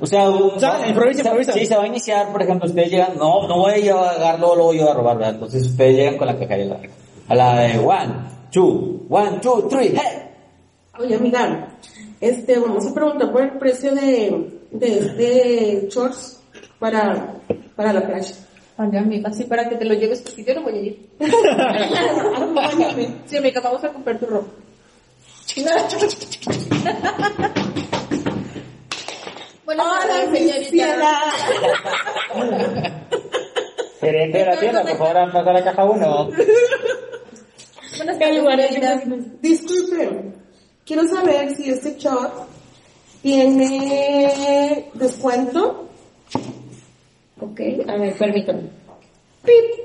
O 0.00 0.06
sea, 0.06 0.26
sea, 0.58 0.88
improvisa. 0.88 1.52
Sí, 1.52 1.66
se 1.66 1.76
va 1.76 1.84
a 1.84 1.86
iniciar, 1.86 2.32
por 2.32 2.42
ejemplo, 2.42 2.68
ustedes 2.68 2.90
llegan, 2.90 3.16
no, 3.18 3.46
no 3.46 3.58
voy 3.58 3.72
a 3.72 3.76
llegar 3.76 4.38
luego, 4.40 4.56
luego 4.56 4.74
yo 4.74 4.90
a 4.90 4.94
robar, 4.94 5.18
¿verdad? 5.18 5.34
Entonces 5.34 5.66
ustedes 5.66 5.96
llegan 5.96 6.16
con 6.16 6.26
la 6.26 6.36
cajera 6.36 6.62
y 6.64 6.68
la 6.68 6.78
A 7.28 7.34
la 7.34 7.60
de 7.60 7.78
one, 7.78 8.14
two, 8.50 9.06
one, 9.08 9.38
two, 9.40 9.68
three, 9.68 9.94
hey. 9.94 10.33
Oye, 10.98 11.16
amiga, 11.16 11.68
este, 12.20 12.58
vamos 12.58 12.86
a 12.86 12.94
preguntar 12.94 13.32
por 13.32 13.42
el 13.42 13.58
precio 13.58 13.94
de, 13.94 14.60
de 14.70 14.98
este 14.98 15.88
shorts 15.88 16.40
para, 16.78 17.34
para 17.74 17.92
la 17.92 18.06
playa. 18.06 18.34
Oye, 18.78 18.98
amiga, 18.98 19.32
sí, 19.32 19.44
para 19.44 19.68
que 19.68 19.76
te 19.76 19.84
lo 19.84 19.94
lleves, 19.94 20.20
porque 20.20 20.44
yo 20.44 20.54
no 20.54 20.62
voy 20.62 20.78
a 20.78 20.82
ir. 20.82 21.10
Acompáñame. 22.34 23.08
Sí, 23.26 23.36
amiga, 23.36 23.60
vamos 23.60 23.82
a 23.84 23.88
comprar 23.92 24.18
tu 24.18 24.26
ropa. 24.26 24.48
Buenas 29.64 29.86
tardes, 30.00 30.38
señorita. 30.38 31.20
Gerente 34.00 34.38
de 34.38 34.44
la 34.44 34.56
tienda, 34.60 34.82
por 34.82 34.96
favor, 34.98 35.32
pasa 35.32 35.52
la 35.52 35.64
caja 35.64 35.84
uno. 35.84 36.30
Buenas 37.96 38.18
tardes, 38.18 38.42
señorita. 38.44 39.02
Disculpe, 39.40 40.34
quiero 40.86 41.06
saber 41.08 41.54
si 41.56 41.70
este 41.70 41.96
short 41.98 42.32
tiene 43.22 44.90
descuento. 44.94 45.88
Ok, 47.40 47.60
a 47.88 47.96
ver, 47.96 48.14
permítame. 48.16 48.62
Pip. 49.44 49.84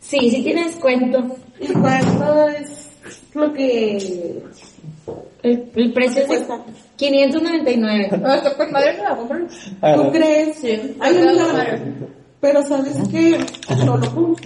Sí, 0.00 0.30
sí 0.30 0.42
tiene 0.42 0.64
descuento. 0.64 1.36
¿Y 1.60 1.72
cuánto 1.72 2.48
es 2.48 2.90
lo 3.34 3.52
que 3.52 4.42
El, 5.42 5.70
el 5.74 5.92
precio 5.92 6.22
es 6.22 6.28
de 6.28 6.46
cuesta? 6.46 6.60
599. 6.96 8.10
Ah, 8.24 8.52
pues 8.56 8.70
madre, 8.70 8.96
no 8.96 9.02
la 9.04 9.16
compro. 9.16 9.46
¿Tú 9.96 10.12
crees? 10.12 10.56
Sí. 10.58 10.96
Ay, 11.00 11.14
la 11.14 11.46
madre. 11.52 11.80
pero 12.40 12.62
sabes 12.62 12.96
que 13.08 13.38
no 13.84 13.96
lo. 13.96 14.36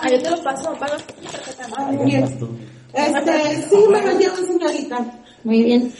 Ah, 0.00 0.10
yo 0.10 0.22
te 0.22 0.30
lo 0.30 0.42
paso. 0.42 0.76
Muy 1.92 2.04
bien. 2.04 2.38
Este, 2.96 3.62
sí, 3.68 3.76
me 3.90 4.00
lo 4.00 4.18
llevo, 4.18 4.36
señorita. 4.36 5.06
Muy 5.44 5.62
bien. 5.62 5.92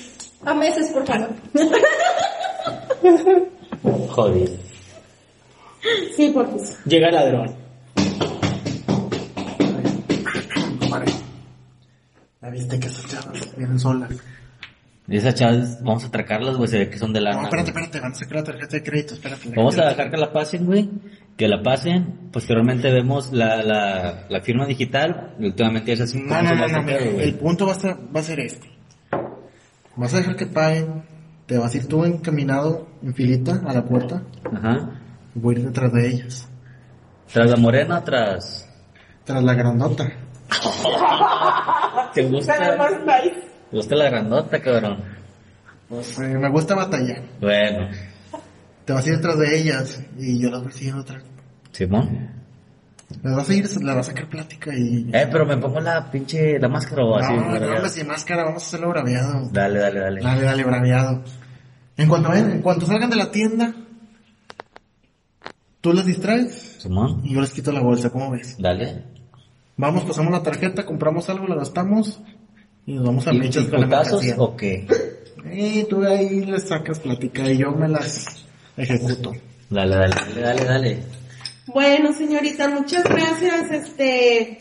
A 0.44 0.54
meses, 0.54 0.90
por 0.92 1.06
favor. 1.06 1.28
Joder. 4.08 4.50
Sí, 6.16 6.30
porque 6.32 6.56
Llega 6.86 7.08
el 7.08 7.14
ladrón. 7.14 7.54
Ya 12.40 12.50
viste 12.50 12.80
que 12.80 12.86
esas 12.86 13.06
chavas 13.06 13.56
vienen 13.56 13.78
solas. 13.78 14.10
Y 15.08 15.16
esas 15.18 15.34
chavas, 15.34 15.82
vamos 15.82 16.04
a 16.04 16.06
atracarlas, 16.08 16.56
güey, 16.56 16.68
se 16.68 16.78
ve 16.78 16.90
que 16.90 16.98
son 16.98 17.12
de 17.12 17.20
la... 17.20 17.34
No, 17.34 17.42
espérate, 17.44 17.70
espérate, 17.70 18.00
van 18.00 18.12
a 18.12 18.14
sacar 18.14 18.36
la 18.36 18.44
tarjeta 18.44 18.76
de 18.76 18.82
crédito, 18.82 19.14
espérate. 19.14 19.50
Vamos 19.54 19.78
a 19.78 19.88
dejar 19.88 20.10
que 20.10 20.16
la 20.16 20.32
pasen, 20.32 20.66
güey. 20.66 20.88
Que 21.36 21.48
la 21.48 21.62
pasen. 21.62 22.30
Posteriormente 22.32 22.90
vemos 22.90 23.32
la, 23.32 23.62
la, 23.62 24.26
la 24.28 24.40
firma 24.40 24.66
digital. 24.66 25.34
Y 25.38 25.46
últimamente 25.46 25.92
hace 25.92 26.16
un 26.16 26.26
No, 26.26 26.42
no, 26.42 26.54
no, 26.54 26.66
no, 26.66 26.82
mira, 26.82 26.98
el 26.98 27.34
punto 27.34 27.66
va 27.66 27.72
a, 27.72 27.76
ser, 27.76 27.96
va 28.14 28.20
a 28.20 28.22
ser 28.22 28.40
este. 28.40 28.70
Vas 29.96 30.14
a 30.14 30.18
dejar 30.18 30.36
que 30.36 30.46
paguen, 30.46 31.04
te 31.46 31.56
vas 31.58 31.74
a 31.74 31.76
ir 31.78 31.88
tú 31.88 32.04
encaminado 32.04 32.86
en 33.02 33.14
filita 33.14 33.62
a 33.66 33.72
la 33.72 33.84
puerta 33.84 34.22
Ajá. 34.52 35.00
y 35.34 35.38
voy 35.38 35.56
a 35.56 35.58
ir 35.58 35.66
detrás 35.66 35.92
de 35.92 36.06
ellas. 36.08 36.48
Tras 37.32 37.50
la 37.50 37.56
morena, 37.56 38.04
tras... 38.04 38.68
Tras 39.24 39.42
la 39.42 39.54
grandota. 39.54 40.12
¿Te 42.14 42.22
gusta? 42.24 42.54
¿Te 42.54 43.76
gusta 43.76 43.96
la 43.96 44.10
grandota, 44.10 44.60
cabrón? 44.60 45.02
Pues, 45.88 46.18
eh, 46.18 46.38
me 46.38 46.48
gusta 46.50 46.74
batallar. 46.74 47.22
Bueno. 47.40 47.88
Te 48.86 48.92
vas 48.92 49.04
a 49.04 49.08
ir 49.08 49.16
detrás 49.16 49.38
de 49.38 49.58
ellas 49.58 50.00
y 50.16 50.38
yo 50.38 50.48
las 50.48 50.62
voy 50.62 50.72
siguiendo 50.72 51.02
atrás. 51.02 51.24
Simón. 51.72 52.30
Les 53.22 53.34
vas 53.34 53.48
a 53.48 53.54
ir, 53.54 53.68
le 53.68 53.94
vas 53.94 54.08
a 54.08 54.10
sacar 54.10 54.28
plática 54.28 54.72
y... 54.76 55.10
Eh, 55.12 55.28
pero 55.30 55.44
me 55.44 55.56
pongo 55.56 55.80
la 55.80 56.08
pinche... 56.08 56.58
La 56.60 56.68
máscara 56.68 57.04
o 57.04 57.16
así. 57.16 57.32
no, 57.34 57.58
no, 57.58 57.88
sin 57.88 58.06
máscara, 58.06 58.44
vamos 58.44 58.62
a 58.62 58.66
hacerlo 58.66 58.90
braviado. 58.90 59.48
Dale, 59.50 59.80
dale, 59.80 60.00
dale. 60.00 60.20
Dale, 60.22 60.42
dale, 60.42 60.64
braviado. 60.64 61.24
En 61.96 62.08
cuanto 62.08 62.28
vayan, 62.28 62.50
en 62.52 62.62
cuanto 62.62 62.86
salgan 62.86 63.10
de 63.10 63.16
la 63.16 63.30
tienda, 63.32 63.74
tú 65.80 65.92
las 65.92 66.06
distraes 66.06 66.76
Simón. 66.78 67.22
y 67.24 67.34
yo 67.34 67.40
les 67.40 67.52
quito 67.52 67.72
la 67.72 67.80
bolsa, 67.80 68.10
¿cómo 68.10 68.30
ves? 68.30 68.56
Dale. 68.56 69.02
Vamos, 69.76 70.04
pasamos 70.04 70.30
la 70.30 70.44
tarjeta, 70.44 70.86
compramos 70.86 71.28
algo, 71.28 71.48
la 71.48 71.56
gastamos 71.56 72.20
y 72.86 72.94
nos 72.94 73.04
vamos 73.04 73.26
a 73.26 73.32
¿Y, 73.32 73.38
mechas 73.38 73.64
y 73.64 73.68
con 73.68 73.88
la 73.88 74.02
o 74.38 74.56
qué? 74.56 74.86
Y 75.52 75.84
tú 75.84 76.04
ahí 76.04 76.44
les 76.44 76.68
sacas 76.68 77.00
plática 77.00 77.50
y 77.50 77.58
yo 77.58 77.72
me 77.72 77.88
las 77.88 78.45
ejecuto. 78.76 79.32
Dale, 79.70 79.96
dale, 79.96 80.14
dale, 80.14 80.40
dale, 80.42 80.64
dale. 80.64 81.02
Bueno, 81.66 82.12
señorita, 82.12 82.68
muchas 82.68 83.04
gracias, 83.04 83.70
este, 83.70 84.58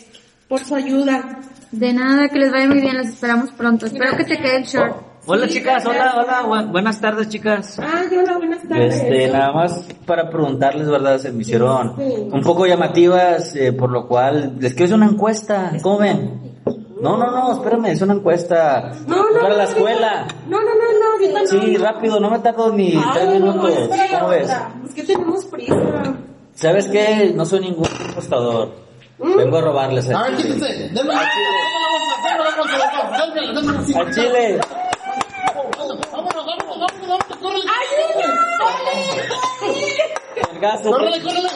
por 0.47 0.59
su 0.61 0.75
ayuda. 0.75 1.39
De 1.71 1.93
nada, 1.93 2.29
que 2.29 2.39
les 2.39 2.51
vaya 2.51 2.67
muy 2.67 2.81
bien, 2.81 2.97
los 2.97 3.07
esperamos 3.07 3.51
pronto. 3.51 3.85
Espero 3.85 4.15
que 4.17 4.23
te 4.23 4.37
quede 4.37 4.57
el 4.57 4.63
short. 4.63 4.95
Hola 5.27 5.47
Sí, 5.47 5.55
chicas, 5.55 5.83
hola, 5.87 6.13
hola, 6.17 6.43
bu- 6.43 6.71
buenas 6.71 7.01
tardes 7.01 7.29
chicas. 7.29 7.79
Ah, 7.79 8.03
hola, 8.11 8.37
buenas 8.37 8.61
tardes. 8.67 8.95
Este, 8.95 9.27
nada 9.29 9.51
más 9.53 9.83
para 10.05 10.29
preguntarles, 10.29 10.87
¿verdad? 10.87 11.17
Se 11.17 11.31
me 11.31 11.41
hicieron 11.41 11.95
Sí. 11.97 12.29
un 12.31 12.41
poco 12.41 12.67
llamativas, 12.67 13.55
eh, 13.55 13.73
por 13.73 13.89
lo 13.91 14.07
cual 14.07 14.55
les 14.59 14.73
quiero 14.73 14.85
hacer 14.85 14.97
una 14.97 15.07
encuesta. 15.11 15.71
¿Cómo 15.81 15.97
ven? 15.97 16.54
No, 17.05 17.17
no, 17.17 17.29
no, 17.29 17.53
espérame, 17.53 17.85
es 17.85 18.01
una 18.01 18.13
encuesta 18.15 18.91
No, 19.05 19.15
no, 19.17 19.39
para 19.39 19.49
no, 19.49 19.55
la 19.57 19.63
escuela. 19.65 20.27
No, 20.47 20.59
no, 20.59 20.65
no, 20.65 21.39
no. 21.39 21.47
Sí, 21.47 21.77
rápido, 21.77 22.19
no 22.19 22.31
me 22.31 22.39
tardo 22.39 22.71
ni 22.71 22.93
Ay, 22.95 23.03
tres 23.13 23.29
minutos. 23.29 23.69
espera, 23.77 24.19
¿Cómo 24.19 24.29
ves? 24.31 24.49
Es 24.87 24.93
que 24.95 25.03
tenemos 25.03 25.45
prisa. 25.45 25.75
¿Sabes 26.55 26.87
qué? 26.87 27.31
No 27.35 27.45
soy 27.45 27.59
ningún 27.59 27.87
impostador. 28.07 28.71
¿Mm? 29.19 29.37
Vengo 29.37 29.57
a 29.57 29.61
robarles 29.61 30.09
A 30.09 30.19
a 30.19 30.23
ver, 30.29 30.37
quítense. 30.37 30.89
Denme 30.89 31.13
la 31.13 31.21
bolsa. 32.57 33.99
Al 33.99 34.13
chile. 34.13 34.59
El 40.51 40.59
gasto. 40.59 40.89
Córrele, 40.91 41.21
córrele. 41.21 41.49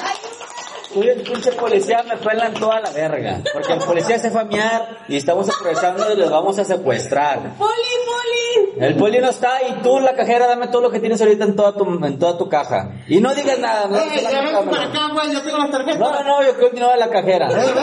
Uy, 0.96 1.08
el 1.08 1.22
pinche 1.22 1.52
policía 1.52 2.04
me 2.04 2.18
pelan 2.18 2.54
toda 2.56 2.80
la 2.80 2.90
verga. 2.92 3.42
Porque 3.54 3.74
el 3.74 3.80
policía 3.80 4.18
se 4.18 4.32
fue 4.32 4.42
a 4.42 4.46
miar 4.46 5.00
y 5.08 5.18
estamos 5.18 5.48
aprovechando 5.50 6.12
y 6.12 6.18
los 6.18 6.32
vamos 6.32 6.58
a 6.58 6.66
secuestrar. 6.66 7.56
¡Poli, 7.58 7.72
poli! 8.06 8.86
El 8.86 8.96
poli 8.96 9.20
no 9.20 9.30
está 9.30 9.62
y 9.68 9.74
tú, 9.84 10.00
la 10.00 10.16
cajera, 10.16 10.48
dame 10.48 10.68
todo 10.70 10.82
lo 10.82 10.90
que 10.90 11.00
tienes 11.00 11.22
ahorita 11.22 11.44
en 11.46 11.56
toda 11.56 11.74
tu, 11.76 11.84
en 12.06 12.18
toda 12.18 12.38
tu 12.38 12.50
caja. 12.50 12.92
Y 13.08 13.20
no 13.22 13.34
digas 13.36 13.60
nada. 13.60 13.88
No, 13.88 13.98
Eh, 13.98 14.20
ya 14.32 14.41
ven 14.41 14.70
para 14.70 14.84
acá, 14.86 14.99
güey, 15.14 15.32
yo 15.32 15.41
tengo 15.44 15.57
la 15.60 15.70
tarjeta. 15.70 15.99
no, 15.99 16.11
no, 16.11 16.24
no, 16.24 16.44
yo 16.44 16.53
quiero 16.56 16.70
dinero 16.70 16.91
de 16.91 16.98
la 16.98 17.10
cajera. 17.10 17.49
Eh. 17.52 17.74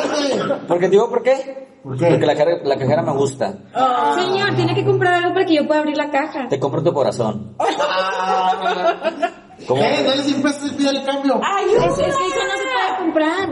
Porque 0.67 0.87
te 0.87 0.91
digo 0.91 1.09
por 1.09 1.23
qué. 1.23 1.77
¿Por 1.85 1.97
qué? 1.97 2.07
Porque 2.09 2.27
la, 2.27 2.35
cajera- 2.35 2.61
la 2.65 2.77
cajera 2.77 3.03
me 3.03 3.13
gusta. 3.13 3.55
Señor, 4.17 4.57
tiene 4.57 4.75
que 4.75 4.85
comprar 4.85 5.15
algo 5.15 5.33
para 5.35 5.47
que 5.47 5.55
yo 5.55 5.67
pueda 5.69 5.79
abrir 5.81 5.97
la 5.97 6.11
caja. 6.11 6.49
Te 6.49 6.59
compro 6.59 6.83
tu 6.83 6.93
corazón. 6.93 7.55
¿Cómo? 9.67 9.81
¿Qué? 9.81 10.03
Dale 10.03 10.23
100 10.23 10.43
pesos 10.43 10.71
y 10.71 10.75
pide 10.75 10.91
el 10.91 11.05
cambio. 11.05 11.41
¡Ay, 11.43 11.65
Es, 11.71 11.83
es 11.83 11.97
que 11.97 12.03
eso 12.03 12.09
no 12.09 12.57
se 12.57 12.63
puede 12.63 12.66
comprar. 13.07 13.49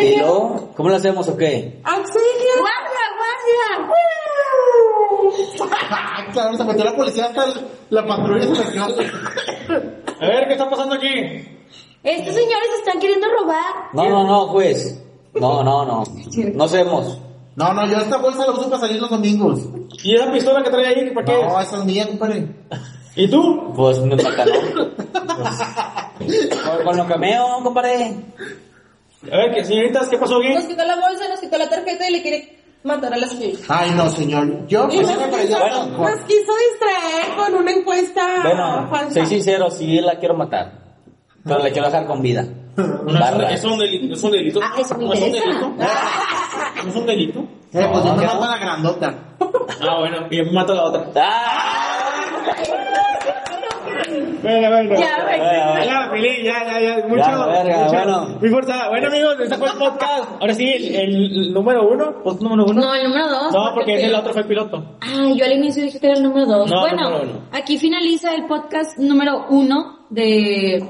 ¿Y 0.00 0.16
luego? 0.18 0.70
¿Cómo 0.76 0.88
lo 0.88 0.96
hacemos 0.96 1.28
o 1.28 1.36
qué? 1.36 1.80
¡Auxilio! 1.84 2.54
¡Guardia, 2.60 3.06
guardia! 3.18 3.94
Claro, 6.32 6.56
se 6.56 6.64
metió 6.64 6.84
la 6.84 6.96
policía 6.96 7.26
hasta 7.26 7.44
el- 7.44 7.66
la 7.90 8.06
patrulla 8.06 8.42
se 8.42 8.48
metió. 8.64 8.84
A 8.84 10.26
ver, 10.26 10.46
¿qué 10.46 10.52
está 10.52 10.70
pasando 10.70 10.94
aquí? 10.94 11.08
Estos 12.02 12.34
señores 12.34 12.68
están 12.78 12.98
queriendo 13.00 13.26
robar. 13.38 13.90
No, 13.92 14.08
no, 14.08 14.24
no, 14.26 14.52
pues. 14.52 14.98
No, 15.34 15.62
no, 15.62 15.84
no. 15.84 16.04
No 16.54 16.64
hacemos. 16.64 17.18
No, 17.54 17.72
no, 17.74 17.86
yo 17.86 17.98
esta 17.98 18.16
bolsa 18.16 18.46
la 18.46 18.52
uso 18.52 18.70
para 18.70 18.80
salir 18.80 19.00
los 19.00 19.10
domingos. 19.10 19.60
¿Y 20.02 20.14
esa 20.14 20.32
pistola 20.32 20.62
que 20.62 20.70
trae 20.70 20.86
ahí, 20.86 21.10
para 21.10 21.26
qué 21.26 21.32
No, 21.42 21.60
es? 21.60 21.68
esa 21.68 21.78
es 21.78 21.84
mía, 21.84 22.06
compadre. 22.08 22.48
¿Y 23.16 23.28
tú? 23.30 23.72
Pues 23.76 23.98
me 23.98 24.16
macanó. 24.16 24.52
Con, 26.18 26.84
con 26.84 26.96
lo 26.96 27.06
cameo, 27.06 27.60
compadre. 27.62 28.16
A 29.30 29.36
ver, 29.36 29.54
¿qué, 29.54 29.64
señoritas, 29.64 30.08
¿qué 30.08 30.18
pasó 30.18 30.34
Nos 30.34 30.42
bien? 30.42 30.66
quitó 30.68 30.84
la 30.84 30.96
bolsa, 30.96 31.28
nos 31.28 31.40
quitó 31.40 31.56
la 31.58 31.68
tarjeta 31.68 32.08
y 32.08 32.12
le 32.12 32.22
quiere 32.22 32.58
matar 32.82 33.12
a 33.14 33.16
la 33.16 33.26
señorita. 33.28 33.60
Ay, 33.68 33.92
no, 33.92 34.08
señor. 34.10 34.66
Yo 34.66 34.88
pues, 34.88 35.00
nos 35.00 35.16
quiso, 35.16 35.58
tan- 35.58 35.92
nos 35.92 36.18
quiso 36.20 36.52
distraer 36.70 37.36
con 37.36 37.54
una 37.54 37.70
encuesta 37.70 38.26
Bueno, 38.42 38.88
falsa. 38.90 39.12
soy 39.14 39.26
sincero, 39.26 39.70
sí 39.70 40.00
la 40.00 40.16
quiero 40.18 40.34
matar. 40.34 40.72
Pero 41.44 41.58
la 41.58 41.70
quiero 41.70 41.86
dejar 41.88 42.06
con 42.06 42.20
vida. 42.22 42.44
No, 42.76 42.84
es 42.84 42.90
un- 43.14 43.18
Barra. 43.20 43.50
es 43.50 43.64
un 43.64 43.78
delito. 43.78 44.14
Es 44.14 44.22
un 44.22 44.30
delito. 44.32 44.60
Ah, 44.62 44.72
eso 44.80 44.94
me 44.96 45.04
¿No 45.06 45.12
es 45.12 45.20
un 45.22 45.32
delito? 45.32 45.68
¿No 46.84 46.88
es 46.90 46.96
un 46.96 47.06
delito? 47.06 47.40
Eh, 47.74 47.88
pues 47.92 48.04
yo 48.04 48.14
me 48.16 48.26
mato 48.26 48.42
a 48.44 48.48
la 48.48 48.58
grandota. 48.58 49.14
Ah, 49.40 49.98
bueno, 50.00 50.26
y 50.30 50.36
yo 50.38 50.44
me 50.44 50.52
mato 50.52 50.72
a 50.72 50.76
la 50.76 50.84
otra. 50.84 51.06
¡Ah! 51.16 52.08
Venga, 54.42 54.70
venga. 54.70 54.96
Ya, 54.96 55.24
venga. 55.24 55.84
Ya, 55.84 56.10
Fili, 56.12 56.44
ya, 56.44 56.64
ya, 56.66 56.80
ya. 56.80 57.06
Mucho. 57.06 57.16
Ya, 57.22 57.46
verga, 57.46 57.78
mucho. 57.84 57.92
bueno. 57.92 58.28
Muy 58.40 58.48
forzada. 58.50 58.88
Bueno, 58.88 59.06
amigos, 59.08 59.36
este 59.40 59.56
fue 59.56 59.68
el 59.68 59.78
podcast. 59.78 60.30
Ahora 60.40 60.54
sí, 60.54 60.68
el, 60.68 60.94
el 60.94 61.52
número 61.52 61.88
uno. 61.88 62.22
¿Post 62.22 62.42
número 62.42 62.64
uno? 62.64 62.80
No, 62.80 62.94
el 62.94 63.04
número 63.04 63.28
dos. 63.28 63.52
No, 63.52 63.74
porque 63.74 63.94
ese 63.94 64.06
el 64.06 64.14
otro 64.14 64.32
fue 64.32 64.42
el 64.42 64.48
piloto. 64.48 64.96
Ay, 65.00 65.38
yo 65.38 65.44
al 65.44 65.52
inicio 65.52 65.82
dije 65.84 65.98
que 66.00 66.06
era 66.06 66.16
el 66.16 66.22
número 66.22 66.46
dos. 66.46 66.70
No, 66.70 66.80
bueno, 66.80 67.02
número 67.10 67.22
uno. 67.24 67.40
aquí 67.52 67.78
finaliza 67.78 68.34
el 68.34 68.46
podcast 68.46 68.98
número 68.98 69.46
uno 69.50 70.06
de 70.10 70.84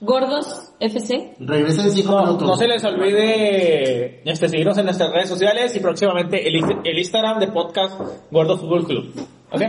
Gordos 0.00 0.72
FC. 0.80 1.34
Regresa 1.40 1.82
en 1.82 1.90
cinco 1.92 2.12
No, 2.12 2.20
minutos. 2.24 2.46
no 2.48 2.56
se 2.56 2.68
les 2.68 2.84
olvide 2.84 4.20
este, 4.30 4.48
seguirnos 4.48 4.78
en 4.78 4.84
nuestras 4.84 5.10
redes 5.12 5.28
sociales 5.28 5.74
y 5.74 5.80
próximamente 5.80 6.46
el, 6.46 6.56
el 6.84 6.98
Instagram 6.98 7.40
de 7.40 7.48
podcast 7.48 8.00
Gordo 8.30 8.56
Fútbol 8.56 8.84
Club. 8.86 9.12
¿Ok? 9.50 9.62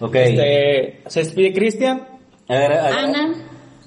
Ok. 0.00 0.14
Este, 0.16 1.02
se 1.06 1.20
despide 1.20 1.52
Cristian. 1.52 2.17
A 2.48 2.54
ver, 2.54 2.72
a 2.72 2.82
ver. 2.82 2.92
Ana, 2.94 3.34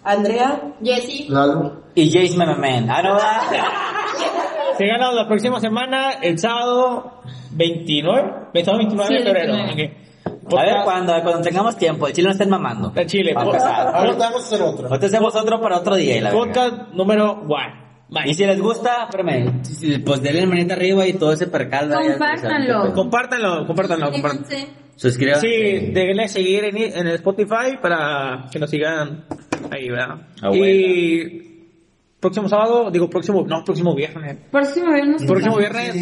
Andrea, 0.03 0.61
Jessy. 0.83 1.27
Lalo. 1.29 1.81
Y 1.95 2.11
Jace 2.11 2.38
Man. 2.38 2.89
Ah, 2.89 3.01
no, 3.01 3.13
va. 3.15 3.41
Síganos 4.77 5.13
la 5.13 5.27
próxima 5.27 5.59
semana, 5.59 6.13
el 6.21 6.38
sábado 6.39 7.21
29, 7.51 8.49
29 8.53 8.83
Sí, 9.07 9.13
de 9.13 9.19
el 9.19 9.23
febrero. 9.25 9.53
29. 9.53 9.97
ok. 10.45 10.57
A 10.57 10.63
ver 10.63 10.75
cuando, 10.83 11.13
cuando 11.23 11.41
tengamos 11.41 11.77
tiempo. 11.77 12.07
El 12.07 12.13
chile 12.13 12.27
no 12.27 12.31
estén 12.33 12.49
mamando. 12.49 12.89
de 12.89 13.05
Chile. 13.05 13.33
Ahora 13.35 14.13
vamos 14.17 14.43
a 14.43 14.45
hacer 14.45 14.61
otro. 14.61 14.88
Ahorita 14.88 15.05
hacemos 15.07 15.35
otro 15.35 15.61
para 15.61 15.77
otro 15.77 15.95
día. 15.95 16.17
y 16.17 16.19
la 16.21 16.29
verga. 16.31 16.45
podcast 16.45 16.93
número 16.93 17.41
1. 17.43 18.25
Y 18.25 18.33
si 18.33 18.45
les 18.45 18.59
gusta, 18.59 19.03
espérame, 19.09 19.61
pues 20.05 20.21
denle 20.21 20.45
manita 20.45 20.73
arriba 20.73 21.07
y 21.07 21.13
todo 21.13 21.31
ese 21.31 21.47
percal. 21.47 21.89
vaya, 21.89 22.09
Compártanlo. 22.11 22.93
Compártanlo, 22.93 23.67
compártanlo, 23.67 24.11
compártanlo. 24.11 24.47
Suscríbanse. 24.95 25.47
Sí, 25.47 25.91
déjenle 25.93 26.27
seguir 26.27 26.63
en, 26.65 26.77
en 26.77 27.07
el 27.07 27.15
Spotify 27.15 27.77
para 27.81 28.45
que 28.51 28.59
nos 28.59 28.69
sigan 28.69 29.26
ahí, 29.72 29.89
¿verdad? 29.89 30.27
Ah, 30.41 30.49
y 30.55 31.47
próximo 32.19 32.47
sábado, 32.47 32.91
digo 32.91 33.09
próximo, 33.09 33.43
no, 33.47 33.63
próximo 33.65 33.95
viernes. 33.95 34.38
Próximo 34.51 34.93
viernes. 34.93 35.23
Próximo 35.23 35.57
viernes, 35.57 35.95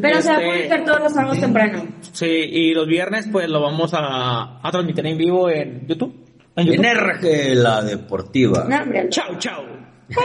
Pero 0.00 0.22
se 0.22 0.30
va 0.30 0.36
a 0.36 0.40
publicar 0.40 0.84
todos 0.84 1.00
los 1.00 1.12
sábados 1.12 1.38
temprano. 1.40 1.86
sí, 2.12 2.26
y 2.26 2.72
los 2.72 2.86
viernes 2.86 3.28
pues 3.30 3.48
lo 3.48 3.60
vamos 3.60 3.92
a, 3.92 4.66
a 4.66 4.70
transmitir 4.70 5.06
en 5.06 5.18
vivo 5.18 5.50
en 5.50 5.86
YouTube. 5.86 6.14
En 6.56 6.66
YouTube. 6.66 6.84
NRG, 6.84 7.54
la 7.56 7.82
deportiva. 7.82 8.64
No. 8.68 9.08
Chao, 9.10 9.38
chao. 9.38 9.64
Sí. 10.08 10.16